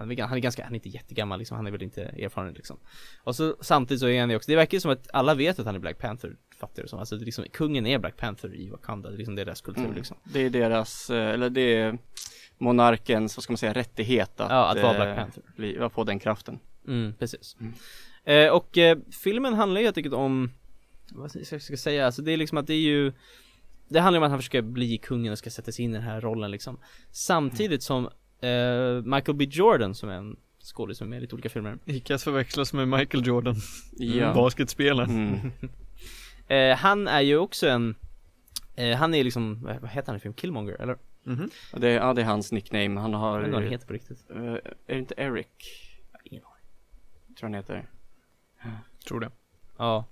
han 0.00 0.10
är, 0.10 0.22
han 0.22 0.36
är 0.36 0.40
ganska, 0.40 0.64
han 0.64 0.72
är 0.72 0.76
inte 0.76 0.88
jättegammal 0.88 1.38
liksom, 1.38 1.56
han 1.56 1.66
är 1.66 1.70
väl 1.70 1.82
inte 1.82 2.02
erfaren 2.02 2.54
liksom 2.54 2.76
Och 3.24 3.36
så 3.36 3.56
samtidigt 3.60 4.00
så 4.00 4.08
är 4.08 4.20
han 4.20 4.30
ju 4.30 4.36
också, 4.36 4.50
det 4.50 4.56
verkar 4.56 4.76
ju 4.76 4.80
som 4.80 4.90
att 4.90 5.08
alla 5.12 5.34
vet 5.34 5.58
att 5.58 5.66
han 5.66 5.74
är 5.74 5.78
Black 5.78 5.98
Panther, 5.98 6.36
fattar 6.60 6.82
du 6.82 6.88
som, 6.88 6.98
alltså 6.98 7.16
det 7.16 7.22
är 7.22 7.26
liksom, 7.26 7.44
kungen 7.52 7.86
är 7.86 7.98
Black 7.98 8.16
Panther 8.16 8.54
i 8.54 8.70
Wakanda, 8.70 9.08
det 9.08 9.16
är 9.16 9.18
liksom 9.18 9.34
deras 9.34 9.60
kultur 9.60 9.84
Mm. 9.84 9.96
liksom 9.96 10.16
Det 10.24 10.40
är 10.40 10.50
deras, 10.50 11.10
eh, 11.10 11.28
eller 11.28 11.50
det 11.50 11.74
är 11.74 11.98
monarkens, 12.58 13.36
vad 13.36 13.42
ska 13.44 13.52
man 13.52 13.58
säga, 13.58 13.72
rättighet 13.72 14.40
att, 14.40 14.50
Ja, 14.50 14.70
att 14.70 14.82
vara 14.82 14.92
eh, 14.92 14.96
Black 14.96 15.16
Panther. 15.16 15.42
bli, 15.56 15.88
på 15.94 16.04
den 16.04 16.18
kraften. 16.18 16.58
Mm, 16.86 17.14
precis. 17.18 17.56
Mm. 17.60 17.74
Eh, 18.24 18.48
och 18.50 18.78
eh, 18.78 18.98
filmen 19.24 19.54
handlar 19.54 19.80
ju 19.80 19.84
helt 19.86 19.96
enkelt 19.96 20.14
om, 20.14 20.50
vad 21.12 21.30
ska 21.30 21.54
jag 21.70 21.78
säga, 21.78 22.06
alltså 22.06 22.22
det 22.22 22.32
är 22.32 22.36
liksom 22.36 22.58
att 22.58 22.66
det 22.66 22.74
är 22.74 22.80
ju 22.80 23.12
Det 23.88 24.00
handlar 24.00 24.18
om 24.20 24.24
att 24.24 24.30
han 24.30 24.38
försöker 24.38 24.62
bli 24.62 24.98
kungen 24.98 25.32
och 25.32 25.38
ska 25.38 25.50
sätta 25.50 25.72
sig 25.72 25.84
in 25.84 25.90
i 25.90 25.94
den 25.94 26.02
här 26.02 26.20
rollen 26.20 26.50
liksom 26.50 26.78
Samtidigt 27.10 27.82
som 27.82 28.04
eh, 28.40 29.02
Michael 29.04 29.36
B 29.36 29.44
Jordan 29.50 29.94
som 29.94 30.08
är 30.08 30.14
en 30.14 30.36
skådis 30.62 30.98
som 30.98 31.06
är 31.06 31.10
med 31.10 31.16
i 31.18 31.20
lite 31.20 31.34
olika 31.34 31.48
filmer 31.48 31.78
att 32.10 32.22
förväxlas 32.22 32.72
med 32.72 32.88
Michael 32.88 33.26
Jordan, 33.26 33.56
Ja. 33.96 34.34
basketspelaren. 34.34 35.10
Mm. 35.10 35.52
eh, 36.72 36.76
Han 36.78 37.08
är 37.08 37.20
ju 37.20 37.36
också 37.38 37.68
en 37.68 37.94
eh, 38.76 38.96
Han 38.96 39.14
är 39.14 39.24
liksom, 39.24 39.62
vad 39.62 39.80
vad 39.80 39.90
heter 39.90 40.06
han 40.08 40.16
i 40.16 40.20
film? 40.20 40.34
Killmonger 40.34 40.80
eller? 40.82 40.96
Mhm. 41.24 41.50
Och 41.72 41.80
det, 41.80 41.90
ja, 41.90 42.14
det 42.14 42.20
är 42.20 42.26
hans 42.26 42.52
nickname. 42.52 43.00
Han 43.00 43.10
Jag 43.12 43.18
har... 43.18 43.38
vet 43.38 43.46
inte 43.46 43.52
vad 43.54 43.62
han 43.62 43.72
heter 43.72 43.86
på 43.86 43.92
riktigt 43.92 44.30
Eh, 44.30 44.36
är 44.42 44.60
det 44.86 44.98
inte 44.98 45.14
Eric? 45.16 45.46
Ingen 46.24 46.44
aning. 46.44 47.36
Tror 47.38 47.48
han 47.48 47.54
heter. 47.54 47.88
Tror 49.08 49.20
det. 49.20 49.30
Ja. 49.76 50.04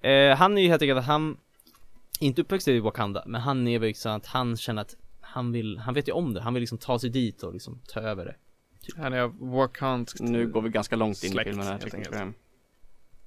Eh, 0.00 0.36
Han 0.36 0.58
är 0.58 0.62
ju 0.62 0.68
helt 0.68 0.82
enkelt 0.82 0.98
att 0.98 1.06
han 1.06 1.36
Inte 2.20 2.40
uppväxt 2.42 2.68
i 2.68 2.80
Wakanda, 2.80 3.22
men 3.26 3.40
han 3.40 3.68
är 3.68 3.78
väl 3.78 3.94
så 3.94 4.08
att 4.08 4.26
han 4.26 4.56
känner 4.56 4.82
att 4.82 4.96
Han 5.20 5.52
vill, 5.52 5.78
han 5.78 5.94
vet 5.94 6.08
ju 6.08 6.12
om 6.12 6.34
det, 6.34 6.40
han 6.40 6.54
vill 6.54 6.60
liksom 6.60 6.78
ta 6.78 6.98
sig 6.98 7.10
dit 7.10 7.42
och 7.42 7.52
liksom 7.52 7.80
ta 7.88 8.00
över 8.00 8.24
det. 8.24 8.34
Han 8.96 9.12
är 9.12 9.26
wakandskt. 9.56 10.20
Nu 10.20 10.46
går 10.48 10.62
vi 10.62 10.68
ganska 10.68 10.96
långt 10.96 11.24
in 11.24 11.30
i 11.30 11.32
Släkt, 11.32 11.48
filmen 11.48 11.66
här 11.66 11.78
tycker 11.78 12.06
jag. 12.12 12.32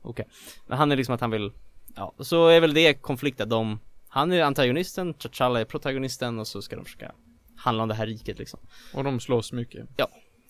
Okej. 0.02 0.28
Men 0.68 0.78
han 0.78 0.92
är 0.92 0.96
liksom 0.96 1.16
att 1.16 1.22
han 1.22 1.32
vill 1.32 1.52
Ja, 1.96 2.14
så 2.20 2.48
är 2.48 2.60
väl 2.60 2.74
det 2.74 2.94
konflikten, 2.94 3.50
de 3.50 3.80
Han 4.08 4.32
är 4.32 4.44
antagonisten, 4.44 5.14
T'Challa 5.14 5.60
är 5.60 5.66
protagonisten 5.66 6.40
och 6.40 6.48
så 6.48 6.62
ska 6.62 6.76
de 6.76 6.86
försöka 6.86 7.12
Handla 7.56 7.84
om 7.84 7.90
det 7.90 7.96
här 7.96 8.06
riket 8.06 8.40
liksom. 8.40 8.60
Och 8.94 9.04
de 9.04 9.20
slåss 9.20 9.52
mycket. 9.52 9.90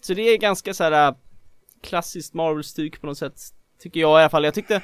Så 0.01 0.13
det 0.13 0.21
är 0.21 0.37
ganska 0.37 0.73
så 0.73 0.83
här 0.83 1.07
äh, 1.07 1.15
Klassiskt 1.81 2.33
Marvel-styck 2.33 3.01
på 3.01 3.07
något 3.07 3.17
sätt 3.17 3.41
Tycker 3.79 3.99
jag 3.99 4.19
i 4.19 4.21
alla 4.21 4.29
fall, 4.29 4.43
jag 4.43 4.53
tyckte 4.53 4.81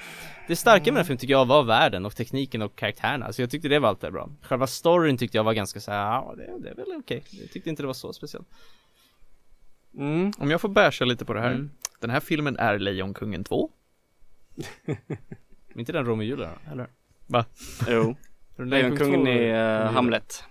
Det 0.47 0.55
starka 0.55 0.83
med 0.83 0.85
den 0.85 0.95
här 0.97 1.03
filmen 1.03 1.17
tycker 1.17 1.33
jag 1.33 1.45
var 1.45 1.63
världen 1.63 2.05
och 2.05 2.15
tekniken 2.15 2.61
och 2.61 2.75
karaktärerna 2.75 3.33
Så 3.33 3.41
jag 3.41 3.49
tyckte 3.49 3.67
det 3.67 3.79
var 3.79 3.89
alltid 3.89 4.13
bra 4.13 4.29
Själva 4.41 4.67
storyn 4.67 5.17
tyckte 5.17 5.37
jag 5.37 5.43
var 5.43 5.53
ganska 5.53 5.79
så 5.79 5.91
här, 5.91 5.97
ja 5.99 6.33
det, 6.37 6.59
det 6.63 6.69
är 6.69 6.75
väl 6.75 6.85
okej 6.99 7.23
Jag 7.31 7.51
tyckte 7.51 7.69
inte 7.69 7.83
det 7.83 7.87
var 7.87 7.93
så 7.93 8.13
speciellt 8.13 8.47
Mm. 9.97 10.31
Om 10.37 10.51
jag 10.51 10.61
får 10.61 10.69
basha 10.69 11.05
lite 11.05 11.25
på 11.25 11.33
det 11.33 11.41
här. 11.41 11.51
Mm. 11.51 11.69
Den 11.99 12.09
här 12.09 12.19
filmen 12.19 12.57
är 12.57 12.79
Lejonkungen 12.79 13.43
2. 13.43 13.69
Inte 15.75 15.91
den 15.91 16.05
Romeo 16.05 16.17
och 16.17 16.23
Julia 16.23 16.49
då, 16.65 16.71
eller? 16.71 16.87
Jo. 17.87 18.15
Lejonkungen 18.57 19.27
är 19.27 19.85
uh, 19.85 19.91
Hamlet. 19.91 20.43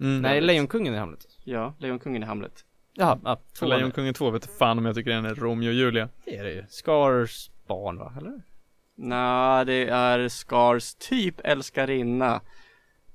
Mm. 0.00 0.22
Nej, 0.22 0.40
Lejonkungen 0.40 0.94
är 0.94 0.98
Hamlet 0.98 1.26
Ja, 1.44 1.74
Lejonkungen 1.78 2.22
är 2.22 2.26
Hamlet. 2.26 2.64
Jaha, 2.94 3.18
ja, 3.24 3.40
är- 3.62 3.66
Lejonkungen 3.66 4.14
2 4.14 4.30
vet 4.30 4.58
fan 4.58 4.78
om 4.78 4.86
jag 4.86 4.94
tycker 4.94 5.10
den 5.10 5.24
är 5.24 5.34
Romeo 5.34 5.68
och 5.68 5.74
Julia. 5.74 6.08
Det 6.24 6.36
är 6.36 6.44
det 6.44 6.52
ju 6.52 6.64
Scars 6.68 7.50
barn 7.66 7.98
va, 7.98 8.12
eller? 8.18 8.42
Nej, 8.94 9.64
det 9.64 9.88
är 9.88 10.28
Skars 10.28 10.94
typ 10.94 11.40
älskarinna. 11.44 12.40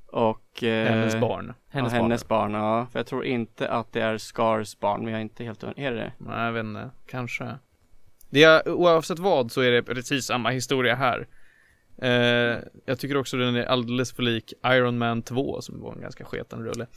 Och... 0.08 0.64
eh, 0.64 0.88
Hennes 0.90 1.16
barn. 1.20 1.54
Hennes 1.70 1.94
ja, 1.94 2.00
barn 2.00 2.06
hennes 2.12 2.28
barn, 2.28 2.54
ja. 2.54 2.88
För 2.92 3.00
jag 3.00 3.08
tror 3.08 3.26
inte 3.26 3.70
att 3.70 3.94
det 3.94 4.02
är 4.02 4.18
Skars 4.18 4.80
barn, 4.80 5.04
men 5.04 5.12
jag 5.14 5.18
är 5.18 5.22
inte 5.22 5.44
helt 5.44 5.64
Är 5.64 5.74
det 5.76 5.90
det? 5.92 6.14
Nej, 6.18 6.46
jag 6.46 6.52
vet 6.52 6.64
inte. 6.64 6.90
Kanske. 7.08 7.58
Det 8.30 8.44
är, 8.44 8.70
oavsett 8.70 9.20
vad 9.20 9.52
så 9.52 9.62
är 9.62 9.72
det 9.72 9.84
precis 9.84 10.26
samma 10.26 10.50
historia 10.50 10.96
här. 10.96 11.28
Eh, 12.02 12.58
jag 12.86 13.00
tycker 13.00 13.18
också 13.18 13.38
den 13.38 13.56
är 13.56 13.66
alldeles 13.66 14.12
för 14.14 14.24
lik 14.24 14.54
Iron 14.66 14.98
Man 14.98 15.22
2 15.22 15.62
som 15.62 15.82
var 15.82 15.94
en 15.94 16.02
ganska 16.02 16.26
sketen 16.26 16.64
rulle. 16.64 16.88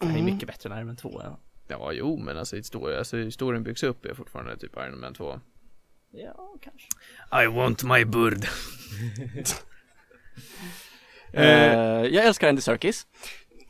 Det 0.00 0.06
här 0.06 0.14
är 0.14 0.18
Mm. 0.20 0.34
mycket 0.34 0.46
bättre 0.48 0.70
än 0.70 0.76
Iron 0.78 0.86
Man 0.86 0.96
2 0.96 1.20
ja. 1.24 1.38
Ja, 1.68 1.92
jo, 1.92 2.16
men 2.18 2.38
alltså, 2.38 2.56
historia, 2.56 2.98
alltså 2.98 3.16
historien 3.16 3.62
byggs 3.62 3.82
upp 3.82 4.04
är 4.04 4.14
fortfarande 4.14 4.56
typ 4.56 4.76
Iron 4.76 5.00
Man 5.00 5.14
2. 5.14 5.40
Ja, 6.16 6.54
kanske 6.60 6.88
I 7.44 7.46
want 7.46 7.84
my 7.84 8.04
bird. 8.04 8.46
Eh, 11.36 12.06
jag 12.06 12.24
älskar 12.26 12.48
Andy 12.48 12.60
Serkis. 12.60 13.06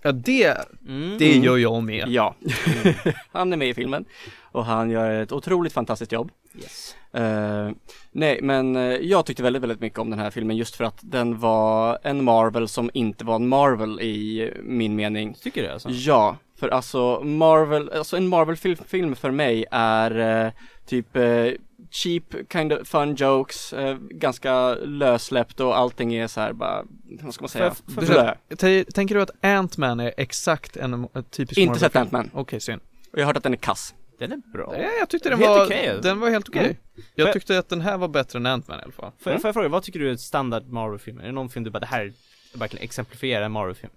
Ja, 0.03 0.13
det, 0.13 0.57
mm. 0.89 1.19
det 1.19 1.37
gör 1.37 1.57
jag 1.57 1.83
med. 1.83 2.09
Ja. 2.09 2.37
han 3.33 3.53
är 3.53 3.57
med 3.57 3.69
i 3.69 3.75
filmen. 3.75 4.05
Och 4.43 4.65
han 4.65 4.91
gör 4.91 5.23
ett 5.23 5.33
otroligt 5.33 5.73
fantastiskt 5.73 6.13
jobb. 6.13 6.31
Yes 6.55 6.97
Eh, 7.15 7.71
nej, 8.13 8.39
men 8.43 8.77
eh, 8.77 8.83
jag 8.83 9.27
tyckte 9.27 9.43
väldigt, 9.43 9.63
väldigt 9.63 9.81
mycket 9.81 9.99
om 9.99 10.11
den 10.11 10.19
här 10.19 10.31
filmen 10.31 10.57
just 10.57 10.77
för 10.77 10.85
att 10.85 10.99
den 11.01 11.39
var 11.39 11.99
en 12.03 12.25
Marvel 12.25 12.69
som 12.69 12.91
inte 12.95 13.25
var 13.25 13.37
en 13.37 13.49
Marvel 13.49 14.01
i 14.01 14.53
min 14.63 14.97
mening. 14.97 15.35
Tycker 15.35 15.63
du 15.63 15.69
alltså? 15.69 15.89
Ja, 15.91 16.37
för 16.59 16.69
alltså 16.69 17.21
Marvel, 17.21 17.91
alltså 17.91 18.17
en 18.17 18.29
Marvel-film 18.29 19.17
för 19.17 19.31
mig 19.31 19.65
är 19.71 20.45
eh, 20.47 20.53
typ 20.87 21.17
eh, 21.17 21.47
cheap 21.91 22.23
kind 22.53 22.73
of 22.73 22.89
fun 22.89 23.15
jokes, 23.15 23.73
eh, 23.73 23.97
ganska 24.01 24.75
lössläppt 24.75 25.61
och 25.61 25.79
allting 25.79 26.15
är 26.15 26.27
så 26.27 26.41
här 26.41 26.53
bara, 26.53 26.85
vad 27.23 27.35
ska 27.35 27.43
man 27.43 27.49
säga? 27.49 27.75
Jag- 27.97 28.05
Blö. 28.07 28.35
T- 28.57 28.85
Tänker 28.85 29.15
du 29.15 29.23
att 29.23 29.31
Ant-Man 29.45 30.01
är 30.01 30.15
exakt 30.17 30.77
en, 30.77 31.09
typisk 31.31 31.59
Inte 31.59 31.79
sett? 31.79 31.97
Ant-Man. 31.97 32.31
Okej, 32.35 32.61
synd. 32.61 32.81
Och 33.13 33.19
jag 33.19 33.23
har 33.23 33.27
hört 33.27 33.37
att 33.37 33.43
den 33.43 33.53
är 33.53 33.57
kass. 33.57 33.95
Den 34.19 34.33
är 34.33 34.37
bra 34.37 34.75
Ja, 34.79 34.89
jag 34.99 35.09
tyckte 35.09 35.29
den 35.29 35.39
Helt 35.39 35.49
var, 35.51 35.65
okej. 35.67 35.99
den 36.03 36.21
var 36.21 36.31
helt 36.31 36.49
okej. 36.49 36.65
Mm. 36.65 36.77
Jag 37.15 37.33
tyckte 37.33 37.59
att 37.59 37.69
den 37.69 37.81
här 37.81 37.99
var 37.99 38.09
bättre 38.09 38.39
än 38.39 38.47
Ant-Man 38.47 38.81
i 38.81 38.83
alla 38.83 38.93
fall. 38.93 39.13
Får, 39.19 39.33
jag, 39.33 39.41
får 39.41 39.49
jag 39.49 39.55
fråga, 39.55 39.69
vad 39.69 39.83
tycker 39.83 39.99
du 40.01 40.09
är 40.09 40.13
ett 40.13 40.21
standard 40.21 40.67
Marvel-film? 40.69 41.19
Är 41.21 41.25
det 41.27 41.33
någon 41.33 41.49
film 41.49 41.65
du 41.65 41.71
bara, 41.71 41.79
det 41.81 41.87
här 41.87 42.13
verkligen 42.55 42.85
exemplifierar 42.85 43.45
en 43.45 43.53
Marvel-film? 43.53 43.93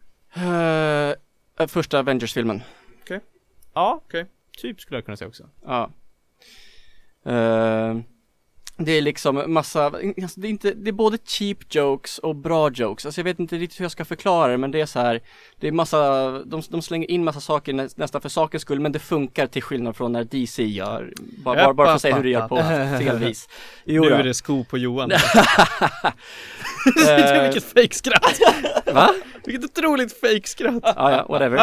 Eh, 1.59 1.67
första 1.67 1.99
Avengers-filmen. 1.99 2.61
Ja, 3.73 4.01
Okej. 4.05 4.25
typ 4.57 4.81
skulle 4.81 4.97
jag 4.97 5.05
kunna 5.05 5.17
säga 5.17 5.27
också 5.27 5.49
Ja. 5.65 5.89
Eh, 7.27 7.95
det 8.79 8.91
är 8.91 9.01
liksom 9.01 9.43
massa, 9.47 9.85
alltså 9.85 10.39
det 10.39 10.47
är 10.47 10.49
inte, 10.49 10.71
det 10.73 10.89
är 10.89 10.93
både 10.93 11.17
cheap 11.25 11.57
jokes 11.75 12.17
och 12.17 12.35
bra 12.35 12.69
jokes. 12.71 13.05
Alltså 13.05 13.21
jag 13.21 13.23
vet 13.23 13.39
inte 13.39 13.55
riktigt 13.55 13.79
hur 13.79 13.85
jag 13.85 13.91
ska 13.91 14.05
förklara 14.05 14.51
det 14.51 14.57
men 14.57 14.71
det 14.71 14.81
är 14.81 14.85
så 14.85 14.99
här, 14.99 15.21
det 15.59 15.67
är 15.67 15.71
massa, 15.71 16.29
de, 16.45 16.61
de 16.69 16.81
slänger 16.81 17.11
in 17.11 17.23
massa 17.23 17.39
saker 17.39 17.73
nä, 17.73 17.87
nästan 17.95 18.21
för 18.21 18.29
sakens 18.29 18.61
skull 18.61 18.79
men 18.79 18.91
det 18.91 18.99
funkar 18.99 19.47
till 19.47 19.63
skillnad 19.63 19.95
från 19.95 20.11
när 20.11 20.23
DC 20.23 20.63
gör, 20.63 21.13
bara, 21.43 21.55
bara, 21.55 21.73
bara 21.73 21.87
för 21.87 21.95
att 21.95 22.01
säga 22.01 22.15
hur 22.15 22.23
det 22.23 22.29
gör 22.29 22.47
på 22.47 22.55
fel 22.99 23.17
vis. 23.19 23.49
Jo, 23.85 24.03
nu 24.03 24.11
är 24.11 24.23
det 24.23 24.33
sko 24.33 24.63
på 24.63 24.77
Johan. 24.77 25.11
Eh, 27.07 27.43
Vilket 27.43 27.63
fejkskratt! 27.63 28.39
Va? 28.93 29.09
Vilket 29.45 29.63
otroligt 29.77 30.19
fejkskratt! 30.19 30.79
Ja, 30.83 31.11
ja, 31.11 31.25
whatever. 31.29 31.59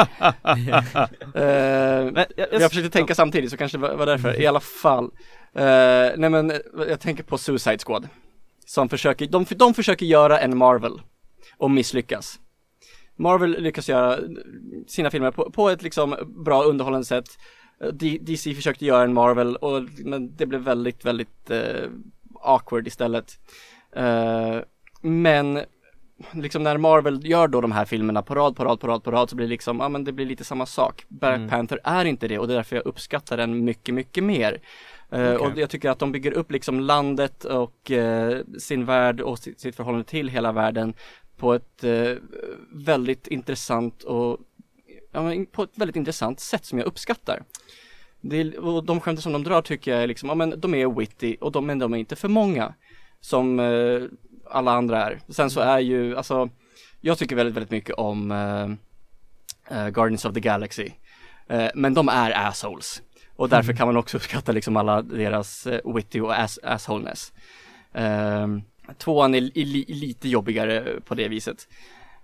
Eh, 1.34 2.12
Men 2.12 2.24
jag, 2.36 2.46
jag 2.52 2.70
försökte 2.70 2.90
tänka 2.90 3.14
samtidigt 3.14 3.50
så 3.50 3.56
kanske 3.56 3.78
det 3.78 3.82
var 3.82 3.94
var 3.94 4.06
därför, 4.06 4.40
i 4.40 4.46
alla 4.46 4.60
fall. 4.60 5.10
Eh, 5.54 6.12
nej 6.16 6.30
men 6.30 6.50
eh, 6.50 6.56
jag 6.88 7.00
tänker 7.00 7.22
på 7.22 7.38
Suicide 7.38 7.78
Squad. 7.78 8.08
Som 8.66 8.88
försöker, 8.88 9.26
de, 9.26 9.44
de 9.56 9.74
försöker 9.74 10.06
göra 10.06 10.40
en 10.40 10.56
Marvel 10.58 11.00
och 11.56 11.70
misslyckas. 11.70 12.40
Marvel 13.16 13.50
lyckas 13.62 13.88
göra 13.88 14.18
sina 14.86 15.10
filmer 15.10 15.30
på, 15.30 15.50
på 15.50 15.68
ett 15.70 15.82
liksom 15.82 16.16
bra 16.44 16.62
underhållande 16.62 17.04
sätt. 17.06 17.28
Eh, 17.80 17.88
D- 17.88 18.18
DC 18.22 18.54
försökte 18.54 18.84
göra 18.86 19.02
en 19.04 19.14
Marvel 19.14 19.56
och 19.56 19.82
men 19.98 20.36
det 20.36 20.46
blev 20.46 20.60
väldigt, 20.60 21.04
väldigt 21.04 21.50
eh, 21.50 21.90
awkward 22.42 22.86
istället. 22.86 23.38
Eh, 23.96 24.58
men 25.02 25.60
liksom 26.32 26.62
när 26.62 26.78
Marvel 26.78 27.26
gör 27.26 27.48
då 27.48 27.60
de 27.60 27.72
här 27.72 27.84
filmerna 27.84 28.22
på 28.22 28.34
rad, 28.34 28.56
på 28.56 28.64
rad, 28.64 28.80
på 28.80 28.86
rad, 28.86 29.04
på 29.04 29.10
rad 29.10 29.30
så 29.30 29.36
blir 29.36 29.46
det 29.46 29.50
liksom, 29.50 29.80
ja 29.80 29.88
men 29.88 30.04
det 30.04 30.12
blir 30.12 30.26
lite 30.26 30.44
samma 30.44 30.66
sak. 30.66 31.04
Black 31.08 31.36
Mm. 31.36 31.48
Panther 31.48 31.80
är 31.84 32.04
inte 32.04 32.28
det 32.28 32.38
och 32.38 32.46
det 32.48 32.54
är 32.54 32.56
därför 32.56 32.76
jag 32.76 32.86
uppskattar 32.86 33.36
den 33.36 33.64
mycket, 33.64 33.94
mycket 33.94 34.24
mer. 34.24 34.60
Eh, 35.14 35.34
Okej. 35.34 35.36
Och 35.36 35.58
jag 35.58 35.70
tycker 35.70 35.90
att 35.90 35.98
de 35.98 36.12
bygger 36.12 36.32
upp 36.32 36.50
liksom 36.50 36.80
landet 36.80 37.44
och 37.44 37.90
eh, 37.90 38.42
sin 38.58 38.84
värld 38.84 39.20
och 39.20 39.38
sitt, 39.38 39.76
förhållande 39.76 40.04
till 40.04 40.28
hela 40.28 40.52
världen 40.52 40.94
på 41.36 41.54
ett 41.54 41.84
eh, 41.84 42.12
väldigt 42.72 43.26
intressant 43.26 44.02
och 44.02 44.40
ja, 45.12 45.32
på 45.52 45.62
ett 45.62 45.78
väldigt 45.78 45.96
intressant 45.96 46.40
sätt 46.40 46.64
som 46.64 46.78
jag 46.78 46.86
uppskattar. 46.86 47.44
Det 48.20 48.58
och 48.58 48.84
de 48.84 49.00
skämten 49.00 49.22
som 49.22 49.32
de 49.32 49.44
drar 49.44 49.62
tycker 49.62 49.90
jag 49.90 50.02
är 50.02 50.06
liksom, 50.06 50.28
ja 50.28 50.34
men 50.34 50.60
de 50.60 50.74
är 50.74 50.98
witty 50.98 51.36
och 51.40 51.52
de, 51.52 51.66
men 51.66 51.78
de 51.78 51.94
är 51.94 51.98
inte 51.98 52.16
för 52.16 52.28
många 52.28 52.74
som 53.20 53.60
eh, 53.60 54.02
alla 54.50 54.72
andra 54.72 55.02
är. 55.02 55.20
Sen 55.28 55.50
så 55.50 55.60
är 55.60 55.78
ju, 55.78 56.16
alltså, 56.16 56.50
jag 57.00 57.18
tycker 57.18 57.36
väldigt, 57.36 57.56
väldigt 57.56 57.70
mycket 57.70 57.94
om 57.94 58.30
eh, 58.30 58.64
eh, 59.78 59.88
Guardians 59.88 60.24
of 60.24 60.34
the 60.34 60.40
Galaxy. 60.40 60.90
Eh, 61.48 61.68
men 61.74 61.94
de 61.94 62.08
är 62.08 62.48
assholes. 62.48 63.02
Och 63.36 63.48
därför 63.48 63.72
kan 63.72 63.86
man 63.88 63.96
också 63.96 64.16
uppskatta 64.16 64.52
liksom 64.52 64.76
alla 64.76 65.02
deras 65.02 65.66
eh, 65.66 65.94
witty 65.94 66.20
och 66.20 66.38
ass 66.40 66.58
assholeness. 66.62 67.32
Eh, 67.92 68.48
tvåan 68.98 69.34
är 69.34 69.40
li 69.40 69.64
li 69.64 69.84
lite 69.88 70.28
jobbigare 70.28 71.00
på 71.06 71.14
det 71.14 71.28
viset. 71.28 71.68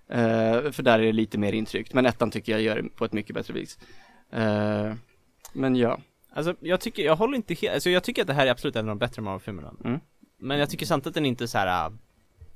Eh, 0.08 0.70
för 0.70 0.82
där 0.82 0.98
är 0.98 1.02
det 1.02 1.12
lite 1.12 1.38
mer 1.38 1.52
intryckt. 1.52 1.94
Men 1.94 2.06
ettan 2.06 2.30
tycker 2.30 2.52
jag 2.52 2.60
gör 2.62 2.82
det 2.82 2.88
på 2.88 3.04
ett 3.04 3.12
mycket 3.12 3.34
bättre 3.34 3.54
vis. 3.54 3.78
Eh, 4.32 4.94
men 5.52 5.76
ja. 5.76 6.00
Alltså 6.32 6.54
jag 6.60 6.80
tycker, 6.80 7.02
jag 7.02 7.16
håller 7.16 7.36
inte 7.36 7.54
helt, 7.54 7.74
alltså 7.74 7.90
jag 7.90 8.02
tycker 8.04 8.22
att 8.22 8.28
det 8.28 8.34
här 8.34 8.46
är 8.46 8.50
absolut 8.50 8.76
en 8.76 8.84
av 8.84 8.88
de 8.88 8.98
bättre 8.98 9.22
Marvel-filmerna 9.22 9.72
Mm. 9.84 10.00
Men 10.38 10.58
jag 10.58 10.70
tycker 10.70 10.86
samtidigt 10.86 11.10
att 11.10 11.14
den 11.14 11.26
inte 11.26 11.44
är 11.44 11.46
så 11.46 11.58
här. 11.58 11.86
äh, 11.86 11.92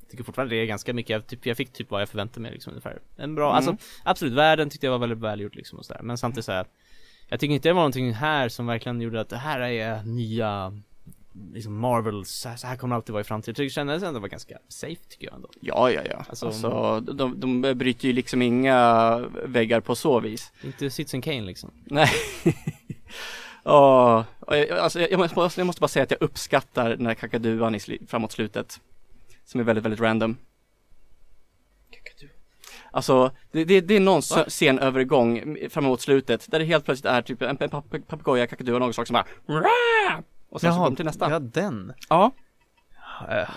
Jag 0.00 0.11
tycker 0.11 0.24
fortfarande 0.24 0.55
det 0.55 0.61
är 0.61 0.66
ganska 0.66 0.92
mycket, 0.94 1.11
jag, 1.11 1.26
typ, 1.26 1.46
jag 1.46 1.57
fick 1.57 1.72
typ 1.72 1.90
vad 1.90 2.00
jag 2.00 2.09
förväntade 2.09 2.40
mig 2.40 2.52
liksom 2.52 2.70
ungefär 2.72 2.98
En 3.16 3.34
bra, 3.34 3.46
Mm. 3.50 3.57
alltså 3.57 3.86
absolut, 4.05 4.34
världen 4.34 4.70
tyckte 4.70 4.86
jag 4.86 4.90
var 4.92 4.98
väldigt 4.98 5.18
välgjord 5.18 5.55
liksom 5.55 5.78
och 5.78 5.84
sådär 5.86 6.00
Men 6.02 6.18
samtidigt 6.18 6.44
så 6.44 6.52
här. 6.52 6.66
Jag 7.29 7.41
tycker 7.41 7.55
inte 7.55 7.68
det 7.68 7.72
var 7.72 7.81
någonting 7.81 8.12
här 8.12 8.49
som 8.49 8.66
verkligen 8.66 9.01
gjorde 9.01 9.20
att 9.20 9.29
det 9.29 9.37
här 9.37 9.61
är 9.61 10.03
nya 10.03 10.81
Liksom 11.53 11.79
Marvels, 11.79 12.31
så 12.31 12.49
här, 12.49 12.57
så 12.57 12.66
här 12.66 12.77
kommer 12.77 12.95
det 12.95 12.97
alltid 12.97 13.12
vara 13.12 13.20
i 13.20 13.25
framtiden 13.25 13.64
Jag 13.64 13.72
kändes 13.72 14.03
ändå 14.03 14.20
var 14.20 14.29
ganska 14.29 14.59
safe 14.68 15.01
tycker 15.09 15.27
jag 15.27 15.35
ändå 15.35 15.49
Ja, 15.61 15.91
ja, 15.91 16.01
ja. 16.11 16.25
Alltså, 16.29 16.47
Alltså, 16.47 17.01
de, 17.01 17.41
de 17.41 17.75
bryter 17.75 18.09
ju 18.09 18.12
liksom 18.12 18.43
inga 18.43 19.18
väggar 19.47 19.81
på 19.81 19.95
så 19.95 20.20
vis. 20.20 20.53
Inte 20.64 20.91
Citizen 20.91 21.22
Kane 21.22 21.41
liksom 21.41 21.70
Nej. 21.85 22.11
Och 23.62 24.57
jag, 24.57 24.70
alltså, 24.70 25.01
jag, 25.01 25.11
jag 25.11 25.18
måste 25.66 25.81
bara 25.81 25.89
säga 25.89 26.03
att 26.03 26.11
jag 26.11 26.22
uppskattar 26.22 26.91
den 26.91 27.07
här 27.07 27.14
kakaduan 27.14 27.75
i 27.75 27.81
sli, 27.81 28.01
framåt 28.09 28.33
slutet. 28.33 28.81
Som 29.45 29.61
är 29.61 29.64
väldigt, 29.64 29.85
väldigt 29.85 30.01
random. 30.01 30.37
Alltså, 32.95 33.30
det, 33.53 33.64
det, 33.64 33.80
det 33.80 33.97
är 33.97 34.01
någon 34.01 34.22
Va? 34.36 34.45
scenövergång 34.49 35.57
framåt 35.70 36.01
slutet 36.01 36.51
där 36.51 36.59
det 36.59 36.64
helt 36.64 36.84
plötsligt 36.84 37.12
är 37.12 37.22
typ 37.22 37.42
en, 37.42 37.49
en 37.49 37.57
pap- 37.70 38.03
papegoja, 38.07 38.47
kakadu 38.47 38.74
av 38.74 38.80
något 38.80 38.95
slag 38.95 39.07
som 39.07 39.14
bara! 39.14 39.24
Och 40.51 40.61
sen 40.61 40.72
så 40.74 40.84
kommer 40.84 40.97
till 40.97 41.05
nästa. 41.05 41.30
ja 41.30 41.38
den. 41.38 41.92
Ja, 42.09 42.32
Eh, 43.30 43.49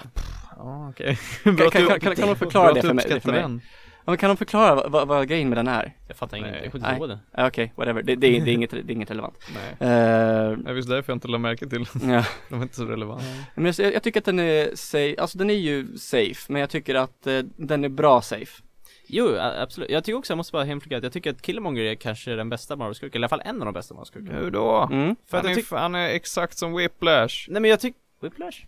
Ja, 0.58 0.90
okej. 0.90 1.18
Kan- 1.44 1.58
kan- 1.58 1.82
du- 1.82 1.88
kan- 1.88 2.00
kan- 2.00 2.16
kan 2.16 2.30
du 2.30 2.36
förklara 2.36 2.74
det 2.74 2.82
för 2.82 2.94
mig- 2.94 3.06
det 3.10 3.20
för 3.20 3.32
mig? 3.32 3.42
den. 3.42 3.62
Ja, 4.06 4.12
men 4.12 4.18
kan 4.18 4.30
de 4.30 4.38
förklara 4.38 4.76
vad, 4.76 4.92
vad, 4.92 5.08
vad 5.08 5.28
grejen 5.28 5.50
med 5.50 5.58
den 5.58 5.68
är? 5.68 5.96
Jag 6.08 6.18
fattar 6.18 6.38
ingenting, 6.38 6.72
jag 6.74 7.08
det 7.08 7.20
Ja, 7.32 7.48
Okej, 7.48 7.74
whatever. 7.76 8.02
Det, 8.04 8.16
det, 8.16 8.28
är- 8.28 8.42
det, 8.46 8.52
är 8.52 8.54
inget, 8.54 8.72
det 8.72 8.78
är 8.78 8.92
inget 8.92 9.12
relevant. 9.12 9.36
Nej. 9.80 9.90
Uh, 9.92 10.58
Det 10.58 10.70
är 10.70 10.74
visst 10.74 10.90
därför 10.90 11.12
jag 11.14 11.16
inte 11.16 11.28
lade 11.28 11.42
märke 11.42 11.68
till 11.70 11.86
ja. 11.94 12.24
De 12.50 12.60
är 12.60 12.64
inte 12.64 12.76
så 12.76 12.86
relevanta. 12.86 13.24
Men 13.56 13.74
jag, 13.78 13.94
jag 13.94 14.04
tycker 14.04 14.20
att 14.20 14.26
den 14.26 14.40
är 14.40 14.76
safe, 14.76 15.16
alltså 15.22 15.38
den 15.38 15.50
är 15.50 15.54
ju 15.54 15.98
safe, 15.98 16.52
men 16.54 16.62
jag 16.62 16.70
tycker 16.70 16.96
att 16.96 17.28
eh, 17.28 17.40
den 17.58 17.84
är 17.84 17.90
bra 17.90 18.22
safe. 18.22 18.64
Jo, 19.08 19.36
absolut. 19.38 19.90
Jag 19.90 20.04
tycker 20.04 20.18
också, 20.18 20.32
jag 20.34 20.38
måste 20.38 20.52
bara 20.52 20.64
hemflika 20.64 20.98
att 20.98 21.04
jag 21.04 21.14
tycker 21.14 21.30
att 21.32 21.42
Killmonger 21.42 21.84
är 21.84 21.96
kanske 21.96 22.32
den 22.36 22.50
bästa 22.50 22.76
Marvel-skurken, 22.76 23.18
eller 23.18 23.24
i 23.24 23.30
alla 23.34 23.44
fall 23.44 23.56
en 23.56 23.62
av 23.62 23.66
de 23.66 23.74
bästa 23.74 23.94
Marvel-skurkarna. 23.94 24.40
Hur 24.40 24.52
då? 24.52 24.90
Mm. 24.92 25.16
För 25.26 25.38
att 25.38 25.44
han, 25.44 25.52
jag 25.52 25.58
är, 25.58 25.62
tyck- 25.64 25.78
han 25.80 25.96
är 25.96 26.10
exakt 26.10 26.58
som 26.58 26.74
Whiplash. 26.76 27.46
Nej 27.50 27.62
men 27.62 27.72
jag 27.72 27.80
tycker, 27.80 28.00
Whiplash? 28.22 28.66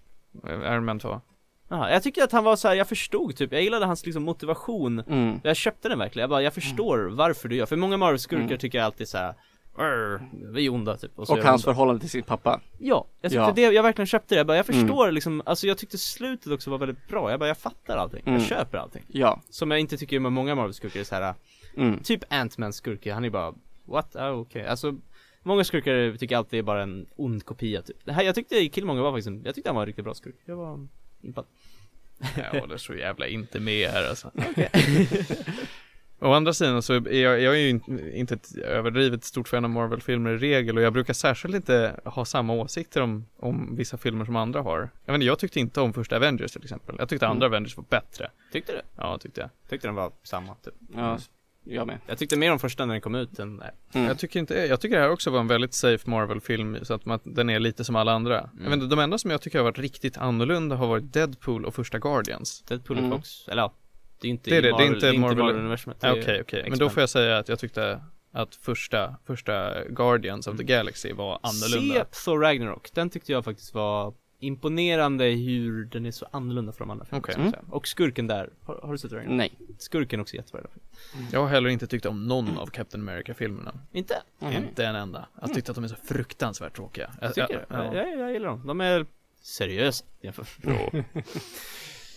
Iron 0.48 0.86
Man 0.86 1.00
2. 1.00 1.22
Jaha, 1.72 1.92
jag 1.92 2.04
tycker 2.04 2.24
att 2.24 2.32
han 2.32 2.44
var 2.44 2.56
så 2.56 2.68
här, 2.68 2.76
jag 2.76 2.88
förstod 2.88 3.36
typ, 3.36 3.52
jag 3.54 3.62
gillade 3.62 3.86
hans 3.86 4.06
liksom 4.06 4.24
motivation 4.24 5.00
Mm. 5.00 5.40
Jag 5.44 5.56
köpte 5.56 5.90
den 5.90 6.00
verkligen, 6.00 6.24
jag 6.24 6.30
bara, 6.30 6.42
jag 6.42 6.54
förstår 6.54 6.98
varför 7.12 7.50
du 7.50 7.56
gör, 7.56 7.66
för 7.66 7.76
många 7.76 7.98
Marvel-skurkar 7.98 8.46
Mm. 8.46 8.58
tycker 8.58 8.78
jag 8.78 8.86
alltid 8.86 9.08
såhär 9.08 9.28
"Arr, 9.30 9.36
vi 10.54 10.66
är 10.66 10.70
onda 10.74 10.98
typ 10.98 11.12
så 11.16 11.22
Och 11.22 11.38
de 11.38 11.44
hans 11.46 11.62
så. 11.62 11.66
förhållande 11.66 12.00
till 12.02 12.10
sin 12.10 12.24
pappa. 12.24 12.62
Ja, 12.78 13.08
jag 13.22 13.32
tyckte 13.32 13.44
Ja. 13.44 13.52
det, 13.56 13.62
jag 13.62 13.84
verkligen 13.84 14.08
köpte 14.08 14.36
det, 14.36 14.40
jag 14.40 14.48
bara, 14.48 14.58
jag 14.58 14.70
Mm. 14.70 14.82
förstår 14.88 15.12
liksom, 15.12 15.42
alltså 15.46 15.68
jag 15.68 15.78
tyckte 15.78 15.98
slutet 15.98 16.52
också 16.54 16.70
var 16.72 16.78
väldigt 16.78 17.08
bra, 17.08 17.32
jag 17.32 17.40
bara, 17.40 17.48
jag 17.48 17.58
fattar 17.58 17.98
allting, 17.98 18.22
Mm. 18.26 18.40
jag 18.40 18.48
köper 18.48 18.78
allting 18.78 19.04
Ja. 19.08 19.42
Som 19.50 19.72
jag 19.72 19.80
inte 19.80 19.98
tycker 19.98 20.20
med 20.20 20.32
många 20.32 20.56
Marvel-skurkar 20.56 21.00
är 21.00 21.04
såhär, 21.04 21.34
Mm. 21.78 22.00
typ 22.04 22.24
Ant-Mans 22.34 22.72
skurke, 22.78 23.14
han 23.14 23.26
är 23.26 23.30
bara, 23.30 23.54
what, 23.86 24.16
ah, 24.16 24.32
okej, 24.32 24.68
alltså 24.68 24.96
Många 25.44 25.64
skurkar 25.64 26.18
tycker 26.18 26.38
alltid 26.38 26.60
är 26.60 26.64
bara 26.64 26.84
en 26.84 27.06
ond 27.16 27.46
kopia 27.46 27.82
typ. 27.82 27.98
Det 28.06 28.12
här, 28.14 28.24
jag 28.24 28.36
tyckte 28.36 28.68
Killmonger 28.68 29.02
var 29.02 29.12
faktiskt, 29.12 29.46
jag 29.46 29.56
tyckte 29.56 29.70
han 29.70 29.76
var 29.76 29.82
en 29.84 29.88
riktigt 29.88 30.06
bra 30.06 30.14
skurk, 30.14 30.36
jag 30.46 30.56
var 30.56 30.88
impad 31.22 31.46
Jag 32.54 32.62
håller 32.62 32.78
så 32.78 32.94
jävla 32.96 33.28
inte 33.28 33.60
med 33.60 33.90
här 33.90 34.10
alltså. 34.10 34.32
Å 36.22 36.34
andra 36.34 36.54
sidan 36.54 36.82
så 36.82 36.94
är 36.94 37.14
jag, 37.14 37.42
jag 37.42 37.54
är 37.56 37.60
ju 37.60 37.70
in- 37.70 38.12
inte 38.14 38.34
ett 38.34 38.56
överdrivet 38.58 39.24
stort 39.24 39.48
fan 39.48 39.64
av 39.66 39.72
Marvel-filmer 39.72 40.32
i 40.32 40.38
regel 40.38 40.78
och 40.78 40.84
jag 40.84 40.94
brukar 40.94 41.14
särskilt 41.14 41.56
inte 41.56 42.00
ha 42.06 42.26
samma 42.26 42.54
åsikter 42.54 43.02
om, 43.02 43.26
om 43.38 43.76
vissa 43.76 43.98
filmer 43.98 44.26
som 44.26 44.36
andra 44.36 44.62
har. 44.62 44.80
Jag 45.06 45.14
vet 45.14 45.16
inte, 45.16 45.26
jag 45.26 45.40
tyckte 45.40 45.60
inte 45.60 45.82
om 45.82 45.94
första 45.94 46.16
Avengers 46.16 46.52
till 46.52 46.64
exempel. 46.64 46.96
Jag 47.00 47.10
tyckte 47.10 47.28
andra 47.28 47.46
Avengers 47.48 47.78
var 47.78 47.86
bättre. 47.90 48.32
Tyckte 48.52 48.72
du? 48.72 48.82
Ja, 48.98 49.18
tyckte 49.18 49.42
jag. 49.42 49.50
Tyckte 49.70 49.88
den 49.88 49.96
var 49.96 50.12
samma 50.24 50.56
typ 50.56 50.74
Ja, 50.96 51.18
jag 51.64 51.88
med. 51.88 51.98
Jag 52.08 52.18
tyckte 52.18 52.38
mer 52.38 52.52
om 52.52 52.60
första 52.60 52.86
när 52.86 52.94
den 52.94 53.02
kom 53.02 53.16
ut 53.16 53.40
än, 53.40 53.56
nej. 53.56 53.72
Mm. 53.94 54.08
Jag 54.08 54.20
tycker 54.20 54.40
inte, 54.40 54.54
jag 54.56 54.82
tycker 54.82 54.96
det 54.96 55.02
här 55.02 55.12
också 55.12 55.30
var 55.32 55.40
en 55.40 55.48
väldigt 55.48 55.74
safe 55.74 56.10
Marvel-film 56.10 56.78
så 56.82 56.94
att 56.94 57.06
man, 57.06 57.20
den 57.24 57.50
är 57.50 57.60
lite 57.60 57.84
som 57.84 57.96
alla 57.96 58.12
andra. 58.12 58.50
Jag 58.58 58.64
vet 58.70 58.74
inte, 58.74 58.86
de 58.96 59.00
enda 59.00 59.18
som 59.18 59.32
jag 59.32 59.42
tycker 59.42 59.58
har 59.60 59.64
varit 59.66 59.80
riktigt 59.80 60.18
annorlunda 60.18 60.76
har 60.76 60.88
varit 60.88 61.14
Deadpool 61.14 61.66
och 61.66 61.76
första 61.76 62.00
Guardians. 62.00 62.62
Deadpool 62.68 62.98
Mm. 62.98 63.12
och 63.12 63.18
Fox, 63.18 63.48
eller 63.48 63.62
ja, 63.62 63.74
det 64.22 64.28
är 64.28 64.30
inte 64.30 64.50
Det 64.50 64.58
är 64.58 64.62
det, 64.62 64.72
Marvel, 64.72 64.88
inte 64.88 65.00
det 65.00 65.08
är 65.10 65.14
inte 65.14 65.28
Marvel- 65.28 65.38
Marvel-universumet 65.38 66.00
det 66.02 66.08
Ja, 66.08 66.16
är 66.16 66.22
Okej, 66.22 66.42
okej. 66.42 66.66
Men 66.70 66.80
då 66.80 66.90
får 66.90 67.02
jag 67.02 67.10
säga 67.10 67.38
att 67.38 67.50
jag 67.50 67.60
tyckte 67.60 68.02
att 68.32 68.56
första, 68.56 69.16
första 69.26 69.84
Guardians 69.90 70.48
of 70.48 70.58
the 70.58 70.64
Galaxy 70.64 71.14
var 71.14 71.40
annorlunda. 71.44 71.94
Se 72.12 72.24
Thor 72.26 72.40
Ragnarok, 72.40 72.90
den 72.94 73.10
tyckte 73.10 73.32
jag 73.32 73.46
faktiskt 73.46 73.74
var 73.74 74.14
imponerande 74.42 75.26
hur 75.26 75.86
den 75.86 76.06
är 76.06 76.12
så 76.12 76.28
annorlunda 76.32 76.72
från 76.72 76.88
de 76.88 76.92
andra 76.92 77.06
filmerna, 77.06 77.20
Okej. 77.24 77.36
jag 77.44 77.52
säga. 77.52 77.64
Och 77.70 77.88
skurken 77.88 78.28
där, 78.28 78.50
har, 78.64 78.80
har 78.84 78.92
du 78.92 78.98
sett 78.98 79.12
Ragnarok? 79.12 79.38
Nej. 79.38 79.52
Skurken 79.78 80.20
också 80.20 80.36
jättebra 80.36 80.62
Jag 81.32 81.40
har 81.40 81.48
heller 81.48 81.70
inte 81.70 81.88
tyckt 81.88 82.06
om 82.06 82.28
någon 82.28 82.58
av 82.58 82.68
Captain 82.68 83.10
America-filmerna. 83.10 83.74
Inte? 83.92 84.22
Mm. 84.42 84.54
Inte 84.64 84.86
en 84.86 84.96
enda. 84.96 85.28
Jag 85.42 85.54
tyckte 85.54 85.72
att 85.72 85.76
de 85.76 85.84
är 85.84 85.88
så 85.88 85.96
fruktansvärt 85.96 86.76
tråkiga. 86.76 87.12
Jag, 87.22 87.34
Tycker 87.36 87.66
jag. 87.70 87.86
Jag, 87.86 87.96
jag, 87.96 88.20
jag 88.20 88.34
gillar 88.34 88.48
dem, 88.50 88.68
de 88.68 88.82
är 88.82 89.06
seriösa 89.42 90.06
jämfört 90.22 90.48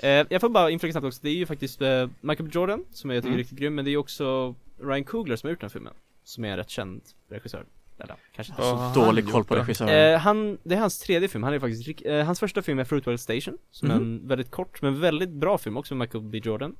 eh, 0.03 0.26
Jag 0.30 0.40
får 0.40 0.48
bara 0.48 0.70
inflika 0.70 0.92
snabbt 0.92 1.07
också, 1.07 1.20
det 1.22 1.30
är 1.30 1.34
ju 1.34 1.46
faktiskt 1.46 1.82
eh, 1.82 2.09
Michael. 2.20 2.48
Jordan 2.53 2.84
som 2.92 3.11
jag 3.11 3.16
tycker 3.22 3.28
är 3.28 3.32
Mm. 3.32 3.38
riktigt 3.38 3.59
grym, 3.59 3.74
men 3.74 3.84
det 3.84 3.88
är 3.88 3.92
ju 3.92 3.98
också 3.98 4.55
Ryan 4.82 5.05
Coogler 5.05 5.36
som 5.36 5.46
har 5.46 5.53
gjort 5.53 5.61
den 5.61 5.70
filmen 5.70 5.92
Som 6.24 6.44
är 6.44 6.48
en 6.48 6.57
rätt 6.57 6.70
känd 6.70 7.00
regissör 7.28 7.64
Eller 7.98 8.14
kanske 8.34 8.53
inte 8.53 8.62
Vad 8.62 8.94
så 8.94 9.00
Dålig 9.00 9.28
koll 9.30 9.44
på 9.44 9.55
regissören. 9.55 10.14
Eh, 10.14 10.18
han, 10.20 10.59
det 10.62 10.74
är 10.74 10.78
hans 10.78 10.98
tredje 10.98 11.28
film, 11.28 11.44
han 11.44 11.55
är 11.55 11.59
faktiskt, 11.59 12.03
eh, 12.07 12.24
hans 12.24 12.40
första 12.40 12.62
film 12.62 12.78
är 12.78 12.84
Fruitvale 12.84 13.18
Station 13.18 13.59
Som 13.70 13.90
är 13.90 13.94
en 13.94 14.28
väldigt 14.28 14.50
kort 14.50 14.82
men 14.82 15.00
väldigt 15.00 15.30
bra 15.30 15.59
film 15.59 15.76
också 15.76 15.94
med 15.94 16.07
Michael 16.07 16.24
B 16.24 16.40
Jordan 16.44 16.76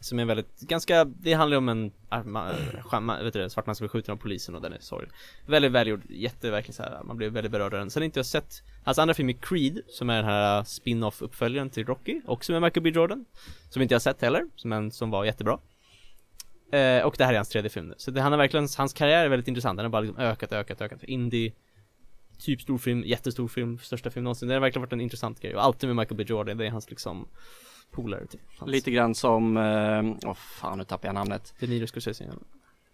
som 0.00 0.18
är 0.18 0.24
väldigt, 0.24 0.60
ganska, 0.60 1.04
det 1.04 1.32
handlar 1.32 1.56
om 1.56 1.68
en, 1.68 1.92
ah, 2.08 2.22
vet 3.22 3.32
du 3.32 3.40
det, 3.40 3.50
svart 3.50 3.66
man 3.66 3.74
som 3.74 3.84
blir 3.84 3.88
skjuten 3.88 4.12
av 4.12 4.16
polisen 4.16 4.54
och 4.54 4.62
den 4.62 4.72
är 4.72 4.78
sorglig. 4.80 5.10
Väldigt 5.46 5.72
välgjord, 5.72 6.02
jätte, 6.08 6.50
verkligen 6.50 6.74
så 6.74 6.82
här, 6.82 7.02
man 7.04 7.16
blir 7.16 7.30
väldigt 7.30 7.52
berörd 7.52 7.74
av 7.74 7.80
den. 7.80 7.90
Sen 7.90 8.00
har 8.00 8.04
inte 8.04 8.18
jag 8.18 8.26
sett, 8.26 8.62
hans 8.84 8.98
andra 8.98 9.14
film 9.14 9.28
är 9.28 9.32
Creed 9.32 9.80
Som 9.88 10.10
är 10.10 10.16
den 10.16 10.24
här 10.24 10.64
spin-off 10.64 11.22
uppföljaren 11.22 11.70
till 11.70 11.86
Rocky, 11.86 12.20
också 12.26 12.52
med 12.52 12.62
Michael 12.62 12.82
B. 12.82 12.90
Jordan 12.90 13.24
Som 13.70 13.82
inte 13.82 13.94
jag 13.94 14.02
sett 14.02 14.22
heller, 14.22 14.46
men 14.64 14.90
som 14.90 15.10
var 15.10 15.24
jättebra. 15.24 15.58
Eh, 16.72 17.02
och 17.02 17.14
det 17.18 17.24
här 17.24 17.32
är 17.32 17.36
hans 17.36 17.48
tredje 17.48 17.70
film 17.70 17.88
nu. 17.88 17.94
Så 17.96 18.10
det, 18.10 18.20
han 18.20 18.32
har 18.32 18.38
verkligen, 18.38 18.68
hans 18.76 18.92
karriär 18.92 19.24
är 19.24 19.28
väldigt 19.28 19.48
intressant, 19.48 19.76
den 19.76 19.84
har 19.84 19.90
bara 19.90 20.00
liksom 20.00 20.18
ökat, 20.18 20.52
ökat, 20.52 20.80
ökat. 20.80 21.04
Indie, 21.04 21.52
typ 22.38 22.62
stor 22.62 22.78
film, 22.78 23.02
jättestor 23.06 23.48
film, 23.48 23.78
största 23.78 24.10
film 24.10 24.24
någonsin. 24.24 24.48
Det 24.48 24.54
har 24.54 24.60
verkligen 24.60 24.82
varit 24.82 24.92
en 24.92 25.00
intressant 25.00 25.40
grej. 25.40 25.54
Och 25.54 25.64
alltid 25.64 25.88
med 25.88 25.96
Michael 25.96 26.16
B. 26.16 26.24
Jordan, 26.26 26.56
det 26.56 26.66
är 26.66 26.70
hans 26.70 26.90
liksom 26.90 27.28
polare 27.90 28.26
typ. 28.26 28.40
Hans, 28.58 28.70
Lite 28.70 28.90
grann 28.90 29.14
som, 29.14 29.56
eh, 29.56 30.28
åh 30.30 30.34
fan 30.34 30.78
nu 30.78 30.84
tappar 30.84 31.08
jag 31.08 31.14
namnet. 31.14 31.54
De 31.60 31.66
Niro 31.66 31.86
Scorsese. 31.86 32.24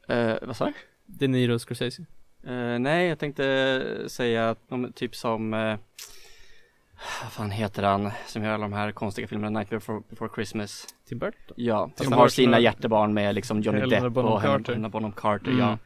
Eh, 0.08 0.34
vad 0.42 0.56
sa 0.56 0.64
du? 0.66 0.72
De 1.06 1.28
Niro 1.28 1.58
Scorsese. 1.58 2.02
Eh, 2.46 2.78
nej, 2.78 3.08
jag 3.08 3.18
tänkte 3.18 4.04
säga 4.06 4.50
att 4.50 4.68
de, 4.68 4.92
typ 4.92 5.16
som, 5.16 5.54
eh, 5.54 5.76
vad 7.22 7.32
fan 7.32 7.50
heter 7.50 7.82
han 7.82 8.10
som 8.26 8.42
gör 8.44 8.50
alla 8.52 8.62
de 8.64 8.72
här 8.72 8.92
konstiga 8.92 9.28
filmerna, 9.28 9.58
Night 9.58 9.70
Before, 9.70 10.02
Before 10.10 10.30
Christmas? 10.34 10.86
Tim 11.08 11.18
Burton. 11.18 11.54
Ja, 11.56 11.80
han 11.80 12.04
som 12.04 12.12
har 12.12 12.20
har 12.20 12.28
sina- 12.28 12.60
hjärtebarn 12.60 13.14
med 13.14 13.34
liksom 13.34 13.60
Johnny 13.60 13.80
Helena 13.80 14.04
Depp 14.04 14.12
Bonham 14.12 14.32
och 14.32 14.40
Helena 14.40 14.58
Carter. 14.58 14.72
Helena 14.72 14.88
Bonham 14.88 15.12
Carter, 15.12 15.50
Mm. 15.50 15.58
ja. 15.60 15.78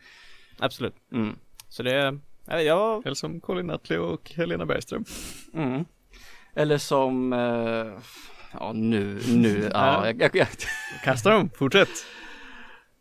Absolut. 0.58 0.94
Mm. 1.12 1.36
Så 1.68 1.82
det 1.82 1.92
är, 1.94 2.18
jag, 2.46 2.64
jag 2.64 3.06
Eller 3.06 3.14
som 3.14 3.40
Colin 3.40 3.66
Nutley 3.66 3.98
och 3.98 4.30
Helena 4.30 4.66
Bergström. 4.66 5.04
Mm. 5.54 5.84
Eller 6.54 6.78
som, 6.78 7.32
eh, 7.32 7.98
ja 8.52 8.72
nu, 8.72 9.18
nu, 9.28 9.70
ja, 9.74 10.06
jag, 10.06 10.20
jag, 10.22 10.36
jag, 10.36 10.46
Kasta 11.04 11.30
dem, 11.30 11.50
fortsätt! 11.56 11.88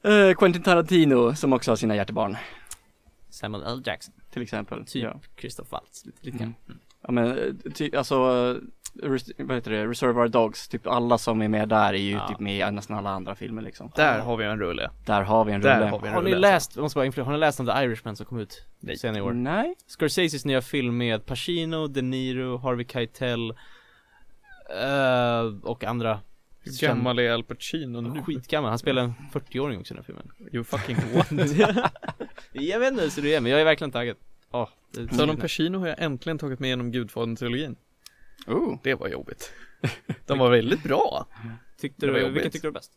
eh, 0.03 0.33
Quentin 0.37 0.63
Tarantino 0.63 1.35
som 1.35 1.53
också 1.53 1.71
har 1.71 1.75
sina 1.75 1.95
hjärtebarn, 1.95 2.37
Samuel 3.29 3.63
L 3.63 3.81
Jackson. 3.85 4.13
till 4.33 4.41
exempel. 4.41 4.85
Typ 4.85 5.03
Ja. 5.03 5.19
Christoph 5.39 5.71
Waltz, 5.71 6.05
lite, 6.05 6.17
lite 6.25 6.37
Mm. 6.43 6.53
grann. 6.67 6.79
Ja 7.03 7.11
men, 7.11 7.27
eh, 7.37 7.71
ty, 7.75 7.95
alltså, 7.95 8.15
eh, 9.03 9.09
res, 9.09 9.23
vad 9.37 9.55
heter 9.57 9.71
det, 9.71 9.87
Reservoir 9.87 10.27
Dogs, 10.27 10.67
typ 10.67 10.87
alla 10.87 11.17
som 11.17 11.41
är 11.41 11.47
med 11.47 11.69
där 11.69 11.93
är 11.93 11.97
ju 11.97 12.11
Ja. 12.11 12.27
typ 12.27 12.39
med 12.39 12.67
i 12.67 12.71
nästan 12.71 12.97
alla 12.97 13.09
andra 13.09 13.35
filmer 13.35 13.61
liksom. 13.61 13.91
Där 13.95 14.19
har 14.19 14.37
vi 14.37 14.45
en 14.45 14.59
rulle. 14.59 14.89
Där 15.05 15.21
har 15.21 15.45
vi 15.45 15.51
en 15.53 15.61
Där 15.61 15.75
rulle. 15.79 15.89
har 15.89 15.99
vi 15.99 16.07
en 16.07 16.13
Har 16.13 16.21
ni 16.21 16.31
rulle. 16.31 16.39
läst, 16.51 16.75
jag 16.75 16.81
måste 16.83 16.95
bara 16.97 17.05
inflika, 17.05 17.25
har 17.25 17.31
ni 17.33 17.37
läst 17.39 17.59
om 17.59 17.65
The 17.65 17.71
Irishman 17.83 18.15
som 18.15 18.25
kom 18.25 18.39
ut 18.39 18.65
Nej. 18.79 18.97
senare 18.97 19.17
i 19.17 19.21
år? 19.21 19.33
Nej. 19.33 19.75
Scorseses 19.99 20.45
nya 20.45 20.61
film 20.61 20.97
med 20.97 21.25
Pacino, 21.25 21.87
De 21.87 22.01
Niro, 22.01 22.57
Harvey 22.57 22.85
Keitel 22.87 23.53
eh, 24.70 25.70
och 25.70 25.84
andra 25.84 26.20
Hur 26.59 26.82
gammal 26.82 27.20
är 27.20 27.32
Al 27.32 27.43
Pacino 27.43 28.01
nu? 28.01 28.22
Skitgammal, 28.22 28.70
han 28.70 28.80
spelar 28.80 29.03
en 29.03 29.13
40-åring 29.34 29.80
också 29.80 29.93
i 29.93 29.95
den 29.95 30.03
här 30.03 30.05
filmen 30.05 30.32
You 30.51 30.63
fucking 30.63 30.95
what? 31.13 31.32
Jag 32.51 32.80
vet 32.80 32.91
inte 32.91 33.09
så 33.09 33.22
det 33.22 33.36
är, 33.36 33.41
men 33.41 33.51
jag 33.51 33.61
är 33.61 33.65
verkligen 33.65 33.91
taggad 33.91 34.15
det 34.91 35.15
Så 35.15 35.30
om 35.30 35.38
Pacino 35.38 35.78
har 35.78 35.88
jag 35.88 36.01
äntligen 36.01 36.38
tagit 36.38 36.59
med 36.59 36.70
genom 36.70 36.91
Gudfadern-trilogin. 36.91 37.76
Oh. 38.47 38.78
Det 38.84 38.95
var 38.95 39.07
jobbigt. 39.07 39.51
De 40.26 40.38
var 40.39 40.49
väldigt 40.49 40.84
bra. 40.84 41.28
Tyckte 41.78 42.05
du, 42.05 42.30
vilken 42.30 42.51
tyckte 42.51 42.67
du 42.67 42.72
var 42.72 42.80
bäst? 42.80 42.91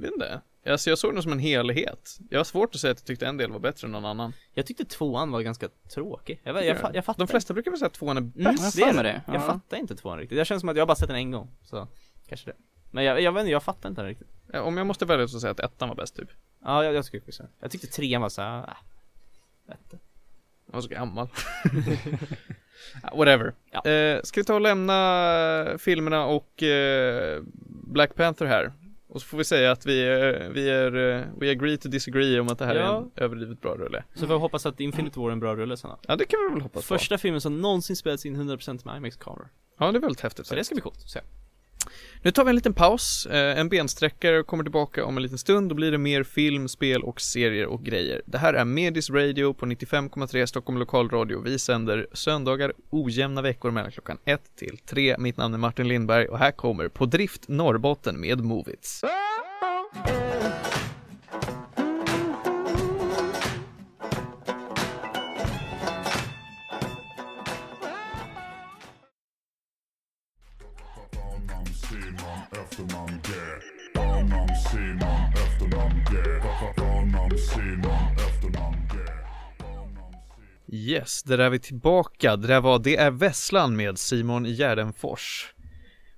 Vet 0.00 0.12
inte. 0.12 0.40
Alltså 0.66 0.90
jag 0.90 0.98
såg 0.98 1.14
den 1.14 1.22
som 1.22 1.32
en 1.32 1.38
helhet. 1.38 2.18
Jag 2.30 2.38
har 2.38 2.44
svårt 2.44 2.74
att 2.74 2.80
säga 2.80 2.90
att 2.92 2.98
jag 3.00 3.06
tyckte 3.06 3.26
en 3.26 3.36
del 3.36 3.52
var 3.52 3.58
bättre 3.58 3.86
än 3.86 3.92
någon 3.92 4.04
annan. 4.04 4.32
Jag 4.54 4.66
tyckte 4.66 4.84
tvåan 4.84 5.30
var 5.30 5.40
ganska 5.40 5.68
tråkig 5.94 6.40
Jag, 6.44 6.64
jag, 6.66 6.76
fa- 6.76 6.90
jag 6.94 7.04
fattar 7.04 7.18
De 7.18 7.28
flesta 7.28 7.54
brukar 7.54 7.70
väl 7.70 7.78
säga 7.78 7.86
att 7.86 7.92
tvåan 7.94 8.16
är 8.16 8.20
Mm, 8.20 8.32
bäst. 8.34 8.76
det 8.76 8.82
är 8.82 9.02
det. 9.02 9.22
Jag 9.26 9.36
Ja. 9.36 9.40
fattar 9.40 9.76
inte 9.76 9.96
tvåan 9.96 10.18
riktigt, 10.18 10.38
det 10.38 10.44
känns 10.44 10.60
som 10.60 10.68
att 10.68 10.76
jag 10.76 10.82
har 10.82 10.86
bara 10.86 10.94
sett 10.96 11.08
den 11.08 11.16
en 11.16 11.30
gång 11.30 11.50
Så, 11.62 11.88
kanske 12.28 12.50
det 12.50 12.56
Men 12.90 13.04
jag, 13.04 13.20
jag 13.20 13.32
vet 13.32 13.40
inte, 13.40 13.52
jag 13.52 13.62
fattar 13.62 13.88
inte 13.88 14.00
den 14.00 14.08
riktigt 14.08 14.28
Ja, 14.52 14.62
Om 14.62 14.76
jag 14.76 14.86
måste 14.86 15.04
välja 15.06 15.28
så 15.28 15.40
säger 15.40 15.54
jag 15.58 15.64
att 15.64 15.72
ettan 15.72 15.88
var 15.88 15.96
bäst 15.96 16.16
typ. 16.16 16.28
Ja, 16.64 16.84
jag, 16.84 16.94
jag 16.94 17.04
skulle 17.04 17.32
säga 17.32 17.48
Jag 17.60 17.70
tyckte 17.70 17.86
trean 17.86 18.22
var 18.22 18.28
såhär, 18.28 18.58
äh, 18.58 18.68
vet 19.68 19.78
inte. 19.84 19.98
Jag 20.66 20.74
var 20.74 20.80
så 20.80 20.88
gammal. 20.88 21.28
Whatever. 23.16 23.52
Ja. 23.70 23.90
Eh, 23.90 24.22
ska 24.22 24.40
vi 24.40 24.44
ta 24.44 24.54
och 24.54 24.60
lämna 24.60 25.66
filmerna 25.78 26.26
och 26.26 26.62
eh, 26.62 27.42
Black 27.66 28.14
Panther 28.14 28.46
här? 28.46 28.72
Och 29.14 29.20
så 29.22 29.26
får 29.26 29.38
vi 29.38 29.44
säga 29.44 29.72
att 29.72 29.86
vi 29.86 30.02
är, 30.02 30.48
vi 30.48 30.68
är, 30.70 30.96
eh, 30.96 31.22
we 31.40 31.50
agree 31.50 31.76
to 31.76 31.88
disagree 31.88 32.40
om 32.40 32.48
att 32.48 32.58
det 32.58 32.66
här 32.66 32.74
är 32.74 32.80
Ja. 32.80 32.98
en 32.98 33.10
överdrivet 33.24 33.60
bra 33.60 33.74
rulle. 33.74 34.04
Så 34.14 34.26
vi 34.26 34.34
hoppas 34.34 34.66
att 34.66 34.80
Infinite 34.80 35.18
War 35.20 35.28
är 35.28 35.32
en 35.32 35.40
bra 35.40 35.56
rulle 35.56 35.76
sen. 35.76 35.90
Ja, 36.08 36.16
det 36.16 36.24
kan 36.24 36.40
vi 36.48 36.54
väl 36.54 36.62
hoppas 36.62 36.88
på. 36.88 36.94
Första 36.98 37.18
filmen 37.18 37.40
som 37.40 37.60
någonsin 37.60 37.96
spelats 37.96 38.26
in 38.26 38.36
100% 38.36 38.84
med 38.84 38.96
IMAX-kameror. 38.96 39.48
Ja, 39.78 39.92
det 39.92 39.98
är 39.98 40.00
väldigt 40.00 40.20
häftigt. 40.20 40.46
Så 40.46 40.54
det 40.54 40.64
ska 40.64 40.74
bli 40.74 40.82
coolt 40.82 40.96
att 40.98 41.10
se. 41.10 41.20
Nu 42.22 42.30
tar 42.30 42.44
vi 42.44 42.48
en 42.48 42.56
liten 42.56 42.74
paus, 42.74 43.26
eh, 43.26 43.58
en 43.58 43.68
bensträckare 43.68 44.38
och 44.38 44.46
kommer 44.46 44.64
tillbaka 44.64 45.04
om 45.04 45.16
en 45.16 45.22
liten 45.22 45.38
stund. 45.38 45.68
Då 45.68 45.74
blir 45.74 45.92
det 45.92 45.98
mer 45.98 46.22
film, 46.22 46.68
spel 46.68 47.02
och 47.02 47.20
serier 47.20 47.66
och 47.66 47.84
grejer. 47.84 48.22
Det 48.26 48.38
här 48.38 48.54
är 48.54 48.64
Medis 48.64 49.10
Radio 49.10 49.52
på 49.52 49.66
95,3 49.66 50.46
Stockholm 50.46 50.78
Lokalradio. 50.78 51.40
Vi 51.40 51.58
sänder 51.58 52.06
söndagar 52.12 52.72
ojämna 52.90 53.42
veckor 53.42 53.70
mellan 53.70 53.90
klockan 53.90 54.18
1 54.24 54.40
till 54.56 54.78
3. 54.86 55.16
Mitt 55.18 55.36
namn 55.36 55.54
är 55.54 55.58
Martin 55.58 55.88
Lindberg 55.88 56.26
och 56.26 56.38
här 56.38 56.50
kommer 56.50 56.88
På 56.88 57.06
drift 57.06 57.48
Norrbotten 57.48 58.20
med 58.20 58.40
Movits. 58.40 59.04
Yes, 80.74 81.22
där 81.22 81.38
är 81.38 81.50
vi 81.50 81.58
tillbaka. 81.58 82.36
Det 82.36 82.46
där 82.46 82.60
var 82.60 82.78
Det 82.78 82.96
är 82.96 83.10
Vesslan 83.10 83.76
med 83.76 83.98
Simon 83.98 84.44
Gärdenfors. 84.44 85.54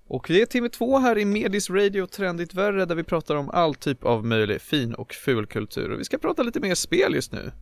Och 0.09 0.25
det 0.29 0.43
är 0.43 0.47
timme 0.47 0.69
två 0.69 0.99
här 0.99 1.19
i 1.19 1.25
Medis 1.25 1.71
Radio 1.71 2.07
Trendigt 2.07 2.55
Värre 2.55 2.85
där 2.85 2.95
vi 2.95 3.03
pratar 3.05 3.35
om 3.37 3.51
all 3.51 3.75
typ 3.75 4.05
av 4.05 4.25
möjlig 4.27 4.61
fin 4.61 4.95
och 4.95 5.15
ful 5.15 5.47
kultur. 5.47 5.91
Och 5.91 6.01
vi 6.01 6.05
ska 6.05 6.19
prata 6.19 6.43
lite 6.43 6.61
mer 6.61 6.75
spel 6.75 7.15
just 7.15 7.33
nu. 7.33 7.53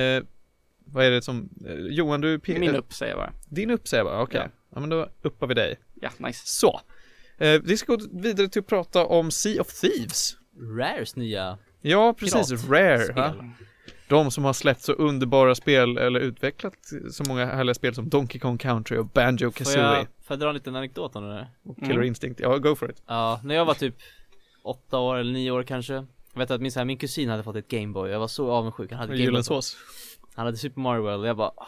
Eh, 0.00 0.22
vad 0.84 1.04
är 1.04 1.10
det 1.10 1.22
som, 1.22 1.48
eh, 1.66 1.74
Johan 1.74 2.20
du 2.20 2.38
pe- 2.38 2.58
Min 2.58 2.74
upp 2.76 2.92
säger 2.92 3.12
jag 3.12 3.18
bara. 3.18 3.32
Din 3.48 3.70
upp 3.70 3.88
säger 3.88 4.04
jag 4.04 4.12
bara, 4.12 4.22
okej. 4.22 4.40
Ja. 4.44 4.48
Ja. 4.74 4.80
men 4.80 4.88
då 4.88 5.08
uppar 5.22 5.46
vi 5.46 5.54
dig. 5.54 5.76
Ja, 5.94 6.10
nice. 6.18 6.42
Så. 6.44 6.80
Eh, 7.38 7.60
vi 7.64 7.76
ska 7.76 7.96
gå 7.96 8.02
vidare 8.12 8.48
till 8.48 8.60
att 8.60 8.66
prata 8.66 9.06
om 9.06 9.30
Sea 9.30 9.60
of 9.60 9.80
Thieves. 9.80 10.36
Rares 10.78 11.16
nya 11.16 11.58
Ja, 11.80 12.14
precis. 12.18 12.64
Rare. 12.68 13.52
De 14.08 14.30
som 14.30 14.44
har 14.44 14.52
släppt 14.52 14.82
så 14.82 14.92
underbara 14.92 15.54
spel 15.54 15.98
eller 15.98 16.20
utvecklat 16.20 16.74
så 17.10 17.24
många 17.28 17.46
härliga 17.46 17.74
spel 17.74 17.94
som 17.94 18.08
Donkey 18.08 18.38
Kong 18.40 18.58
Country 18.58 18.98
och 18.98 19.06
Banjo 19.06 19.50
Får 19.50 19.58
Kazooie. 19.58 19.84
jag, 19.84 19.96
får 19.98 20.06
jag 20.28 20.38
dra 20.40 20.48
en 20.48 20.54
liten 20.54 20.76
anekdot 20.76 21.16
om 21.16 21.24
det 21.28 21.34
där? 21.34 21.50
och 21.64 21.76
Killer 21.76 21.90
Mm. 21.94 22.06
Instinct. 22.06 22.40
Ja, 22.40 22.56
go 22.58 22.74
for 22.76 22.90
it. 22.90 23.02
Ja, 23.06 23.40
när 23.44 23.54
jag 23.54 23.64
var 23.64 23.74
typ 23.74 23.94
åtta 24.62 24.98
år 24.98 25.16
eller 25.16 25.32
nio 25.32 25.50
år 25.50 25.62
kanske. 25.62 25.94
Jag 26.32 26.38
vet 26.40 26.50
att 26.50 26.60
min, 26.60 26.72
så 26.72 26.80
här, 26.80 26.84
min 26.84 26.98
kusin 26.98 27.28
hade 27.28 27.42
fått 27.42 27.56
ett 27.56 27.68
Gameboy, 27.68 28.10
jag 28.10 28.18
var 28.20 28.28
så 28.28 28.50
avundsjuk, 28.50 28.90
han 28.90 28.98
hade 28.98 29.08
Gameboy 29.12 29.24
Gyllensås. 29.24 29.76
Han 30.34 30.46
hade 30.46 30.56
Super 30.58 30.80
Mario 30.80 31.02
World. 31.02 31.20
Och 31.20 31.26
jag 31.28 31.36
bara 31.36 31.50
åh, 31.56 31.66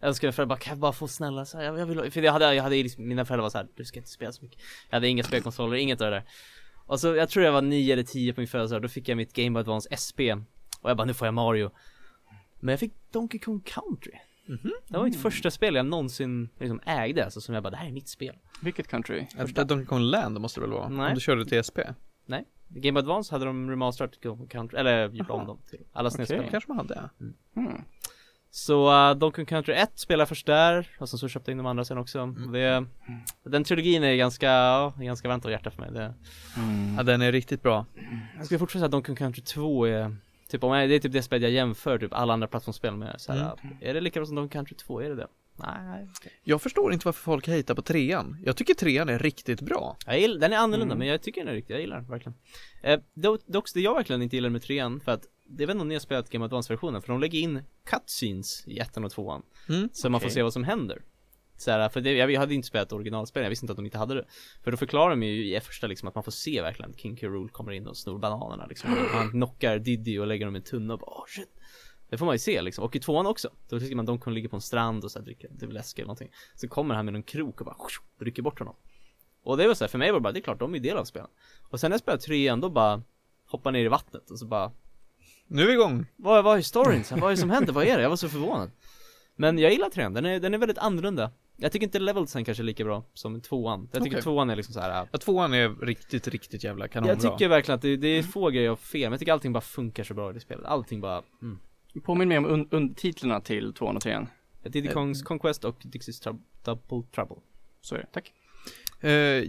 Jag 0.00 0.08
önskade 0.08 0.32
föräldrar 0.32 0.56
bara, 0.56 0.58
kan 0.60 0.70
jag 0.70 0.78
bara 0.78 0.92
få 0.92 1.08
snälla 1.08 1.44
så 1.44 1.58
här, 1.58 1.64
jag, 1.64 1.78
jag 1.78 1.86
vill, 1.86 2.12
för 2.12 2.22
jag 2.22 2.32
hade, 2.32 2.54
jag 2.54 2.62
hade 2.62 2.76
liksom, 2.76 3.08
mina 3.08 3.24
föräldrar 3.24 3.42
var 3.42 3.50
så 3.50 3.58
här, 3.58 3.66
du 3.76 3.84
ska 3.84 3.98
inte 3.98 4.10
spela 4.10 4.32
så 4.32 4.44
mycket. 4.44 4.60
Jag 4.90 4.96
hade 4.96 5.08
inga 5.08 5.22
spelkonsoler, 5.24 5.76
inget 5.76 6.00
av 6.00 6.10
det 6.10 6.16
där. 6.16 6.24
Och 6.86 7.00
så, 7.00 7.14
jag 7.14 7.28
tror 7.28 7.44
jag 7.44 7.52
var 7.52 7.62
nio 7.62 7.92
eller 7.92 8.02
tio 8.02 8.32
på 8.32 8.40
min 8.40 8.48
födelsedag, 8.48 8.82
då 8.82 8.88
fick 8.88 9.08
jag 9.08 9.16
mitt 9.16 9.32
Game 9.32 9.50
Boy 9.50 9.60
Advance 9.60 9.96
SP 10.04 10.20
Och 10.84 10.90
jag 10.90 10.96
bara, 10.96 11.04
nu 11.04 11.14
får 11.14 11.26
jag 11.26 11.34
Mario 11.34 11.70
Men 12.60 12.72
jag 12.72 12.80
fick 12.80 12.92
Donkey 13.12 13.40
Kong 13.40 13.60
Country 13.60 14.12
Det 14.88 14.98
var 14.98 15.04
mitt 15.04 15.22
första 15.22 15.50
spel 15.50 15.74
jag 15.74 15.86
någonsin 15.86 16.48
liksom 16.58 16.80
ägde, 16.86 17.24
alltså 17.24 17.40
som 17.40 17.54
jag 17.54 17.62
bara, 17.62 17.70
det 17.70 17.76
här 17.76 17.86
är 17.86 17.92
mitt 17.92 18.08
spel 18.08 18.36
Vilket 18.60 18.88
country? 18.88 19.26
Första 19.36 19.64
Donkey 19.64 19.86
Kong 19.86 20.00
Land 20.00 20.40
måste 20.40 20.60
det 20.60 20.66
väl 20.66 20.74
vara? 20.74 20.88
Nej. 20.88 21.08
Om 21.08 21.14
du 21.14 21.20
körde 21.20 21.44
till 21.44 21.64
SP? 21.68 21.78
Nej, 22.26 22.44
Game 22.68 22.98
Advance 22.98 23.34
hade 23.34 23.44
de 23.44 23.70
remasterat 23.70 24.12
Donkey 24.12 24.36
Kong 24.36 24.48
Country, 24.48 24.78
eller 24.78 25.08
gjort 25.08 25.30
om 25.30 25.46
dem 25.46 25.58
till 25.70 25.80
alla 25.92 26.08
Okej. 26.08 26.16
SNES-spel 26.16 26.42
Det 26.42 26.50
kanske 26.50 26.72
man 26.72 26.78
hade. 26.78 27.10
Mm. 27.56 27.80
Så 28.50 29.10
uh, 29.10 29.16
Donkey 29.16 29.36
Kong 29.36 29.46
Country 29.46 29.74
1 29.74 29.98
spelar 29.98 30.26
först 30.26 30.46
där, 30.46 30.88
och 30.98 31.08
sen 31.08 31.18
så 31.18 31.28
köpte 31.28 31.50
jag 31.50 31.54
in 31.54 31.58
de 31.58 31.66
andra 31.66 31.84
sen 31.84 31.98
också 31.98 32.26
det, 32.26 32.86
Den 33.42 33.64
trilogin 33.64 34.04
är 34.04 34.14
ganska, 34.14 34.46
ja, 34.46 34.94
ganska 34.98 35.28
varmt 35.28 35.44
om 35.44 35.50
hjärtat 35.50 35.74
för 35.74 35.80
mig 35.80 35.90
det, 35.92 36.14
Mm. 36.56 36.94
Ja, 36.96 37.02
den 37.02 37.22
är 37.22 37.32
riktigt 37.32 37.62
bra. 37.62 37.86
Jag 38.36 38.46
skulle 38.46 38.58
fortfarande 38.58 38.80
säga 38.80 38.84
att 38.84 38.92
Donkey 38.92 39.06
Kong 39.06 39.16
Country 39.16 39.42
2 39.42 39.86
är 39.86 40.16
Typ 40.54 40.64
om 40.64 40.72
jag, 40.72 40.88
det 40.88 40.94
är 40.94 40.98
typ 40.98 41.12
det 41.12 41.22
spelet 41.22 41.42
jag 41.42 41.52
jämför 41.52 41.98
typ 41.98 42.12
alla 42.12 42.32
andra 42.32 42.46
plattformsspel 42.46 42.96
med 42.96 43.14
så 43.18 43.32
här, 43.32 43.52
Är 43.80 43.94
det 43.94 44.00
lika 44.00 44.20
bra 44.20 44.26
som 44.26 44.36
Donkey 44.36 44.52
Country 44.58 44.76
2? 44.76 45.00
Är 45.00 45.08
det 45.08 45.14
det? 45.16 45.26
Nej. 45.56 46.08
Jag 46.44 46.62
förstår 46.62 46.92
inte 46.92 47.06
varför 47.06 47.22
folk 47.22 47.48
hatar 47.48 47.74
på 47.74 47.82
trean. 47.82 48.36
Jag 48.44 48.56
tycker 48.56 48.74
trean 48.74 49.08
är 49.08 49.18
riktigt 49.18 49.60
bra. 49.60 49.96
jag 50.06 50.20
gillar, 50.20 50.40
Den 50.40 50.52
är 50.52 50.56
annorlunda 50.56 50.92
Mm. 50.92 50.98
men 50.98 51.08
jag 51.08 51.22
tycker 51.22 51.40
den 51.40 51.48
är 51.50 51.54
riktig, 51.54 51.74
jag 51.74 51.80
gillar 51.80 51.96
den 51.96 52.06
verkligen 52.06 52.38
eh, 52.82 53.00
dock, 53.14 53.40
dock 53.46 53.74
det 53.74 53.80
jag 53.80 53.94
verkligen 53.94 54.22
inte 54.22 54.36
gillar 54.36 54.50
med 54.50 54.62
trean 54.62 55.00
för 55.00 55.12
att 55.12 55.26
Det 55.46 55.66
vet 55.66 55.74
inte 55.74 55.82
om 55.82 55.88
ni 55.88 55.94
har 55.94 56.00
spelat 56.00 56.30
Game 56.30 56.44
Advance-versionen 56.44 57.02
för 57.02 57.08
de 57.08 57.20
lägger 57.20 57.38
in 57.38 57.62
cutscenes 57.90 58.64
i 58.66 58.78
ettan 58.78 59.04
och 59.04 59.10
tvåan 59.12 59.42
Mm. 59.68 59.88
Så 59.92 60.10
man 60.10 60.20
får 60.20 60.28
se 60.28 60.42
vad 60.42 60.52
som 60.52 60.64
händer 60.64 61.02
så 61.64 61.70
här, 61.70 61.88
för 61.88 62.00
det, 62.00 62.12
jag 62.12 62.40
hade 62.40 62.54
inte 62.54 62.68
spelat 62.68 62.92
originalspelen, 62.92 63.44
jag 63.44 63.50
visste 63.50 63.64
inte 63.64 63.72
att 63.72 63.76
de 63.76 63.84
inte 63.84 63.98
hade 63.98 64.14
det 64.14 64.24
För 64.62 64.70
då 64.70 64.76
förklarar 64.76 65.10
de 65.10 65.22
ju 65.22 65.56
i 65.56 65.60
första 65.60 65.86
liksom 65.86 66.08
att 66.08 66.14
man 66.14 66.24
får 66.24 66.32
se 66.32 66.62
verkligen 66.62 66.90
att 66.90 67.00
King 67.00 67.16
K. 67.16 67.26
Rool 67.26 67.50
kommer 67.50 67.72
in 67.72 67.86
och 67.86 67.96
snor 67.96 68.18
bananerna 68.18 68.66
liksom 68.66 68.90
Han 69.12 69.30
knockar 69.30 69.78
Diddy 69.78 70.18
och 70.18 70.26
lägger 70.26 70.46
dem 70.46 70.56
i 70.56 70.58
en 70.58 70.64
tunna 70.64 70.94
och 70.94 71.00
bara 71.00 71.10
oh, 71.10 71.24
shit 71.28 71.48
Det 72.08 72.18
får 72.18 72.26
man 72.26 72.34
ju 72.34 72.38
se 72.38 72.62
liksom, 72.62 72.84
och 72.84 72.96
i 72.96 73.00
tvåan 73.00 73.26
också 73.26 73.50
Då 73.68 73.80
tycker 73.80 73.96
man 73.96 74.06
de 74.06 74.18
kommer 74.18 74.34
ligga 74.34 74.48
på 74.48 74.56
en 74.56 74.62
strand 74.62 75.04
och 75.04 75.10
så 75.10 75.18
här, 75.18 75.24
dricka 75.24 75.48
lite 75.50 75.66
läsk 75.66 75.98
eller 75.98 76.06
någonting 76.06 76.30
Så 76.54 76.68
kommer 76.68 76.94
han 76.94 77.04
med 77.04 77.14
någon 77.14 77.22
krok 77.22 77.60
och 77.60 77.66
bara 77.66 77.76
rycker 78.20 78.42
bort 78.42 78.58
honom 78.58 78.76
Och 79.42 79.56
det 79.56 79.66
var 79.66 79.74
så 79.74 79.84
här, 79.84 79.88
för 79.88 79.98
mig 79.98 80.10
var 80.10 80.18
det 80.18 80.22
bara, 80.22 80.32
det 80.32 80.38
är 80.38 80.42
klart 80.42 80.58
de 80.58 80.74
är 80.74 80.78
del 80.78 80.96
av 80.96 81.04
spelen 81.04 81.28
Och 81.70 81.80
sen 81.80 81.90
när 81.90 81.94
jag 81.94 82.00
spelade 82.00 82.22
trean 82.22 82.60
då 82.60 82.70
bara 82.70 83.02
Hoppar 83.46 83.72
ner 83.72 83.84
i 83.84 83.88
vattnet 83.88 84.30
och 84.30 84.38
så 84.38 84.46
bara 84.46 84.72
Nu 85.46 85.62
är 85.62 85.66
vi 85.66 85.72
igång. 85.72 86.06
vad, 86.16 86.44
vad 86.44 86.58
är 86.58 86.62
storyn? 86.62 87.04
Vad 87.10 87.22
är 87.22 87.30
det 87.30 87.36
som 87.36 87.50
händer? 87.50 87.72
Vad 87.72 87.84
är 87.84 87.96
det? 87.96 88.02
Jag 88.02 88.10
var 88.10 88.16
så 88.16 88.28
förvånad 88.28 88.70
Men 89.36 89.58
jag 89.58 89.72
gillar 89.72 89.90
trean, 89.90 90.14
den 90.14 90.26
är, 90.26 90.40
den 90.40 90.54
är 90.54 90.58
väldigt 90.58 90.78
annorlunda 90.78 91.30
Jag 91.56 91.72
tycker 91.72 91.86
inte 91.86 91.98
levelsen 91.98 92.44
kanske 92.44 92.62
är 92.62 92.64
lika 92.64 92.84
bra 92.84 93.04
som 93.14 93.40
tvåan 93.40 93.88
Jag 93.92 94.02
tycker 94.04 94.16
Okej. 94.16 94.22
tvåan 94.22 94.50
är 94.50 94.56
liksom 94.56 94.74
så 94.74 94.80
här. 94.80 95.06
Ja, 95.12 95.18
tvåan 95.18 95.54
är 95.54 95.68
riktigt, 95.86 96.28
riktigt 96.28 96.64
jävla 96.64 96.88
kanonbra. 96.88 97.16
Jag 97.22 97.32
tycker 97.38 97.48
verkligen 97.48 97.76
att 97.76 97.82
det, 97.82 97.96
det 97.96 98.08
är 98.08 98.22
få 98.22 98.50
grejer 98.50 98.64
jag 98.64 98.72
har 98.72 98.76
fel, 98.76 99.00
men 99.00 99.10
jag 99.12 99.18
tycker 99.20 99.32
allting 99.32 99.52
bara 99.52 99.60
funkar 99.60 100.04
så 100.04 100.14
bra 100.14 100.30
i 100.30 100.34
det 100.34 100.40
spelet 100.40 100.64
Allting 100.64 101.00
bara, 101.00 101.22
mm 101.42 101.58
Påminn 102.04 102.28
mig 102.28 102.38
om 102.38 102.46
un- 102.46 102.68
undertitlarna 102.70 103.40
till 103.40 103.72
tvåan 103.72 103.96
och 103.96 104.02
trean. 104.02 104.26
Diddy 104.64 104.88
Kongs 104.88 105.22
Conquest 105.22 105.64
och 105.64 105.76
Dixie's 105.82 106.22
Trou- 106.24 106.40
Double 106.64 107.02
Trouble 107.14 107.36
Så 107.80 107.94
är 107.94 107.98
det, 107.98 108.06
tack. 108.12 108.32
Eh, 109.00 109.42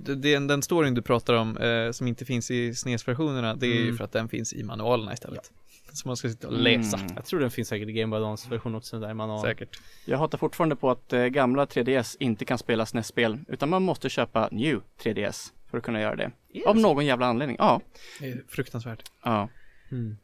d- 0.00 0.14
den, 0.14 0.46
den 0.46 0.62
storyn 0.62 0.94
du 0.94 1.02
pratar 1.02 1.34
om, 1.34 1.56
eh, 1.56 1.90
som 1.90 2.06
inte 2.06 2.24
finns 2.24 2.50
i 2.50 2.74
SNES-versionerna, 2.74 3.54
det 3.54 3.66
är 3.66 3.74
ju 3.74 3.82
Mm. 3.82 3.96
för 3.96 4.04
att 4.04 4.12
den 4.12 4.28
finns 4.28 4.52
i 4.52 4.62
manualerna 4.62 5.12
istället. 5.12 5.52
Så 5.96 6.08
man 6.08 6.16
ska 6.16 6.28
sitta 6.28 6.46
och 6.46 6.52
läsa. 6.52 6.96
Mm. 6.96 7.12
Jag 7.16 7.24
tror 7.24 7.40
den 7.40 7.50
finns 7.50 7.68
säkert 7.68 7.88
i 7.88 7.92
Game 7.92 8.10
Boy 8.10 8.16
Advance 8.16 8.50
version 8.50 8.74
också 8.74 9.00
där 9.00 9.14
man 9.14 9.30
har 9.30 9.38
Säkert. 9.42 9.80
Jag 10.04 10.18
hatar 10.18 10.38
fortfarande 10.38 10.76
på 10.76 10.90
att 10.90 11.12
eh, 11.12 11.24
gamla 11.24 11.64
3DS 11.64 12.16
inte 12.20 12.44
kan 12.44 12.58
spela 12.58 12.86
SNES-spel, 12.86 13.38
utan 13.48 13.68
man 13.70 13.82
måste 13.82 14.08
köpa 14.08 14.48
New 14.52 14.80
3DS 15.02 15.52
för 15.70 15.78
att 15.78 15.84
kunna 15.84 16.00
göra 16.00 16.16
det. 16.16 16.30
Av 16.66 16.76
någon 16.76 17.06
jävla 17.06 17.26
anledning. 17.26 17.56
Ja. 17.60 17.80
Det 18.20 18.26
är 18.30 18.44
fruktansvärt. 18.48 19.02
Ja. 19.24 19.48
Mm. 19.90 20.16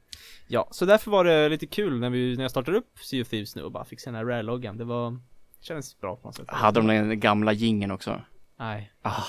Ja, 0.47 0.69
så 0.71 0.85
därför 0.85 1.11
var 1.11 1.25
det 1.25 1.49
lite 1.49 1.67
kul 1.67 1.99
när 2.01 2.11
vi, 2.11 2.37
när 2.37 2.45
jag 2.45 2.51
startade 2.51 2.77
upp 2.79 2.99
Sea 2.99 3.23
of 3.23 3.29
Thieves 3.29 3.57
nu 3.57 3.63
och 3.63 3.73
bara 3.73 3.85
fick 3.85 4.01
se 4.01 4.11
den 4.11 4.15
här 4.15 4.25
rare-loggan 4.25 4.79
Det 4.79 4.85
var, 4.85 5.21
kändes 5.61 6.01
bra 6.01 6.17
på 6.17 6.29
något 6.29 6.37
sätt 6.37 6.45
Hade 6.49 6.81
de 6.81 6.87
den 6.87 7.21
gamla 7.21 7.53
gingen 7.53 7.91
också? 7.91 8.21
Nej 8.59 8.93
Ah. 9.03 9.23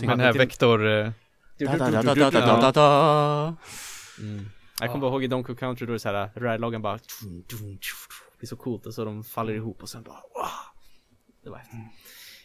Den 0.00 0.20
här 0.20 0.32
lite- 0.32 0.38
Vector, 0.38 0.88
eh. 0.88 1.10
Mm. 4.20 4.50
Jag 4.80 4.90
kommer 4.90 5.00
bara 5.00 5.10
ihåg 5.10 5.24
i 5.24 5.26
Donkey 5.26 5.46
Kong 5.46 5.56
Country 5.56 5.86
då 5.86 5.92
är 5.92 5.94
det 5.94 5.98
såhär, 5.98 6.30
ride-loggan 6.34 6.82
bara 6.82 6.98
Det 8.38 8.42
är 8.42 8.46
så 8.46 8.56
coolt 8.56 8.86
och 8.86 8.94
så 8.94 9.04
de 9.04 9.24
faller 9.24 9.54
ihop 9.54 9.82
och 9.82 9.88
sen 9.88 10.02
bara 10.02 10.14
wow. 10.14 10.48
Det 11.42 11.50
var 11.50 11.58
häftigt 11.58 11.78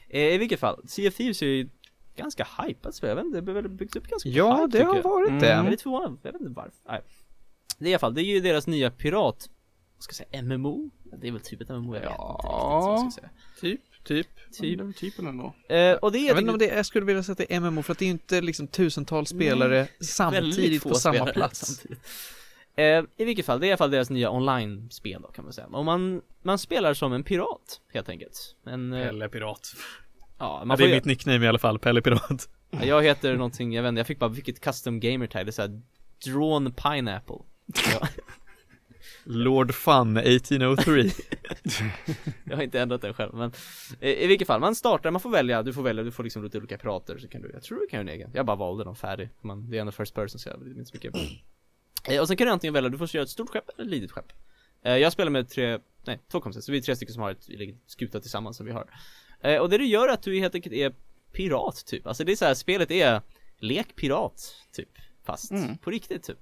eh, 0.10 0.22
I 0.22 0.38
vilket 0.38 0.60
fall, 0.60 0.88
Sea 0.88 1.08
of 1.08 1.16
Thieves 1.16 1.42
är 1.42 1.46
ju 1.46 1.70
ganska 2.16 2.48
hypat 2.68 2.96
spel, 2.96 3.10
jag 3.10 3.16
vet 3.16 3.26
inte, 3.26 3.42
det 3.42 3.52
har 3.52 3.62
väl 3.62 3.72
byggts 3.72 3.96
upp 3.96 4.08
ganska 4.08 4.30
ja 4.30 4.56
hype, 4.66 4.78
det 4.78 4.84
har 4.84 4.96
jag. 4.96 5.04
varit 5.04 5.30
Mm. 5.30 5.40
Det. 5.42 5.48
det 5.70 5.76
är 5.76 5.78
tvåan, 5.78 6.20
jag 6.24 6.32
vet 6.32 6.42
inte 6.42 6.54
varför, 6.54 6.74
nej 6.88 7.02
Det 7.78 7.86
är 7.86 7.90
i 7.90 7.94
alla 7.94 8.00
fall, 8.00 8.14
det 8.14 8.22
är 8.22 8.26
ju 8.26 8.40
deras 8.40 8.68
nya 8.68 8.92
pirat 8.92 9.50
Vad 9.96 10.04
ska 10.04 10.12
jag 10.12 10.30
säga, 10.30 10.42
MMO? 10.58 10.90
Det 11.04 11.28
är 11.28 11.32
väl 11.32 11.42
typ 11.42 11.62
ett 11.62 11.70
MMO, 11.70 11.96
jag 11.96 12.02
vet 12.02 12.10
inte 12.10 12.10
riktigt 12.10 12.20
vad 12.44 13.00
jag 13.02 13.12
ska 13.12 13.22
säga 13.22 13.30
Typ, 13.62 13.82
typ. 14.04 14.28
Typ, 14.60 14.96
Typ 14.98 15.18
MMO. 15.18 15.54
eh, 15.70 15.94
och 15.94 16.12
det 16.12 16.18
är 16.20 16.28
Jag 16.28 16.34
vet 16.36 16.42
inte 16.42 16.52
om 16.54 16.58
det, 16.60 16.66
jag 16.66 16.86
skulle 16.86 17.06
vilja 17.06 17.24
säga 17.24 17.32
att 17.32 17.38
det 17.38 17.54
är 17.56 17.60
MMO 17.60 17.84
för 17.84 17.92
att 17.92 17.98
det 18.00 18.06
är 18.06 18.10
inte 18.10 18.42
liksom 18.42 18.68
tusentals 18.68 19.30
spelare 19.30 19.70
väldigt 19.78 20.06
samtidigt 20.10 20.84
på 20.84 20.96
samma 20.96 21.26
plats. 21.34 21.86
Eh, 22.76 23.04
I 23.18 23.26
vilket 23.26 23.46
fall, 23.46 23.60
det 23.60 23.66
är 23.66 23.68
i 23.68 23.72
alla 23.72 23.78
fall 23.78 23.92
deras 23.92 24.10
nya 24.10 24.32
online-spel 24.32 25.22
då 25.22 25.28
kan 25.28 25.44
man 25.44 25.54
säga. 25.54 25.68
Och 25.68 25.86
man, 25.86 26.22
man 26.42 26.58
spelar 26.60 26.94
som 26.94 27.14
en 27.14 27.24
pirat 27.24 27.82
helt 27.94 28.10
enkelt. 28.10 28.56
En, 28.66 28.94
eh, 28.94 29.06
Pelle 29.06 29.30
Pirat. 29.30 29.74
ja, 30.38 30.60
Ja, 30.60 30.66
man 30.66 30.78
det 30.78 30.82
får 30.82 30.86
är 30.86 30.90
ju, 30.90 30.96
mitt 30.96 31.06
nickname 31.06 31.46
i 31.46 31.48
alla 31.48 31.60
fall, 31.60 31.80
Pelle 31.80 32.02
Pirat. 32.02 32.50
ja, 32.72 32.86
jag 32.86 33.04
heter 33.04 33.34
någonting, 33.36 33.74
jag 33.74 33.84
vet 33.84 33.90
inte, 33.90 34.00
jag 34.00 34.08
fick 34.08 34.20
bara 34.20 34.30
vilket 34.30 34.60
custom 34.62 35.00
gamer 35.00 35.28
tag, 35.28 35.46
det 35.46 35.50
är 35.50 35.52
såhär 35.52 35.82
Drawn 36.26 36.72
Pineapple. 36.74 37.36
Ja. 37.94 38.08
Lord 39.24 39.74
Fun 39.74 40.18
1803 40.18 41.04
Jag 42.44 42.56
har 42.56 42.64
inte 42.64 42.80
ändrat 42.82 43.02
den 43.02 43.14
själv 43.14 43.34
men 43.34 43.52
i, 44.02 44.24
I 44.24 44.28
vilket 44.28 44.48
fall, 44.48 44.60
man 44.60 44.76
startar, 44.76 45.12
man 45.12 45.22
får 45.22 45.30
välja, 45.30 45.64
du 45.64 45.74
får 45.74 45.82
välja, 45.84 46.04
du 46.04 46.12
får 46.12 46.24
liksom 46.24 46.44
lite 46.44 46.58
olika 46.58 46.78
pirater 46.78 47.18
så 47.18 47.28
kan 47.28 47.42
du, 47.42 47.52
jag 47.54 47.64
tror 47.64 47.80
du 47.80 47.88
kan 47.88 47.98
göra 48.00 48.10
en 48.12 48.16
egen. 48.16 48.32
Jag 48.34 48.46
bara 48.46 48.56
valde 48.56 48.84
dem 48.84 48.96
färdig, 48.96 49.30
man, 49.42 49.70
det 49.70 49.78
är 49.78 49.82
ändå 49.82 49.92
first 49.92 50.14
person 50.16 50.40
så 50.40 50.50
jag 50.50 50.58
vet 50.58 50.78
inte 50.78 50.86
så 50.86 50.96
mycket. 50.96 51.16
Eh, 52.08 52.22
Och 52.22 52.28
sen 52.28 52.38
kan 52.38 52.48
du 52.48 52.54
antingen 52.54 52.74
välja, 52.74 52.90
du 52.90 52.98
får 52.98 53.10
göra 53.16 53.24
ett 53.24 53.30
stort 53.30 53.50
skepp 53.50 53.70
eller 53.70 53.86
ett 53.86 53.92
litet 53.92 54.12
skepp. 54.12 54.32
Eh, 54.84 54.98
Jag 54.98 55.12
spelar 55.14 55.32
med 55.32 55.50
tre, 55.50 55.80
nej 56.06 56.20
två 56.32 56.40
kompisar, 56.42 56.62
så 56.62 56.72
vi 56.72 56.78
är 56.78 56.82
tre 56.82 56.96
stycken 56.96 57.14
som 57.14 57.24
har 57.24 57.32
ett 57.32 57.48
skuta 57.88 58.20
tillsammans 58.20 58.58
som 58.58 58.66
vi 58.66 58.72
har. 58.72 58.88
Eh, 59.42 59.58
Och 59.58 59.70
det 59.70 59.78
du 59.78 59.86
gör 59.86 60.08
är 60.08 60.14
att 60.14 60.24
du 60.24 60.40
helt 60.40 60.56
enkelt 60.56 60.76
är 60.76 60.94
pirat 61.32 61.84
typ, 61.86 62.08
alltså 62.08 62.24
det 62.24 62.32
är 62.32 62.36
så 62.36 62.46
här, 62.46 62.54
spelet 62.54 62.92
är 62.92 63.22
lek 63.60 63.96
pirat 63.96 64.56
typ. 64.72 64.90
Fast 65.26 65.52
Mm. 65.52 65.78
på 65.78 65.92
riktigt 65.92 66.24
typ 66.24 66.38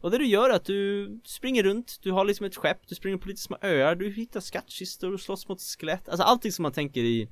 och 0.00 0.10
det 0.10 0.18
du 0.18 0.26
gör 0.26 0.50
är 0.50 0.54
att 0.54 0.64
du 0.64 1.10
springer 1.24 1.62
runt, 1.62 1.98
du 2.02 2.12
har 2.12 2.24
liksom 2.24 2.46
ett 2.46 2.56
skepp, 2.56 2.88
du 2.88 2.94
springer 2.94 3.16
på 3.16 3.28
lite 3.28 3.40
små 3.40 3.56
öar, 3.62 3.94
du 3.94 4.10
hittar 4.10 4.40
skattkistor 4.40 5.12
och 5.12 5.20
slåss 5.20 5.48
mot 5.48 5.60
skelett 5.60 6.08
Alltså 6.08 6.22
allting 6.22 6.52
som 6.52 6.62
man 6.62 6.72
tänker 6.72 7.00
i 7.00 7.28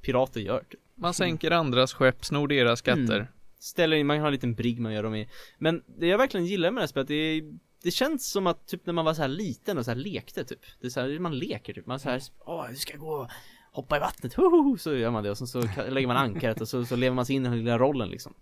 pirater 0.00 0.40
gör 0.40 0.64
typ. 0.70 0.80
Man 0.94 1.14
sänker 1.14 1.50
andras 1.50 1.92
skepp, 1.92 2.24
snor 2.24 2.48
deras 2.48 2.78
skatter. 2.78 3.16
Mm. 3.16 3.26
Ställer 3.58 3.96
in, 3.96 4.06
man 4.06 4.18
har 4.18 4.26
en 4.26 4.32
liten 4.32 4.54
brigg 4.54 4.80
man 4.80 4.92
gör 4.92 5.02
dem 5.02 5.14
i. 5.14 5.28
Men 5.58 5.82
det 5.86 6.06
jag 6.06 6.18
verkligen 6.18 6.46
gillar 6.46 6.70
med 6.70 6.76
det 6.76 6.82
här 6.82 6.88
spelet, 6.88 7.08
det 7.08 7.14
är 7.14 7.42
det 7.82 7.90
känns 7.90 8.30
som 8.30 8.46
att 8.46 8.66
typ 8.66 8.86
när 8.86 8.92
man 8.92 9.04
var 9.04 9.14
så 9.14 9.22
här 9.22 9.28
liten 9.28 9.78
och 9.78 9.84
så 9.84 9.90
här 9.90 9.98
lekte 9.98 10.44
typ. 10.44 10.60
Det 10.80 10.86
är 10.86 10.90
så 10.90 11.00
här, 11.00 11.18
man 11.18 11.38
leker 11.38 11.72
typ, 11.72 11.86
man 11.86 12.00
så 12.00 12.10
här, 12.10 12.22
åh 12.38 12.66
du 12.70 12.76
ska 12.76 12.96
gå 12.96 13.28
hoppa 13.72 13.96
i 13.96 14.00
vattnet, 14.00 14.34
hoho! 14.34 14.76
så 14.78 14.94
gör 14.94 15.10
man 15.10 15.24
det 15.24 15.30
och 15.30 15.38
sen 15.38 15.46
så 15.46 15.62
lägger 15.88 16.06
man 16.06 16.16
ankaret 16.16 16.60
och 16.60 16.68
så, 16.68 16.84
så 16.84 16.96
lever 16.96 17.14
man 17.14 17.26
sig 17.26 17.36
in 17.36 17.46
i 17.46 17.48
den 17.48 17.58
lilla 17.58 17.78
rollen 17.78 18.08
liksom. 18.08 18.34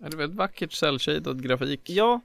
Ja, 0.00 0.08
Det 0.08 0.14
är 0.14 0.18
väldigt 0.18 0.38
vackert 0.38 0.72
cell-shaded 0.72 1.42
grafik, 1.42 1.90
Ja, 1.90 2.20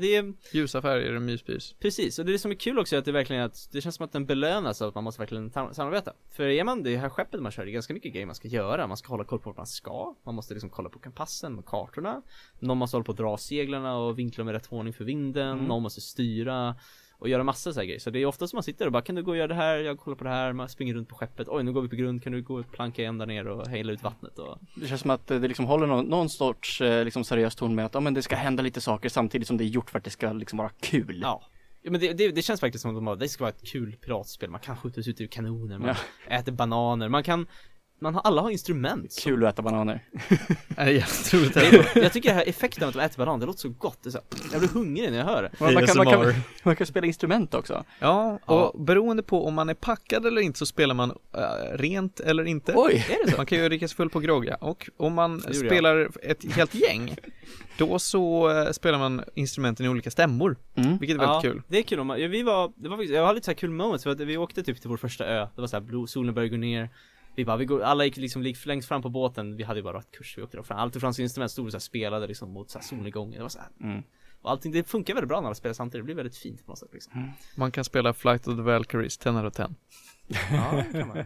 det 0.00 0.16
är 0.16 0.34
ljusa 0.52 0.82
färger 0.82 1.16
och 1.16 1.22
myspys 1.22 1.74
Precis, 1.80 2.18
och 2.18 2.24
det 2.24 2.38
som 2.38 2.50
är 2.50 2.54
kul 2.54 2.78
också 2.78 2.94
är 2.96 2.98
att 2.98 3.04
det 3.04 3.12
verkligen 3.12 3.42
att 3.42 3.68
det 3.72 3.80
känns 3.80 3.94
som 3.94 4.04
att 4.04 4.12
den 4.12 4.26
belönas 4.26 4.82
av 4.82 4.88
att 4.88 4.94
man 4.94 5.04
måste 5.04 5.20
verkligen 5.22 5.50
sam- 5.50 5.74
samarbeta. 5.74 6.12
För 6.30 6.44
är 6.44 6.64
man 6.64 6.82
det 6.82 6.96
här 6.96 7.08
skeppet 7.08 7.42
man 7.42 7.52
kör, 7.52 7.64
det 7.64 7.70
är 7.70 7.72
ganska 7.72 7.94
mycket 7.94 8.12
grejer 8.12 8.26
man 8.26 8.34
ska 8.34 8.48
göra. 8.48 8.86
Man 8.86 8.96
ska 8.96 9.08
hålla 9.08 9.24
koll 9.24 9.38
på 9.38 9.50
vart 9.50 9.56
man 9.56 9.66
ska, 9.66 10.14
man 10.24 10.34
måste 10.34 10.54
liksom 10.54 10.70
kolla 10.70 10.88
på 10.88 10.98
kompassen 10.98 11.58
och 11.58 11.66
kartorna. 11.66 12.22
Någon 12.58 12.78
måste 12.78 12.96
hålla 12.96 13.04
på 13.04 13.12
att 13.12 13.18
dra 13.18 13.36
seglarna 13.36 13.96
och 13.96 14.18
vinkla 14.18 14.44
med 14.44 14.54
rätt 14.54 14.72
ordning 14.72 14.94
för 14.94 15.04
vinden, 15.04 15.58
någon 15.58 15.82
måste 15.82 16.00
styra 16.00 16.76
och 17.18 17.28
göra 17.28 17.44
massa 17.44 17.72
så 17.72 17.80
här 17.80 17.86
grejer. 17.86 18.00
Så 18.00 18.10
det 18.10 18.18
är 18.18 18.26
ofta 18.26 18.46
som 18.46 18.56
man 18.56 18.62
sitter 18.62 18.86
och 18.86 18.92
bara 18.92 19.02
kan 19.02 19.14
du 19.14 19.22
gå 19.22 19.30
och 19.30 19.36
göra 19.36 19.46
det 19.46 19.54
här, 19.54 19.78
jag 19.78 19.98
kollar 19.98 20.16
på 20.16 20.24
det 20.24 20.30
här, 20.30 20.52
man 20.52 20.68
springer 20.68 20.94
runt 20.94 21.08
på 21.08 21.14
skeppet, 21.14 21.48
oj 21.48 21.62
nu 21.62 21.72
går 21.72 21.82
vi 21.82 21.88
på 21.88 21.96
grund, 21.96 22.22
kan 22.22 22.32
du 22.32 22.42
gå 22.42 22.60
och 22.60 22.72
planka 22.72 23.02
där 23.02 23.26
nere 23.26 23.52
och 23.52 23.68
hejla 23.68 23.92
ut 23.92 24.02
vattnet 24.02 24.38
och 24.38 24.58
Det 24.76 24.86
känns 24.86 25.00
som 25.00 25.10
att 25.10 25.30
eh, 25.30 25.40
det 25.40 25.48
liksom 25.48 25.64
håller 25.64 25.86
någon, 25.86 26.04
någon 26.04 26.28
sorts 26.28 26.80
eh, 26.80 27.04
liksom 27.04 27.24
seriös 27.24 27.54
ton 27.54 27.74
med 27.74 27.86
att 27.86 27.94
ja, 27.94 28.00
men 28.00 28.14
det 28.14 28.22
ska 28.22 28.36
hända 28.36 28.62
lite 28.62 28.80
saker 28.80 29.08
samtidigt 29.08 29.48
som 29.48 29.56
det 29.56 29.64
är 29.64 29.68
gjort 29.68 29.90
för 29.90 29.98
att 29.98 30.04
det 30.04 30.10
ska 30.10 30.32
liksom 30.32 30.58
vara 30.58 30.70
kul. 30.80 31.20
Ja. 31.22 31.42
Ja 31.82 31.90
men 31.90 32.00
det, 32.00 32.12
det, 32.12 32.30
det 32.30 32.42
känns 32.42 32.60
faktiskt 32.60 32.82
som 32.82 32.90
att 32.90 32.96
de 32.96 33.06
har, 33.06 33.16
det 33.16 33.28
ska 33.28 33.44
vara 33.44 33.54
ett 33.54 33.66
kul 33.66 33.96
piratspel, 33.96 34.50
man 34.50 34.60
kan 34.60 34.76
skjuta 34.76 35.00
ut 35.00 35.20
ur 35.20 35.26
kanoner, 35.26 35.78
man 35.78 35.94
äter 36.28 36.52
bananer, 36.52 37.08
man 37.08 37.22
kan 37.22 37.46
man 38.00 38.14
har, 38.14 38.20
alla 38.22 38.42
har 38.42 38.50
instrument 38.50 39.12
som- 39.12 39.30
Kul 39.30 39.44
att 39.46 39.54
äta 39.54 39.62
bananer. 39.62 40.04
Det 40.76 40.82
är- 40.82 41.98
Jag 42.02 42.12
tycker 42.12 42.28
det 42.28 42.34
här 42.34 42.48
effekten 42.48 42.82
av 42.84 42.88
att 42.88 42.94
de 42.94 43.00
äter 43.00 43.18
banan, 43.18 43.40
det 43.40 43.46
låter 43.46 43.60
så 43.60 43.68
gott. 43.68 43.98
Det 44.02 44.10
så, 44.10 44.18
här, 44.18 44.24
jag 44.52 44.60
blir 44.60 44.70
hungrig 44.70 45.10
när 45.10 45.18
jag 45.18 45.24
hör 45.24 45.42
det. 45.42 45.50
Man, 45.60 45.74
man, 45.74 45.86
kan, 45.86 45.96
man, 45.96 46.06
kan, 46.06 46.34
man 46.62 46.76
kan 46.76 46.86
spela 46.86 47.06
instrument 47.06 47.54
också. 47.54 47.84
Ja, 47.98 48.38
Ja. 48.46 48.54
och 48.54 48.80
beroende 48.80 49.22
på 49.22 49.46
om 49.46 49.54
man 49.54 49.68
är 49.68 49.74
packad 49.74 50.26
eller 50.26 50.40
inte 50.40 50.58
så 50.58 50.66
spelar 50.66 50.94
man 50.94 51.10
äh, 51.10 51.76
rent 51.78 52.20
eller 52.20 52.44
inte 52.44 52.72
Oj! 52.76 53.06
Är 53.10 53.24
det 53.26 53.30
så? 53.30 53.36
Man 53.36 53.46
kan 53.46 53.58
ju 53.58 53.68
dricka 53.68 53.88
sig 53.88 53.96
full 53.96 54.10
på 54.10 54.20
grogg 54.20 54.46
ja. 54.46 54.56
och 54.60 54.88
om 54.96 55.14
man 55.14 55.38
Det 55.48 55.54
spelar 55.54 56.08
ett 56.22 56.52
helt 56.54 56.74
gäng 56.74 57.16
Då 57.78 57.98
så 57.98 58.50
äh, 58.50 58.70
spelar 58.72 58.98
man 58.98 59.24
instrumenten 59.34 59.86
i 59.86 59.88
olika 59.88 60.10
stämmor, 60.10 60.56
Mm. 60.76 60.98
vilket 60.98 61.16
är 61.16 61.20
väldigt 61.20 61.42
kul 61.42 61.62
Det 61.68 61.78
är 61.78 61.82
kul 61.82 62.00
om 62.00 62.06
man, 62.06 62.20
ja, 62.20 62.28
vi 62.28 62.42
var, 62.42 62.72
det 62.76 62.88
var 62.88 63.02
jag 63.02 63.26
har 63.26 63.34
lite 63.34 63.44
så 63.44 63.50
här 63.50 63.56
kul 63.56 63.70
moments 63.70 64.04
för 64.04 64.10
att 64.10 64.20
vi 64.20 64.36
åkte 64.36 64.62
typ 64.62 64.80
till 64.80 64.90
vår 64.90 64.96
första 64.96 65.24
ö, 65.26 65.46
det 65.54 65.60
var 65.60 65.68
så 65.68 65.76
här, 65.76 65.80
blå, 65.80 66.06
solen 66.06 66.34
började 66.34 66.50
gå 66.50 66.56
ner 66.56 66.88
Vi 67.38 67.44
bara, 67.44 67.56
vi 67.56 67.64
går, 67.64 67.82
alla 67.82 68.04
gick 68.04 68.16
liksom 68.16 68.42
längst 68.64 68.88
fram 68.88 69.02
på 69.02 69.08
båten, 69.08 69.56
vi 69.56 69.62
hade 69.62 69.78
ju 69.78 69.84
bara 69.84 69.98
rätt 69.98 70.10
kurs, 70.10 70.38
vi 70.38 70.42
åkte 70.42 70.56
då 70.56 70.62
fram, 70.62 70.78
allt 70.78 70.96
ifrån 70.96 71.12
instrument 71.18 71.50
stod 71.50 71.66
och 71.66 71.72
så 71.72 71.76
här, 71.76 71.80
spelade 71.80 72.26
liksom 72.26 72.50
mot 72.52 72.70
så 72.70 72.78
här 72.78 72.86
solnedgången, 72.86 73.36
det 73.36 73.42
var 73.42 73.48
så 73.48 73.58
här, 73.58 73.68
Mm. 73.80 74.02
Och 74.42 74.50
allting, 74.50 74.72
det 74.72 74.88
funkar 74.88 75.14
väldigt 75.14 75.28
bra 75.28 75.40
när 75.40 75.46
alla 75.46 75.54
spelar 75.54 75.74
samtidigt, 75.74 76.02
det 76.02 76.04
blir 76.04 76.14
väldigt 76.14 76.36
fint 76.36 76.64
på 76.64 76.72
något 76.72 76.78
sätt 76.78 76.88
liksom. 76.92 77.32
Man 77.56 77.70
kan 77.72 77.84
spela 77.84 78.12
Flight 78.12 78.48
of 78.48 78.56
the 78.56 78.62
Valkyries 78.62 79.18
10 79.18 79.32
out 79.32 79.44
of 79.44 79.52
10 79.52 79.68
Ja, 80.50 80.84
det 80.92 80.98
kan 80.98 81.08
man. 81.08 81.24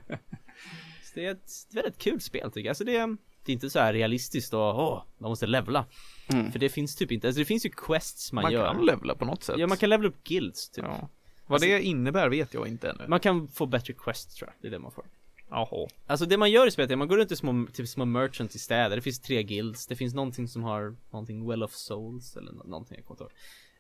Så 1.03 1.11
det 1.15 1.27
är 1.27 1.33
ett 1.33 1.51
väldigt 1.73 1.99
kul 1.99 2.21
spel 2.21 2.51
tycker 2.51 2.61
jag, 2.61 2.69
alltså 2.69 2.85
det 2.85 2.97
är 2.97 3.17
det 3.45 3.53
är 3.53 3.55
inte 3.55 3.71
så 3.71 3.79
här 3.79 3.93
realistiskt 3.93 4.55
och 4.55 4.61
åh, 4.61 5.03
man 5.19 5.31
måste 5.31 5.47
levla. 5.47 5.87
Mm. 6.33 6.53
För 6.53 6.59
det 6.59 6.69
finns 6.69 6.97
typ 6.97 7.13
inte, 7.13 7.27
alltså 7.27 7.39
det 7.39 7.45
finns 7.45 7.67
ju 7.67 7.71
quests 7.71 8.33
man, 8.33 8.43
Man 8.43 8.53
gör. 8.53 8.75
kan 8.75 8.87
levla 8.87 9.15
på 9.15 9.25
något 9.25 9.43
sätt. 9.43 9.59
Ja 9.59 9.67
man 9.67 9.77
kan 9.77 9.91
levla 9.91 10.09
upp 10.09 10.25
guilds 10.25 10.71
typ. 10.71 10.85
Ja. 10.85 11.09
Vad 11.47 11.61
det 11.61 11.83
innebär 11.83 12.29
vet 12.29 12.55
jag 12.55 12.69
inte 12.69 12.91
ännu. 12.91 13.09
Man 13.09 13.21
kan 13.21 13.49
få 13.49 13.67
bättre 13.67 13.93
quests 13.93 14.35
tror 14.35 14.49
jag, 14.49 14.55
det 14.63 14.69
är 14.69 14.71
det 14.71 14.79
man 14.79 14.93
får 14.93 15.05
Jaha. 15.53 15.89
Alltså 16.07 16.27
det 16.27 16.37
man 16.37 16.51
gör 16.51 16.67
i 16.67 16.71
spelet 16.71 16.91
är, 16.91 16.97
man 16.97 17.09
går 17.09 17.17
runt 17.17 17.33
i 17.33 17.37
små, 17.37 17.67
typ 17.73 17.89
små 17.89 18.05
merchants 18.05 18.57
i 18.57 18.59
städer, 18.59 18.97
det 18.97 19.03
finns 19.03 19.21
tre 19.21 19.43
guilds, 19.43 19.87
det 19.87 19.97
finns 19.97 20.15
någonting 20.15 20.49
som 20.49 20.63
har 20.63 20.97
någonting 21.11 21.49
well 21.49 21.63
of 21.63 21.73
souls 21.73 22.37
eller 22.37 22.53
någonting, 22.53 22.97
jag 22.97 23.07
kommer 23.07 23.15
inte 23.15 23.25
ihåg. 23.25 23.33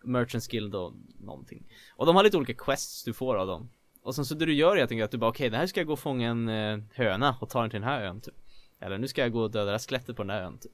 Merchants 0.04 0.48
guild 0.48 0.74
och 0.74 0.92
någonting. 1.20 1.66
Och 1.96 2.06
de 2.06 2.16
har 2.16 2.24
lite 2.24 2.36
olika 2.36 2.54
quests 2.54 3.04
du 3.04 3.12
får 3.12 3.36
av 3.36 3.46
dem. 3.46 3.68
Och 4.02 4.14
sen 4.14 4.24
så 4.24 4.34
det 4.34 4.46
du 4.46 4.54
gör 4.54 4.72
är 4.72 4.78
helt 4.78 4.90
enkelt 4.90 5.04
att 5.04 5.10
du 5.10 5.18
bara 5.18 5.30
okej, 5.30 5.50
det 5.50 5.56
här 5.56 5.66
ska 5.66 5.80
jag 5.80 5.86
gå 5.86 5.92
och 5.92 5.98
fånga 5.98 6.30
en 6.30 6.48
eh, 6.48 6.78
höna 6.94 7.36
och 7.40 7.50
ta 7.50 7.60
den 7.60 7.70
till 7.70 7.80
den 7.80 7.88
här 7.88 8.04
ön 8.04 8.20
typ. 8.20 8.34
Eller 8.80 8.98
nu 8.98 9.08
ska 9.08 9.20
jag 9.20 9.32
gå 9.32 9.42
och 9.42 9.50
döda 9.50 9.64
det 9.64 9.70
här 9.70 9.78
skelettet 9.78 10.16
på 10.16 10.22
den 10.22 10.30
här 10.30 10.42
ön 10.42 10.58
typ. 10.58 10.72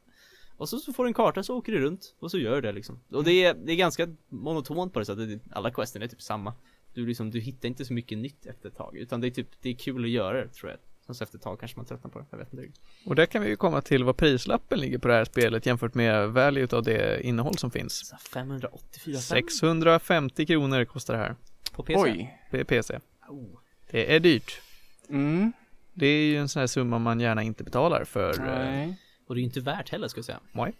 Och 0.57 0.69
så, 0.69 0.79
så 0.79 0.93
får 0.93 1.05
du 1.05 1.09
en 1.09 1.15
karta 1.15 1.43
så 1.43 1.57
åker 1.57 1.73
du 1.73 1.79
runt 1.79 2.15
och 2.19 2.31
så 2.31 2.39
gör 2.39 2.55
du 2.55 2.61
det 2.61 2.73
liksom. 2.73 3.01
Och 3.13 3.25
det 3.25 3.45
är, 3.45 3.55
det 3.55 3.73
är 3.73 3.77
ganska 3.77 4.09
monotont 4.29 4.93
på 4.93 4.99
det 4.99 5.05
sättet, 5.05 5.41
alla 5.51 5.71
questen 5.71 6.03
är 6.03 6.09
typ 6.09 6.23
samma. 6.23 6.55
Du 6.95 7.07
liksom, 7.07 7.31
du 7.31 7.41
hittar 7.41 7.69
inte 7.69 7.85
så 7.85 7.93
mycket 7.93 8.19
nytt 8.19 8.47
efter 8.47 8.69
ett 8.69 8.77
tag 8.77 8.97
Utan 8.97 9.21
det 9.21 9.27
är 9.27 9.31
typ, 9.31 9.49
det 9.63 9.69
är 9.69 9.75
kul 9.75 10.05
att 10.05 10.11
göra 10.11 10.41
det 10.41 10.49
tror 10.49 10.71
jag. 10.71 10.79
Sen 11.09 11.15
så 11.15 11.25
efter 11.25 11.39
ett 11.39 11.45
tag 11.45 11.61
kanske 11.61 11.77
man 11.77 11.87
tröttnar 11.87 12.11
på 12.11 12.19
det, 12.19 12.25
jag 12.31 12.39
vet 12.39 12.53
inte. 12.53 12.69
Och 13.07 13.15
där 13.15 13.27
kan 13.27 13.43
vi 13.43 13.49
ju 13.49 13.57
komma 13.57 13.81
till 13.81 14.05
vad 14.05 14.17
prislappen 14.17 14.81
ligger 14.81 14.99
på 14.99 15.09
det 15.09 15.15
här 15.15 15.25
spelet 15.25 15.67
jämfört 15.67 15.95
med 15.95 16.29
value 16.29 16.65
utav 16.65 16.83
det 16.83 17.27
innehåll 17.27 17.59
som 17.59 17.71
finns 17.71 18.09
Så 18.09 18.17
584 18.17 19.19
650 19.19 20.47
kronor 20.47 20.85
kostar 20.85 21.15
det 21.15 21.21
här 21.21 21.37
på 21.73 21.83
PC 21.83 22.01
Oj. 22.01 22.39
på 22.51 22.65
PC 22.65 22.99
oh. 23.29 23.59
Det 23.91 24.15
är 24.15 24.21
dyrt 24.21 24.61
Mm. 25.09 25.53
Det 25.93 26.07
är 26.07 26.27
ju 26.27 26.37
en 26.37 26.49
sån 26.49 26.61
här 26.61 26.67
summa 26.67 26.99
man 26.99 27.21
gärna 27.21 27.43
inte 27.43 27.65
betalar 27.65 28.05
för 28.05 28.41
eh, 28.41 28.47
Nej. 28.47 28.99
Och 29.27 29.35
det 29.35 29.39
är 29.39 29.43
ju 29.43 29.47
inte 29.47 29.61
värt 29.61 29.89
heller 29.91 30.09
ska 30.09 30.19
jag 30.19 30.25
säga 30.25 30.41
Nej. 30.53 30.73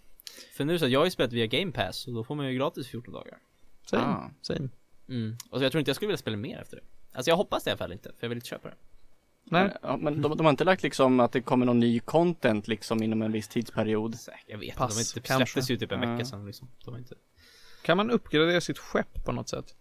För 0.53 0.65
nu 0.65 0.79
så 0.79 0.85
att 0.85 0.91
jag 0.91 0.99
har 0.99 1.05
ju 1.05 1.11
spelat 1.11 1.33
via 1.33 1.47
Game 1.47 1.71
Pass 1.71 2.07
och 2.07 2.13
då 2.13 2.23
får 2.23 2.35
man 2.35 2.47
ju 2.47 2.57
gratis 2.57 2.87
14 2.87 3.13
dagar 3.13 3.37
Same, 3.85 4.03
Ah. 4.03 4.31
same 4.41 4.69
Mm, 5.09 5.37
och 5.49 5.57
så 5.59 5.65
jag 5.65 5.71
tror 5.71 5.79
inte 5.79 5.89
jag 5.89 5.95
skulle 5.95 6.07
vilja 6.07 6.17
spela 6.17 6.37
mer 6.37 6.59
efter 6.61 6.75
det 6.77 6.83
Alltså 7.11 7.31
jag 7.31 7.37
hoppas 7.37 7.63
det 7.63 7.69
i 7.69 7.71
alla 7.71 7.77
fall 7.77 7.91
inte, 7.91 8.09
för 8.09 8.17
jag 8.19 8.29
vill 8.29 8.37
inte 8.37 8.47
köpa 8.47 8.67
det 8.69 8.75
Nej, 9.49 9.71
Ja, 9.81 9.97
men 9.97 10.21
de, 10.21 10.37
de 10.37 10.43
har 10.45 10.49
inte 10.49 10.63
lagt 10.63 10.83
liksom 10.83 11.19
att 11.19 11.31
det 11.31 11.41
kommer 11.41 11.65
någon 11.65 11.79
ny 11.79 11.99
content 11.99 12.67
liksom 12.67 13.03
inom 13.03 13.21
en 13.21 13.31
viss 13.31 13.47
tidsperiod. 13.47 14.15
Säkert, 14.15 14.43
jag 14.47 14.57
vet 14.57 14.75
Pass, 14.75 14.99
inte, 14.99 15.19
de 15.19 15.27
kanske. 15.27 15.45
släpptes 15.51 15.71
ju 15.71 15.77
typ 15.77 15.91
en 15.91 16.01
Ja. 16.01 16.11
vecka 16.13 16.25
sedan 16.25 16.45
liksom 16.45 16.67
De 16.85 16.97
inte 16.97 17.15
kan 17.83 17.97
man 17.97 18.11
uppgradera 18.11 18.61
sitt 18.61 18.77
skepp 18.77 19.25
på 19.25 19.31
något 19.31 19.49
sätt? 19.49 19.75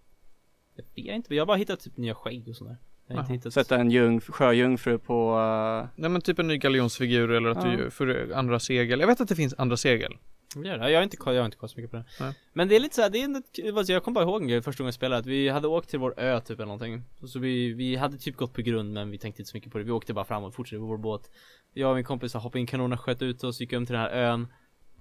Jag 0.94 1.04
vet 1.04 1.14
inte, 1.14 1.34
jag 1.34 1.42
har 1.42 1.46
bara 1.46 1.56
hittat 1.56 1.80
typ 1.80 1.96
nya 1.96 2.14
skägg 2.14 2.48
och 2.48 2.56
sådär 2.56 2.76
Jag 3.06 3.14
har 3.16 3.20
inte 3.20 3.32
Jaha. 3.32 3.36
hittat 3.38 3.52
Sätta 3.54 3.76
en 3.76 3.90
jung, 3.90 4.20
sjöjungfru 4.20 4.98
på, 4.98 5.38
uh, 5.38 5.88
Nej 5.96 6.10
men 6.10 6.20
typ 6.22 6.38
en 6.38 6.46
ny 6.46 6.58
galjonsfigur 6.58 7.30
eller 7.30 7.50
att 7.50 7.64
Ja. 7.64 7.70
du 7.70 7.90
får 7.90 8.32
andra 8.34 8.60
segel 8.60 9.00
Jag 9.00 9.06
vet 9.06 9.20
att 9.20 9.28
det 9.28 9.36
finns 9.36 9.54
andra 9.58 9.76
segel 9.76 10.16
Jag 10.54 10.78
har 10.78 11.02
inte 11.02 11.16
jag 11.24 11.34
har 11.34 11.44
inte 11.44 11.56
kollat 11.56 11.70
så 11.70 11.76
mycket 11.76 11.90
på 11.90 11.96
det. 11.96 12.04
Nej. 12.20 12.34
Men 12.52 12.68
det 12.68 12.76
är 12.76 12.80
lite 12.80 12.94
så 12.94 13.02
här, 13.02 13.10
det 13.10 13.18
är 13.20 13.24
en, 13.24 13.76
alltså 13.76 13.92
jag 13.92 14.04
kommer 14.04 14.14
bara 14.14 14.24
ihåg 14.24 14.42
en 14.42 14.48
grej 14.48 14.62
första 14.62 14.82
gången 14.82 14.88
jag 14.88 14.94
spelade, 14.94 15.20
att 15.20 15.26
vi 15.26 15.48
hade 15.48 15.68
åkt 15.68 15.90
till 15.90 15.98
vår 15.98 16.20
ö 16.20 16.40
typ 16.40 16.58
eller 16.58 16.66
någonting. 16.66 17.02
Och 17.22 17.30
så 17.30 17.38
vi, 17.38 17.72
vi 17.72 17.96
hade 17.96 18.18
typ 18.18 18.36
gått 18.36 18.52
på 18.52 18.62
grund 18.62 18.92
men 18.92 19.10
vi 19.10 19.18
tänkte 19.18 19.42
inte 19.42 19.50
så 19.50 19.56
mycket 19.56 19.72
på 19.72 19.78
det. 19.78 19.84
Vi 19.84 19.90
åkte 19.90 20.14
bara 20.14 20.24
framåt, 20.24 20.54
fortsatte 20.54 20.80
på 20.80 20.86
vår 20.86 20.98
båt. 20.98 21.30
Jag 21.72 21.90
och 21.90 21.96
min 21.96 22.04
kompis 22.04 22.34
hoppade 22.34 22.58
in 22.58 22.64
i 22.64 22.66
kanonen, 22.66 22.98
sköt 22.98 23.22
ut 23.22 23.44
oss, 23.44 23.60
gick 23.60 23.72
um 23.72 23.86
till 23.86 23.92
den 23.92 24.02
här 24.02 24.10
ön. 24.10 24.46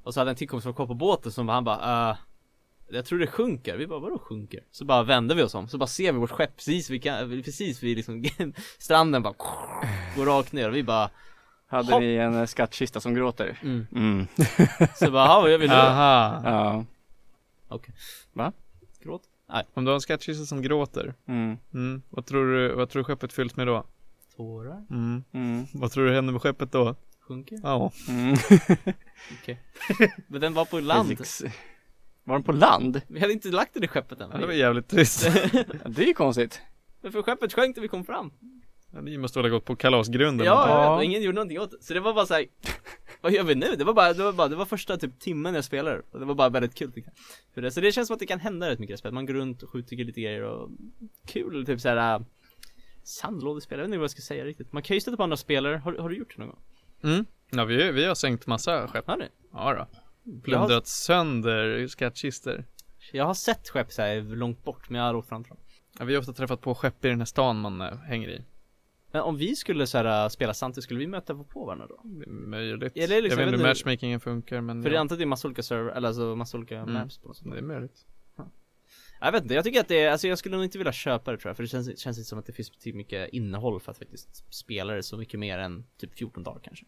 Och 0.03 0.14
så 0.14 0.19
hade 0.19 0.32
en 0.32 0.36
till 0.36 0.49
kompis 0.49 0.64
som 0.64 0.74
var 0.74 0.88
på 0.88 0.94
båten 0.94 1.32
som 1.32 1.49
han 1.49 1.64
bara, 1.64 2.11
uh, 2.11 2.18
jag 2.90 3.06
tror 3.06 3.19
det 3.19 3.28
sjunker. 3.28 3.78
Vi 3.78 3.88
bara, 3.88 3.99
vadå 3.99 4.19
sjunker? 4.19 4.64
Så 4.72 4.86
bara 4.86 5.03
vände 5.03 5.36
vi 5.36 5.44
oss 5.44 5.56
om, 5.56 5.68
så 5.68 5.78
bara 5.78 5.88
ser 5.88 6.14
vi 6.14 6.19
vårt 6.19 6.32
skepp 6.32 6.56
precis 6.56 6.90
vid, 6.90 7.02
precis 7.45 7.84
vid 7.84 7.98
liksom 7.98 8.24
stranden 8.80 9.24
bara 9.24 9.34
går 10.15 10.26
rakt 10.26 10.52
ner 10.52 10.69
och 10.69 10.76
vi 10.76 10.84
bara, 10.84 11.10
hade 11.68 11.91
Hopp. 11.94 12.02
ni 12.02 12.15
en 12.15 12.34
eh, 12.35 12.45
skattkista 12.45 12.99
som 12.99 13.14
gråter? 13.14 13.60
mm. 13.64 13.88
Mm. 13.95 14.27
Så 14.95 15.11
bara, 15.11 15.26
"Jaha, 15.26 15.41
vad 15.41 15.52
gör 15.52 15.57
vi 15.57 15.68
nu 15.68 15.73
då? 15.73 15.80
Aha! 15.80 16.41
Ja. 17.69 17.80
Gråt? 19.03 19.22
Nej, 19.49 19.64
Om 19.73 19.85
du 19.85 19.89
har 19.91 19.95
en 19.95 20.02
skattkista 20.02 20.45
som 20.45 20.61
gråter 20.61 21.14
Mm. 21.27 21.57
mm. 21.73 22.02
vad, 22.10 22.26
tror 22.26 22.45
du, 22.53 22.73
vad 22.76 22.89
tror 22.89 22.99
du 22.99 23.03
skeppet 23.03 23.34
fylls 23.34 23.56
med 23.56 23.68
då? 23.68 23.84
tårar? 24.35 24.85
Mm. 24.89 25.23
Mm. 25.31 25.65
Vad 25.73 25.91
tror 25.91 26.06
du 26.06 26.14
händer 26.14 26.34
med 26.34 26.41
skeppet 26.41 26.72
då? 26.72 26.95
Sjunker? 27.19 27.60
Ja, 27.64 27.91
Mm. 28.10 28.34
Okej 29.41 29.60
Men 30.27 30.41
den 30.41 30.53
var 30.53 30.65
på 30.65 30.80
land. 30.80 31.18
Var 32.23 32.35
den 32.35 32.44
på 32.44 32.52
land? 32.52 33.02
Vi 33.07 33.19
hade 33.19 33.34
inte 33.34 33.48
lagt 33.48 33.73
den 33.73 33.84
i 33.84 33.88
skeppet 33.88 34.22
än 34.22 34.30
ja, 34.34 34.38
det 34.38 34.45
var 34.45 34.53
jävligt 34.53 34.88
trist 34.88 35.23
Ja, 35.53 35.64
Det 35.85 36.03
är 36.03 36.07
ju 36.07 36.14
konstigt. 36.14 36.61
Men 37.02 37.11
för 37.11 37.22
skeppet 37.22 37.53
sjönk 37.53 37.76
när 37.76 37.81
vi 37.81 37.88
kom 37.88 38.03
fram 38.06 38.31
Ni 38.91 39.18
måste 39.18 39.39
väl 39.39 39.51
ha 39.51 39.57
gått 39.57 39.65
på 39.65 39.76
kalasgrunden 39.76 40.47
Ja, 40.47 40.69
Ja. 40.69 40.84
ja. 40.84 40.95
och 40.95 41.03
ingen 41.03 41.22
gjorde 41.22 41.35
någonting 41.35 41.59
åt 41.59 41.72
det 41.72 41.77
Så 41.81 41.93
det 41.93 41.99
var 41.99 42.14
bara 42.14 42.26
såhär 42.26 42.45
vad 43.22 43.31
gör 43.31 43.43
vi 43.43 43.55
nu? 43.55 43.76
Det 43.77 43.84
var 43.84 43.93
bara, 43.93 44.14
det 44.14 44.23
var 44.23 44.34
bara, 44.34 44.47
det 44.47 44.55
var 44.55 44.65
första 44.65 44.97
typ 44.97 45.19
timmen 45.19 45.55
jag 45.55 45.64
spelade 45.64 46.01
och 46.11 46.19
det 46.19 46.26
var 46.26 46.35
bara 46.35 46.49
väldigt 46.49 46.76
kul 46.76 46.91
tycker 46.91 47.09
jag. 47.09 47.18
För 47.53 47.61
det, 47.61 47.72
så 47.72 47.81
det 47.81 47.91
känns 47.91 48.07
som 48.07 48.14
att 48.14 48.19
det 48.19 48.26
kan 48.26 48.39
hända 48.39 48.69
rätt 48.69 48.80
mycket 48.80 48.93
i 48.93 48.97
spelet, 48.97 49.14
man 49.14 49.26
går 49.26 49.34
runt 49.34 49.64
och 49.64 49.69
skjuter 49.69 49.95
lite 49.95 50.22
grejer 50.22 50.41
och 50.43 50.69
kul, 51.27 51.65
typ 51.65 51.81
såhär 51.81 52.15
äh, 52.15 52.22
Sandlådespel, 53.03 53.77
jag 53.80 53.84
vet 53.84 53.89
inte 53.89 53.97
vad 53.97 54.03
jag 54.03 54.11
ska 54.11 54.22
säga 54.22 54.45
riktigt. 54.45 54.73
Man 54.73 54.84
kan 54.84 54.95
ju 54.95 55.01
stöta 55.01 55.18
på 55.18 55.23
andra 55.23 55.38
spelare, 55.38 55.76
har, 55.77 55.93
har 55.93 56.09
du 56.09 56.18
gjort 56.18 56.34
det 56.35 56.41
någon 56.43 56.49
gång? 56.49 56.59
Mm. 57.03 57.26
Ja, 57.51 57.65
vi, 57.65 57.91
vi 57.91 58.05
har 58.05 58.15
sänkt 58.15 58.47
massa 58.47 58.88
skepp. 58.88 59.07
Har 59.07 59.18
ni? 59.18 59.26
Ja 59.53 59.73
då. 59.73 59.88
Plundrat 60.43 60.88
sönder 60.88 61.88
skattkistor. 61.88 62.65
Jag 63.11 63.26
har 63.26 63.34
sett 63.34 63.69
skepp 63.69 63.91
såhär 63.91 64.22
långt 64.22 64.64
bort, 64.64 64.89
men 64.89 65.01
jag 65.01 65.07
har 65.07 65.15
åkt 65.15 65.30
fram 65.30 65.43
till 65.43 65.49
dem. 65.49 65.57
Ja, 65.99 66.05
vi 66.05 66.14
har 66.14 66.19
ofta 66.19 66.34
träffat 66.34 66.61
på 66.61 66.76
skepp 66.76 67.05
i 67.05 67.07
den 67.07 67.19
här 67.19 67.26
stan 67.26 67.59
man 67.59 67.81
äh, 67.81 67.97
hänger 67.97 68.30
i. 68.30 68.41
Men 69.11 69.21
om 69.21 69.38
vi 69.38 69.55
skulle 69.55 69.88
såhär 69.88 70.23
äh, 70.23 70.29
spela 70.29 70.53
samtidigt, 70.53 70.84
skulle 70.84 70.99
vi 70.99 71.07
möta 71.07 71.35
på 71.35 71.65
varandra 71.65 71.88
då? 71.88 72.01
Det 72.03 72.25
är 72.25 72.29
möjligt. 72.29 72.97
Är 72.97 73.07
det 73.07 73.21
liksom- 73.21 73.39
jag 73.39 73.45
vet 73.45 73.53
inte 73.53 73.63
hur 73.63 73.69
matchmakingen 73.69 74.19
funkar 74.19 74.61
men 74.61 74.84
För 74.84 74.89
ja, 74.89 74.93
jag 74.93 75.01
antar 75.01 75.15
att 75.15 75.19
det 75.19 75.23
är 75.23 75.25
massa 75.25 75.47
olika 75.47 75.63
server, 75.63 75.91
eller 75.91 76.07
alltså 76.07 76.35
massa 76.35 76.57
olika 76.57 76.77
Mm. 76.77 76.93
maps 76.93 77.17
på 77.17 77.27
något 77.27 77.38
sätt. 77.38 77.47
det 77.51 77.57
är 77.57 77.61
möjligt. 77.61 78.05
Jag 79.19 79.31
vet 79.31 79.41
inte, 79.43 79.53
jag 79.53 79.63
tycker 79.63 79.79
att 79.79 79.88
det 79.88 79.99
är, 80.03 80.11
alltså 80.11 80.27
jag 80.27 80.38
skulle 80.38 80.55
nog 80.55 80.65
inte 80.65 80.77
vilja 80.77 80.91
köpa 80.93 81.31
det 81.31 81.38
tror 81.38 81.49
jag, 81.49 81.55
för 81.55 81.63
det 81.63 81.69
känns, 81.69 81.99
känns 81.99 82.17
inte 82.17 82.29
som 82.29 82.39
att 82.39 82.45
det 82.45 82.53
finns 82.53 82.69
tillräckligt 82.69 82.95
mycket 82.95 83.29
innehåll 83.34 83.79
för 83.79 83.91
att 83.91 83.97
faktiskt 83.97 84.53
spela 84.53 84.93
det 84.93 85.03
så 85.03 85.17
mycket 85.17 85.39
mer 85.39 85.57
än 85.59 85.85
typ 85.97 86.13
14 86.17 86.43
dagar 86.43 86.59
kanske. 86.63 86.85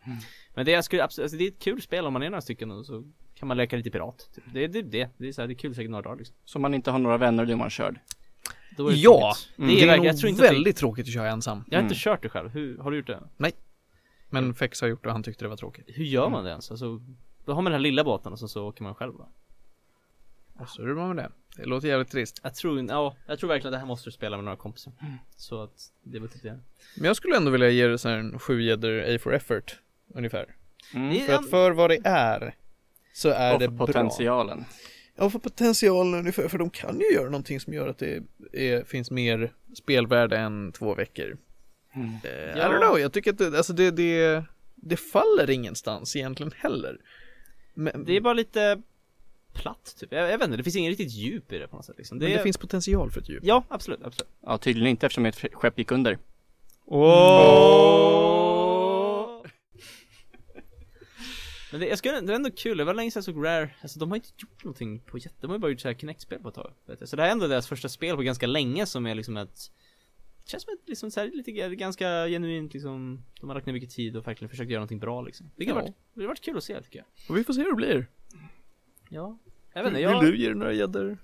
Men 0.55 0.65
det 0.65 0.71
jag 0.71 0.83
skulle 0.83 1.03
absolut, 1.03 1.23
alltså 1.23 1.37
det 1.37 1.43
är 1.43 1.47
ett 1.47 1.59
kul 1.59 1.81
spel 1.81 2.05
om 2.05 2.13
man 2.13 2.23
är 2.23 2.29
några 2.29 2.41
stycken 2.41 2.71
och 2.71 2.85
så 2.85 3.03
kan 3.35 3.47
man 3.47 3.57
leka 3.57 3.75
lite 3.77 3.91
pirat. 3.91 4.29
Typ. 4.35 4.43
Det 4.53 4.63
är 4.63 4.67
det, 4.67 4.81
det, 4.81 5.09
det 5.17 5.27
är 5.27 5.31
så 5.31 5.41
här, 5.41 5.47
det 5.47 5.53
är 5.53 5.55
kul 5.55 5.75
säkert 5.75 5.91
några 5.91 6.01
dagar 6.01 6.17
liksom. 6.17 6.35
Så 6.45 6.59
man 6.59 6.73
inte 6.73 6.91
har 6.91 6.99
några 6.99 7.17
vänner 7.17 7.45
då 7.45 7.51
är 7.51 7.55
man 7.55 7.69
körd. 7.69 7.99
Då 8.80 8.88
är 8.88 8.91
det 8.91 8.97
Ja, 8.97 9.11
tråkigt. 9.35 9.57
Mm. 9.57 9.68
det 9.68 9.73
är, 9.73 9.76
Det 9.77 9.81
är 9.84 9.88
verkligen, 9.88 9.97
nog 9.97 10.06
jag 10.06 10.18
tror 10.19 10.30
inte 10.30 10.43
att 10.43 10.49
väldigt 10.53 10.77
tråkigt 10.77 11.07
att 11.07 11.14
köra 11.14 11.30
ensam. 11.30 11.57
det, 11.60 11.65
jag 11.72 11.77
har 11.77 11.84
inte 11.84 11.93
Mm. 11.93 11.99
kört 11.99 12.23
det 12.23 12.30
själv, 12.30 12.49
hur, 12.49 12.77
har 12.77 12.91
du 12.91 12.97
gjort 12.97 13.07
det? 13.07 13.51
Men 14.30 14.53
Fex 14.56 14.81
har 14.81 14.88
gjort 14.88 15.03
det 15.03 15.10
och 15.10 15.14
han 15.14 15.23
tyckte 15.23 15.45
det 15.45 15.49
var 15.49 15.56
tråkigt. 15.57 15.85
Hur 15.88 16.03
gör 16.06 16.30
man 16.30 16.43
det 16.43 16.49
ens? 16.49 16.72
Alltså, 16.72 17.01
då 17.45 17.53
har 17.53 17.61
man 17.61 17.72
den 17.72 17.73
här 17.73 17.80
lilla 17.80 18.03
båten 18.03 18.31
och 18.34 18.39
så, 18.39 18.47
så 18.47 18.68
åker 18.68 18.84
man 18.84 18.95
själv 18.95 19.14
va? 19.14 19.30
Och 20.60 20.69
så 20.69 20.81
är 20.81 20.88
det 20.88 20.93
bra 20.93 21.07
med 21.14 21.15
det. 21.15 21.31
Det 21.61 21.65
låter 21.65 21.88
jävligt 21.88 22.11
trist. 22.11 22.39
Jag 22.43 22.56
tror, 22.56 22.85
ja, 22.89 23.15
jag 23.27 23.39
tror 23.39 23.47
verkligen 23.47 23.68
att 23.68 23.76
det 23.76 23.80
här 23.80 23.85
måste 23.85 24.07
du 24.07 24.11
spela 24.11 24.38
med 24.38 24.43
några 24.43 24.57
kompisar. 24.57 24.93
Så 25.35 25.64
att, 25.64 25.91
det 26.03 26.19
var 26.19 26.27
typ 26.27 26.43
det. 26.43 26.60
Men 26.97 27.06
jag 27.06 27.15
skulle 27.15 27.38
ändå 27.38 27.51
vilja 27.51 27.69
ge 27.69 27.88
det 27.88 27.97
så 27.97 28.10
här 28.10 28.18
en 28.18 28.39
sju 28.39 28.61
gäddor 28.61 29.15
A 29.15 29.18
for 29.22 29.34
effort. 29.34 29.80
Ungefär. 30.15 30.56
Mm. 30.93 31.10
Det- 31.14 31.19
För 31.19 31.34
att 31.34 31.49
för 31.49 31.72
vad 31.72 31.89
det 31.89 31.99
är 32.03 32.56
så 33.14 33.30
är 33.30 33.53
Och 33.53 33.60
det 33.60 33.68
bra. 33.68 33.85
potentialen. 33.88 34.65
Ja, 35.19 35.29
för 35.29 35.39
potentialen 35.39 36.19
ungefär. 36.19 36.47
För 36.47 36.57
de 36.57 36.69
kan 36.69 36.99
ju 36.99 37.13
göra 37.15 37.25
någonting 37.29 37.59
som 37.59 37.73
gör 37.73 37.87
att 37.87 37.97
det 37.97 38.23
är, 38.53 38.83
finns 38.83 39.11
mer 39.11 39.53
spelvärde 39.77 40.37
än 40.37 40.71
två 40.71 40.95
veckor. 40.95 41.37
Mm. 41.95 42.09
Eh, 42.23 42.31
Ja. 42.31 42.55
I 42.57 42.61
don't 42.73 42.79
know, 42.79 42.99
jag 42.99 43.13
tycker 43.13 43.31
att 43.31 43.37
det, 43.37 43.57
alltså 43.57 43.73
det, 43.73 43.91
det, 43.91 44.43
det 44.75 44.97
faller 44.97 45.49
ingenstans 45.49 46.15
egentligen 46.15 46.51
heller. 46.55 46.97
Men 47.73 48.05
Det 48.05 48.17
är 48.17 48.21
bara 48.21 48.33
lite 48.33 48.81
platt 49.53 49.95
typ. 49.99 50.11
Jag, 50.11 50.29
jag 50.31 50.37
vet 50.37 50.45
inte, 50.45 50.57
det 50.57 50.63
finns 50.63 50.75
ingen 50.75 50.89
riktigt 50.89 51.11
djup 51.11 51.51
i 51.51 51.57
det 51.59 51.67
på 51.67 51.75
något 51.75 51.85
sätt 51.85 51.97
liksom. 51.97 52.17
men 52.17 52.31
det 52.31 52.43
finns 52.43 52.57
potential 52.57 53.11
för 53.11 53.21
ett 53.21 53.29
djup. 53.29 53.43
Ja, 53.45 53.63
absolut, 53.69 53.99
absolut. 54.03 54.29
Ja, 54.41 54.57
tydligen 54.57 54.87
inte 54.89 55.05
eftersom 55.05 55.25
ett 55.25 55.45
skepp 55.53 55.79
gick 55.79 55.91
under. 55.91 56.17
Åh! 56.85 58.39
Men 61.71 61.79
det, 61.81 61.87
jag 61.87 61.97
skulle, 61.97 62.21
det 62.21 62.31
är 62.33 62.35
ändå 62.35 62.51
kul, 62.51 62.77
det 62.77 62.83
var 62.83 62.93
länge 62.93 63.11
sedan 63.11 63.19
jag 63.19 63.35
såg 63.35 63.45
Rare, 63.45 63.69
alltså 63.81 63.99
de 63.99 64.09
har 64.11 64.15
inte 64.15 64.29
gjort 64.37 64.63
någonting 64.63 64.99
på 64.99 65.17
jätte, 65.17 65.35
de 65.41 65.47
har 65.47 65.55
ju 65.55 65.59
bara 65.59 65.71
gjort 65.71 65.79
såhär 65.81 65.95
Kinect-spel 65.95 66.39
på 66.41 66.49
ett 66.49 66.55
tag 66.55 66.73
vet 66.85 66.99
jag. 66.99 67.09
Så 67.09 67.15
det 67.15 67.21
här 67.21 67.29
är 67.29 67.31
ändå 67.31 67.47
deras 67.47 67.67
första 67.67 67.89
spel 67.89 68.15
på 68.15 68.21
ganska 68.21 68.47
länge 68.47 68.85
som 68.85 69.05
är 69.05 69.15
liksom 69.15 69.37
ett 69.37 69.71
Känns 70.45 70.63
som 70.63 70.73
ett 70.73 70.89
liksom 70.89 71.11
så 71.11 71.19
här, 71.19 71.31
lite 71.33 71.51
ganska 71.75 72.27
genuint 72.27 72.73
liksom 72.73 73.23
De 73.39 73.49
har 73.49 73.55
lagt 73.55 73.65
ner 73.65 73.73
mycket 73.73 73.89
tid 73.89 74.17
och 74.17 74.27
verkligen 74.27 74.49
försökt 74.49 74.69
göra 74.71 74.79
någonting 74.79 74.99
bra 74.99 75.21
liksom 75.21 75.51
Det 75.55 75.65
har 75.65 75.71
Ja. 75.71 75.81
varit, 75.81 75.95
det 76.13 76.21
har 76.21 76.27
varit 76.27 76.41
kul 76.41 76.57
att 76.57 76.63
se 76.63 76.81
tycker 76.81 76.99
jag 76.99 77.05
Och 77.29 77.37
vi 77.37 77.43
får 77.43 77.53
se 77.53 77.61
hur 77.61 77.69
det 77.69 77.75
blir. 77.75 78.07
Ja 79.09 79.37
Jag 79.73 79.83
vet 79.83 79.87
inte, 79.89 79.97
Vill 80.01 80.11
jag, 80.11 80.23
du 80.23 80.37
ge 80.37 80.49
det 80.49 80.55
några 80.55 80.73
gäddor? 80.73 81.17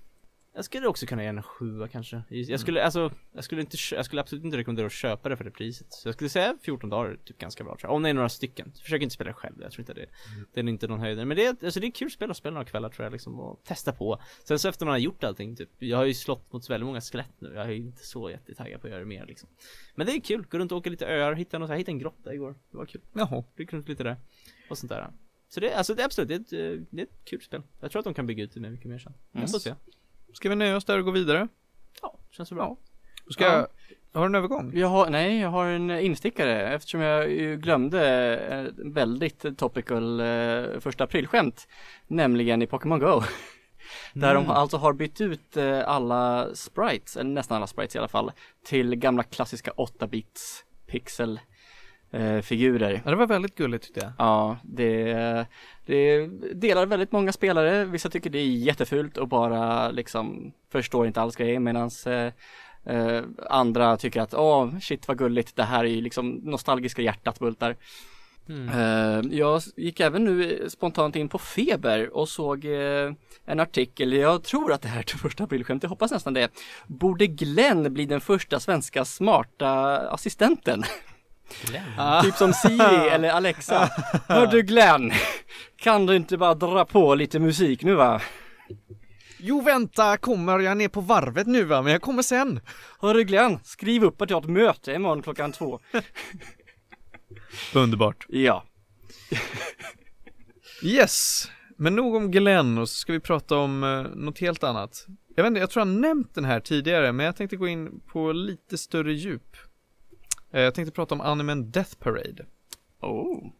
Jag 0.56 0.64
skulle 0.64 0.86
också 0.86 1.06
kunna 1.06 1.22
ge 1.22 1.28
en 1.28 1.42
sjua 1.42 1.88
kanske. 1.88 2.22
Jag 2.28 2.60
skulle, 2.60 2.84
alltså, 2.84 3.12
jag 3.32 3.44
skulle 3.44 3.60
inte, 3.60 3.76
jag 3.92 4.04
skulle 4.04 4.20
absolut 4.20 4.44
inte 4.44 4.56
rekommendera 4.56 4.86
att 4.86 4.92
köpa 4.92 5.28
det 5.28 5.36
för 5.36 5.44
det 5.44 5.50
priset. 5.50 5.92
Så 5.92 6.08
jag 6.08 6.14
skulle 6.14 6.30
säga 6.30 6.58
14 6.62 6.90
dagar 6.90 7.10
är 7.10 7.16
typ 7.16 7.38
ganska 7.38 7.64
bra 7.64 7.76
tror 7.76 7.88
jag, 7.90 7.96
om 7.96 8.02
det 8.02 8.08
är 8.08 8.14
några 8.14 8.28
stycken. 8.28 8.72
Försök 8.82 9.02
inte 9.02 9.14
spela 9.14 9.30
det 9.30 9.34
själv, 9.34 9.54
jag 9.60 9.72
tror 9.72 9.80
inte 9.80 9.94
det 9.94 10.06
Det 10.54 10.60
är 10.60 10.68
inte 10.68 10.88
någon 10.88 11.00
höjdare, 11.00 11.24
men 11.24 11.36
det 11.36 11.46
är, 11.46 11.56
alltså 11.64 11.80
det 11.80 11.86
är 11.86 11.90
kul 11.90 12.10
spel 12.10 12.30
att 12.30 12.36
spela 12.36 12.54
några 12.54 12.64
kvällar 12.64 12.88
tror 12.88 13.04
jag 13.04 13.12
liksom 13.12 13.40
och 13.40 13.64
testa 13.64 13.92
på. 13.92 14.22
Sen 14.44 14.58
så 14.58 14.68
efter 14.68 14.86
man 14.86 14.92
har 14.92 14.98
gjort 14.98 15.24
allting 15.24 15.56
typ, 15.56 15.70
jag 15.78 15.96
har 15.96 16.04
ju 16.04 16.14
slått 16.14 16.52
mot 16.52 16.70
väldigt 16.70 16.86
många 16.86 17.00
skelett 17.00 17.34
nu, 17.38 17.52
jag 17.54 17.64
är 17.66 17.70
ju 17.70 17.76
inte 17.76 18.06
så 18.06 18.30
jättetaggad 18.30 18.80
på 18.80 18.86
att 18.86 18.90
göra 18.90 19.00
det 19.00 19.06
mer 19.06 19.26
liksom. 19.26 19.48
Men 19.94 20.06
det 20.06 20.12
är 20.12 20.20
kul, 20.20 20.46
gå 20.50 20.58
runt 20.58 20.72
och 20.72 20.78
åka 20.78 20.90
lite 20.90 21.06
öar, 21.06 21.32
hitta 21.34 21.58
något 21.58 21.68
så 21.68 21.72
här, 21.72 21.78
hitta 21.78 21.90
en 21.90 21.98
grotta 21.98 22.34
igår, 22.34 22.54
det 22.70 22.76
var 22.76 22.86
kul. 22.86 23.00
Jaha. 23.12 23.44
Gick 23.56 23.72
runt 23.72 23.88
lite 23.88 24.04
där, 24.04 24.16
och 24.70 24.78
sånt 24.78 24.90
där. 24.90 25.10
Så 25.48 25.60
det, 25.60 25.74
alltså 25.74 25.94
det 25.94 26.02
är 26.02 26.06
absolut, 26.06 26.28
det 26.28 26.34
är, 26.34 26.40
ett, 26.40 26.78
eh, 26.78 26.86
det 26.90 27.02
är 27.02 27.04
ett 27.06 27.24
kul 27.24 27.40
spel. 27.42 27.62
Jag 27.80 27.90
tror 27.90 28.00
att 28.00 28.04
de 28.04 28.14
kan 28.14 28.26
bygga 28.26 28.44
ut 28.44 28.54
det 28.54 28.60
med 28.60 28.72
mycket 28.72 28.86
mer 28.86 28.98
sen, 28.98 29.12
jag 29.32 29.40
Yes. 29.42 29.52
får 29.52 29.58
se 29.58 29.74
Ska 30.36 30.48
vi 30.48 30.56
nöja 30.56 30.76
oss 30.76 30.84
där 30.84 30.98
och 30.98 31.04
gå 31.04 31.10
vidare? 31.10 31.48
Ja, 32.02 32.18
känns 32.30 32.48
så 32.48 32.54
bra 32.54 32.76
Då 33.26 33.32
Ska 33.32 33.44
Ja. 33.44 33.50
jag, 33.52 34.20
har 34.20 34.20
du 34.20 34.26
en 34.26 34.34
övergång? 34.34 34.72
Jag 34.74 34.88
har, 34.88 35.10
nej, 35.10 35.40
jag 35.40 35.48
har 35.48 35.66
en 35.66 35.90
instickare 35.90 36.74
eftersom 36.74 37.00
jag 37.00 37.28
glömde 37.60 38.02
ett 38.38 38.74
väldigt 38.78 39.58
topical 39.58 40.20
eh, 40.20 40.80
första 40.80 41.04
aprilskämt. 41.04 41.68
Nämligen 42.06 42.62
i 42.62 42.66
Pokémon 42.66 42.98
Go. 42.98 43.22
Där 44.12 44.34
de 44.34 44.50
alltså 44.50 44.76
har 44.76 44.92
bytt 44.92 45.20
ut 45.20 45.56
eh, 45.56 45.88
alla 45.88 46.54
sprites, 46.54 47.16
eller 47.16 47.30
nästan 47.30 47.56
alla 47.56 47.66
sprites 47.66 47.94
i 47.94 47.98
alla 47.98 48.08
fall, 48.08 48.32
till 48.64 48.94
gamla 48.96 49.22
klassiska 49.22 49.70
8-bits 49.70 50.64
pixel 50.86 51.40
eh, 52.16 52.40
figurer. 52.40 53.02
Ja, 53.04 53.10
det 53.10 53.16
var 53.16 53.26
väldigt 53.26 53.54
gulligt 53.54 53.84
tyckte 53.84 54.00
jag. 54.00 54.12
Ja, 54.18 54.56
det, 54.62 55.46
det 55.86 56.26
delar 56.54 56.86
väldigt 56.86 57.12
många 57.12 57.32
spelare. 57.32 57.84
Vissa 57.84 58.08
tycker 58.08 58.30
det 58.30 58.38
är 58.38 58.46
jättefult 58.46 59.16
och 59.16 59.28
bara 59.28 59.90
liksom 59.90 60.52
förstår 60.72 61.06
inte 61.06 61.20
alls 61.20 61.36
grejen 61.36 61.64
medans 61.64 62.06
eh, 62.06 62.32
eh, 62.84 63.22
andra 63.50 63.96
tycker 63.96 64.20
att 64.20 64.34
åh 64.34 64.78
shit 64.78 65.08
vad 65.08 65.18
gulligt, 65.18 65.56
det 65.56 65.62
här 65.62 65.84
är 65.84 65.88
ju 65.88 66.00
liksom 66.00 66.30
nostalgiska 66.30 67.02
hjärtat 67.02 67.38
bultar. 67.38 67.76
Mm. 68.48 68.68
Eh, 68.68 69.38
jag 69.38 69.62
gick 69.76 70.00
även 70.00 70.24
nu 70.24 70.66
spontant 70.68 71.16
in 71.16 71.28
på 71.28 71.38
Feber 71.38 72.16
och 72.16 72.28
såg 72.28 72.64
eh, 72.64 73.12
en 73.44 73.60
artikel, 73.60 74.12
jag 74.12 74.42
tror 74.42 74.72
att 74.72 74.82
det 74.82 74.88
här 74.88 74.98
är 74.98 75.02
till 75.02 75.18
första 75.18 75.44
aprilskämt, 75.44 75.82
jag 75.82 75.90
hoppas 75.90 76.10
nästan 76.10 76.34
det. 76.34 76.50
Borde 76.86 77.26
Glenn 77.26 77.94
bli 77.94 78.06
den 78.06 78.20
första 78.20 78.60
svenska 78.60 79.04
smarta 79.04 79.98
assistenten? 80.10 80.82
Typ 82.22 82.34
som 82.34 82.52
Siri 82.52 83.08
eller 83.10 83.28
Alexa. 83.28 83.90
Hör 84.28 84.46
du 84.46 84.62
Glenn, 84.62 85.12
kan 85.76 86.06
du 86.06 86.16
inte 86.16 86.36
bara 86.36 86.54
dra 86.54 86.84
på 86.84 87.14
lite 87.14 87.38
musik 87.38 87.82
nu 87.82 87.94
va? 87.94 88.20
Jo 89.38 89.60
vänta, 89.60 90.16
kommer 90.16 90.58
jag 90.58 90.76
ner 90.76 90.88
på 90.88 91.00
varvet 91.00 91.46
nu 91.46 91.64
va? 91.64 91.82
Men 91.82 91.92
jag 91.92 92.02
kommer 92.02 92.22
sen. 92.22 92.60
Hör 93.00 93.14
du 93.14 93.24
Glenn, 93.24 93.58
skriv 93.64 94.04
upp 94.04 94.22
att 94.22 94.30
jag 94.30 94.36
har 94.36 94.42
ett 94.42 94.48
möte 94.48 94.92
imorgon 94.92 95.22
klockan 95.22 95.52
två. 95.52 95.80
Underbart. 97.74 98.26
Ja. 98.28 98.64
Yes, 100.82 101.50
men 101.78 101.96
nog 101.96 102.14
om 102.14 102.30
Glenn 102.30 102.78
och 102.78 102.88
så 102.88 102.94
ska 102.94 103.12
vi 103.12 103.20
prata 103.20 103.56
om 103.56 103.84
eh, 103.84 104.02
något 104.02 104.38
helt 104.38 104.64
annat. 104.64 105.06
Jag 105.36 105.42
vet 105.42 105.50
inte, 105.50 105.60
jag 105.60 105.70
tror 105.70 105.80
jag 105.86 105.94
har 105.94 106.00
nämnt 106.00 106.34
den 106.34 106.44
här 106.44 106.60
tidigare, 106.60 107.12
men 107.12 107.26
jag 107.26 107.36
tänkte 107.36 107.56
gå 107.56 107.68
in 107.68 108.00
på 108.00 108.32
lite 108.32 108.78
större 108.78 109.12
djup. 109.12 109.56
Eh, 110.50 110.62
jag 110.62 110.74
tänkte 110.74 110.92
prata 110.92 111.14
om 111.14 111.20
animen 111.20 111.70
Death 111.70 111.96
Parade. 111.98 112.46
Oh. 113.00 113.50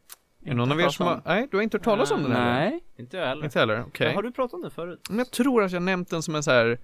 Är 0.45 0.55
någon 0.55 0.73
av 0.73 0.81
er 0.81 0.89
som 0.89 1.07
har, 1.07 1.23
nej, 1.25 1.49
du 1.51 1.57
har 1.57 1.63
inte 1.63 1.77
hört 1.77 1.85
talas 1.85 2.11
om 2.11 2.23
den 2.23 2.33
här? 2.33 2.71
Nej. 2.71 2.85
Inte 2.97 3.17
jag 3.17 3.27
heller 3.27 3.45
Inte 3.45 3.59
heller, 3.59 3.85
okej. 3.87 4.15
Har 4.15 4.23
du 4.23 4.33
pratat 4.33 4.55
om 4.55 4.63
det 4.63 4.71
förut? 4.71 5.01
Men 5.09 5.19
jag 5.19 5.31
tror 5.31 5.63
att 5.63 5.73
jag 5.73 5.83
nämnt 5.83 6.11
den 6.11 6.23
som 6.23 6.35
en 6.35 6.43
så 6.43 6.51
här 6.51 6.79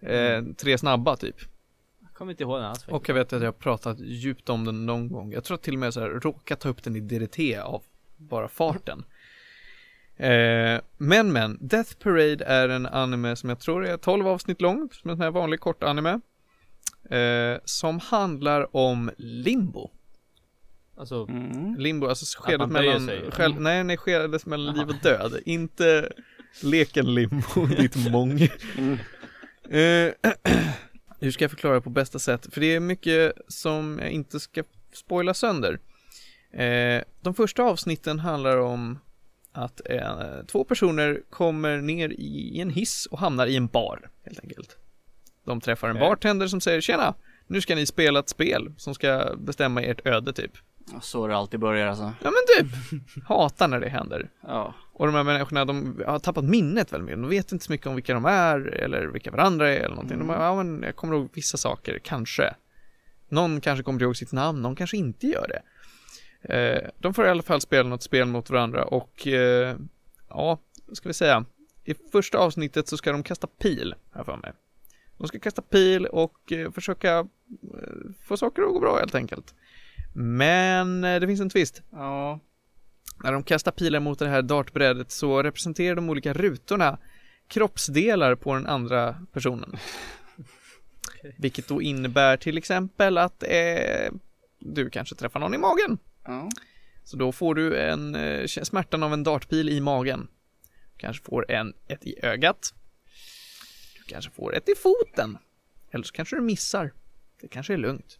eh, 0.00 0.42
tre 0.56 0.78
snabba 0.78 1.16
typ. 1.16 1.36
Jag 2.00 2.14
kommer 2.14 2.32
inte 2.32 2.42
ihåg 2.42 2.58
den 2.58 2.64
alls. 2.64 2.88
Och 2.88 3.08
jag 3.08 3.14
vet 3.14 3.32
att 3.32 3.40
jag 3.40 3.48
har 3.48 3.52
pratat 3.52 3.98
djupt 4.00 4.48
om 4.48 4.64
den 4.64 4.86
någon 4.86 5.08
gång. 5.08 5.32
Jag 5.32 5.44
tror 5.44 5.54
att 5.54 5.62
till 5.62 5.74
och 5.74 5.80
med 5.80 5.94
så 5.94 6.00
här 6.00 6.08
råkat 6.08 6.60
ta 6.60 6.68
upp 6.68 6.82
den 6.82 6.96
i 6.96 7.00
DDT 7.00 7.38
av 7.64 7.82
bara 8.16 8.48
farten. 8.48 9.04
Eh, 10.16 10.80
men 10.96 11.32
men, 11.32 11.58
Death 11.60 11.96
Parade 11.98 12.44
är 12.44 12.68
en 12.68 12.86
anime 12.86 13.36
som 13.36 13.48
jag 13.48 13.60
tror 13.60 13.86
är 13.86 13.96
12 13.96 14.28
avsnitt 14.28 14.60
lång, 14.60 14.88
som 14.92 15.10
en 15.10 15.16
sån 15.16 15.24
här 15.24 15.30
vanlig 15.30 15.60
kort 15.60 15.82
anime. 15.82 16.20
Eh, 17.10 17.58
som 17.64 17.98
handlar 17.98 18.76
om 18.76 19.10
limbo. 19.18 19.90
Alltså, 20.96 21.26
Mm. 21.28 21.76
Limbo, 21.78 22.06
alltså 22.06 22.42
skedet 22.42 22.68
mellan, 22.70 23.06
sig. 23.06 23.30
själv, 23.30 23.60
nej, 23.60 23.84
nej, 23.84 23.96
skedet 23.96 24.46
mellan 24.46 24.74
liv 24.76 24.88
och 24.88 24.94
död. 25.02 25.40
Inte 25.44 26.12
leken 26.62 27.14
limbo, 27.14 27.66
ditt 27.78 28.10
mång. 28.10 28.48
Mm. 28.78 28.98
Eh, 29.70 30.32
hur 31.20 31.30
ska 31.30 31.44
jag 31.44 31.50
förklara 31.50 31.74
det 31.74 31.80
på 31.80 31.90
bästa 31.90 32.18
sätt? 32.18 32.54
För 32.54 32.60
det 32.60 32.74
är 32.74 32.80
mycket 32.80 33.32
som 33.48 33.98
jag 34.02 34.10
inte 34.10 34.40
ska 34.40 34.62
spoila 34.92 35.34
sönder. 35.34 35.78
Eh, 36.52 37.02
de 37.20 37.34
första 37.34 37.62
avsnitten 37.62 38.18
handlar 38.18 38.56
om 38.56 38.98
att 39.52 39.80
eh, 39.90 40.44
två 40.46 40.64
personer 40.64 41.22
kommer 41.30 41.76
ner 41.76 42.08
i, 42.08 42.50
i 42.56 42.60
en 42.60 42.70
hiss 42.70 43.06
och 43.06 43.18
hamnar 43.18 43.46
i 43.46 43.56
en 43.56 43.66
bar, 43.66 44.10
helt 44.24 44.40
enkelt. 44.40 44.76
De 45.50 45.60
träffar 45.60 45.88
en 45.88 45.98
bartender 45.98 46.46
som 46.46 46.60
säger 46.60 46.80
Tjena! 46.80 47.14
Nu 47.46 47.60
ska 47.60 47.74
ni 47.74 47.86
spela 47.86 48.20
ett 48.20 48.28
spel 48.28 48.72
som 48.76 48.94
ska 48.94 49.34
bestämma 49.38 49.82
ert 49.82 50.06
öde 50.06 50.32
typ. 50.32 50.52
Så 51.02 51.26
det 51.26 51.36
alltid 51.36 51.60
börjar 51.60 51.86
alltså. 51.86 52.12
Ja 52.22 52.30
men 52.30 52.66
typ, 52.66 52.72
hatar 53.24 53.68
när 53.68 53.80
det 53.80 53.88
händer. 53.88 54.30
Ja. 54.40 54.74
Och 54.92 55.06
de 55.06 55.14
här 55.14 55.22
människorna, 55.22 55.64
de 55.64 56.02
har 56.06 56.18
tappat 56.18 56.44
minnet 56.44 56.92
väldigt 56.92 57.04
mycket. 57.06 57.22
De 57.22 57.28
vet 57.28 57.52
inte 57.52 57.64
så 57.64 57.72
mycket 57.72 57.86
om 57.86 57.94
vilka 57.94 58.14
de 58.14 58.24
är 58.24 58.60
eller 58.60 59.06
vilka 59.06 59.30
varandra 59.30 59.68
är 59.68 59.78
eller 59.78 59.94
någonting. 59.94 60.18
De 60.18 60.26
bara, 60.28 60.44
ja 60.44 60.62
men 60.62 60.82
jag 60.82 60.96
kommer 60.96 61.14
ihåg 61.14 61.28
vissa 61.32 61.56
saker, 61.56 61.98
kanske. 61.98 62.54
Någon 63.28 63.60
kanske 63.60 63.82
kommer 63.82 64.02
ihåg 64.02 64.16
sitt 64.16 64.32
namn, 64.32 64.62
någon 64.62 64.76
kanske 64.76 64.96
inte 64.96 65.26
gör 65.26 65.48
det. 65.48 65.62
Eh, 66.54 66.90
de 66.98 67.14
får 67.14 67.26
i 67.26 67.28
alla 67.28 67.42
fall 67.42 67.60
spela 67.60 67.88
något 67.88 68.02
spel 68.02 68.26
mot 68.26 68.50
varandra 68.50 68.84
och 68.84 69.26
eh, 69.26 69.76
ja, 70.28 70.58
vad 70.86 70.96
ska 70.96 71.08
vi 71.08 71.14
säga? 71.14 71.44
I 71.84 71.94
första 72.12 72.38
avsnittet 72.38 72.88
så 72.88 72.96
ska 72.96 73.12
de 73.12 73.22
kasta 73.22 73.46
pil, 73.46 73.94
här 74.14 74.24
för 74.24 74.36
mig. 74.36 74.52
De 75.20 75.28
ska 75.28 75.38
kasta 75.38 75.62
pil 75.62 76.06
och 76.06 76.52
eh, 76.52 76.70
försöka 76.70 77.18
eh, 77.18 77.26
få 78.20 78.36
saker 78.36 78.62
att 78.62 78.72
gå 78.72 78.80
bra 78.80 78.98
helt 78.98 79.14
enkelt. 79.14 79.54
Men 80.14 81.04
eh, 81.04 81.20
det 81.20 81.26
finns 81.26 81.40
en 81.40 81.50
twist. 81.50 81.82
Ja. 81.90 82.40
När 83.24 83.32
de 83.32 83.42
kastar 83.42 83.72
pilar 83.72 84.00
mot 84.00 84.18
det 84.18 84.28
här 84.28 84.42
dartbrädet 84.42 85.10
så 85.10 85.42
representerar 85.42 85.94
de 85.94 86.10
olika 86.10 86.32
rutorna 86.32 86.98
kroppsdelar 87.48 88.34
på 88.34 88.54
den 88.54 88.66
andra 88.66 89.26
personen. 89.32 89.76
Vilket 91.38 91.68
då 91.68 91.82
innebär 91.82 92.36
till 92.36 92.58
exempel 92.58 93.18
att 93.18 93.42
eh, 93.42 94.12
du 94.58 94.90
kanske 94.90 95.14
träffar 95.14 95.40
någon 95.40 95.54
i 95.54 95.58
magen. 95.58 95.98
Ja. 96.24 96.48
Så 97.04 97.16
då 97.16 97.32
får 97.32 97.54
du 97.54 97.78
en 97.78 98.16
smärtan 98.48 99.02
av 99.02 99.12
en 99.12 99.24
dartpil 99.24 99.68
i 99.68 99.80
magen. 99.80 100.28
Kanske 100.96 101.24
får 101.24 101.50
en, 101.50 101.74
ett 101.88 102.06
i 102.06 102.18
ögat. 102.22 102.74
Kanske 104.10 104.30
får 104.30 104.56
ett 104.56 104.68
i 104.68 104.74
foten. 104.74 105.38
Eller 105.90 106.04
så 106.04 106.12
kanske 106.12 106.36
du 106.36 106.42
missar. 106.42 106.92
Det 107.40 107.48
kanske 107.48 107.72
är 107.72 107.78
lugnt. 107.78 108.18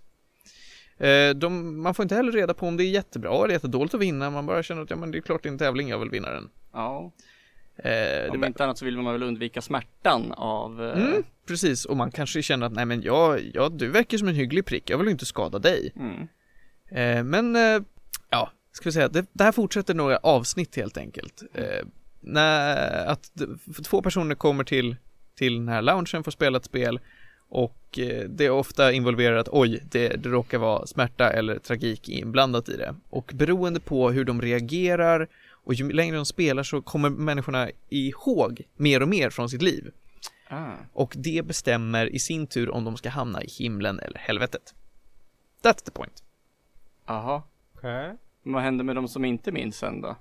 Eh, 0.98 1.30
de, 1.30 1.82
man 1.82 1.94
får 1.94 2.02
inte 2.02 2.14
heller 2.14 2.32
reda 2.32 2.54
på 2.54 2.66
om 2.66 2.76
det 2.76 2.84
är 2.84 2.90
jättebra 2.90 3.44
eller 3.44 3.54
jättedåligt 3.54 3.94
att 3.94 4.00
vinna. 4.00 4.30
Man 4.30 4.46
bara 4.46 4.62
känner 4.62 4.82
att 4.82 4.90
ja, 4.90 4.96
men 4.96 5.10
det 5.10 5.18
är 5.18 5.22
klart 5.22 5.42
det 5.42 5.48
är 5.48 5.52
en 5.52 5.58
tävling, 5.58 5.88
jag 5.88 5.98
vill 5.98 6.10
vinna 6.10 6.30
den. 6.30 6.50
Ja. 6.72 7.12
Eh, 7.76 7.84
det 7.84 8.28
Om 8.30 8.44
inte 8.44 8.64
annat 8.64 8.78
så 8.78 8.84
vill 8.84 8.96
man 8.96 9.12
väl 9.12 9.22
undvika 9.22 9.60
smärtan 9.62 10.32
av 10.32 10.84
eh, 10.84 11.02
Mm, 11.06 11.22
precis, 11.46 11.84
och 11.84 11.96
man 11.96 12.10
kanske 12.10 12.42
känner 12.42 12.66
att 12.66 12.72
nej 12.72 12.84
men 12.84 13.02
jag, 13.02 13.40
jag, 13.54 13.72
du 13.78 13.88
verkar 13.88 14.18
som 14.18 14.28
en 14.28 14.34
hygglig 14.34 14.64
prick, 14.64 14.90
jag 14.90 14.98
vill 14.98 15.08
inte 15.08 15.26
skada 15.26 15.58
dig. 15.58 15.92
mm. 15.96 16.28
Eh, 16.92 17.24
men, 17.24 17.56
eh, 17.56 17.82
ja, 18.30 18.50
ska 18.72 18.84
vi 18.84 18.92
säga, 18.92 19.08
det, 19.08 19.26
det 19.32 19.44
här 19.44 19.52
fortsätter 19.52 19.94
några 19.94 20.16
avsnitt 20.16 20.76
helt 20.76 20.96
enkelt. 20.96 21.42
Eh, 21.54 21.86
när, 22.20 23.06
att 23.06 23.32
två 23.84 24.02
personer 24.02 24.34
kommer 24.34 24.64
till, 24.64 24.96
till 25.34 25.54
den 25.54 25.68
här 25.68 25.82
loungen, 25.82 26.24
får 26.24 26.30
spela 26.30 26.58
ett 26.58 26.64
spel 26.64 27.00
och 27.48 27.98
eh, 27.98 28.24
det 28.28 28.44
är 28.44 28.50
ofta 28.50 28.92
involverat, 28.92 29.48
oj, 29.52 29.82
det, 29.90 30.08
det 30.08 30.28
råkar 30.28 30.58
vara 30.58 30.86
smärta 30.86 31.30
eller 31.32 31.58
tragik 31.58 32.08
inblandat 32.08 32.68
i 32.68 32.76
det. 32.76 32.94
Och 33.10 33.32
beroende 33.34 33.80
på 33.80 34.10
hur 34.10 34.24
de 34.24 34.42
reagerar 34.42 35.28
och 35.64 35.74
ju 35.74 35.92
längre 35.92 36.16
de 36.16 36.26
spelar 36.26 36.62
så 36.62 36.82
kommer 36.82 37.10
människorna 37.10 37.70
ihåg 37.88 38.62
mer 38.76 39.02
och 39.02 39.08
mer 39.08 39.30
från 39.30 39.48
sitt 39.48 39.62
liv. 39.62 39.90
ah. 40.48 40.72
Och 40.92 41.14
det 41.16 41.46
bestämmer 41.46 42.06
i 42.06 42.18
sin 42.18 42.46
tur 42.46 42.70
om 42.70 42.84
de 42.84 42.96
ska 42.96 43.08
hamna 43.08 43.42
i 43.42 43.48
himlen 43.48 43.98
eller 43.98 44.18
helvetet. 44.18 44.74
That's 45.62 45.84
the 45.84 45.90
point. 45.90 46.22
Jaha. 47.06 47.42
Okej. 47.76 48.16
Men 48.42 48.52
Vad 48.54 48.62
händer 48.62 48.84
med 48.84 48.96
de 48.96 49.08
som 49.08 49.24
inte 49.24 49.52
minns 49.52 49.76
sen 49.76 50.00
då? 50.00 50.16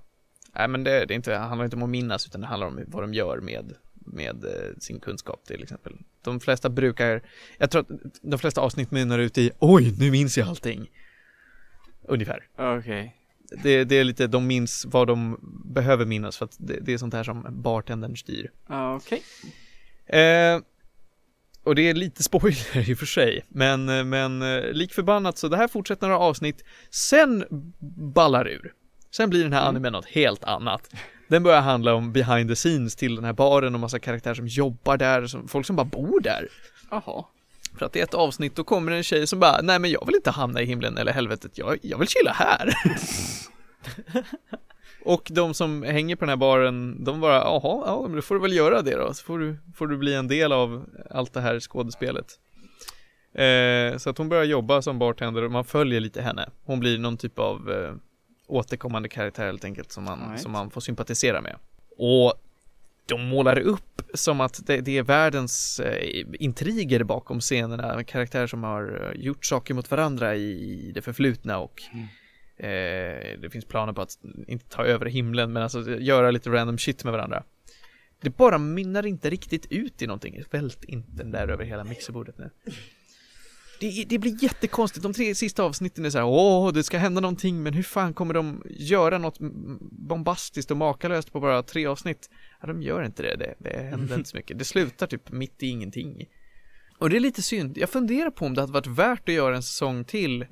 Nej 0.53 0.68
men 0.68 0.84
det, 0.84 1.06
det, 1.06 1.14
är 1.14 1.15
inte, 1.15 1.31
det 1.31 1.38
handlar 1.38 1.65
inte 1.65 1.76
om 1.76 1.84
att 1.84 1.90
minnas 1.90 2.27
utan 2.27 2.41
det 2.41 2.48
handlar 2.48 2.68
om 2.68 2.84
vad 2.88 3.03
de 3.03 3.14
gör 3.14 3.38
med, 3.38 3.73
med 4.10 4.44
eh, 4.45 4.77
sin 4.80 4.99
kunskap 4.99 5.45
till 5.45 5.64
exempel. 5.64 5.94
De 6.22 6.40
flesta 6.40 6.69
brukar, 6.69 7.22
jag 7.57 7.72
tror 7.72 7.81
att 7.81 7.88
de 8.22 8.40
flesta 8.40 8.61
avsnitt 8.61 8.91
mynnar 8.91 9.19
ut 9.19 9.38
i 9.38 9.52
oj, 9.60 9.95
nu 9.99 10.11
minns 10.11 10.38
jag 10.38 10.48
allting. 10.48 10.90
Ungefär. 12.07 12.48
Okej. 12.57 13.15
Det, 13.64 13.84
det 13.84 13.95
är 13.95 14.03
lite, 14.03 14.27
de 14.27 14.48
minns 14.48 14.86
vad 14.86 15.07
de 15.07 15.40
behöver 15.65 16.06
minnas 16.06 16.38
för 16.38 16.45
att 16.45 16.56
det, 16.60 16.80
det 16.81 16.94
är 16.94 16.98
sånt 16.98 17.14
här 17.14 17.23
som 17.23 17.45
bartendern 17.49 18.15
styr. 18.18 18.52
Okej. 18.95 19.22
Eh, 20.06 20.60
och 21.64 21.76
det 21.76 21.81
är 21.90 21.94
lite 21.94 22.23
spoiler 22.23 22.90
i 22.90 22.94
och 22.94 22.98
för 22.98 23.06
sig, 23.06 23.45
men, 23.49 23.90
eh, 23.90 24.03
men 24.03 24.41
eh, 24.41 24.72
lik 24.72 24.94
förbannat 24.94 25.38
så 25.38 25.48
det 25.48 25.57
här 25.57 25.68
fortsätter 25.68 26.07
några 26.07 26.19
avsnitt, 26.19 26.64
sen 26.90 27.45
ballar 28.14 28.48
ur. 28.48 28.73
Sen 29.11 29.30
blir 29.30 29.44
den 29.44 29.53
här 29.53 29.61
Mm. 29.61 29.69
animen 29.69 29.94
något 29.94 30.06
helt 30.06 30.44
annat. 30.44 30.90
Den 31.30 31.44
börjar 31.44 31.62
handla 31.62 31.94
om 31.94 32.14
behind 32.14 32.50
the 32.50 32.56
scenes 32.56 32.96
till 32.96 33.16
den 33.16 33.26
här 33.26 33.34
baren 33.34 33.74
och 33.74 33.80
massa 33.80 34.00
karaktärer 34.00 34.34
som 34.36 34.48
jobbar 34.48 34.98
där, 34.98 35.28
som, 35.28 35.48
folk 35.48 35.66
som 35.66 35.76
bara 35.76 35.86
bor 35.86 36.22
där. 36.22 36.48
Jaha. 36.92 37.26
För 37.78 37.86
att 37.86 37.96
i 37.96 38.00
ett 38.00 38.14
avsnitt 38.14 38.56
då 38.56 38.64
kommer 38.64 38.92
en 38.92 39.04
tjej 39.04 39.28
som 39.28 39.40
bara, 39.40 39.62
nej 39.62 39.80
men 39.80 39.92
jag 39.92 40.06
vill 40.06 40.16
inte 40.16 40.32
hamna 40.32 40.62
i 40.62 40.66
himlen 40.66 40.98
eller 40.98 41.12
helvetet, 41.12 41.58
jag, 41.58 41.78
jag 41.82 41.98
vill 41.98 42.08
chilla 42.08 42.32
här. 42.32 42.74
och 45.06 45.28
de 45.32 45.54
som 45.54 45.84
hänger 45.84 46.16
på 46.16 46.20
den 46.20 46.30
här 46.30 46.36
baren, 46.36 47.04
de 47.04 47.22
bara, 47.22 47.36
jaha, 47.36 47.84
ja 47.86 48.02
men 48.08 48.16
då 48.16 48.22
får 48.22 48.36
du 48.36 48.42
väl 48.42 48.54
göra 48.54 48.82
det 48.82 48.96
då, 48.96 49.14
så 49.14 49.24
får 49.24 49.40
du, 49.40 49.58
får 49.76 49.88
du 49.88 49.98
bli 49.98 50.16
en 50.16 50.28
del 50.28 50.52
av 50.52 50.86
allt 51.12 51.34
det 51.34 51.42
här 51.42 51.60
skådespelet. 51.60 52.40
Eh, 53.34 53.98
så 53.98 54.10
att 54.10 54.18
hon 54.18 54.30
börjar 54.30 54.44
jobba 54.44 54.82
som 54.82 55.00
bartender 55.00 55.44
och 55.44 55.52
man 55.52 55.66
följer 55.66 56.00
lite 56.00 56.22
henne. 56.22 56.50
Hon 56.66 56.80
blir 56.80 56.98
någon 56.98 57.18
typ 57.18 57.40
av 57.40 57.72
eh, 57.72 57.94
återkommande 58.50 59.10
karaktär 59.10 59.46
helt 59.46 59.66
enkelt 59.66 59.92
som 59.92 60.04
man, 60.04 60.22
Alright. 60.22 60.42
som 60.42 60.52
man 60.52 60.70
får 60.70 60.82
sympatisera 60.82 61.42
med. 61.42 61.56
Och 61.98 62.34
de 63.06 63.30
målar 63.30 63.60
upp 63.60 64.02
som 64.14 64.42
att 64.42 64.68
det, 64.68 64.82
det 64.82 64.98
är 64.98 65.04
världens 65.04 65.80
eh, 65.80 66.24
intriger 66.40 67.04
bakom 67.04 67.40
scenerna, 67.40 68.04
karaktärer 68.04 68.48
som 68.48 68.64
har 68.64 69.12
eh, 69.14 69.22
gjort 69.22 69.46
saker 69.46 69.74
mot 69.74 69.92
varandra 69.92 70.36
i 70.36 70.92
det 70.96 71.02
förflutna 71.02 71.60
och 71.60 71.82
eh, 72.58 73.40
det 73.42 73.50
finns 73.52 73.66
planer 73.66 73.94
på 73.94 74.02
att 74.02 74.18
inte 74.48 74.66
ta 74.66 74.86
över 74.86 75.06
himlen 75.06 75.54
men 75.54 75.64
alltså 75.64 76.00
göra 76.00 76.32
lite 76.32 76.50
random 76.50 76.78
shit 76.78 77.04
med 77.04 77.14
varandra. 77.14 77.44
Det 78.22 78.30
bara 78.30 78.58
mynnar 78.58 79.06
inte 79.06 79.30
riktigt 79.30 79.66
ut 79.70 80.02
i 80.02 80.08
någonting, 80.08 80.44
vält 80.52 80.84
inte 80.84 81.12
den 81.12 81.32
där 81.32 81.48
över 81.48 81.66
hela 81.66 81.84
mixerbordet 81.84 82.38
nu. 82.38 82.50
Det, 83.80 84.06
det 84.10 84.20
blir 84.20 84.44
jättekonstigt, 84.44 85.04
de 85.04 85.14
tre 85.14 85.36
sista 85.36 85.64
avsnitten 85.64 86.06
är 86.06 86.10
så 86.10 86.18
här, 86.18 86.26
åh, 86.26 86.74
det 86.74 86.84
ska 86.84 86.98
hända 86.98 87.22
någonting, 87.22 87.64
men 87.64 87.74
hur 87.74 87.84
fan 87.84 88.14
kommer 88.14 88.34
de 88.34 88.64
göra 88.70 89.18
något 89.18 89.38
bombastiskt 89.92 90.72
och 90.72 90.78
makalöst 90.78 91.32
på 91.32 91.40
bara 91.40 91.64
tre 91.64 91.86
avsnitt? 91.86 92.30
Ja, 92.62 92.68
de 92.68 92.82
gör 92.82 93.04
inte 93.04 93.24
det, 93.24 93.36
det, 93.36 93.56
det 93.60 93.90
händer 93.90 94.16
inte 94.16 94.30
så 94.30 94.38
mycket. 94.38 94.60
Det 94.60 94.66
slutar 94.66 95.08
typ 95.08 95.32
mitt 95.32 95.64
i 95.64 95.68
ingenting. 95.68 96.26
Och 96.98 97.10
det 97.10 97.16
är 97.16 97.20
lite 97.20 97.42
synd, 97.42 97.78
jag 97.78 97.90
funderar 97.90 98.32
på 98.32 98.46
om 98.46 98.54
det 98.54 98.62
hade 98.62 98.74
varit 98.74 98.88
värt 98.88 99.30
att 99.30 99.36
göra 99.36 99.56
en 99.56 99.64
säsong 99.64 100.06
till, 100.06 100.46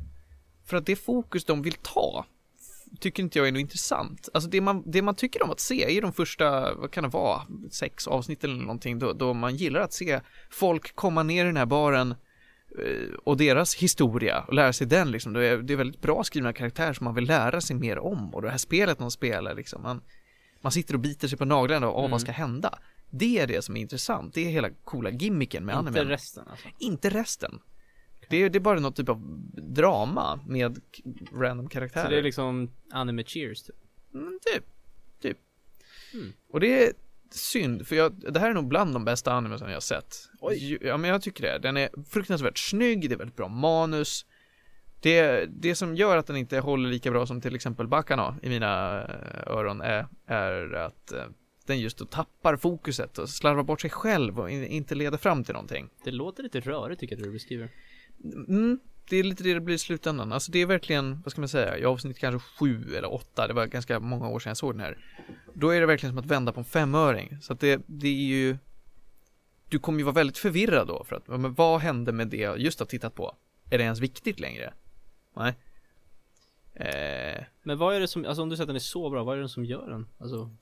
för 0.65 0.77
att 0.77 0.85
det 0.85 0.95
fokus 0.95 1.45
de 1.45 1.61
vill 1.61 1.73
ta 1.73 2.25
tycker 2.99 3.23
inte 3.23 3.39
jag 3.39 3.47
är 3.47 3.51
något 3.51 3.59
intressant. 3.59 4.29
Alltså 4.33 4.49
det 4.49 4.61
man, 4.61 4.83
det 4.85 5.01
man 5.01 5.15
tycker 5.15 5.43
om 5.43 5.51
att 5.51 5.59
se 5.59 5.97
är 5.97 6.01
de 6.01 6.13
första, 6.13 6.75
vad 6.75 6.91
kan 6.91 7.03
det 7.03 7.09
vara, 7.09 7.41
sex 7.71 8.07
avsnitt 8.07 8.43
eller 8.43 8.55
någonting 8.55 8.99
då, 8.99 9.13
då 9.13 9.33
man 9.33 9.55
gillar 9.55 9.79
att 9.79 9.93
se 9.93 10.21
folk 10.49 10.95
komma 10.95 11.23
ner 11.23 11.45
i 11.45 11.47
den 11.47 11.57
här 11.57 11.65
baren 11.65 12.15
och 13.23 13.37
deras 13.37 13.75
historia 13.75 14.41
och 14.47 14.53
lära 14.53 14.73
sig 14.73 14.87
den 14.87 15.11
liksom. 15.11 15.33
Det 15.33 15.45
är, 15.45 15.57
det 15.57 15.73
är 15.73 15.77
väldigt 15.77 16.01
bra 16.01 16.23
skrivna 16.23 16.53
karaktärer 16.53 16.93
som 16.93 17.03
man 17.05 17.15
vill 17.15 17.23
lära 17.27 17.61
sig 17.61 17.75
mer 17.75 17.99
om 17.99 18.35
och 18.35 18.41
det 18.41 18.49
här 18.49 18.57
spelet 18.57 18.97
de 18.97 19.11
spelar 19.11 19.55
liksom. 19.55 19.81
Man, 19.81 20.01
man 20.61 20.71
sitter 20.71 20.93
och 20.93 20.99
biter 20.99 21.27
sig 21.27 21.37
på 21.37 21.45
naglarna 21.45 21.89
och 21.89 22.03
åh, 22.03 22.11
vad 22.11 22.21
ska 22.21 22.31
hända? 22.31 22.79
Det 23.09 23.39
är 23.39 23.47
det 23.47 23.61
som 23.61 23.77
är 23.77 23.81
intressant. 23.81 24.33
Det 24.33 24.41
är 24.45 24.49
hela 24.49 24.69
coola 24.69 25.09
gimmicken 25.09 25.65
med 25.65 25.73
Inte 25.73 25.89
animen. 25.89 26.07
resten 26.07 26.47
alltså. 26.47 26.67
Inte 26.79 27.09
resten. 27.09 27.59
Det 28.29 28.37
är, 28.37 28.49
det 28.49 28.57
är 28.57 28.59
bara 28.59 28.79
något 28.79 28.95
typ 28.95 29.09
av 29.09 29.21
drama 29.53 30.39
med 30.47 30.81
random 31.33 31.69
karaktärer. 31.69 32.05
Så 32.05 32.11
det 32.11 32.17
är 32.17 32.23
liksom 32.23 32.71
anime 32.91 33.23
cheers 33.23 33.63
typ. 33.63 33.75
Mm, 34.13 34.39
typ. 34.53 34.63
Typ. 35.21 35.37
Mm. 36.13 36.33
Och 36.49 36.59
det 36.59 36.83
är 36.83 36.93
synd, 37.33 37.87
för 37.87 37.95
jag, 37.95 38.33
det 38.33 38.39
här 38.39 38.49
är 38.49 38.53
nog 38.53 38.67
bland 38.67 38.93
de 38.93 39.05
bästa 39.05 39.33
animesen 39.33 39.67
jag 39.67 39.75
har 39.75 39.81
sett. 39.81 40.15
Oj. 40.39 40.77
Ja, 40.81 40.97
men 40.97 41.09
jag 41.09 41.21
tycker 41.21 41.43
det. 41.43 41.59
Den 41.59 41.77
är 41.77 41.89
fruktansvärt 42.09 42.57
snygg, 42.57 43.09
det 43.09 43.15
är 43.15 43.17
väldigt 43.17 43.37
bra 43.37 43.47
manus. 43.47 44.25
Det, 44.99 45.45
det 45.45 45.75
som 45.75 45.95
gör 45.95 46.17
att 46.17 46.27
den 46.27 46.37
inte 46.37 46.59
håller 46.59 46.89
lika 46.89 47.11
bra 47.11 47.25
som 47.25 47.41
till 47.41 47.55
exempel 47.55 47.87
Bacano 47.87 48.35
i 48.41 48.49
mina 48.49 49.01
eh, 49.01 49.53
öron 49.53 49.81
är, 49.81 50.07
är 50.25 50.73
att 50.73 51.11
eh, 51.11 51.23
den 51.65 51.79
just 51.79 51.97
då 51.97 52.05
tappar 52.05 52.57
fokuset 52.57 53.17
och 53.17 53.29
slarvar 53.29 53.63
bort 53.63 53.81
sig 53.81 53.89
själv 53.89 54.39
och 54.39 54.51
in, 54.51 54.63
inte 54.63 54.95
leder 54.95 55.17
fram 55.17 55.43
till 55.43 55.53
någonting. 55.53 55.89
Det 56.03 56.11
låter 56.11 56.43
lite 56.43 56.59
rörigt 56.59 56.99
tycker 56.99 57.15
jag 57.15 57.25
du 57.25 57.31
beskriver. 57.31 57.69
Mm, 58.47 58.79
det 59.09 59.17
är 59.17 59.23
lite 59.23 59.43
det 59.43 59.53
det 59.53 59.59
blir 59.59 59.75
i 59.75 59.79
slutändan. 59.79 60.31
Alltså 60.31 60.51
det 60.51 60.59
är 60.59 60.65
verkligen, 60.65 61.21
vad 61.21 61.31
ska 61.31 61.41
man 61.41 61.49
säga, 61.49 61.77
i 61.77 61.85
avsnitt 61.85 62.19
kanske 62.19 62.49
sju 62.59 62.95
eller 62.95 63.13
åtta, 63.13 63.47
det 63.47 63.53
var 63.53 63.65
ganska 63.65 63.99
många 63.99 64.27
år 64.27 64.39
sedan 64.39 64.49
jag 64.49 64.57
såg 64.57 64.73
den 64.73 64.81
här. 64.81 64.97
Då 65.53 65.69
är 65.69 65.79
det 65.79 65.85
verkligen 65.85 66.15
som 66.15 66.19
att 66.19 66.31
vända 66.31 66.51
på 66.53 66.59
en 66.59 66.65
femöring. 66.65 67.37
Så 67.41 67.53
att 67.53 67.59
det, 67.59 67.81
det 67.85 68.07
är 68.07 68.27
ju, 68.27 68.57
du 69.69 69.79
kommer 69.79 69.99
ju 69.99 70.03
vara 70.03 70.13
väldigt 70.15 70.37
förvirrad 70.37 70.87
då 70.87 71.03
för 71.03 71.15
att, 71.15 71.27
men 71.27 71.53
vad 71.53 71.81
hände 71.81 72.11
med 72.11 72.27
det 72.27 72.37
jag 72.37 72.59
just 72.59 72.79
har 72.79 72.85
tittat 72.85 73.15
på? 73.15 73.35
Är 73.69 73.77
det 73.77 73.83
ens 73.83 73.99
viktigt 73.99 74.39
längre? 74.39 74.73
Nej. 75.35 75.55
Eh, 76.73 77.43
Men 77.63 77.77
vad 77.77 77.95
är 77.95 77.99
det 77.99 78.07
som, 78.07 78.25
alltså 78.25 78.41
om 78.41 78.49
du 78.49 78.55
säger 78.55 78.63
att 78.63 78.69
den 78.69 78.75
är 78.75 78.79
så 78.79 79.09
bra, 79.09 79.23
vad 79.23 79.37
är 79.37 79.41
det 79.41 79.49
som 79.49 79.65
gör 79.65 79.89
den? 79.89 80.07
Alltså, 80.17 80.55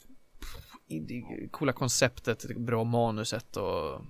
det 0.88 1.24
coola 1.52 1.74
konceptet, 1.74 2.58
bra 2.58 2.84
manuset 2.84 3.58
och 3.58 4.02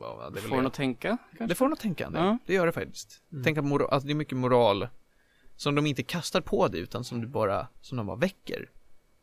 ja, 0.00 0.30
det 0.34 0.40
Får 0.40 0.56
det. 0.56 0.60
en 0.60 0.66
att 0.66 0.74
tänka? 0.74 1.18
Det 1.38 1.54
får 1.54 1.66
en 1.66 1.72
att 1.72 1.80
tänka 1.80 2.10
del. 2.10 2.22
Ja. 2.22 2.38
Det 2.46 2.54
gör 2.54 2.66
det 2.66 2.72
faktiskt. 2.72 3.22
Mm. 3.32 3.44
Tänka 3.44 3.62
på 3.62 3.68
moral, 3.68 3.88
alltså 3.90 4.06
det 4.06 4.12
är 4.12 4.14
mycket 4.14 4.38
moral 4.38 4.88
Som 5.56 5.74
de 5.74 5.86
inte 5.86 6.02
kastar 6.02 6.40
på 6.40 6.68
dig 6.68 6.80
utan 6.80 7.04
som 7.04 7.20
du 7.20 7.26
bara, 7.26 7.66
som 7.80 7.96
de 7.96 8.06
bara 8.06 8.16
väcker. 8.16 8.70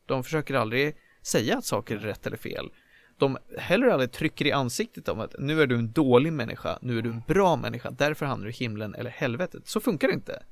De 0.06 0.24
försöker 0.24 0.54
aldrig 0.54 0.96
säga 1.22 1.58
att 1.58 1.66
saker 1.66 1.96
är 1.96 2.00
rätt 2.00 2.28
eller 2.28 2.38
fel. 2.38 2.72
De 3.18 3.38
heller 3.58 3.88
aldrig 3.88 4.12
trycker 4.12 4.48
i 4.48 4.52
ansiktet 4.52 5.10
om 5.10 5.20
att 5.20 5.36
nu 5.40 5.62
är 5.62 5.68
du 5.68 5.76
en 5.76 5.92
dålig 5.92 6.34
människa, 6.34 6.80
nu 6.82 6.98
är 6.98 7.02
du 7.02 7.10
en 7.10 7.24
bra 7.28 7.56
människa, 7.56 7.92
därför 7.92 8.26
hamnar 8.26 8.46
du 8.46 8.52
i 8.52 8.54
himlen 8.54 8.96
eller 8.96 9.10
helvetet. 9.10 9.68
Så 9.68 9.80
funkar 9.80 10.08
det 10.08 10.14
inte. 10.14 10.44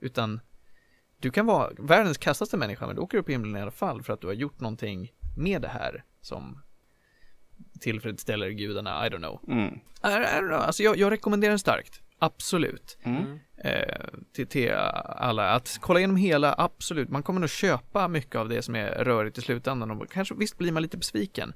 Utan 0.00 0.40
du 1.18 1.30
kan 1.30 1.46
vara 1.46 1.70
världens 1.78 2.18
kastaste 2.18 2.56
människa 2.56 2.86
men 2.86 2.96
du 2.96 3.02
åker 3.02 3.18
upp 3.18 3.28
i 3.28 3.32
himlen 3.32 3.56
i 3.56 3.62
alla 3.62 3.70
fall 3.70 4.02
för 4.02 4.12
att 4.12 4.20
du 4.20 4.26
har 4.26 4.34
gjort 4.34 4.60
någonting 4.60 5.12
med 5.36 5.62
det 5.62 5.68
här 5.68 6.04
som 6.20 6.62
tillfredsställer 7.80 8.50
gudarna, 8.50 9.06
I 9.06 9.10
don't 9.10 9.18
know. 9.18 9.40
Mm. 9.48 9.74
I, 9.74 9.78
I 10.06 10.08
don't 10.40 10.48
know, 10.48 10.60
alltså 10.60 10.82
jag, 10.82 10.96
jag 10.96 11.12
rekommenderar 11.12 11.50
den 11.50 11.58
starkt. 11.58 12.00
Absolut. 12.18 12.98
Mm. 13.02 13.38
Eh, 13.56 13.96
till, 14.32 14.46
till 14.46 14.72
alla. 14.72 15.50
Att 15.50 15.78
kolla 15.80 15.98
igenom 16.00 16.16
hela, 16.16 16.54
absolut. 16.58 17.08
Man 17.08 17.22
kommer 17.22 17.40
nog 17.40 17.50
köpa 17.50 18.08
mycket 18.08 18.34
av 18.36 18.48
det 18.48 18.62
som 18.62 18.74
är 18.76 18.86
rörigt 19.04 19.38
i 19.38 19.40
slutändan 19.40 19.90
och 19.90 20.10
kanske 20.10 20.34
visst 20.34 20.58
blir 20.58 20.72
man 20.72 20.82
lite 20.82 20.96
besviken. 20.96 21.52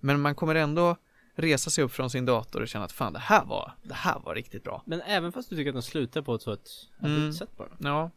Men 0.00 0.20
man 0.20 0.34
kommer 0.34 0.54
ändå 0.54 0.96
resa 1.34 1.70
sig 1.70 1.84
upp 1.84 1.92
från 1.92 2.10
sin 2.10 2.24
dator 2.26 2.60
och 2.62 2.68
känna 2.68 2.84
att 2.84 2.92
fan 2.92 3.12
det 3.12 3.18
här 3.18 3.44
var, 3.44 3.72
det 3.82 3.94
här 3.94 4.18
var 4.20 4.34
riktigt 4.34 4.64
bra. 4.64 4.82
Men 4.86 5.00
även 5.00 5.32
fast 5.32 5.50
du 5.50 5.56
tycker 5.56 5.70
att 5.70 5.74
den 5.74 5.82
slutar 5.82 6.22
på 6.22 6.34
ett 6.34 6.42
så 6.42 6.52
ett 6.52 6.68
Mm. 7.02 7.32
sätt 7.32 7.56
bara. 7.56 7.68
Ja, 7.80 8.10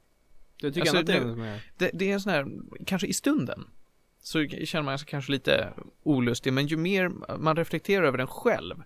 Du 0.57 0.71
tycker 0.71 0.81
Alltså, 0.97 1.13
annat 1.13 1.37
nu- 1.37 1.47
är... 1.47 1.61
det, 1.77 1.89
det 1.93 2.09
är 2.09 2.13
en 2.13 2.21
sån 2.21 2.31
här, 2.31 2.47
kanske 2.85 3.07
i 3.07 3.13
stunden 3.13 3.63
så 4.21 4.47
känner 4.47 4.83
man 4.83 4.99
sig 4.99 5.07
kanske 5.07 5.31
lite 5.31 5.73
olustig, 6.03 6.53
men 6.53 6.67
ju 6.67 6.77
mer 6.77 7.11
man 7.37 7.55
reflekterar 7.55 8.03
över 8.03 8.17
den 8.17 8.27
själv 8.27 8.83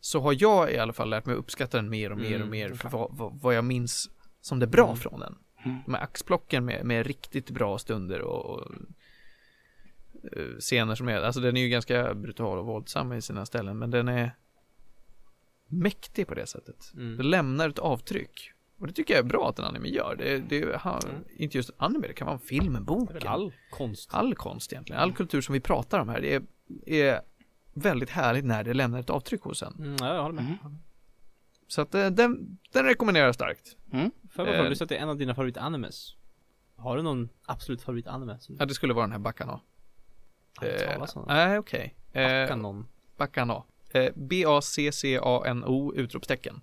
så 0.00 0.20
har 0.20 0.36
jag 0.38 0.72
i 0.72 0.78
alla 0.78 0.92
fall 0.92 1.10
lärt 1.10 1.26
mig 1.26 1.36
uppskatta 1.36 1.76
den 1.76 1.90
mer 1.90 2.12
och 2.12 2.18
mer 2.18 2.36
Mm, 2.36 2.42
och 2.42 2.48
mer 2.48 2.74
för 2.74 2.88
vad, 2.88 3.08
vad, 3.10 3.40
vad 3.40 3.54
jag 3.54 3.64
minns 3.64 4.10
som 4.40 4.58
det 4.58 4.66
bra 4.66 4.86
Mm. 4.86 4.96
från 4.96 5.20
den. 5.20 5.34
Mm. 5.64 5.78
De 5.86 5.94
här 5.94 6.02
axplocken 6.02 6.64
med, 6.64 6.84
med 6.84 7.06
riktigt 7.06 7.50
bra 7.50 7.78
stunder 7.78 8.20
och, 8.20 8.44
och 8.44 8.72
eh, 10.32 10.56
scener 10.58 10.94
som 10.94 11.08
är, 11.08 11.20
alltså 11.20 11.40
den 11.40 11.56
är 11.56 11.60
ju 11.60 11.68
ganska 11.68 12.14
brutal 12.14 12.58
och 12.58 12.66
våldsam 12.66 13.12
i 13.12 13.22
sina 13.22 13.46
ställen, 13.46 13.78
men 13.78 13.90
den 13.90 14.08
är 14.08 14.36
mäktig 15.66 16.26
på 16.26 16.34
det 16.34 16.46
sättet. 16.46 16.92
Mm. 16.94 17.16
Det 17.16 17.22
lämnar 17.22 17.68
ett 17.68 17.78
avtryck. 17.78 18.52
Och 18.80 18.86
det 18.86 18.92
tycker 18.92 19.14
jag 19.14 19.24
är 19.24 19.28
bra 19.28 19.48
att 19.48 19.58
en 19.58 19.64
anime 19.64 19.88
gör. 19.88 20.16
Det, 20.18 20.38
det 20.38 20.76
har, 20.80 21.00
Mm. 21.08 21.24
inte 21.36 21.56
just 21.58 21.70
en 21.70 21.74
anime, 21.78 22.06
det 22.06 22.12
kan 22.14 22.26
vara 22.26 22.34
en 22.34 22.40
film, 22.40 22.76
en 22.76 22.84
bok. 22.84 23.08
Det 23.08 23.14
är 23.16 23.18
väl 23.20 23.28
all 23.28 23.52
konst. 23.70 24.10
all 24.14 24.34
konst 24.34 24.72
egentligen. 24.72 25.02
All 25.02 25.12
kultur 25.12 25.40
som 25.40 25.52
vi 25.52 25.60
pratar 25.60 25.98
om 26.00 26.08
här. 26.08 26.20
Det 26.20 26.34
är, 26.34 26.42
är 26.86 27.20
väldigt 27.74 28.10
härligt 28.10 28.44
när 28.44 28.64
det 28.64 28.74
lämnar 28.74 29.00
ett 29.00 29.10
avtryck 29.10 29.42
hos 29.42 29.62
en. 29.62 29.74
Mm, 29.78 29.96
ja, 30.00 30.14
jag 30.14 30.22
håller 30.22 30.34
med. 30.34 30.44
Mm. 30.64 30.76
Så 31.68 31.80
att 31.82 31.94
eh, 31.94 32.06
den, 32.10 32.58
den 32.72 32.84
rekommenderar 32.84 33.26
jag 33.26 33.34
starkt. 33.34 33.76
Mm. 33.92 34.10
Får 34.10 34.46
jag 34.46 34.46
bara 34.46 34.54
fråga, 34.56 34.64
Eh. 34.64 34.68
du 34.70 34.76
sa 34.76 34.82
att 34.84 34.88
det 34.88 34.96
är 34.96 35.02
en 35.02 35.08
av 35.08 35.16
dina 35.16 35.34
favorit-animes. 35.34 36.14
Har 36.76 36.96
du 36.96 37.02
någon 37.02 37.28
absolut 37.46 37.82
favorit-anime? 37.82 38.38
Som 38.40 38.56
Ja, 38.58 38.66
det 38.66 38.74
skulle 38.74 38.94
vara 38.94 39.04
den 39.06 39.12
här 39.12 39.18
Bacano. 39.18 39.60
Eh? 40.62 41.06
Nej, 41.26 41.58
okej. 41.58 41.94
Backa 42.12 42.20
Eh, 42.48 42.56
någon? 42.56 42.86
Bacano. 43.16 43.64
Eh, 43.90 44.12
B-A-C-C-A-N-O 44.16 45.92
utropstecken. 45.96 46.60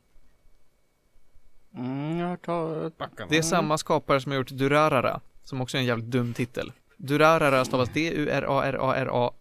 Mm, 1.77 2.19
jag 2.19 2.27
hört 2.27 2.45
talas 2.45 2.93
Det 3.29 3.37
är 3.37 3.41
samma 3.41 3.77
skapare 3.77 4.21
som 4.21 4.31
har 4.31 4.37
gjort 4.37 4.49
Durarara, 4.49 5.21
som 5.43 5.61
också 5.61 5.77
är 5.77 5.79
en 5.79 5.87
jävligt 5.87 6.05
dum 6.11 6.33
titel. 6.33 6.71
Durarara 6.97 7.65
stavas 7.65 7.89
D-U-R-A-R-A-R-A, 7.89 9.33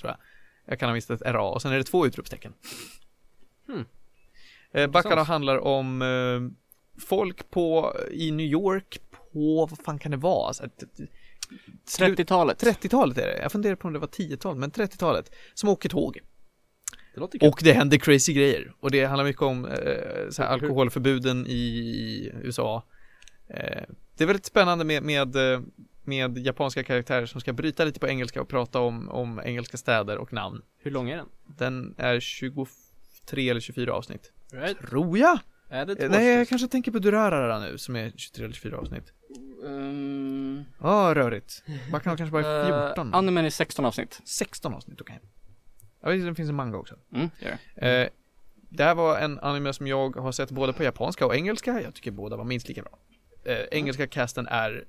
tror 0.00 0.10
jag. 0.10 0.18
Jag 0.64 0.78
kan 0.78 0.88
ha 0.88 0.94
missat 0.94 1.20
ett 1.20 1.26
R-A, 1.26 1.50
och 1.50 1.62
sen 1.62 1.72
är 1.72 1.76
det 1.78 1.84
två 1.84 2.06
utropstecken. 2.06 2.52
Hmm. 3.66 3.84
Eh, 4.72 4.84
Intressant. 4.84 5.28
handlar 5.28 5.58
om 5.58 6.02
eh, 6.02 6.40
folk 7.06 7.50
på, 7.50 7.96
i 8.10 8.30
New 8.30 8.46
York 8.46 8.98
på, 9.32 9.66
vad 9.70 9.78
fan 9.78 9.98
kan 9.98 10.10
det 10.10 10.16
vara? 10.16 10.52
Slut- 11.86 12.18
30-talet. 12.18 12.62
30-talet 12.62 13.18
är 13.18 13.26
det. 13.26 13.38
Jag 13.42 13.52
funderar 13.52 13.74
på 13.74 13.88
om 13.88 13.94
det 13.94 13.98
var 14.00 14.08
10-talet, 14.08 14.58
men 14.58 14.70
30-talet. 14.70 15.30
Som 15.54 15.68
åker 15.68 15.88
tåg. 15.88 16.20
Det 17.16 17.20
låter 17.20 17.38
kul. 17.38 17.48
Och 17.48 17.60
det 17.62 17.72
händer 17.72 17.98
crazy 17.98 18.32
grejer. 18.32 18.72
Och 18.80 18.90
det 18.90 19.04
handlar 19.04 19.24
mycket 19.24 19.42
om 19.42 19.64
eh, 19.64 20.30
så 20.30 20.42
här, 20.42 20.48
alkoholförbuden 20.48 21.46
i 21.46 22.32
USA. 22.42 22.82
Eh, 23.48 23.82
det 24.16 24.24
är 24.24 24.26
väldigt 24.26 24.46
spännande 24.46 24.84
med, 24.84 25.02
med, 25.02 25.36
eh, 25.36 25.60
med 26.04 26.38
japanska 26.38 26.82
karaktärer 26.84 27.26
som 27.26 27.40
ska 27.40 27.52
bryta 27.52 27.84
lite 27.84 28.00
på 28.00 28.08
engelska 28.08 28.40
och 28.40 28.48
prata 28.48 28.80
om, 28.80 29.08
om 29.08 29.40
engelska 29.44 29.76
städer 29.76 30.18
och 30.18 30.32
namn. 30.32 30.62
Hur 30.78 30.90
lång 30.90 31.10
är 31.10 31.16
den? 31.16 31.26
Den 31.58 31.94
är 31.98 32.20
23 32.20 33.50
eller 33.50 33.60
24 33.60 33.92
avsnitt. 33.92 34.32
Right. 34.52 34.78
Tror 34.78 35.18
jag! 35.18 35.38
Är 35.68 35.86
det 35.86 36.02
Eh, 36.02 36.10
Nej, 36.10 36.26
jag 36.26 36.48
kanske 36.48 36.68
tänker 36.68 36.90
på 36.92 36.98
Durarara 36.98 37.60
nu 37.60 37.78
som 37.78 37.96
är 37.96 38.12
23 38.16 38.44
eller 38.44 38.54
24 38.54 38.78
avsnitt. 38.78 39.12
Um, 39.62 40.64
Ja, 40.80 41.12
rörigt. 41.14 41.62
Man 41.90 42.00
kan 42.00 42.16
kanske 42.16 42.32
bara 42.32 42.46
är 42.46 42.88
14. 42.88 43.08
Uh, 43.08 43.16
animen 43.16 43.44
är 43.44 43.50
16 43.50 43.84
avsnitt. 43.84 44.20
16 44.24 44.74
avsnitt, 44.74 45.00
okej. 45.00 45.20
Jag 45.22 45.45
vet 46.10 46.20
att 46.20 46.26
det 46.26 46.34
finns 46.34 46.48
en 46.48 46.54
manga 46.54 46.76
också. 46.76 46.94
Mm, 47.12 47.30
det 47.40 47.46
gör 47.46 47.58
det. 47.74 48.02
Eh, 48.02 48.08
det 48.68 48.84
här 48.84 48.94
var 48.94 49.18
en 49.18 49.38
anime 49.38 49.72
som 49.72 49.86
jag 49.86 50.16
har 50.16 50.32
sett 50.32 50.50
både 50.50 50.72
på 50.72 50.82
japanska 50.82 51.26
och 51.26 51.36
engelska. 51.36 51.80
Jag 51.82 51.94
tycker 51.94 52.10
båda 52.10 52.36
var 52.36 52.44
minst 52.44 52.68
lika 52.68 52.82
bra. 52.82 52.98
Eh, 53.44 53.60
engelska 53.70 54.06
casten 54.06 54.46
är 54.46 54.84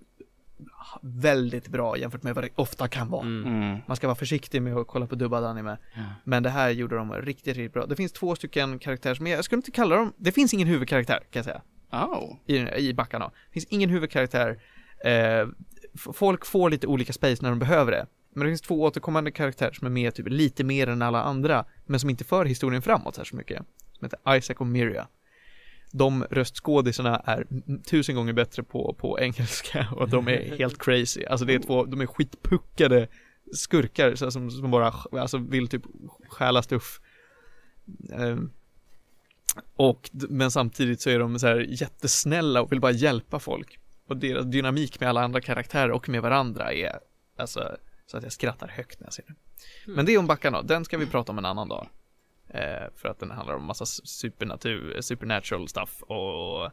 väldigt 1.01 1.67
bra 1.67 1.97
jämfört 1.97 2.23
med 2.23 2.35
vad 2.35 2.43
det 2.43 2.49
ofta 2.55 2.87
kan 2.87 3.09
vara. 3.09 3.21
Mm. 3.21 3.53
Mm. 3.53 3.77
Man 3.87 3.97
ska 3.97 4.07
vara 4.07 4.15
försiktig 4.15 4.61
med 4.61 4.77
att 4.77 4.87
kolla 4.87 5.07
på 5.07 5.15
dubbad 5.15 5.43
anime. 5.43 5.77
Ja. 5.93 6.01
Men 6.23 6.43
det 6.43 6.49
här 6.49 6.69
gjorde 6.69 6.95
de 6.95 7.13
riktigt, 7.13 7.57
riktigt 7.57 7.73
bra. 7.73 7.85
Det 7.85 7.95
finns 7.95 8.11
två 8.11 8.35
stycken 8.35 8.79
karaktärer 8.79 9.15
som 9.15 9.27
jag, 9.27 9.37
jag 9.37 9.45
skulle 9.45 9.59
inte 9.59 9.71
kalla 9.71 9.95
dem, 9.95 10.13
det 10.17 10.31
finns 10.31 10.53
ingen 10.53 10.67
huvudkaraktär 10.67 11.19
kan 11.19 11.39
jag 11.39 11.45
säga. 11.45 11.61
Oh. 11.91 12.35
I, 12.45 12.87
i 12.89 12.93
backarna. 12.93 13.25
Det 13.25 13.53
finns 13.53 13.65
ingen 13.65 13.89
huvudkaraktär. 13.89 14.61
Eh, 15.05 15.47
folk 16.13 16.45
får 16.45 16.69
lite 16.69 16.87
olika 16.87 17.13
space 17.13 17.43
när 17.43 17.49
de 17.49 17.59
behöver 17.59 17.91
det. 17.91 18.07
Men 18.37 18.45
det 18.45 18.51
finns 18.51 18.61
två 18.61 18.81
återkommande 18.81 19.31
karaktärer 19.31 19.71
som 19.71 19.85
är 19.85 19.91
med 19.91 20.15
typ 20.15 20.29
lite 20.29 20.63
mer 20.63 20.87
än 20.87 21.01
alla 21.01 21.23
andra, 21.23 21.65
men 21.85 21.99
som 21.99 22.09
inte 22.09 22.23
för 22.23 22.45
historien 22.45 22.81
framåt 22.81 23.15
så 23.15 23.21
här 23.21 23.25
så 23.25 23.35
mycket. 23.35 23.63
Som 23.93 24.05
heter 24.05 24.37
Isaac 24.37 24.55
och 24.59 24.67
Miria. 24.67 25.07
De 25.91 26.23
röstskådisarna 26.23 27.19
är 27.25 27.47
tusen 27.89 28.15
gånger 28.15 28.33
bättre 28.33 28.63
på, 28.63 28.95
på 28.99 29.19
engelska 29.19 29.87
och 29.95 30.09
de 30.09 30.27
är 30.27 30.57
helt 30.57 30.77
crazy. 30.83 31.25
Alltså 31.25 31.45
det 31.45 31.53
är 31.53 31.59
två, 31.59 31.85
de 31.85 32.01
är 32.01 32.05
skitpuckade 32.05 33.07
skurkar 33.53 34.15
så, 34.15 34.31
som, 34.31 34.51
som 34.51 34.71
bara 34.71 34.93
alltså, 35.11 35.37
vill 35.37 35.67
typ 35.67 35.83
stjäla 36.27 36.61
stuff. 36.61 36.99
Ehm, 38.13 38.51
och, 39.75 40.09
men 40.13 40.51
samtidigt 40.51 41.01
så 41.01 41.09
är 41.09 41.19
de 41.19 41.39
så 41.39 41.47
här 41.47 41.65
jättesnälla 41.69 42.61
och 42.61 42.71
vill 42.71 42.79
bara 42.79 42.91
hjälpa 42.91 43.39
folk. 43.39 43.79
Och 44.07 44.17
deras 44.17 44.45
dynamik 44.45 44.99
med 44.99 45.09
alla 45.09 45.21
andra 45.21 45.41
karaktärer 45.41 45.91
och 45.91 46.09
med 46.09 46.21
varandra 46.21 46.73
är 46.73 46.99
alltså 47.37 47.77
så 48.07 48.17
att 48.17 48.23
jag 48.23 48.31
skrattar 48.31 48.67
högt 48.67 48.99
när 48.99 49.07
jag 49.07 49.13
ser 49.13 49.23
det. 49.27 49.33
Men 49.91 50.05
det 50.05 50.13
är 50.13 50.17
om 50.17 50.27
backarna, 50.27 50.61
den 50.61 50.85
ska 50.85 50.97
vi 50.97 51.05
prata 51.05 51.31
om 51.31 51.37
en 51.37 51.45
annan 51.45 51.67
dag. 51.67 51.89
Eh, 52.49 52.87
för 52.95 53.09
att 53.09 53.19
den 53.19 53.31
handlar 53.31 53.55
om 53.55 53.65
massa 53.65 53.85
supernatur, 53.85 55.01
supernatural 55.01 55.67
stuff 55.67 56.01
och 56.01 56.71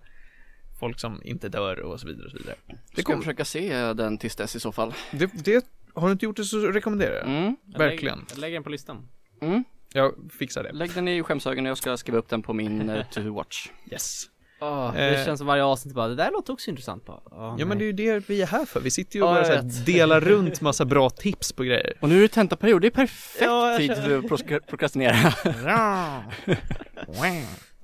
folk 0.80 1.00
som 1.00 1.20
inte 1.24 1.48
dör 1.48 1.80
och 1.80 2.00
så 2.00 2.06
vidare 2.06 2.24
och 2.24 2.30
så 2.30 2.38
vidare. 2.38 2.56
Det, 2.94 3.02
kommer, 3.02 3.18
försöka 3.18 3.44
se 3.44 3.92
den 3.92 4.18
tills 4.18 4.36
dess 4.36 4.56
i 4.56 4.60
så 4.60 4.72
fall. 4.72 4.94
det, 5.12 5.44
det 5.44 5.66
har 5.94 6.06
du 6.06 6.12
inte 6.12 6.24
gjort 6.24 6.36
det 6.36 6.44
så 6.44 6.58
rekommenderar 6.58 7.14
jag. 7.14 7.26
Mm. 7.26 7.56
Jag 7.64 7.78
Verkligen. 7.78 8.18
Lägger, 8.18 8.30
jag 8.30 8.38
lägger 8.38 8.54
den 8.54 8.64
på 8.64 8.70
listan. 8.70 9.08
Mm. 9.40 9.64
Jag 9.92 10.14
fixar 10.38 10.62
det. 10.62 10.72
Lägg 10.72 10.94
den 10.94 11.08
i 11.08 11.22
skämshögen 11.22 11.66
och 11.66 11.70
jag 11.70 11.78
ska 11.78 11.96
skriva 11.96 12.18
upp 12.18 12.28
den 12.28 12.42
på 12.42 12.52
min 12.52 12.90
uh, 12.90 13.04
to 13.10 13.34
watch. 13.34 13.68
Yes. 13.90 14.30
Oh, 14.64 14.94
det 14.94 15.18
Eh. 15.18 15.24
känns 15.24 15.38
som 15.38 15.46
varje 15.46 15.64
avsnitt 15.64 15.94
bara, 15.94 16.08
det 16.08 16.14
där 16.14 16.30
låter 16.32 16.52
också 16.52 16.70
intressant 16.70 17.04
bara. 17.06 17.20
Åh, 17.24 17.56
Ja 17.58 17.66
men 17.66 17.78
det 17.78 17.84
är 17.88 17.92
nej. 17.92 18.04
ju 18.06 18.12
det 18.20 18.28
vi 18.28 18.42
är 18.42 18.46
här 18.46 18.64
för. 18.64 18.80
Vi 18.80 18.90
sitter 18.90 19.16
ju 19.16 19.22
och 19.22 19.28
Ja, 19.28 19.32
bara 19.32 19.38
jag 19.38 19.46
så 19.46 19.52
här 19.52 19.62
vet. 19.62 19.86
delar 19.86 20.20
runt 20.30 20.60
massa 20.60 20.84
bra 20.84 21.10
tips 21.10 21.52
på 21.52 21.62
grejer. 21.62 21.92
Och 22.00 22.08
nu 22.08 22.16
är 22.18 22.22
det 22.22 22.28
tentaperiod, 22.28 22.82
det 22.82 22.88
är 22.88 22.90
perfekt 22.90 23.40
Ja, 23.42 23.76
tid 23.78 23.94
för 23.94 24.34
att 24.56 24.66
prokrastinera. 24.66 25.16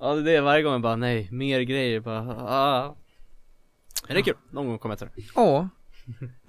Ja 0.03 0.15
det 0.15 0.21
är 0.21 0.35
det, 0.35 0.41
varje 0.41 0.63
gång 0.63 0.73
jag 0.73 0.81
bara 0.83 0.97
nej, 0.97 1.29
mer 1.33 1.61
grejer 1.61 2.01
bara, 2.01 2.21
ah. 2.49 2.97
Men 4.07 4.15
det 4.15 4.21
är 4.21 4.25
kul, 4.25 4.35
någon 4.51 4.67
gång 4.69 4.79
kommer 4.79 4.93
jag 4.93 4.99
till 4.99 5.23
det. 5.25 5.31
Ja. 5.35 5.69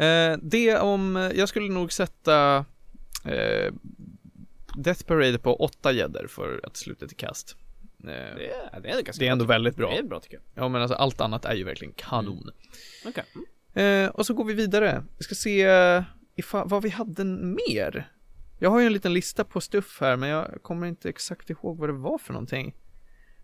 Eh, 0.05 0.37
det 0.43 0.77
om, 0.77 1.31
jag 1.35 1.49
skulle 1.49 1.69
nog 1.73 1.93
sätta 1.93 2.65
eh, 3.25 3.73
Death 4.77 5.03
Parade 5.03 5.37
på 5.37 5.55
åtta 5.55 5.91
gäddor 5.91 6.27
för 6.27 6.59
att 6.63 6.77
slutet 6.77 7.11
i 7.11 7.15
kast. 7.15 7.55
Eh, 8.03 8.35
Det 8.35 8.51
är, 8.73 8.79
det 8.81 8.89
är 8.89 9.01
ganska 9.01 9.19
det 9.19 9.27
är 9.27 9.31
ändå 9.31 9.45
bra, 9.45 9.53
väldigt 9.53 9.75
bra. 9.75 9.89
Det 9.91 9.97
är 9.97 10.03
bra 10.03 10.19
tycker 10.19 10.35
jag. 10.53 10.63
Ja 10.63 10.67
men 10.69 10.81
alltså 10.81 10.95
allt 10.95 11.21
annat 11.21 11.45
är 11.45 11.53
ju 11.55 11.63
verkligen 11.63 11.93
kanon. 11.93 12.49
Okej. 13.05 13.23
Eh, 13.85 14.09
och 14.09 14.25
så 14.25 14.33
går 14.33 14.43
vi 14.45 14.53
vidare. 14.53 15.03
Vi 15.17 15.23
ska 15.23 15.35
se 15.35 15.67
ifall, 16.35 16.67
vad 16.67 16.83
vi 16.83 16.89
hade 16.89 17.23
mer. 17.23 18.11
Jag 18.59 18.69
har 18.69 18.79
ju 18.79 18.85
en 18.85 18.93
liten 18.93 19.13
lista 19.13 19.43
på 19.43 19.61
stuff 19.61 19.97
här 20.01 20.15
men 20.17 20.29
jag 20.29 20.47
kommer 20.61 20.87
inte 20.87 21.09
exakt 21.09 21.49
ihåg 21.49 21.77
vad 21.77 21.89
det 21.89 21.93
var 21.93 22.17
för 22.17 22.33
någonting. 22.33 22.75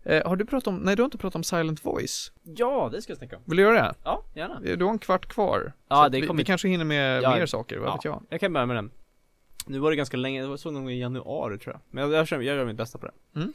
Eh, 0.04 0.26
har 0.28 0.36
du 0.36 0.44
pratat 0.46 0.66
om, 0.66 0.76
nej 0.76 0.96
du 0.96 1.02
har 1.02 1.04
inte 1.04 1.18
pratat 1.18 1.36
om 1.36 1.44
Silent 1.44 1.84
Voice. 1.84 2.32
Ja, 2.42 2.88
det 2.92 3.02
ska 3.02 3.10
jag 3.10 3.18
snacka 3.18 3.36
om. 3.36 3.42
Vill 3.46 3.56
du 3.56 3.62
göra 3.62 3.74
det? 3.82 3.94
Ja, 4.04 4.24
gärna. 4.34 4.60
Eh, 4.64 4.76
Du 4.78 4.84
har 4.84 4.92
en 4.92 4.98
kvart 4.98 5.26
kvar. 5.26 5.72
Ja, 5.88 6.08
det 6.08 6.20
vi, 6.20 6.26
kommer- 6.26 6.38
vi 6.38 6.44
kanske 6.44 6.68
hinner 6.68 6.84
med 6.84 7.22
Ja. 7.22 7.36
mer 7.36 7.46
saker, 7.46 7.78
vad 7.78 7.88
Ja. 7.88 7.94
vet 7.94 8.04
jag. 8.04 8.22
Jag 8.30 8.40
kan 8.40 8.52
börja 8.52 8.66
med 8.66 8.76
den. 8.76 8.90
Nu 9.66 9.78
var 9.78 9.90
det 9.90 9.96
ganska 9.96 10.16
länge, 10.16 10.42
det 10.42 10.48
var 10.48 10.56
så 10.56 10.70
någon 10.70 10.82
gång 10.82 10.92
i 10.92 11.00
januari 11.00 11.58
tror 11.58 11.74
jag. 11.74 11.80
Men 11.90 12.10
jag, 12.10 12.26
jag, 12.30 12.42
jag 12.42 12.56
gör 12.56 12.64
mitt 12.66 12.76
bästa 12.76 12.98
på 12.98 13.06
det. 13.06 13.12
Mm. 13.40 13.52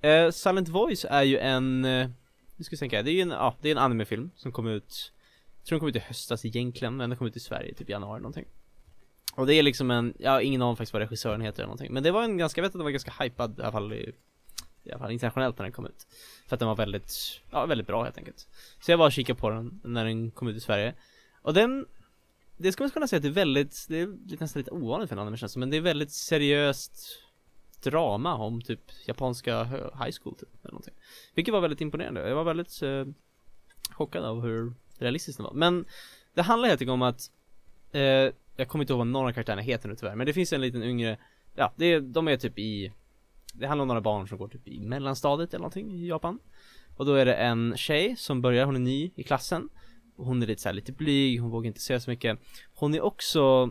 Eh, 0.00 0.30
Silent 0.30 0.68
Voice 0.68 1.06
är 1.10 1.22
ju 1.22 1.38
en, 1.38 1.84
eh, 1.84 2.08
nu 2.56 2.64
ska 2.64 2.76
vi 2.76 2.78
tänka, 2.78 3.02
det 3.02 3.10
är 3.10 3.14
ju 3.14 3.20
en, 3.20 3.30
ja, 3.30 3.56
det 3.60 3.68
är 3.68 3.72
en 3.72 3.78
animefilm 3.78 4.30
som 4.36 4.52
kom 4.52 4.66
ut 4.66 5.12
Jag 5.58 5.66
tror 5.66 5.76
den 5.76 5.80
kom 5.80 5.88
ut 5.88 5.96
i 5.96 5.98
höstas 5.98 6.44
egentligen, 6.44 6.96
men 6.96 7.10
den 7.10 7.18
kom 7.18 7.26
ut 7.26 7.36
i 7.36 7.40
Sverige 7.40 7.74
typ 7.74 7.88
i 7.88 7.92
januari 7.92 8.20
någonting. 8.20 8.46
Och 9.34 9.46
det 9.46 9.54
är 9.54 9.62
liksom 9.62 9.90
en, 9.90 10.14
jag 10.18 10.30
har 10.30 10.40
ingen 10.40 10.62
aning 10.62 10.76
faktiskt 10.76 10.92
vad 10.92 11.02
regissören 11.02 11.40
heter 11.40 11.58
eller 11.58 11.66
någonting 11.66 11.92
Men 11.92 12.02
det 12.02 12.10
var 12.10 12.22
en 12.22 12.38
ganska, 12.38 12.58
jag 12.58 12.62
vet 12.62 12.68
att 12.68 12.78
den 12.78 12.84
var 12.84 12.90
ganska 12.90 13.12
hypad 13.20 13.58
i 13.58 13.62
alla 13.62 13.72
fall 13.72 13.92
i, 13.92 14.12
i 14.84 14.90
alla 14.90 14.98
fall 14.98 15.12
internationellt 15.12 15.58
när 15.58 15.64
den 15.64 15.72
kom 15.72 15.86
ut. 15.86 16.06
För 16.48 16.56
att 16.56 16.60
den 16.60 16.68
var 16.68 16.76
väldigt, 16.76 17.40
ja 17.50 17.66
väldigt 17.66 17.86
bra 17.86 18.04
helt 18.04 18.18
enkelt. 18.18 18.48
Så 18.80 18.90
jag 18.90 18.98
var 18.98 19.06
och 19.06 19.12
kikade 19.12 19.38
på 19.38 19.50
den 19.50 19.80
när 19.84 20.04
den 20.04 20.30
kom 20.30 20.48
ut 20.48 20.56
i 20.56 20.60
Sverige. 20.60 20.94
Och 21.42 21.54
den 21.54 21.86
det 22.56 22.72
ska 22.72 22.84
man 22.84 22.90
kunna 22.90 23.08
säga 23.08 23.18
att 23.18 23.22
det 23.22 23.28
är 23.28 23.32
väldigt, 23.32 23.86
det 23.88 24.00
är 24.00 24.40
nästan 24.40 24.60
lite 24.60 24.70
ovanligt 24.70 25.08
för 25.08 25.16
en 25.16 25.20
anime 25.20 25.36
känns 25.36 25.52
det 25.52 25.54
som, 25.54 25.60
men 25.60 25.70
det 25.70 25.76
är 25.76 25.80
väldigt 25.80 26.12
seriöst 26.12 27.22
drama 27.82 28.34
om 28.34 28.62
typ 28.62 28.80
japanska 29.06 29.60
eh, 29.60 30.04
high 30.04 30.16
school 30.22 30.34
typ, 30.34 30.48
eller 30.62 30.72
någonting. 30.72 30.94
Vilket 31.34 31.52
var 31.52 31.60
väldigt 31.60 31.80
imponerande, 31.80 32.28
jag 32.28 32.36
var 32.36 32.44
väldigt 32.44 32.82
eh, 32.82 33.04
chockad 33.90 34.24
av 34.24 34.40
hur 34.40 34.74
realistiskt 34.98 35.38
det 35.38 35.42
var. 35.44 35.52
Men 35.52 35.86
det 36.34 36.42
handlar 36.42 36.68
helt 36.68 36.80
enkelt 36.80 36.92
om 36.92 37.02
att, 37.02 37.30
eh, 37.92 38.32
jag 38.56 38.68
kommer 38.68 38.82
inte 38.82 38.92
ihåg 38.92 38.98
vad 38.98 39.06
några 39.06 39.28
av 39.28 39.32
karaktärerna 39.32 39.62
heter 39.62 39.88
nu 39.88 39.96
tyvärr, 39.96 40.14
men 40.14 40.26
det 40.26 40.32
finns 40.32 40.52
en 40.52 40.60
liten 40.60 40.82
yngre, 40.82 41.18
ja, 41.54 41.72
det 41.76 41.86
är, 41.86 42.00
de 42.00 42.28
är 42.28 42.36
typ 42.36 42.58
i, 42.58 42.92
det 43.52 43.66
handlar 43.66 43.82
om 43.82 43.88
några 43.88 44.00
barn 44.00 44.28
som 44.28 44.38
går 44.38 44.48
typ 44.48 44.68
i 44.68 44.80
mellanstadiet 44.80 45.54
eller 45.54 45.62
någonting 45.62 45.92
i 45.92 46.08
Japan. 46.08 46.38
Och 46.96 47.06
då 47.06 47.14
är 47.14 47.26
det 47.26 47.34
en 47.34 47.76
tjej 47.76 48.16
som 48.16 48.42
börjar, 48.42 48.66
hon 48.66 48.76
är 48.76 48.80
ny 48.80 49.10
i 49.14 49.22
klassen 49.22 49.68
och 50.16 50.26
hon 50.26 50.42
är 50.42 50.46
lite 50.46 50.62
så 50.62 50.68
här, 50.68 50.74
lite 50.74 50.92
blyg, 50.92 51.40
hon 51.40 51.50
vågar 51.50 51.66
inte 51.66 51.80
säga 51.80 52.00
så 52.00 52.10
mycket 52.10 52.38
Hon 52.74 52.94
är 52.94 53.00
också 53.00 53.70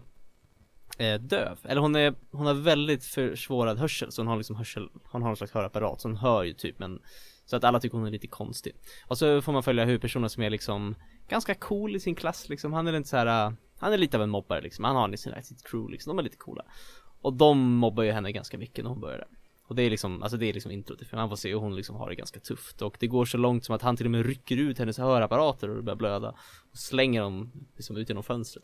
eh, 0.98 1.22
döv, 1.22 1.60
eller 1.64 1.82
hon 1.82 1.96
är, 1.96 2.16
hon 2.32 2.46
har 2.46 2.54
väldigt 2.54 3.04
försvårad 3.04 3.78
hörsel 3.78 4.12
så 4.12 4.22
hon 4.22 4.28
har 4.28 4.38
liksom 4.38 4.56
hörsel, 4.56 4.90
hon 5.04 5.22
har 5.22 5.30
någon 5.30 5.38
slags 5.38 5.54
hörapparat 5.54 6.02
så 6.02 6.08
hon 6.08 6.18
hör 6.18 6.44
ju 6.44 6.54
typ 6.54 6.80
men 6.80 7.00
Så 7.46 7.56
att 7.56 7.64
alla 7.64 7.80
tycker 7.80 7.98
hon 7.98 8.08
är 8.08 8.12
lite 8.12 8.28
konstig. 8.28 8.74
Och 9.08 9.18
så 9.18 9.42
får 9.42 9.54
man 9.54 9.64
följa 9.64 9.86
huvudpersonen 9.86 10.30
som 10.30 10.44
är 10.44 10.50
liksom 10.50 10.96
Ganska 11.28 11.56
cool 11.56 11.96
i 11.96 12.00
sin 12.00 12.16
klass 12.16 12.50
liksom, 12.50 12.74
han 12.74 12.88
är 12.88 12.98
inte 12.98 13.10
så 13.10 13.18
här. 13.18 13.54
Han 13.78 13.94
är 13.94 13.98
lite 13.98 14.18
av 14.18 14.24
en 14.24 14.30
mobbare 14.30 14.62
liksom, 14.62 14.86
han 14.86 14.96
har 14.96 15.16
sin, 15.16 15.44
sitt 15.44 15.64
crew 15.64 15.92
liksom, 15.92 16.10
de 16.10 16.20
är 16.20 16.24
lite 16.24 16.38
coola. 16.38 16.66
Och 17.22 17.34
de 17.34 17.76
mobbar 17.76 18.04
ju 18.04 18.12
henne 18.12 18.32
ganska 18.32 18.58
mycket 18.58 18.84
när 18.84 18.92
hon 18.92 19.02
börjar 19.02 19.18
där. 19.18 19.28
Och 19.68 19.76
det 19.76 19.84
är 19.84 19.90
liksom, 19.90 20.24
alltså 20.24 20.38
det 20.38 20.46
är 20.46 20.54
liksom 20.54 20.72
intro 20.72 20.96
till 20.96 21.08
filmen, 21.08 21.22
man 21.22 21.30
får 21.30 21.36
se 21.36 21.50
hur 21.50 21.60
hon 21.60 21.76
liksom 21.76 21.96
har 21.96 22.10
det 22.10 22.16
ganska 22.16 22.40
tufft. 22.40 22.82
Och 22.82 22.98
det 23.00 23.08
går 23.08 23.26
så 23.26 23.38
långt 23.38 23.66
som 23.66 23.76
att 23.76 23.82
han 23.82 23.98
till 23.98 24.06
och 24.06 24.12
med 24.12 24.26
rycker 24.26 24.58
ut 24.58 24.80
hennes 24.80 24.98
hörapparater 24.98 25.70
och 25.70 25.76
det 25.76 25.82
börjar 25.82 25.98
blöda. 25.98 26.30
Och 26.72 26.78
slänger 26.78 27.22
dem 27.22 27.52
liksom 27.76 27.98
ut 27.98 28.10
genom 28.10 28.24
fönstret. 28.24 28.64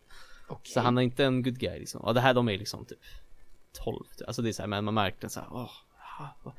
Så 0.64 0.80
han 0.80 0.98
är 0.98 1.02
inte 1.02 1.26
en 1.26 1.44
good 1.44 1.60
guy 1.60 1.80
liksom, 1.80 2.02
och 2.02 2.14
det 2.14 2.22
här 2.22 2.34
de 2.34 2.50
är 2.50 2.58
liksom 2.58 2.86
typ 2.86 3.00
12, 3.84 4.04
typ. 4.18 4.28
alltså 4.28 4.42
det 4.42 4.50
är 4.50 4.54
så 4.54 4.62
här, 4.62 4.68
men 4.68 4.86
man 4.86 4.94
märker 4.94 5.28
så 5.28 5.40
här, 5.40 5.50
åh, 5.52 5.70
ah. 6.20 6.52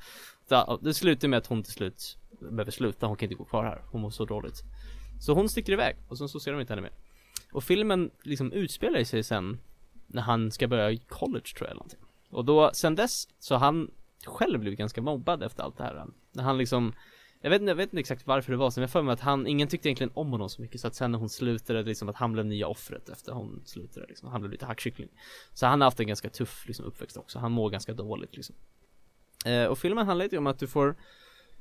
Så, 0.48 0.78
Det 0.82 0.94
slutar 0.94 1.28
med 1.28 1.36
att 1.38 1.46
hon 1.46 1.62
till 1.62 1.72
slut 1.72 2.18
behöver 2.40 2.70
sluta, 2.70 3.06
hon 3.06 3.16
kan 3.16 3.26
inte 3.26 3.34
gå 3.34 3.44
kvar 3.44 3.64
här, 3.64 3.82
hon 3.90 4.00
mår 4.00 4.10
så 4.10 4.24
dåligt. 4.24 4.62
Så 5.20 5.34
hon 5.34 5.48
sticker 5.48 5.72
iväg 5.72 5.96
och 6.08 6.18
sen 6.18 6.28
så 6.28 6.40
ser 6.40 6.52
de 6.52 6.60
inte 6.60 6.72
henne 6.72 6.82
mer. 6.82 6.92
Och 7.52 7.64
filmen 7.64 8.10
liksom 8.22 8.52
utspelar 8.52 9.04
sig 9.04 9.22
sen 9.22 9.60
när 10.06 10.22
han 10.22 10.50
ska 10.50 10.68
börja 10.68 10.90
i 10.90 10.98
college 10.98 11.46
tror 11.56 11.60
jag 11.60 11.70
eller 11.70 11.74
någonting. 11.74 12.00
Och 12.30 12.44
då, 12.44 12.70
sen 12.74 12.94
dess, 12.94 13.28
så 13.38 13.54
har 13.54 13.60
han 13.60 13.90
själv 14.24 14.60
blivit 14.60 14.78
ganska 14.78 15.02
mobbad 15.02 15.42
efter 15.42 15.62
allt 15.62 15.76
det 15.76 15.84
här. 15.84 16.06
När 16.32 16.42
han 16.42 16.58
liksom 16.58 16.94
jag 17.42 17.50
vet, 17.50 17.60
inte- 17.60 17.70
jag 17.70 17.76
vet 17.76 17.92
inte 17.92 18.00
exakt 18.00 18.26
varför 18.26 18.52
det 18.52 18.58
var 18.58 18.70
så, 18.70 18.80
men 18.80 18.82
jag 18.82 18.90
för 18.90 19.02
mig 19.02 19.12
att 19.12 19.20
han, 19.20 19.46
ingen 19.46 19.68
tyckte 19.68 19.88
egentligen 19.88 20.12
om 20.14 20.30
honom 20.30 20.48
så 20.48 20.62
mycket 20.62 20.80
så 20.80 20.86
att 20.86 20.94
sen 20.94 21.12
när 21.12 21.18
hon 21.18 21.28
slutade, 21.28 21.82
liksom 21.82 22.08
att 22.08 22.16
han 22.16 22.32
blev 22.32 22.46
nya 22.46 22.66
offret 22.68 23.08
efter 23.08 23.32
hon 23.32 23.62
slutade 23.64 24.06
liksom, 24.06 24.28
han 24.28 24.40
blev 24.40 24.50
lite 24.52 24.66
hackkyckling. 24.66 25.08
Så 25.52 25.66
han 25.66 25.80
har 25.80 25.86
haft 25.86 26.00
en 26.00 26.06
ganska 26.06 26.30
tuff 26.30 26.64
liksom 26.66 26.84
uppväxt 26.86 27.16
också, 27.16 27.38
han 27.38 27.52
mår 27.52 27.70
ganska 27.70 27.94
dåligt 27.94 28.36
liksom. 28.36 28.54
Eh, 29.46 29.64
Och 29.64 29.78
filmen 29.78 30.06
handlar 30.06 30.24
lite 30.24 30.38
om 30.38 30.46
att 30.46 30.58
du 30.58 30.66
får 30.66 30.96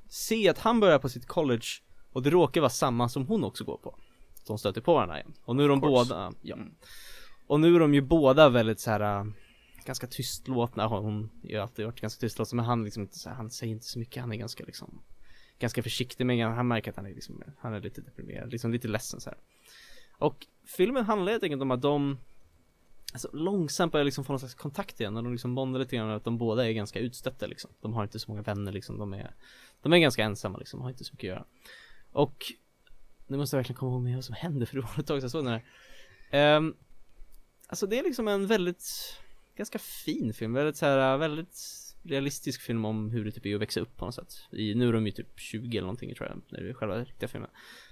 se 0.10 0.50
att 0.50 0.58
han 0.60 0.80
börjar 0.80 1.00
på 1.00 1.10
sitt 1.10 1.26
college 1.28 1.66
och 2.12 2.24
det 2.24 2.30
råkar 2.30 2.62
vara 2.62 2.70
samma 2.70 3.10
som 3.10 3.28
hon 3.28 3.44
också 3.44 3.64
går 3.64 3.78
på. 3.78 3.96
De 4.48 4.58
stöter 4.58 4.82
på 4.82 4.94
varandra 4.94 5.20
igen, 5.20 5.34
och 5.46 5.56
nu 5.56 5.64
är 5.64 5.68
de 5.70 5.80
båda, 5.80 6.34
ja. 6.42 6.58
Och 7.48 7.60
nu 7.60 7.76
är 7.76 7.80
de 7.80 7.94
ju 7.94 8.02
båda 8.02 8.50
väldigt 8.50 8.80
så 8.80 8.92
här. 8.92 9.20
äh, 9.20 9.26
Ganska 9.86 10.08
tystlåtna, 10.08 10.88
hon 10.88 11.04
hon 11.04 11.30
har 11.44 11.50
ju 11.50 11.58
alltid 11.58 11.86
varit 11.86 12.02
ganska 12.02 12.20
tystlåten 12.20 12.56
men 12.56 12.66
han 12.66 12.84
liksom 12.84 13.04
inte 13.04 13.30
här, 13.30 13.36
han 13.36 13.50
säger 13.50 13.74
inte 13.74 13.86
så 13.86 14.00
mycket, 14.00 14.22
han 14.22 14.32
är 14.32 14.36
ganska 14.36 14.64
liksom 14.64 15.02
Ganska 15.62 15.84
försiktig 15.84 16.26
med 16.26 16.48
han 16.48 16.68
märker 16.68 16.92
att 16.92 16.98
han 16.98 17.06
är 17.06 17.14
liksom, 17.14 17.44
han 17.60 17.74
är 17.74 17.82
lite 17.82 18.02
deprimerad, 18.02 18.52
liksom 18.52 18.72
lite 18.72 18.88
ledsen 18.88 19.22
så 19.22 19.30
här. 19.30 19.40
Och 20.18 20.48
filmen 20.66 21.06
handlar 21.06 21.32
helt 21.32 21.44
enkelt 21.44 21.62
om 21.62 21.72
att 21.72 21.82
de 21.82 22.18
Alltså 23.14 23.30
långsamt 23.34 23.92
börjar 23.92 24.06
liksom 24.06 24.24
få 24.24 24.34
någon 24.34 24.40
slags 24.40 24.56
kontakt 24.56 25.00
igen 25.00 25.18
och 25.18 25.24
de 25.24 25.32
liksom 25.32 25.56
bondar 25.56 25.80
lite 25.80 25.96
grann 25.96 26.10
att 26.10 26.24
de 26.24 26.38
båda 26.38 26.68
är 26.68 26.72
ganska 26.72 27.00
utstötta 27.00 27.48
liksom. 27.48 27.72
De 27.82 27.94
har 27.94 28.04
inte 28.04 28.20
så 28.20 28.32
många 28.32 28.42
vänner 28.42 28.72
liksom, 28.72 28.98
de 28.98 29.14
är 29.14 29.34
De 29.82 29.94
är 29.94 29.98
ganska 29.98 30.24
ensamma 30.24 30.58
liksom, 30.58 30.82
har 30.82 30.90
inte 30.90 31.04
så 31.04 31.14
mycket 31.14 31.32
att 31.32 31.36
göra. 31.36 31.46
Och 32.12 32.54
Nu 33.28 33.38
måste 33.38 33.56
jag 33.56 33.60
verkligen 33.60 33.78
komma 33.78 33.92
ihåg 33.92 34.02
med 34.02 34.16
vad 34.16 34.26
som 34.26 34.36
hände 34.36 34.66
för 34.66 34.76
det 34.76 34.82
var 34.82 35.00
ett 35.00 35.08
tag 35.08 35.18
sedan 35.18 35.22
jag 35.22 35.32
såg 35.32 35.46
den 35.46 35.54
här. 35.54 35.64
Ehm, 36.32 36.76
Alltså 37.68 37.88
det 37.88 38.00
är 38.00 38.04
liksom 38.04 38.28
en 38.28 38.48
väldigt 38.48 39.18
Ganska 39.56 39.80
fin 39.80 40.34
film, 40.34 40.54
väldigt 40.54 40.78
så 40.78 40.86
här, 40.86 41.18
väldigt 41.18 41.58
Realistisk 42.04 42.62
film 42.62 42.86
om 42.86 43.10
hur 43.10 43.26
det 43.26 43.32
typ 43.32 43.46
är 43.46 43.56
att 43.56 43.62
växa 43.62 43.80
upp 43.80 43.98
på 43.98 44.06
något 44.06 44.16
sätt. 44.16 44.34
I, 44.52 44.76
Nu 44.76 44.88
är 44.88 44.94
de 44.94 45.06
ju 45.06 45.12
typ 45.12 45.40
20 45.40 45.78
eller 45.78 45.86
någonting 45.86 46.16
tror 46.16 46.30
jag, 46.30 46.42
när 46.50 46.62
det 46.62 46.70
är 46.70 46.74
själva 46.74 47.00
riktiga 47.00 47.30
filmen. 47.30 47.50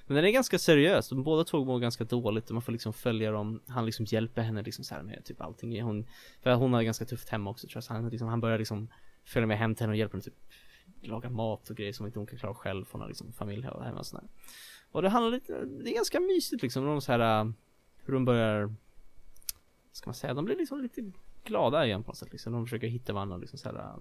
Men 0.07 0.15
den 0.15 0.25
är 0.25 0.29
ganska 0.29 0.59
seriös, 0.59 1.09
de 1.09 1.23
båda 1.23 1.43
två 1.43 1.65
mår 1.65 1.79
ganska 1.79 2.03
dåligt 2.03 2.47
och 2.47 2.53
man 2.53 2.61
får 2.61 2.71
liksom 2.71 2.93
följa 2.93 3.31
dem. 3.31 3.61
Han 3.67 3.85
liksom 3.85 4.05
hjälper 4.05 4.41
henne 4.41 4.61
liksom 4.61 4.83
så 4.83 4.95
här 4.95 5.03
med 5.03 5.25
typ 5.25 5.41
allting. 5.41 5.81
Hon 5.81 6.05
För 6.41 6.53
hon 6.53 6.73
har 6.73 6.83
ganska 6.83 7.05
tufft 7.05 7.29
hemma 7.29 7.49
också 7.49 7.67
tror 7.67 7.77
jag, 7.77 7.83
så 7.83 7.93
han, 7.93 8.09
liksom, 8.09 8.27
han 8.27 8.41
börjar 8.41 8.57
liksom 8.57 8.87
Följa 9.23 9.47
med 9.47 9.57
hem 9.57 9.75
till 9.75 9.83
henne 9.83 9.91
och 9.91 9.97
hjälper 9.97 10.13
henne 10.13 10.23
typ 10.23 10.33
Laga 11.01 11.29
mat 11.29 11.69
och 11.69 11.77
grejer 11.77 11.93
som 11.93 12.05
inte 12.05 12.19
hon 12.19 12.27
kan 12.27 12.39
klara 12.39 12.53
själv 12.53 12.85
hon 12.91 13.01
har 13.01 13.07
liksom 13.07 13.33
familj 13.33 13.63
här 13.63 13.81
hemma 13.81 13.99
och 13.99 14.05
sådär. 14.05 14.27
Och 14.91 15.01
det 15.01 15.09
handlar 15.09 15.31
lite, 15.31 15.65
det 15.65 15.91
är 15.91 15.95
ganska 15.95 16.19
mysigt 16.19 16.61
liksom, 16.61 16.85
de 16.85 17.01
så 17.01 17.11
här 17.11 17.53
Hur 17.97 18.13
de 18.13 18.25
börjar 18.25 18.61
vad 18.61 18.75
Ska 19.91 20.09
man 20.09 20.15
säga, 20.15 20.33
de 20.33 20.45
blir 20.45 20.55
liksom 20.55 20.81
lite 20.81 21.11
glada 21.49 21.85
igen 21.85 22.03
på 22.03 22.07
något 22.11 22.17
sätt 22.17 22.31
liksom. 22.31 22.53
De 22.53 22.65
försöker 22.65 22.87
hitta 22.87 23.13
varandra 23.13 23.37
liksom 23.37 23.59
så 23.59 23.69
här, 23.69 23.75
äh, 23.75 23.95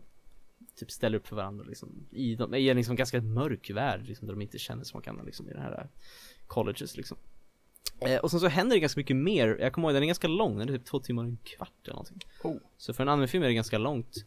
Typ 0.77 0.91
ställer 0.91 1.19
upp 1.19 1.27
för 1.27 1.37
varandra 1.37 1.65
liksom 1.65 2.07
I, 2.11 2.35
de, 2.35 2.55
i 2.55 2.69
en 2.69 2.77
liksom 2.77 2.97
ganska 2.97 3.21
mörk 3.21 3.71
värld 3.71 4.07
liksom 4.07 4.27
där 4.27 4.35
de 4.35 4.43
inte 4.43 4.59
känner 4.59 4.85
så 4.85 4.97
många 4.97 5.11
andra 5.11 5.25
liksom 5.25 5.49
i 5.49 5.53
det 5.53 5.61
här 5.61 5.73
äh, 5.81 5.87
Colleges 6.47 6.97
liksom. 6.97 7.17
Eh, 8.01 8.17
Och 8.21 8.31
sen 8.31 8.41
så 8.41 8.49
händer 8.49 8.77
det 8.77 8.81
ganska 8.81 9.01
mycket 9.01 9.17
mer, 9.17 9.57
jag 9.61 9.73
kommer 9.73 9.89
ihåg 9.89 9.95
den 9.95 10.03
är 10.03 10.07
ganska 10.07 10.29
lång, 10.29 10.59
den 10.59 10.69
är 10.69 10.73
typ 10.73 10.85
två 10.87 11.01
timmar 11.01 11.23
och 11.23 11.29
en 11.29 11.37
kvart 11.37 11.73
eller 11.85 11.95
någonting. 11.95 12.21
Oh. 12.43 12.57
Så 12.77 12.93
för 12.95 13.03
en 13.03 13.09
animefilm 13.09 13.43
är 13.43 13.49
det 13.49 13.55
ganska 13.55 13.79
långt. 13.79 14.25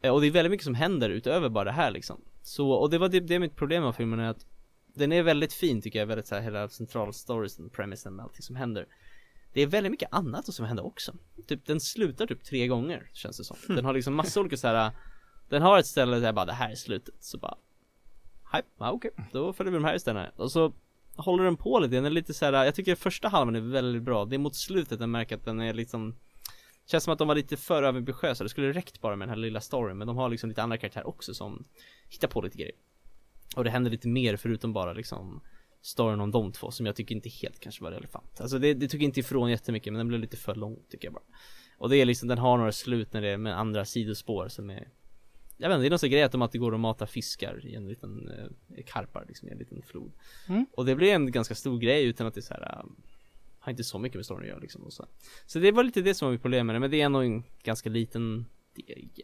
Eh, 0.00 0.12
Och 0.14 0.20
det 0.20 0.26
är 0.26 0.30
väldigt 0.30 0.50
mycket 0.50 0.64
som 0.64 0.74
händer 0.74 1.10
utöver 1.10 1.48
bara 1.48 1.64
det 1.64 1.72
här 1.72 1.90
liksom. 1.90 2.20
Så, 2.42 2.70
och 2.70 2.90
det 2.90 2.98
var 2.98 3.08
det, 3.08 3.20
det 3.20 3.34
är 3.34 3.38
mitt 3.38 3.56
problem 3.56 3.82
med 3.82 3.94
filmen 3.94 4.18
är 4.20 4.28
att 4.30 4.46
Den 4.94 5.12
är 5.12 5.22
väldigt 5.22 5.52
fin 5.52 5.82
tycker 5.82 5.98
jag, 5.98 6.06
väldigt 6.06 6.26
så 6.26 6.34
här, 6.34 6.42
hela 6.42 6.68
central 6.68 7.14
storiesen, 7.14 7.70
premisen 7.70 8.14
med 8.16 8.24
allting 8.24 8.42
som 8.42 8.56
händer 8.56 8.86
det 9.52 9.60
är 9.60 9.66
väldigt 9.66 9.90
mycket 9.90 10.08
annat 10.12 10.54
som 10.54 10.66
händer 10.66 10.86
också. 10.86 11.12
Typ 11.46 11.66
den 11.66 11.80
slutar 11.80 12.26
typ 12.26 12.44
tre 12.44 12.66
gånger 12.66 13.10
känns 13.12 13.38
det 13.38 13.44
som. 13.44 13.56
Den 13.66 13.84
har 13.84 13.92
liksom 13.92 14.14
massa 14.14 14.40
olika 14.40 14.56
så 14.56 14.68
här. 14.68 14.90
Den 15.48 15.62
har 15.62 15.78
ett 15.78 15.86
ställe 15.86 16.16
där 16.16 16.26
jag 16.26 16.34
bara 16.34 16.44
det 16.44 16.52
här 16.52 16.70
är 16.70 16.74
slutet, 16.74 17.14
så 17.20 17.38
bara 17.38 17.56
Hej, 18.52 18.62
ja, 18.78 18.90
okej, 18.90 19.10
då 19.32 19.52
följer 19.52 19.72
vi 19.72 19.78
de 19.78 19.84
här 19.84 19.94
istället. 19.96 20.38
Och 20.38 20.52
så 20.52 20.72
håller 21.16 21.44
den 21.44 21.56
på 21.56 21.78
lite, 21.78 21.94
den 21.94 22.04
är 22.04 22.10
lite 22.10 22.34
så 22.34 22.44
här. 22.44 22.64
jag 22.64 22.74
tycker 22.74 22.94
första 22.94 23.28
halvan 23.28 23.56
är 23.56 23.60
väldigt 23.60 24.02
bra. 24.02 24.24
Det 24.24 24.36
är 24.36 24.38
mot 24.38 24.56
slutet 24.56 25.00
jag 25.00 25.08
märker 25.08 25.36
att 25.36 25.44
den 25.44 25.60
är 25.60 25.74
liksom 25.74 26.14
Känns 26.86 27.04
som 27.04 27.12
att 27.12 27.18
de 27.18 27.28
var 27.28 27.34
lite 27.34 27.56
för 27.56 27.82
överambitiösa, 27.82 28.44
det 28.44 28.50
skulle 28.50 28.72
räckt 28.72 29.00
bara 29.00 29.16
med 29.16 29.28
den 29.28 29.34
här 29.34 29.42
lilla 29.42 29.60
storyn 29.60 29.98
Men 29.98 30.06
de 30.06 30.16
har 30.16 30.28
liksom 30.28 30.48
lite 30.48 30.62
andra 30.62 30.78
karaktärer 30.78 31.06
också 31.06 31.34
som 31.34 31.64
Hittar 32.08 32.28
på 32.28 32.40
lite 32.40 32.58
grejer. 32.58 32.74
Och 33.56 33.64
det 33.64 33.70
händer 33.70 33.90
lite 33.90 34.08
mer 34.08 34.36
förutom 34.36 34.72
bara 34.72 34.92
liksom 34.92 35.40
Storyn 35.80 36.20
om 36.20 36.30
de 36.30 36.52
två 36.52 36.70
som 36.70 36.86
jag 36.86 36.96
tycker 36.96 37.14
inte 37.14 37.28
helt 37.28 37.60
kanske 37.60 37.84
var 37.84 37.90
relevant 37.90 38.40
Alltså 38.40 38.58
det, 38.58 38.74
det 38.74 38.88
tog 38.88 39.02
inte 39.02 39.20
ifrån 39.20 39.50
jättemycket 39.50 39.92
men 39.92 39.98
den 39.98 40.08
blev 40.08 40.20
lite 40.20 40.36
för 40.36 40.54
lång 40.54 40.78
tycker 40.88 41.06
jag 41.06 41.14
bara 41.14 41.24
Och 41.78 41.88
det 41.88 41.96
är 41.96 42.04
liksom, 42.04 42.28
den 42.28 42.38
har 42.38 42.58
några 42.58 42.72
slut 42.72 43.12
när 43.12 43.20
det 43.20 43.28
är 43.28 43.36
med 43.36 43.58
andra 43.58 43.84
sidospår 43.84 44.48
som 44.48 44.70
är 44.70 44.88
Jag 45.56 45.68
vet 45.68 45.74
inte, 45.76 45.82
det 45.82 45.88
är 45.88 45.90
någon 45.90 45.98
sån 45.98 46.10
grej 46.10 46.22
att 46.22 46.32
de 46.32 46.42
alltid 46.42 46.60
går 46.60 46.72
och 46.72 46.80
matar 46.80 47.06
fiskar 47.06 47.66
i 47.66 47.74
en 47.74 47.88
liten 47.88 48.28
eh, 48.28 48.84
karpar 48.86 49.24
liksom 49.28 49.48
i 49.48 49.52
en 49.52 49.58
liten 49.58 49.82
flod 49.82 50.12
Mm. 50.48 50.66
Och 50.72 50.86
det 50.86 50.94
blir 50.94 51.12
en 51.14 51.32
ganska 51.32 51.54
stor 51.54 51.78
grej 51.78 52.04
utan 52.04 52.26
att 52.26 52.34
det 52.34 52.40
är 52.40 52.42
så 52.42 52.54
här. 52.54 52.80
um, 52.84 52.96
Har 53.58 53.70
inte 53.70 53.84
så 53.84 53.98
mycket 53.98 54.16
med 54.16 54.24
storyn 54.24 54.42
att 54.42 54.48
göra 54.48 54.58
liksom 54.58 54.82
och 54.82 54.92
så. 54.92 55.06
så 55.46 55.58
det 55.58 55.72
var 55.72 55.84
lite 55.84 56.02
det 56.02 56.14
som 56.14 56.26
var 56.26 56.32
mitt 56.32 56.42
problem 56.42 56.66
med 56.66 56.76
det, 56.76 56.80
men 56.80 56.90
det 56.90 57.00
är 57.00 57.04
ändå 57.04 57.18
en 57.18 57.44
ganska 57.62 57.90
liten 57.90 58.46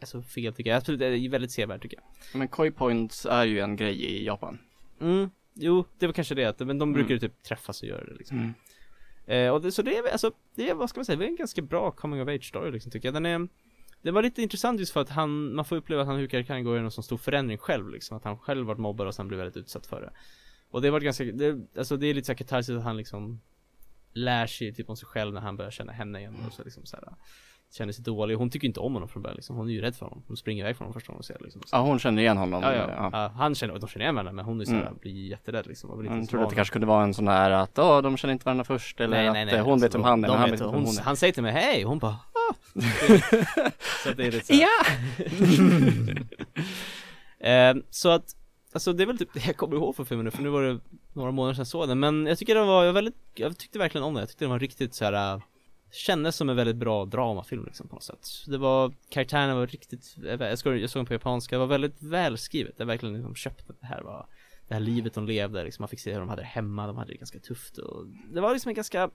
Alltså 0.00 0.22
fel 0.22 0.54
tycker 0.54 0.70
jag, 0.70 0.76
absolut 0.78 1.00
det 1.00 1.06
är 1.06 1.28
väldigt 1.28 1.52
sevärd 1.52 1.82
tycker 1.82 1.96
jag 1.96 2.38
Men 2.38 2.48
koi 2.48 2.70
points 2.70 3.26
är 3.26 3.44
ju 3.44 3.60
en 3.60 3.76
grej 3.76 4.04
i 4.04 4.24
Japan. 4.26 4.58
Mm, 5.00 5.30
jo 5.54 5.84
det 5.98 6.06
var 6.06 6.12
kanske 6.12 6.34
det, 6.34 6.44
att- 6.44 6.60
men 6.60 6.78
de 6.78 6.92
brukar 6.92 7.08
ju 7.10 7.16
Mm. 7.18 7.20
typ 7.30 7.42
träffas 7.42 7.82
och 7.82 7.88
göra 7.88 8.04
det 8.04 8.14
liksom 8.14 8.38
Mm. 8.38 8.54
Eh, 9.26 9.50
och 9.54 9.60
det, 9.62 9.72
så 9.72 9.82
det 9.82 9.96
är 9.96 10.12
alltså, 10.12 10.30
det 10.54 10.70
är, 10.70 10.74
vad 10.74 10.90
ska 10.90 10.98
man 10.98 11.04
säga, 11.04 11.16
det 11.18 11.24
är 11.24 11.28
en 11.28 11.36
ganska 11.36 11.62
bra 11.62 11.90
coming 11.90 12.22
of 12.22 12.28
age 12.28 12.44
story 12.48 12.70
liksom 12.70 12.92
tycker 12.92 13.08
jag. 13.08 13.14
Den 13.14 13.26
är 13.26 13.48
Det 14.02 14.10
var 14.10 14.22
lite 14.22 14.42
intressant 14.42 14.80
just 14.80 14.92
för 14.92 15.00
att 15.00 15.08
han, 15.08 15.54
man 15.54 15.64
får 15.64 15.76
uppleva 15.76 16.02
att 16.02 16.06
han 16.08 16.16
huvudkaraktären 16.16 16.64
går 16.64 16.74
igenom 16.74 16.84
en 16.84 16.90
sån 16.90 17.04
stor 17.04 17.16
förändring 17.18 17.58
själv 17.58 17.90
liksom. 17.90 18.16
Att 18.16 18.24
han 18.24 18.38
själv 18.38 18.66
varit 18.66 18.78
mobbad 18.78 19.06
och 19.06 19.14
sen 19.14 19.28
blev 19.28 19.38
väldigt 19.38 19.56
utsatt 19.56 19.86
för 19.86 20.00
det. 20.00 20.10
Och 20.70 20.82
det 20.82 20.90
var 20.90 21.00
ganska, 21.00 21.24
det, 21.24 21.60
alltså 21.78 21.96
det 21.96 22.06
är 22.06 22.14
lite 22.14 22.26
så 22.26 22.34
katarsis 22.34 22.76
att 22.76 22.82
han 22.82 22.96
liksom 22.96 23.40
lär 24.12 24.46
sig 24.46 24.74
typ 24.74 24.90
om 24.90 24.96
sig 24.96 25.06
själv 25.08 25.34
när 25.34 25.40
han 25.40 25.56
börjar 25.56 25.70
känna 25.70 25.92
henne 25.92 26.18
igen 26.18 26.36
och 26.46 26.52
så 26.52 26.64
liksom 26.64 26.86
så 26.86 26.96
här, 26.96 27.14
känner 27.74 27.92
sig 27.92 28.04
dålig. 28.04 28.34
Hon 28.34 28.50
tycker 28.50 28.68
inte 28.68 28.80
om 28.80 28.94
honom 28.94 29.08
från 29.08 29.22
början 29.22 29.36
liksom. 29.36 29.56
Hon 29.56 29.68
är 29.68 29.72
ju 29.72 29.80
rädd 29.80 29.96
för 29.96 30.06
honom. 30.06 30.22
Hon 30.28 30.36
springer 30.36 30.64
iväg 30.64 30.76
från 30.76 30.84
honom 30.84 30.94
första 31.00 31.06
gången 31.12 31.16
hon 31.18 31.22
ser 31.24 31.38
liksom. 31.44 31.62
Så, 31.62 31.76
Ja, 31.76 31.80
hon 31.80 31.98
känner 31.98 32.22
igen 32.22 32.36
honom. 32.36 32.62
ja, 32.62 32.72
ja, 32.74 33.10
ja. 33.12 33.32
han 33.36 33.54
känner, 33.54 33.78
de 33.78 33.88
känner 33.88 34.04
igen 34.04 34.14
varandra 34.14 34.32
men 34.32 34.44
hon 34.44 34.60
är 34.60 34.64
så 34.64 34.72
här, 34.72 34.80
Mm. 34.80 34.94
blir 35.00 35.28
jätterädd 35.28 35.66
liksom. 35.66 35.90
Jag 35.90 36.04
ens 36.06 36.28
trodde 36.28 36.44
att 36.44 36.50
det 36.50 36.56
kanske 36.56 36.72
kunde 36.72 36.86
vara 36.86 37.04
en 37.04 37.14
sån 37.14 37.28
här 37.28 37.50
att, 37.50 37.70
ja, 37.74 38.00
de 38.02 38.16
känner 38.16 38.32
inte 38.32 38.44
varandra 38.44 38.64
först 38.64 39.00
eller 39.00 39.28
att 39.28 39.52
eh, 39.52 39.64
hon 39.64 39.72
alltså, 39.72 39.86
vet 39.86 39.94
om 39.94 40.04
han 40.04 40.24
eller 40.24 40.36
han 40.36 40.50
vet 40.50 40.60
hon, 40.60 40.74
hon 40.74 40.98
är. 40.98 41.02
Han 41.02 41.16
säger 41.16 41.32
till 41.32 41.42
mig 41.42 41.52
hej, 41.52 41.82
hon 41.82 41.98
bara 41.98 42.12
ah. 42.12 42.54
Så 44.02 44.10
att 44.10 44.16
det 44.16 44.26
är 44.26 44.32
lite 44.32 44.54
här. 44.54 44.68
Eh, 47.40 47.74
så 47.90 48.08
att, 48.08 48.24
alltså 48.72 48.92
det 48.92 49.02
är 49.04 49.06
väl 49.06 49.18
typ 49.18 49.32
det 49.34 49.46
jag 49.46 49.56
kommer 49.56 49.76
ihåg 49.76 49.96
från 49.96 50.06
filmen 50.06 50.24
nu, 50.24 50.30
för 50.30 50.42
nu 50.42 50.48
var 50.48 50.62
det 50.62 50.80
några 51.12 51.30
månader 51.32 51.54
sedan 51.54 51.60
jag 51.60 51.66
såg 51.66 51.88
den, 51.88 52.00
men 52.00 52.26
jag 52.26 52.38
tycker 52.38 52.54
den 52.54 52.66
var, 52.66 52.84
jag, 52.84 52.92
väldigt, 52.92 53.16
jag 53.34 53.58
tyckte 53.58 53.78
verkligen 53.78 54.04
om 54.04 54.14
den, 54.14 54.20
jag 54.20 54.28
tyckte 54.28 54.44
den 54.44 54.50
var 54.50 54.58
riktigt 54.58 54.94
så 54.94 55.04
här. 55.04 55.42
Kändes 55.94 56.36
som 56.36 56.48
en 56.48 56.56
väldigt 56.56 56.76
bra 56.76 57.04
dramafilm 57.04 57.64
liksom 57.64 57.88
på 57.88 57.94
något 57.94 58.02
sätt. 58.02 58.28
Det 58.46 58.58
var, 58.58 58.92
karaktärerna 59.08 59.54
var 59.54 59.66
riktigt, 59.66 60.16
jag 60.22 60.58
såg, 60.58 60.76
jag 60.76 60.90
såg 60.90 61.00
den 61.00 61.06
på 61.06 61.12
japanska, 61.12 61.56
det 61.56 61.60
var 61.60 61.66
väldigt 61.66 62.02
välskrivet. 62.02 62.74
Jag 62.76 62.86
verkligen 62.86 63.14
liksom 63.14 63.34
köpte 63.34 63.72
det 63.80 63.86
här 63.86 64.02
var 64.02 64.26
Det 64.68 64.74
här 64.74 64.80
livet 64.80 65.14
de 65.14 65.26
levde 65.26 65.64
liksom, 65.64 65.82
man 65.82 65.88
fick 65.88 66.00
se 66.00 66.12
hur 66.12 66.20
de 66.20 66.28
hade 66.28 66.42
det 66.42 66.46
hemma, 66.46 66.86
de 66.86 66.96
hade 66.96 67.12
det 67.12 67.16
ganska 67.16 67.38
tufft 67.38 67.78
och 67.78 68.06
Det 68.32 68.40
var 68.40 68.52
liksom 68.52 68.68
en 68.68 68.74
ganska 68.74 69.10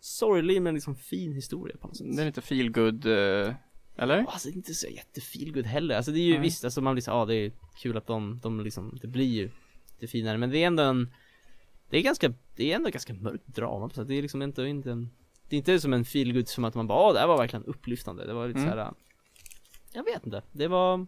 sorglig 0.00 0.62
men 0.62 0.74
liksom 0.74 0.96
fin 0.96 1.32
historia 1.32 1.76
på 1.80 1.86
något 1.86 1.96
sätt. 1.96 2.16
Det 2.16 2.22
är 2.22 2.26
lite 2.26 2.42
feel 2.42 2.70
good 2.70 3.06
eh, 3.06 3.54
eller? 3.96 4.18
Alltså 4.18 4.48
inte 4.48 4.74
så 4.74 4.86
jättefeelgood 4.88 5.66
heller, 5.66 5.96
alltså 5.96 6.12
det 6.12 6.18
är 6.18 6.24
ju 6.24 6.32
Nej. 6.32 6.42
visst, 6.42 6.64
alltså 6.64 6.80
man 6.80 6.94
blir 6.94 7.02
så, 7.02 7.10
ja 7.10 7.24
det 7.24 7.34
är 7.34 7.52
kul 7.76 7.96
att 7.96 8.06
de, 8.06 8.40
de 8.42 8.60
liksom, 8.60 8.98
det 9.02 9.08
blir 9.08 9.34
ju 9.34 9.50
lite 9.92 10.12
finare 10.12 10.38
men 10.38 10.50
det 10.50 10.58
är 10.58 10.66
ändå 10.66 10.82
en 10.82 11.10
Det 11.90 11.98
är 11.98 12.02
ganska, 12.02 12.34
det 12.56 12.72
är 12.72 12.76
ändå 12.76 12.90
ganska 12.90 13.14
mörkt 13.14 13.46
drama 13.46 13.88
på 13.88 13.94
sätt, 13.94 14.08
det 14.08 14.14
är 14.14 14.22
liksom 14.22 14.42
inte, 14.42 14.62
inte 14.62 14.90
en 14.90 15.10
Det 15.48 15.56
är 15.56 15.58
inte 15.58 15.80
som 15.80 15.92
en 15.92 16.04
feelgood 16.04 16.48
som 16.48 16.64
att 16.64 16.74
man 16.74 16.86
bara, 16.86 17.06
åh 17.08 17.12
det 17.14 17.20
här 17.20 17.26
var 17.26 17.38
verkligen 17.38 17.64
upplyftande, 17.64 18.26
det 18.26 18.32
var 18.34 18.48
lite 18.48 18.60
Mm. 18.60 18.70
så 18.72 18.76
här. 18.76 18.92
Jag 19.92 20.04
vet 20.04 20.26
inte, 20.26 20.42
det 20.52 20.68
var 20.68 21.06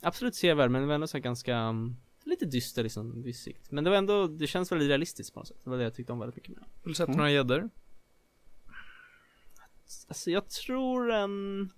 Absolut 0.00 0.34
sevärd 0.34 0.70
men 0.70 0.80
det 0.82 0.86
var 0.88 0.94
ändå 0.94 1.06
så 1.06 1.16
här 1.16 1.22
ganska 1.22 1.58
um, 1.68 1.96
Lite 2.24 2.46
dyster 2.46 2.82
liksom, 2.82 3.22
viss 3.22 3.40
sikt 3.42 3.70
Men 3.70 3.84
det 3.84 3.90
var 3.90 3.96
ändå, 3.96 4.26
det 4.26 4.46
känns 4.46 4.72
väldigt 4.72 4.88
realistiskt 4.88 5.34
på 5.34 5.40
något 5.40 5.48
sätt, 5.48 5.56
det 5.64 5.70
var 5.70 5.76
det 5.76 5.82
jag 5.84 5.94
tyckte 5.94 6.12
om 6.12 6.18
väldigt 6.18 6.36
mycket 6.36 6.56
med. 6.56 6.64
Vill 6.82 6.90
du 6.92 6.94
sätta 6.94 7.06
Mm. 7.12 7.16
några 7.18 7.30
gäddor? 7.30 7.70
Alltså 10.08 10.30
jag 10.30 10.48
tror 10.50 11.12
en 11.12 11.68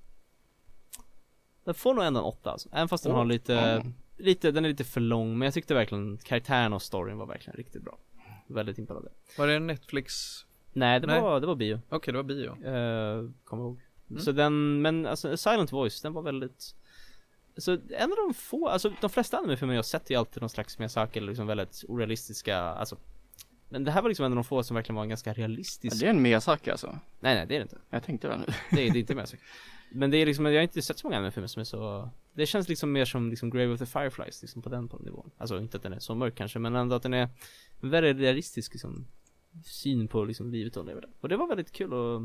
Den 1.65 1.75
får 1.75 1.95
nog 1.95 2.05
ändå 2.05 2.21
en 2.21 2.25
åtta 2.27 2.51
alltså. 2.51 2.69
Även 2.73 2.89
fast 2.89 3.05
den 3.05 3.13
Åh, 3.13 3.19
har 3.19 3.25
lite, 3.25 3.53
ja. 3.53 3.83
lite, 4.25 4.51
den 4.51 4.65
är 4.65 4.69
lite 4.69 4.85
för 4.85 5.01
lång 5.01 5.39
men 5.39 5.47
jag 5.47 5.55
tyckte 5.55 5.75
verkligen 5.75 6.19
karaktären 6.19 6.73
och 6.73 6.83
storyn 6.83 7.19
var 7.19 7.27
verkligen 7.27 7.57
riktigt 7.57 7.83
bra 7.83 7.99
Väldigt 8.47 8.79
imponerad 8.79 9.05
det 9.05 9.39
Var 9.39 9.47
det 9.47 9.55
en 9.55 9.67
Netflix? 9.67 10.15
Nej 10.73 11.01
det 11.01 11.07
Nej. 11.07 11.21
var, 11.21 11.41
det 11.41 11.47
var 11.47 11.55
bio, 11.55 11.81
Okej, 11.89 12.13
det 12.13 12.19
var 12.19 12.25
bio. 12.25 12.51
uh, 12.51 13.31
kommer 13.45 13.63
ihåg 13.65 13.81
Mm. 14.11 14.23
Så 14.23 14.33
den, 14.33 14.83
men 14.83 15.07
alltså 15.07 15.37
Silent 15.37 15.73
Voice, 15.73 16.03
den 16.03 16.13
var 16.13 16.23
väldigt 16.23 16.75
Så 17.57 17.73
en 17.73 18.11
av 18.11 18.17
de 18.29 18.35
få, 18.35 18.69
alltså 18.69 18.93
de 19.01 19.11
flesta 19.11 19.39
animefilmer 19.39 19.75
jag 19.75 19.85
sett 19.85 20.11
är 20.11 20.19
alltid 20.19 20.43
någon 20.43 20.51
slags 20.51 20.79
Miyazaki 20.79 21.19
eller 21.19 21.29
liksom 21.29 21.47
väldigt 21.47 21.85
orealistiska, 21.89 22.59
alltså 22.59 22.97
Men 23.69 23.85
det 23.85 23.91
här 23.91 24.03
var 24.03 24.09
liksom 24.09 24.25
en 24.27 24.33
av 24.33 24.37
de 24.37 24.45
få 24.45 24.63
som 24.63 24.75
verkligen 24.75 24.97
var 24.97 25.03
en 25.03 25.09
ganska 25.09 25.31
Ja, 25.31 25.35
realistisk 25.35 26.01
det 26.01 26.07
är 26.07 26.11
en 26.11 26.23
Miyazaki 26.23 26.71
alltså. 26.71 26.99
Nej 27.21 27.35
nej 27.35 27.47
det 27.47 27.55
är 27.55 27.59
det 27.59 27.63
inte 27.63 27.79
Jag 27.91 28.03
tänkte 28.03 28.29
väl. 28.29 28.41
Det 28.71 28.87
är, 28.87 28.93
det 28.93 28.99
är 28.99 29.01
inte 29.01 29.15
Miyazaki 29.15 29.43
Men 29.93 30.11
det 30.11 30.17
är 30.17 30.27
liksom, 30.27 30.47
jag 30.47 30.53
har 30.55 30.63
inte 30.63 30.83
sett 30.83 30.99
så 30.99 31.07
många 31.07 31.17
anime-filmer 31.19 31.49
som 31.49 31.61
är 31.61 31.65
så 31.65 32.11
Det 32.33 32.47
känns 32.47 32.69
liksom 32.69 32.93
mer 32.93 33.05
som 33.05 33.31
liksom 33.31 33.51
Grave 33.51 33.73
of 33.73 33.79
the 33.79 33.87
Fireflies 33.87 34.43
liksom 34.43 34.63
på 34.63 34.69
den 34.69 34.89
på 34.89 34.99
nivån 34.99 35.31
Alltså 35.39 35.59
inte 35.59 35.77
att 35.77 35.83
den 35.83 35.93
är 35.93 35.99
så 35.99 36.15
mörk 36.15 36.35
kanske 36.35 36.59
men 36.59 36.77
ändå 36.77 36.97
att 36.97 37.03
den 37.03 37.15
är 37.15 37.29
väldigt 37.81 38.17
realistisk 38.17 38.73
liksom 38.73 39.07
Syn 39.65 40.09
på 40.09 40.25
liksom 40.25 40.51
livet 40.53 40.75
de 40.75 40.87
lever 40.87 41.01
där 41.01 41.11
Och 41.21 41.29
det 41.29 41.37
var 41.37 41.47
väldigt 41.47 41.73
kul 41.73 41.93
och 41.93 42.23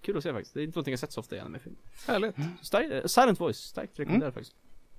Kul 0.00 0.16
att 0.16 0.22
se 0.22 0.32
faktiskt, 0.32 0.54
det 0.54 0.60
är 0.60 0.64
inte 0.64 0.76
någonting 0.76 0.92
jag 0.92 0.98
sett 1.00 1.12
så 1.12 1.20
ofta 1.20 1.36
i 1.36 1.40
anime-film 1.40 1.76
Härligt. 2.06 2.34
Stark, 2.62 2.92
eh, 2.92 3.04
Silent 3.04 3.40
Voice, 3.40 3.56
starkt 3.58 3.98
rekommenderat 3.98 4.34
faktiskt 4.34 4.56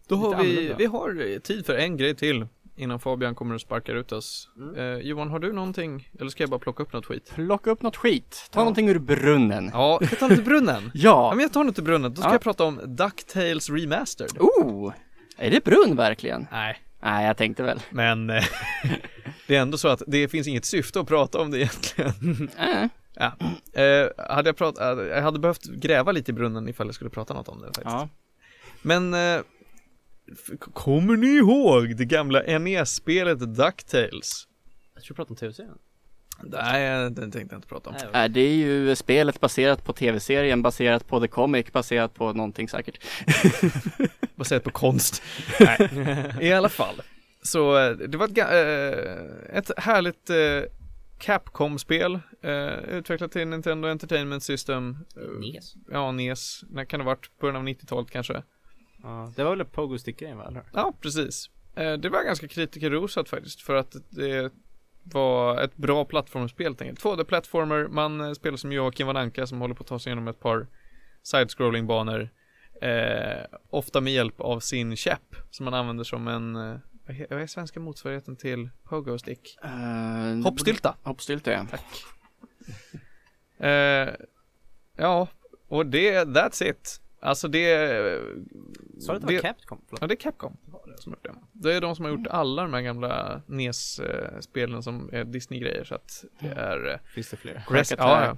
Då 0.07 0.15
har 0.15 0.43
vi, 0.43 0.49
annorlunda. 0.51 0.76
vi 0.77 0.85
har 0.85 1.39
tid 1.39 1.65
för 1.65 1.76
en 1.77 1.97
grej 1.97 2.15
till 2.15 2.47
innan 2.76 2.99
Fabian 2.99 3.35
kommer 3.35 3.55
och 3.55 3.61
sparkar 3.61 3.95
ut 3.95 4.11
oss. 4.11 4.49
Mm. 4.57 4.76
Eh, 4.76 4.97
Johan, 5.07 5.30
har 5.30 5.39
du 5.39 5.53
någonting? 5.53 6.09
Eller 6.19 6.30
ska 6.30 6.43
jag 6.43 6.49
bara 6.49 6.59
plocka 6.59 6.84
upp 6.84 6.93
något 6.93 7.05
skit? 7.05 7.31
Plocka 7.35 7.69
upp 7.71 7.81
något 7.81 7.95
skit. 7.95 8.47
Ta 8.51 8.59
Ja. 8.59 8.63
någonting 8.63 8.89
ur 8.89 8.99
brunnen. 8.99 9.69
Ja, 9.73 9.97
jag 10.01 10.19
tar 10.19 10.30
något 10.30 10.39
ur 10.39 10.43
brunnen. 10.43 10.84
Ja, 10.93 11.30
Ja. 11.30 11.31
men 11.35 11.41
jag 11.41 11.53
tar 11.53 11.63
något 11.63 11.80
ur 11.80 11.84
brunnen. 11.84 12.13
Då 12.13 12.21
ska 12.21 12.30
Ja. 12.30 12.34
jag 12.34 12.41
prata 12.41 12.63
om 12.63 12.80
DuckTales 12.85 13.69
Remastered. 13.69 14.31
Oh! 14.39 14.93
Är 15.38 15.51
det 15.51 15.63
brunn 15.63 15.95
verkligen? 15.95 16.47
Nej, 16.51 16.77
Nej, 17.01 17.26
jag 17.27 17.38
tänkte 17.38 17.63
väl. 17.63 17.80
men 17.89 18.30
eh, 18.30 18.43
det 19.49 19.55
är 19.55 19.61
ändå 19.61 19.77
så 19.77 19.88
att 19.88 20.01
det 20.07 20.27
finns 20.27 20.47
inget 20.47 20.65
syfte 20.65 20.99
att 20.99 21.07
prata 21.07 21.39
om 21.39 21.51
det 21.51 21.57
egentligen. 21.57 22.49
Äh. 22.59 22.85
Ja. 23.13 23.34
Eh, 23.81 24.07
hade 24.30 24.49
jag 24.49 24.57
pratat, 24.57 24.97
eh, 24.99 25.05
jag 25.05 25.21
hade 25.21 25.39
behövt 25.39 25.63
gräva 25.63 26.11
lite 26.11 26.31
i 26.31 26.34
brunnen 26.34 26.69
ifall 26.69 26.88
jag 26.88 26.95
skulle 26.95 27.09
prata 27.09 27.34
något 27.34 27.47
om 27.47 27.61
det 27.61 27.65
faktiskt. 27.65 27.85
Ja. 27.85 28.09
Men 28.81 29.13
eh, 29.13 29.41
kommer 30.73 31.17
ni 31.17 31.27
ihåg 31.27 31.95
det 31.95 32.05
gamla 32.05 32.59
NES-spelet 32.59 33.39
DuckTales? 33.39 34.47
Jag 34.93 35.03
tror 35.03 35.13
du 35.13 35.15
pratar 35.15 35.31
om 35.31 35.35
tv-serien 35.35 35.77
Nej, 36.43 37.11
den 37.11 37.31
tänkte 37.31 37.55
jag 37.55 37.57
inte 37.57 37.67
prata 37.67 37.89
om. 37.89 37.95
Nej, 38.13 38.26
Äh, 38.26 38.31
det 38.31 38.41
är 38.41 38.53
ju 38.53 38.95
spelet 38.95 39.39
baserat 39.39 39.85
på 39.85 39.93
tv-serien, 39.93 40.61
baserat 40.61 41.07
på 41.07 41.19
The 41.19 41.27
Comic, 41.27 41.71
baserat 41.71 42.13
på 42.13 42.34
någonting 42.34 42.69
säkert. 42.69 43.03
Baserat 44.35 44.63
på 44.63 44.71
konst. 44.71 45.23
Nej, 45.59 46.35
i 46.41 46.53
alla 46.53 46.69
fall. 46.69 47.01
Så 47.41 47.78
eh, 47.78 47.91
det 47.91 48.18
var 48.18 48.26
ett, 48.26 48.38
eh, 48.38 49.57
ett 49.57 49.72
härligt 49.78 50.30
eh, 50.30 50.72
Capcom-spel 51.20 52.20
utvecklat 52.88 53.32
till 53.32 53.48
Nintendo 53.48 53.88
Entertainment 53.88 54.44
System. 54.44 54.98
NES 55.40 55.76
Ja, 55.91 56.11
NES. 56.11 56.64
När 56.70 56.86
kan 56.86 56.99
det 56.99 57.03
ha 57.03 57.11
varit? 57.11 57.32
Början 57.40 57.56
av 57.56 57.64
90-talet 57.64 58.11
kanske? 58.11 58.44
Ja, 59.03 59.34
det 59.36 59.44
var 59.44 59.56
väl 59.56 59.66
Pogo 59.66 59.98
Stick-grejen 59.98 60.38
va, 60.38 60.48
eller? 60.48 60.64
Ja, 60.74 60.94
precis. 61.02 61.49
Det 61.76 62.10
var 62.10 62.24
ganska 62.24 62.48
kritikerrosat 62.48 63.30
faktiskt 63.30 63.61
för 63.61 63.76
att 63.76 63.95
det 64.10 64.52
var 65.03 65.61
ett 65.61 65.78
bra 65.78 66.06
plattformsspel 66.06 66.66
helt 66.66 66.82
enkelt. 66.82 67.03
2D-plattformer, 67.03 67.88
man 67.88 68.36
spelar 68.36 68.57
som 68.57 68.72
Joakim 68.72 69.07
Van 69.07 69.18
Anka 69.18 69.48
som 69.48 69.61
håller 69.61 69.76
på 69.76 69.82
att 69.82 69.88
ta 69.88 69.99
sig 69.99 70.10
igenom 70.10 70.28
ett 70.28 70.40
par 70.40 70.68
side-scrolling-banor. 71.24 72.30
Eh, 72.82 73.45
ofta 73.70 74.02
med 74.02 74.14
hjälp 74.14 74.41
av 74.41 74.60
sin 74.60 74.95
käpp 74.95 75.36
som 75.52 75.64
man 75.66 75.74
använder 75.74 76.03
som 76.03 76.28
en, 76.28 76.56
eh, 76.56 76.78
vad 77.30 77.41
är 77.41 77.48
svenska 77.48 77.80
motsvarigheten 77.80 78.36
till 78.36 78.69
Pogo 78.84 79.18
Stick? 79.18 79.57
Uh, 79.65 80.44
Hoppstylta. 80.44 80.95
Hoppstylta 81.03 81.52
ja. 81.52 81.65
Eh, 83.61 84.10
ja, 84.95 85.27
och 85.68 85.86
det, 85.86 86.23
that's 86.26 86.64
it. 86.69 87.02
Alltså 87.19 87.48
det... 87.48 87.77
Sa 88.99 89.11
du 89.14 89.18
att 89.18 89.27
det 89.27 89.34
var 89.34 89.41
Capcom? 89.41 89.81
Förlåt. 89.88 90.02
Ja, 90.02 90.07
det 90.07 90.14
är 90.14 90.15
Capcom 90.15 90.57
som 90.99 91.11
gjort 91.11 91.23
det. 91.23 91.36
Det 91.52 91.73
är 91.73 91.81
de 91.81 91.95
som 91.95 92.06
har 92.06 92.11
gjort 92.11 92.27
alla 92.27 92.61
de 92.61 92.73
här 92.73 92.81
gamla 92.81 93.41
NES-spelen 93.48 94.84
som 94.84 95.10
är 95.14 95.23
Disney-grejer 95.23 95.84
så 95.84 95.95
att 95.95 96.26
det 96.40 96.48
är... 96.48 96.91
eh, 96.91 96.99
Finns 97.15 97.30
det 97.30 97.38
fler? 97.38 97.64
Quack 97.68 97.91
ja, 97.98 98.26
ja. 98.26 98.38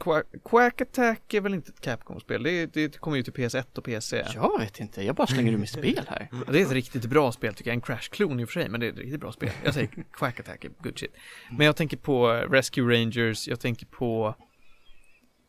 Quack, 0.00 0.26
Quack 0.44 0.80
Attack 0.80 1.34
är 1.34 1.40
väl 1.40 1.54
inte 1.54 1.70
ett 1.70 1.80
Capcom-spel? 1.80 2.42
Det, 2.42 2.66
det 2.66 2.98
kommer 3.00 3.16
ju 3.16 3.22
till 3.22 3.32
PS1 3.32 3.78
och 3.78 3.84
PC. 3.84 4.24
Jag 4.34 4.58
vet 4.58 4.80
inte, 4.80 5.02
jag 5.02 5.16
bara 5.16 5.26
slänger 5.26 5.52
ur 5.52 5.56
mig 5.58 5.66
spel 5.66 6.04
här. 6.08 6.28
Det 6.52 6.60
är 6.60 6.64
ett 6.64 6.72
riktigt 6.72 7.04
bra 7.04 7.32
spel 7.32 7.54
tycker 7.54 7.70
jag, 7.70 7.74
en 7.74 7.80
Crash-klon 7.80 8.40
i 8.40 8.44
och 8.44 8.48
för 8.48 8.60
sig, 8.60 8.68
men 8.68 8.80
det 8.80 8.86
är 8.86 8.90
ett 8.92 8.98
riktigt 8.98 9.20
bra 9.20 9.32
spel. 9.32 9.50
Jag 9.64 9.74
säger 9.74 9.88
Quack 10.12 10.40
Attack 10.40 10.64
är 10.64 10.70
good 10.82 10.98
shit. 10.98 11.14
Men 11.50 11.66
jag 11.66 11.76
tänker 11.76 11.96
på 11.96 12.32
eh, 12.32 12.50
Rescue 12.50 12.94
Rangers, 12.94 13.48
jag 13.48 13.60
tänker 13.60 13.86
på 13.86 14.34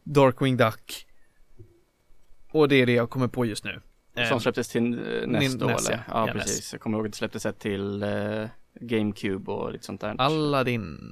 Darkwing 0.03 0.57
Duck. 0.57 1.07
Och 2.51 2.67
det 2.69 2.75
är 2.75 2.85
det 2.85 2.93
jag 2.93 3.09
kommer 3.09 3.27
på 3.27 3.45
just 3.45 3.63
nu. 3.63 3.81
Som 4.13 4.23
Eh, 4.23 4.37
släpptes 4.39 4.67
till 4.69 4.99
uh, 4.99 5.27
Nin- 5.27 5.57
då 5.57 5.65
NES, 5.67 5.87
eller? 5.89 5.97
ja. 5.97 6.03
Ja, 6.07 6.27
Ja, 6.27 6.33
precis. 6.33 6.73
Jag 6.73 6.81
kommer 6.81 6.97
ihåg 6.97 7.05
att 7.05 7.11
det 7.11 7.17
släpptes 7.17 7.45
ett 7.45 7.59
till 7.59 8.03
eh, 8.03 8.45
GameCube 8.81 9.51
och 9.51 9.71
lite 9.71 9.85
sånt 9.85 10.01
där. 10.01 10.15
Aladdin. 10.17 11.11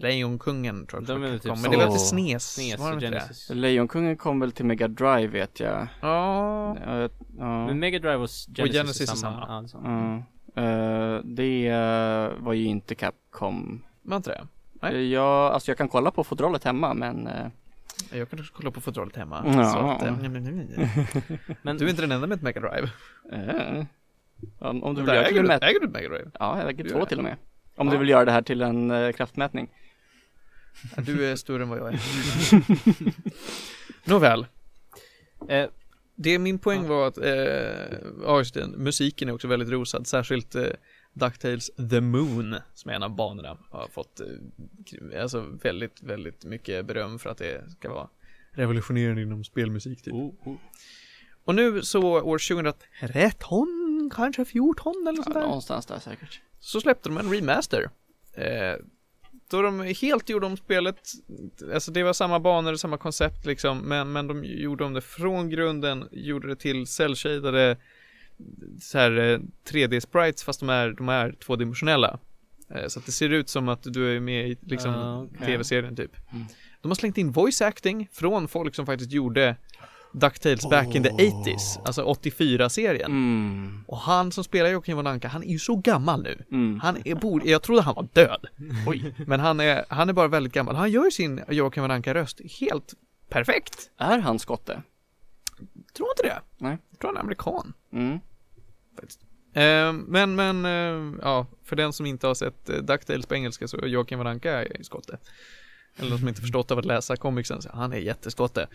Lejonkungen 0.00 0.86
tror 0.86 1.02
jag 1.08 1.20
De 1.20 1.24
är 1.24 1.38
typ 1.38 1.42
kom. 1.42 1.62
Men 1.62 1.70
det 1.70 1.76
så- 1.78 1.86
inte 1.86 1.98
SNES? 1.98 2.54
SNES 2.54 2.78
var 2.80 2.96
det 3.00 3.22
och 3.50 3.56
Lejonkungen 3.56 4.16
kom 4.16 4.40
väl 4.40 4.52
till 4.52 4.64
Mega 4.64 4.88
Drive 4.88 5.26
vet 5.26 5.60
jag. 5.60 5.86
Ja. 6.00 6.74
Men 7.38 7.78
Mega 7.78 7.98
Drive 7.98 8.16
och 8.16 8.28
Genesis, 8.56 8.76
Genesis 8.76 9.00
är 9.12 9.16
samma, 9.16 9.58
är 9.62 9.66
samma. 9.66 10.22
Eh, 10.54 11.20
det 11.24 11.68
eh, 11.68 12.42
var 12.44 12.52
ju 12.52 12.64
inte 12.64 12.94
Capcom. 12.94 13.82
Var 14.02 14.16
inte 14.16 14.30
det? 14.30 14.46
Nej. 14.72 14.94
Uh, 14.94 15.00
ja, 15.00 15.50
alltså 15.50 15.70
jag 15.70 15.78
kan 15.78 15.88
kolla 15.88 16.10
på 16.10 16.24
fodrollet 16.24 16.64
hemma 16.64 16.94
men 16.94 17.26
eh, 17.26 17.46
Jag 18.12 18.30
kan 18.30 18.40
också 18.40 18.52
kolla 18.56 18.70
på 18.70 18.80
fodrollet 18.80 19.16
hemma. 19.16 19.42
Ja. 19.46 19.64
Så 19.64 19.78
att, 19.78 20.02
eh, 20.02 20.12
Men 21.62 21.76
du 21.78 21.84
är 21.84 21.90
inte 21.90 22.02
den 22.02 22.12
enda 22.12 22.26
med 22.26 22.36
ett 22.36 22.42
Mega 22.42 22.60
Drive. 22.60 22.90
eh, 23.32 23.84
om, 24.58 24.82
om 24.84 24.94
du 24.94 25.00
vill 25.00 25.14
göra 25.14 25.24
till 25.26 25.36
äger, 25.36 25.42
du, 25.48 25.66
äger 25.66 25.80
du 25.80 25.86
ett 25.86 25.92
Mega 25.92 26.08
Drive? 26.08 26.30
Ja, 26.38 26.58
jag 26.60 26.68
äger 26.70 26.84
Du 26.84 26.90
två 26.90 27.04
till 27.06 27.18
och 27.18 27.24
med. 27.24 27.36
Om 27.76 27.86
Ja. 27.86 27.92
du 27.92 27.98
vill 27.98 28.08
göra 28.08 28.24
det 28.24 28.32
här 28.32 28.42
till 28.42 28.62
en 28.62 28.90
eh, 28.90 29.12
kraftmätning. 29.12 29.68
Du 31.06 31.26
är 31.26 31.36
större 31.36 31.62
än 31.62 31.68
vad 31.68 31.78
jag 31.78 31.92
är. 31.94 32.00
Nåväl. 34.04 34.46
Eh, 35.48 35.66
Det 36.14 36.38
min 36.38 36.58
poäng 36.58 36.88
var 36.88 37.08
att, 37.08 37.18
eh, 37.18 37.98
ja 38.22 38.38
just 38.38 38.54
det, 38.54 38.66
musiken 38.66 39.28
är 39.28 39.32
också 39.32 39.48
väldigt 39.48 39.68
rosad, 39.68 40.06
särskilt 40.06 40.54
eh, 40.54 40.66
DuckTales 41.12 41.70
The 41.90 42.00
Moon, 42.00 42.56
som 42.74 42.90
är 42.90 42.94
en 42.94 43.02
av 43.02 43.16
banorna, 43.16 43.58
har 43.70 43.88
fått 43.88 44.20
eh, 44.20 45.22
alltså 45.22 45.40
väldigt, 45.62 46.02
väldigt 46.02 46.44
mycket 46.44 46.86
beröm 46.86 47.18
för 47.18 47.30
att 47.30 47.38
det 47.38 47.70
ska 47.70 47.90
vara 47.94 48.08
revolutionerande 48.52 49.22
inom 49.22 49.44
spelmusik 49.44 50.02
typ. 50.02 50.14
Oh, 50.14 50.34
oh. 50.44 50.56
Och 51.44 51.54
nu 51.54 51.82
så 51.82 52.02
år 52.02 52.38
2013, 52.54 54.10
kanske 54.14 54.44
14 54.44 54.94
eller 55.08 55.18
Ja, 55.18 55.22
sådär, 55.24 55.40
någonstans 55.40 55.86
där 55.86 55.98
säkert. 55.98 56.40
så 56.60 56.80
släppte 56.80 57.08
de 57.08 57.18
en 57.18 57.32
remaster. 57.32 57.90
Eh, 58.32 58.74
då 59.56 59.62
de 59.62 59.80
helt 59.80 60.28
gjorde 60.28 60.46
om 60.46 60.56
spelet, 60.56 60.98
alltså 61.74 61.92
det 61.92 62.02
var 62.02 62.12
samma 62.12 62.40
banor, 62.40 62.74
samma 62.74 62.98
koncept 62.98 63.46
liksom, 63.46 63.78
men, 63.78 64.12
men 64.12 64.26
de 64.26 64.44
gjorde 64.44 64.84
om 64.84 64.92
det 64.94 65.00
från 65.00 65.50
grunden, 65.50 66.08
gjorde 66.12 66.48
det 66.48 66.56
till 66.56 66.86
cell-shadade 66.86 67.76
så 68.80 68.98
här 68.98 69.18
eh, 69.18 69.38
3D-sprites 69.70 70.44
fast 70.44 70.60
de 70.60 70.68
är, 70.68 70.90
de 70.90 71.08
är 71.08 71.32
tvådimensionella. 71.32 72.18
Eh, 72.74 72.86
så 72.88 72.98
att 72.98 73.06
det 73.06 73.12
ser 73.12 73.30
ut 73.30 73.48
som 73.48 73.68
att 73.68 73.82
du 73.82 74.16
är 74.16 74.20
med 74.20 74.48
i 74.48 74.58
liksom 74.62 74.94
Ah, 74.94 75.22
okej. 75.22 75.46
tv-serien 75.46 75.96
typ. 75.96 76.12
Mm. 76.32 76.44
De 76.80 76.90
har 76.90 76.94
slängt 76.94 77.18
in 77.18 77.32
voice 77.32 77.60
acting 77.62 78.08
från 78.12 78.48
folk 78.48 78.74
som 78.74 78.86
faktiskt 78.86 79.12
gjorde 79.12 79.56
DuckTales 80.12 80.70
back 80.70 80.94
in 80.94 81.02
the 81.02 81.10
80s, 81.10 81.78
alltså 81.84 82.04
84-serien. 82.04 83.10
Mm. 83.10 83.84
Och 83.86 83.98
han 83.98 84.32
som 84.32 84.44
spelar 84.44 84.70
Joakim 84.70 84.96
von 84.96 85.06
Anka, 85.06 85.28
han 85.28 85.42
är 85.42 85.48
ju 85.48 85.58
så 85.58 85.76
gammal 85.76 86.22
nu. 86.22 86.44
Mm. 86.50 86.80
Han 86.80 86.96
är, 87.04 87.14
borde, 87.14 87.50
jag 87.50 87.62
trodde 87.62 87.82
han 87.82 87.94
var 87.94 88.08
död. 88.12 88.46
Oj. 88.86 89.14
Men 89.26 89.40
han 89.40 89.60
är, 89.60 89.84
han 89.88 90.08
är 90.08 90.12
bara 90.12 90.28
väldigt 90.28 90.52
gammal. 90.52 90.76
Han 90.76 90.90
gör 90.90 91.10
sin 91.10 91.40
Joakim 91.48 91.82
von 91.82 91.90
Anka-röst 91.90 92.40
helt 92.60 92.94
perfekt. 93.28 93.90
Är 93.98 94.18
han 94.18 94.38
skotte? 94.38 94.82
Tror 95.96 96.08
inte 96.08 96.22
det. 96.22 96.42
Nej. 96.58 96.78
Jag 96.90 96.98
tror 96.98 97.08
han 97.08 97.16
är 97.16 97.20
amerikan. 97.20 97.72
Mm. 97.92 98.20
Eh, 99.54 99.92
men, 99.92 100.34
men, 100.34 100.64
eh, 100.64 101.18
ja, 101.22 101.46
för 101.64 101.76
den 101.76 101.92
som 101.92 102.06
inte 102.06 102.26
har 102.26 102.34
sett 102.34 102.68
eh, 102.68 102.76
DuckTales 102.76 103.26
på 103.26 103.34
engelska 103.34 103.68
så 103.68 103.86
Joakim 103.86 104.18
von 104.18 104.26
Anka 104.26 104.50
är 104.50 104.82
skotte. 104.82 105.18
Eller 105.98 106.16
som 106.16 106.28
inte 106.28 106.40
förstått 106.40 106.70
av 106.70 106.78
att 106.78 106.84
läsa 106.84 107.16
comicsen, 107.16 107.62
så 107.62 107.70
han 107.74 107.92
är 107.92 107.96
jätteskotte. 107.96 108.66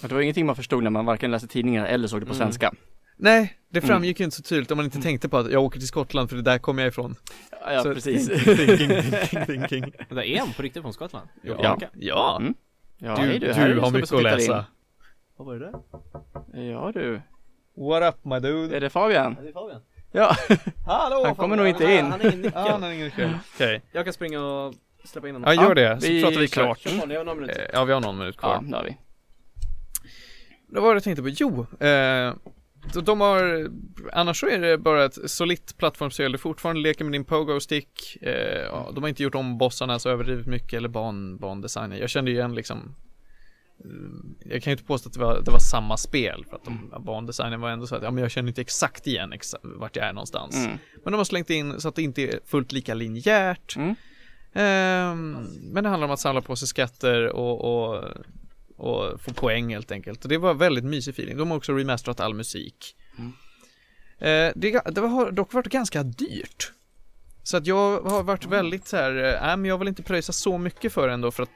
Det 0.00 0.12
var 0.14 0.20
ingenting 0.20 0.46
man 0.46 0.56
förstod 0.56 0.82
när 0.82 0.90
man 0.90 1.06
varken 1.06 1.30
läste 1.30 1.48
tidningar 1.48 1.86
eller 1.86 2.08
såg 2.08 2.20
det 2.20 2.26
på 2.26 2.32
Mm. 2.32 2.38
svenska. 2.46 2.72
Nej, 3.16 3.58
det 3.68 3.78
Mm. 3.78 3.88
framgick 3.88 4.18
ju 4.20 4.24
inte 4.24 4.36
så 4.36 4.42
tydligt 4.42 4.70
om 4.70 4.76
man 4.76 4.84
inte 4.84 5.00
tänkte 5.00 5.28
på 5.28 5.38
att 5.38 5.50
jag 5.52 5.62
åker 5.64 5.78
till 5.78 5.88
Skottland 5.88 6.28
för 6.28 6.36
det 6.36 6.42
där 6.42 6.58
kommer 6.58 6.82
jag 6.82 6.88
ifrån. 6.88 7.16
Ja, 7.50 7.72
ja 7.72 7.82
så, 7.82 7.94
precis. 7.94 8.28
Thinking, 8.44 8.88
thinking, 9.28 9.68
thinking. 9.68 9.92
Det 10.08 10.28
är 10.28 10.38
han 10.38 10.52
på 10.52 10.62
riktigt 10.62 10.82
från 10.82 10.92
Skottland? 10.92 11.28
Ja. 11.42 11.54
Ja. 11.62 11.78
ja. 11.94 12.36
Mm. 12.40 12.54
Ja, 12.98 13.16
Du, 13.16 13.38
du, 13.38 13.46
är 13.46 13.74
det 13.74 13.80
har 13.80 13.90
mycket 13.90 14.12
att 14.12 14.18
tittar 14.18 14.18
in. 14.18 14.38
läsa. 14.38 14.64
Vad 15.36 15.46
var 15.46 15.54
det 15.54 15.60
där? 15.60 15.74
Ja 16.70 16.92
du. 16.94 17.20
What 17.76 18.14
up 18.14 18.24
my 18.24 18.40
dude? 18.40 18.76
Är 18.76 18.80
det 18.80 18.90
Fabian? 18.90 19.36
det 19.42 19.48
är 19.48 19.52
Fabian. 19.52 19.80
Ja. 20.12 20.36
Hallå! 20.86 21.22
Han 21.26 21.34
kommer 21.36 21.56
nog 21.56 21.66
inte 21.66 21.84
in. 21.92 22.04
Han 22.06 22.20
är 22.20 22.24
ingen 22.32 22.42
Ja, 22.42 22.60
nyckel. 22.60 22.70
han 22.72 22.82
har 22.82 22.90
ingen 22.90 23.04
nyckel. 23.04 23.30
Okej. 23.54 23.82
Jag 23.92 24.04
kan 24.04 24.12
springa 24.14 24.40
och 24.44 24.74
släppa 25.08 25.28
in 25.28 25.34
honom. 25.34 25.54
Ja, 25.56 25.62
gör 25.62 25.74
det. 25.74 26.00
Så 26.00 26.08
vi 26.08 26.22
pratar 26.22 26.40
vi 26.40 26.48
kör. 26.48 26.62
klart. 26.62 26.78
Kör 26.80 27.06
ni 27.06 27.14
har 27.16 27.24
några 27.24 27.40
minuter. 27.40 27.60
Eh, 27.62 27.66
Ja, 27.72 27.84
vi 27.84 27.92
har 27.92 28.00
någon 28.00 28.18
minut 28.18 28.36
kvar. 28.36 28.50
Ja, 28.54 28.70
det 28.70 28.76
har 28.76 28.84
vi. 28.84 28.96
Det 30.68 30.80
var 30.80 30.88
det 30.88 30.96
jag 30.96 31.02
tänkte 31.04 31.22
på. 31.22 31.28
Jo, 31.28 31.66
eh, 31.86 32.34
de- 33.04 33.20
har, 33.20 33.68
annars 34.12 34.40
så 34.40 34.48
är 34.48 34.58
det 34.58 34.78
bara 34.78 35.04
ett 35.04 35.30
solitt 35.30 35.76
plattformsspel. 35.76 36.32
Du 36.32 36.38
fortfarande 36.38 36.80
leker 36.82 37.04
med 37.04 37.12
din 37.12 37.24
pogo-stick. 37.24 38.16
Eh, 38.22 38.62
ja, 38.62 38.90
de 38.94 39.02
har 39.02 39.08
inte 39.08 39.22
gjort 39.22 39.34
om 39.34 39.58
bossarna 39.58 39.98
så 39.98 40.08
överdrivet 40.08 40.46
mycket 40.46 40.72
eller 40.74 40.88
ban, 40.88 41.36
bandesignen. 41.38 41.98
Jag 41.98 42.10
kände 42.10 42.30
igen 42.30 42.54
liksom 42.54 42.94
eh, 43.84 44.50
jag 44.52 44.62
kan 44.62 44.70
ju 44.70 44.72
inte 44.72 44.84
påstå 44.84 45.08
att 45.08 45.12
det 45.14 45.20
var, 45.20 45.40
det 45.44 45.50
var 45.50 45.58
samma 45.58 45.96
spel 45.96 46.44
för 46.50 46.56
att 46.56 46.64
de, 46.64 46.92
bandesignen 47.04 47.60
var 47.60 47.70
ändå 47.70 47.86
så 47.86 47.96
att 47.96 48.02
ja, 48.02 48.10
men 48.10 48.22
jag 48.22 48.30
känner 48.30 48.48
inte 48.48 48.60
exakt 48.60 49.06
igen 49.06 49.32
exa, 49.32 49.58
vart 49.62 49.96
jag 49.96 50.06
är 50.06 50.12
någonstans. 50.12 50.56
Mm. 50.56 50.78
Men 51.04 51.12
de 51.12 51.16
har 51.16 51.24
slängt 51.24 51.50
in 51.50 51.80
så 51.80 51.88
att 51.88 51.94
det 51.94 52.02
inte 52.02 52.22
är 52.22 52.40
fullt 52.46 52.72
lika 52.72 52.94
linjärt. 52.94 53.76
Mm. 53.76 53.94
Ehm, 54.54 55.46
men 55.62 55.84
det 55.84 55.90
handlar 55.90 56.08
om 56.08 56.14
att 56.14 56.20
samla 56.20 56.40
på 56.40 56.56
sig 56.56 56.68
skatter 56.68 57.26
och, 57.28 57.64
och, 57.64 58.04
och 58.76 59.20
få 59.20 59.32
poäng 59.32 59.72
helt 59.74 59.92
enkelt. 59.92 60.22
Och 60.22 60.28
det 60.28 60.38
var 60.38 60.54
väldigt 60.54 60.84
mysig 60.84 61.12
feeling. 61.12 61.36
De 61.36 61.50
har 61.50 61.56
också 61.56 61.72
remasterat 61.72 62.20
all 62.20 62.34
musik. 62.34 62.96
Mm. 63.18 63.32
Eh, 64.18 64.52
det, 64.56 64.80
det 64.94 65.00
har 65.00 65.30
dock 65.30 65.52
varit 65.52 65.66
ganska 65.66 66.02
dyrt. 66.02 66.72
Så 67.42 67.56
att 67.56 67.66
jag 67.66 68.00
har 68.00 68.22
varit 68.22 68.46
väldigt 68.46 68.88
så 68.88 68.96
här, 68.96 69.12
nej 69.42 69.56
men 69.56 69.64
jag 69.64 69.78
vill 69.78 69.88
inte 69.88 70.02
pröjsa 70.02 70.32
så 70.32 70.58
mycket 70.58 70.92
för 70.92 71.08
det 71.08 71.14
ändå 71.14 71.30
för 71.30 71.42
att 71.42 71.50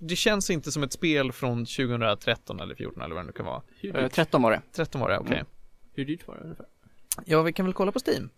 det 0.00 0.16
känns 0.16 0.50
inte 0.50 0.72
som 0.72 0.82
ett 0.82 0.92
spel 0.92 1.32
från 1.32 1.66
2013 1.66 2.60
eller 2.60 2.74
14 2.74 3.02
eller 3.02 3.14
vad 3.14 3.24
det 3.24 3.26
nu 3.26 3.32
kan 3.32 3.46
vara. 3.46 3.62
Hur 3.80 3.96
Eh, 3.96 4.02
dyrt, 4.02 4.12
13 4.12 4.42
var 4.42 4.50
det. 4.50 4.62
13 4.72 5.00
var 5.00 5.08
det, 5.10 5.18
okej. 5.18 5.34
Mm. 5.34 5.46
hur 5.94 6.04
dyrt 6.04 6.26
var 6.26 6.34
det 6.34 6.40
ungefär? 6.40 6.66
Ja, 7.24 7.42
vi 7.42 7.52
kan 7.52 7.66
väl 7.66 7.74
kolla 7.74 7.92
på 7.92 8.00
Steam. 8.06 8.30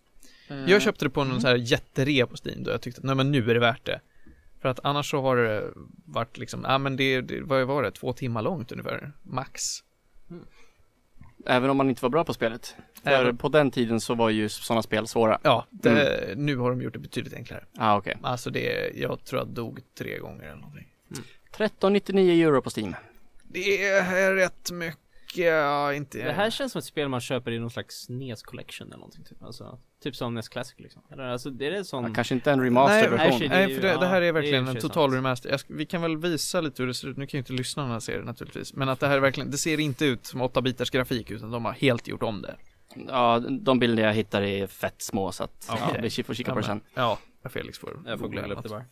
Eh, 0.51 0.71
Jag 0.71 0.81
köpte 0.81 1.05
det 1.05 1.09
på 1.09 1.23
någon 1.23 1.41
så 1.41 1.47
här 1.47 1.55
jätterea 1.55 2.27
på 2.27 2.35
Steam 2.45 2.63
då 2.63 2.71
jag 2.71 2.81
tyckte 2.81 2.99
att 2.99 3.05
nej 3.05 3.15
men 3.15 3.31
nu 3.31 3.49
är 3.49 3.53
det 3.53 3.59
värt 3.59 3.85
det. 3.85 4.01
För 4.61 4.69
att 4.69 4.79
annars 4.83 5.09
så 5.11 5.21
har 5.21 5.37
det 5.37 5.71
varit 6.05 6.37
liksom, 6.37 6.65
ja 6.67 6.77
men 6.77 6.95
det, 6.97 7.21
det 7.21 7.41
vad 7.41 7.67
var 7.67 7.83
det, 7.83 7.91
två 7.91 8.13
timmar 8.13 8.41
långt 8.41 8.71
ungefär, 8.71 9.11
max. 9.23 9.61
Även 11.45 11.69
om 11.69 11.77
man 11.77 11.89
inte 11.89 12.01
var 12.01 12.09
bra 12.09 12.23
på 12.23 12.33
spelet. 12.33 12.75
För 13.03 13.11
Även- 13.11 13.37
på 13.37 13.49
den 13.49 13.71
tiden 13.71 14.01
så 14.01 14.15
var 14.15 14.29
ju 14.29 14.49
sådana 14.49 14.81
spel 14.81 15.07
svåra. 15.07 15.39
Ja, 15.43 15.65
det, 15.69 16.33
nu 16.37 16.55
har 16.57 16.69
de 16.69 16.81
gjort 16.81 16.93
det 16.93 16.99
betydligt 16.99 17.33
enklare. 17.33 17.65
Ah, 17.77 17.97
okej. 17.97 18.17
Alltså 18.21 18.49
det, 18.49 18.91
jag 18.95 19.23
tror 19.23 19.41
jag 19.41 19.47
dog 19.47 19.79
tre 19.97 20.17
gånger 20.17 20.43
eller 20.43 20.55
någonting. 20.61 20.87
13,99 21.57 22.19
euro 22.47 22.61
på 22.61 22.69
Steam. 22.77 22.95
Det 23.43 23.87
är 23.87 24.33
rätt 24.35 24.71
mycket, 24.71 25.45
ja 25.45 25.93
inte... 25.93 26.17
Det 26.23 26.31
här 26.33 26.49
känns 26.49 26.71
som 26.71 26.79
ett 26.79 26.85
spel 26.85 27.09
man 27.09 27.21
köper 27.21 27.51
i 27.51 27.59
någon 27.59 27.71
slags 27.71 28.09
NES 28.09 28.43
collection 28.43 28.87
eller 28.87 28.97
någonting 28.97 29.23
typ. 29.23 29.43
Alltså, 29.43 29.79
typ 30.01 30.15
som 30.15 30.33
NES 30.33 30.49
Classic 30.49 30.79
liksom. 30.79 31.01
Eller 31.11 31.23
alltså, 31.23 31.49
är 31.49 31.71
det 31.71 31.85
sån... 31.85 32.03
Ja, 32.03 32.09
kanske 32.15 32.33
inte 32.33 32.51
en 32.51 32.59
Nej, 32.59 32.67
remastered 32.67 33.11
nej, 33.11 33.19
version. 33.19 33.39
shit. 33.39 33.49
nej, 33.49 33.75
för 33.75 33.81
det, 33.81 33.87
ja, 33.87 33.97
det 33.97 34.07
här 34.07 34.21
det 34.21 34.27
är 34.27 34.31
verkligen 34.31 34.67
en 34.67 34.75
total 34.75 35.13
remaster. 35.13 35.49
Jag, 35.49 35.59
vi 35.67 35.85
kan 35.85 36.01
väl 36.01 36.17
visa 36.17 36.61
lite 36.61 36.83
hur 36.83 36.87
det 36.87 36.93
ser 36.93 37.07
ut. 37.07 37.17
Nu 37.17 37.27
kan 37.27 37.37
ju 37.37 37.39
inte 37.39 37.53
lyssnarna 37.53 38.01
se 38.01 38.17
det 38.17 38.23
naturligtvis. 38.23 38.73
Men 38.73 38.89
att 38.89 38.99
det 38.99 39.07
här 39.07 39.15
är 39.15 39.19
verkligen, 39.19 39.51
det 39.51 39.57
ser 39.57 39.79
inte 39.79 40.05
ut 40.05 40.25
som 40.25 40.41
8-bitars 40.41 40.91
grafik 40.91 41.31
utan 41.31 41.51
de 41.51 41.65
har 41.65 41.71
helt 41.73 42.07
gjort 42.07 42.23
om 42.23 42.41
det. 42.41 42.55
Ja, 43.07 43.39
de 43.49 43.79
bilder 43.79 44.03
jag 44.03 44.13
hittar 44.13 44.41
är 44.41 44.67
fett 44.67 45.01
små 45.01 45.31
så 45.31 45.43
att 45.43 45.65
ja, 45.69 45.95
vi 46.01 46.23
får 46.23 46.33
kika 46.33 46.53
på 46.53 46.59
det 46.59 46.65
sen. 46.65 46.81
Ja, 46.93 47.19
Felix 47.49 47.79
får 47.79 47.99
Jag 48.05 48.19
får 48.19 48.27
googla 48.27 48.53
upp 48.53 48.63
det 48.63 48.69
bara. 48.69 48.85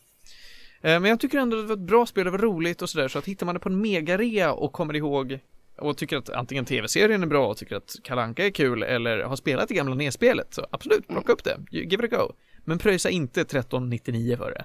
Eh, 0.82 1.00
Men 1.00 1.04
jag 1.04 1.20
tycker 1.20 1.38
ändå 1.38 1.56
att 1.56 1.62
det 1.62 1.66
var 1.66 1.82
ett 1.82 1.88
bra 1.88 2.06
spel, 2.06 2.24
det 2.24 2.30
var 2.30 2.38
roligt 2.38 2.82
och 2.82 2.90
sådär, 2.90 3.08
så 3.08 3.18
att 3.18 3.24
hittar 3.24 3.46
man 3.46 3.54
det 3.54 3.58
på 3.58 3.68
en 3.68 3.80
megarea 3.80 4.52
och 4.52 4.72
kommer 4.72 4.96
ihåg 4.96 5.38
och 5.80 5.96
tycker 5.96 6.16
att 6.16 6.30
antingen 6.30 6.64
tv-serien 6.64 7.22
är 7.22 7.26
bra 7.26 7.46
och 7.46 7.56
tycker 7.56 7.76
att 7.76 7.96
Kalanka 8.04 8.46
är 8.46 8.50
kul 8.50 8.82
eller 8.82 9.22
har 9.22 9.36
spelat 9.36 9.68
det 9.68 9.74
gamla 9.74 9.94
NES-spelet, 9.94 10.54
så 10.54 10.66
absolut, 10.70 11.08
plocka 11.08 11.32
upp 11.32 11.44
det, 11.44 11.58
give 11.70 12.06
it 12.06 12.12
a 12.12 12.16
go. 12.16 12.32
Men 12.64 12.78
pröjsa 12.78 13.10
inte 13.10 13.40
1399 13.40 14.36
för 14.36 14.50
det. 14.50 14.64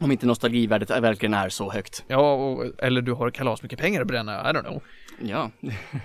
Om 0.00 0.12
inte 0.12 0.26
nostalgivärdet 0.26 0.90
är- 0.90 1.00
verkligen 1.00 1.34
är 1.34 1.48
så 1.48 1.70
högt. 1.70 2.04
Ja, 2.08 2.34
och, 2.34 2.64
eller 2.84 3.02
du 3.02 3.12
har 3.12 3.30
kalas 3.30 3.62
mycket 3.62 3.78
pengar 3.78 4.00
att 4.00 4.06
bränna, 4.08 4.50
I 4.50 4.54
don't 4.54 4.62
know. 4.62 4.82
Ja, 5.22 5.50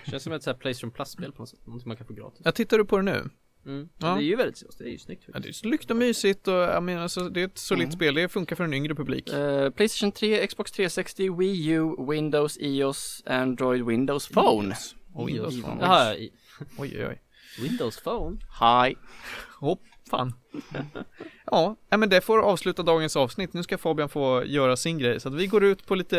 Känns 0.06 0.24
som 0.24 0.34
ett 0.34 0.44
sånt 0.44 0.56
här 0.56 0.62
Playstation 0.62 0.92
Plus-spel 0.92 1.32
på 1.32 1.42
något 1.42 1.50
sätt. 1.50 1.60
Någonting 1.66 1.88
man 1.88 1.98
kan 1.98 2.08
få 2.08 2.14
gratis. 2.14 2.42
Jag 2.44 2.56
tittar 2.56 2.78
du 2.78 2.86
på 2.86 2.98
det 2.98 3.04
nu? 3.04 3.30
Mm. 3.66 3.90
Ja. 3.98 4.08
Det 4.08 4.14
är 4.24 4.26
ju 4.26 4.36
väldigt 4.36 4.78
det 4.78 4.84
är 4.84 4.90
ju 4.90 4.98
snyggt 4.98 5.24
Ja, 5.34 5.40
det 5.40 5.48
är 5.50 5.54
snyggt 5.54 5.92
och 5.92 5.98
mysigt 5.98 6.48
och 6.48 6.54
jag 6.54 6.84
menar, 6.84 7.02
alltså, 7.02 7.30
det 7.30 7.42
är 7.42 7.46
ett 7.46 7.58
solitt 7.58 7.84
Mm. 7.84 7.92
spel, 7.96 8.14
det 8.16 8.30
funkar 8.30 8.56
för 8.56 8.64
en 8.64 8.74
yngre 8.74 8.96
publik. 8.96 9.30
Eh, 9.34 9.70
Playstation 9.70 10.12
3, 10.12 10.48
Xbox 10.48 10.72
360, 10.72 11.38
Wii 11.38 11.68
U, 11.70 11.96
Windows, 12.10 12.58
iOS, 12.62 13.24
Android, 13.26 13.86
Windows 13.86 14.28
Phone. 14.28 14.76
Windows 15.28 15.56
Oj. 15.56 15.62
Phone. 15.62 15.82
Jaha, 15.82 16.14
Oj, 16.14 16.32
oj, 16.78 17.06
oj. 17.08 17.22
Windows 17.62 18.04
Phone? 18.04 18.38
Hi. 18.60 18.96
Hopp, 19.60 19.82
fan. 20.10 20.34
ja, 21.46 21.76
men 21.90 22.10
det 22.10 22.22
får 22.22 22.40
avsluta 22.42 22.84
dagens 22.84 23.16
avsnitt. 23.16 23.54
Nu 23.54 23.64
ska 23.64 23.78
Fabian 23.78 24.10
få 24.10 24.46
göra 24.46 24.76
sin 24.78 24.98
grej. 24.98 25.20
Så 25.20 25.30
att 25.30 25.36
vi 25.36 25.48
går 25.48 25.64
ut 25.64 25.86
på 25.86 25.96
lite 25.96 26.18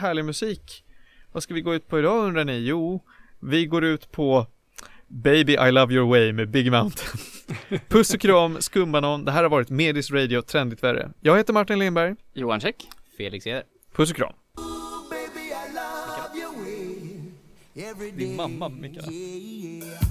härlig 0.00 0.24
musik. 0.24 0.84
Vad 1.32 1.42
ska 1.42 1.54
vi 1.54 1.60
gå 1.60 1.74
ut 1.74 1.88
på 1.88 1.98
idag 1.98 2.24
undrar 2.26 2.44
ni? 2.44 2.58
Jo, 2.58 3.04
vi 3.40 3.66
går 3.66 3.84
ut 3.84 4.10
på 4.12 4.46
Baby 5.08 5.52
I 5.52 5.70
Love 5.70 5.94
Your 5.94 6.10
Way 6.10 6.32
med 6.32 6.50
Big 6.50 6.70
Mountain. 6.70 7.08
Puss 7.88 8.14
och 8.14 8.20
kram, 8.20 8.60
skumbanan. 8.60 9.24
Det 9.24 9.32
här 9.32 9.42
har 9.42 9.50
varit 9.50 9.70
Medis 9.70 10.10
Radio, 10.10 10.42
trendigt 10.42 10.82
värre. 10.82 11.10
Jag 11.20 11.36
heter 11.36 11.52
Martin 11.52 11.78
Lindberg. 11.78 12.14
Johan 12.32 12.60
Check. 12.60 12.76
Felix 13.16 13.46
Eder. 13.46 13.62
Puss 13.94 14.10
och 14.10 14.16
kram. 14.16 14.32
Baby, 15.10 15.46
I 15.46 15.74
love 15.74 16.38
your 16.38 16.52
way 16.64 17.90
every 17.90 18.10
day. 18.10 18.26
Din 18.26 18.36
mamma, 18.36 18.68
Mikaela. 18.68 19.12
Yeah, 19.12 19.86
yeah. 19.86 20.05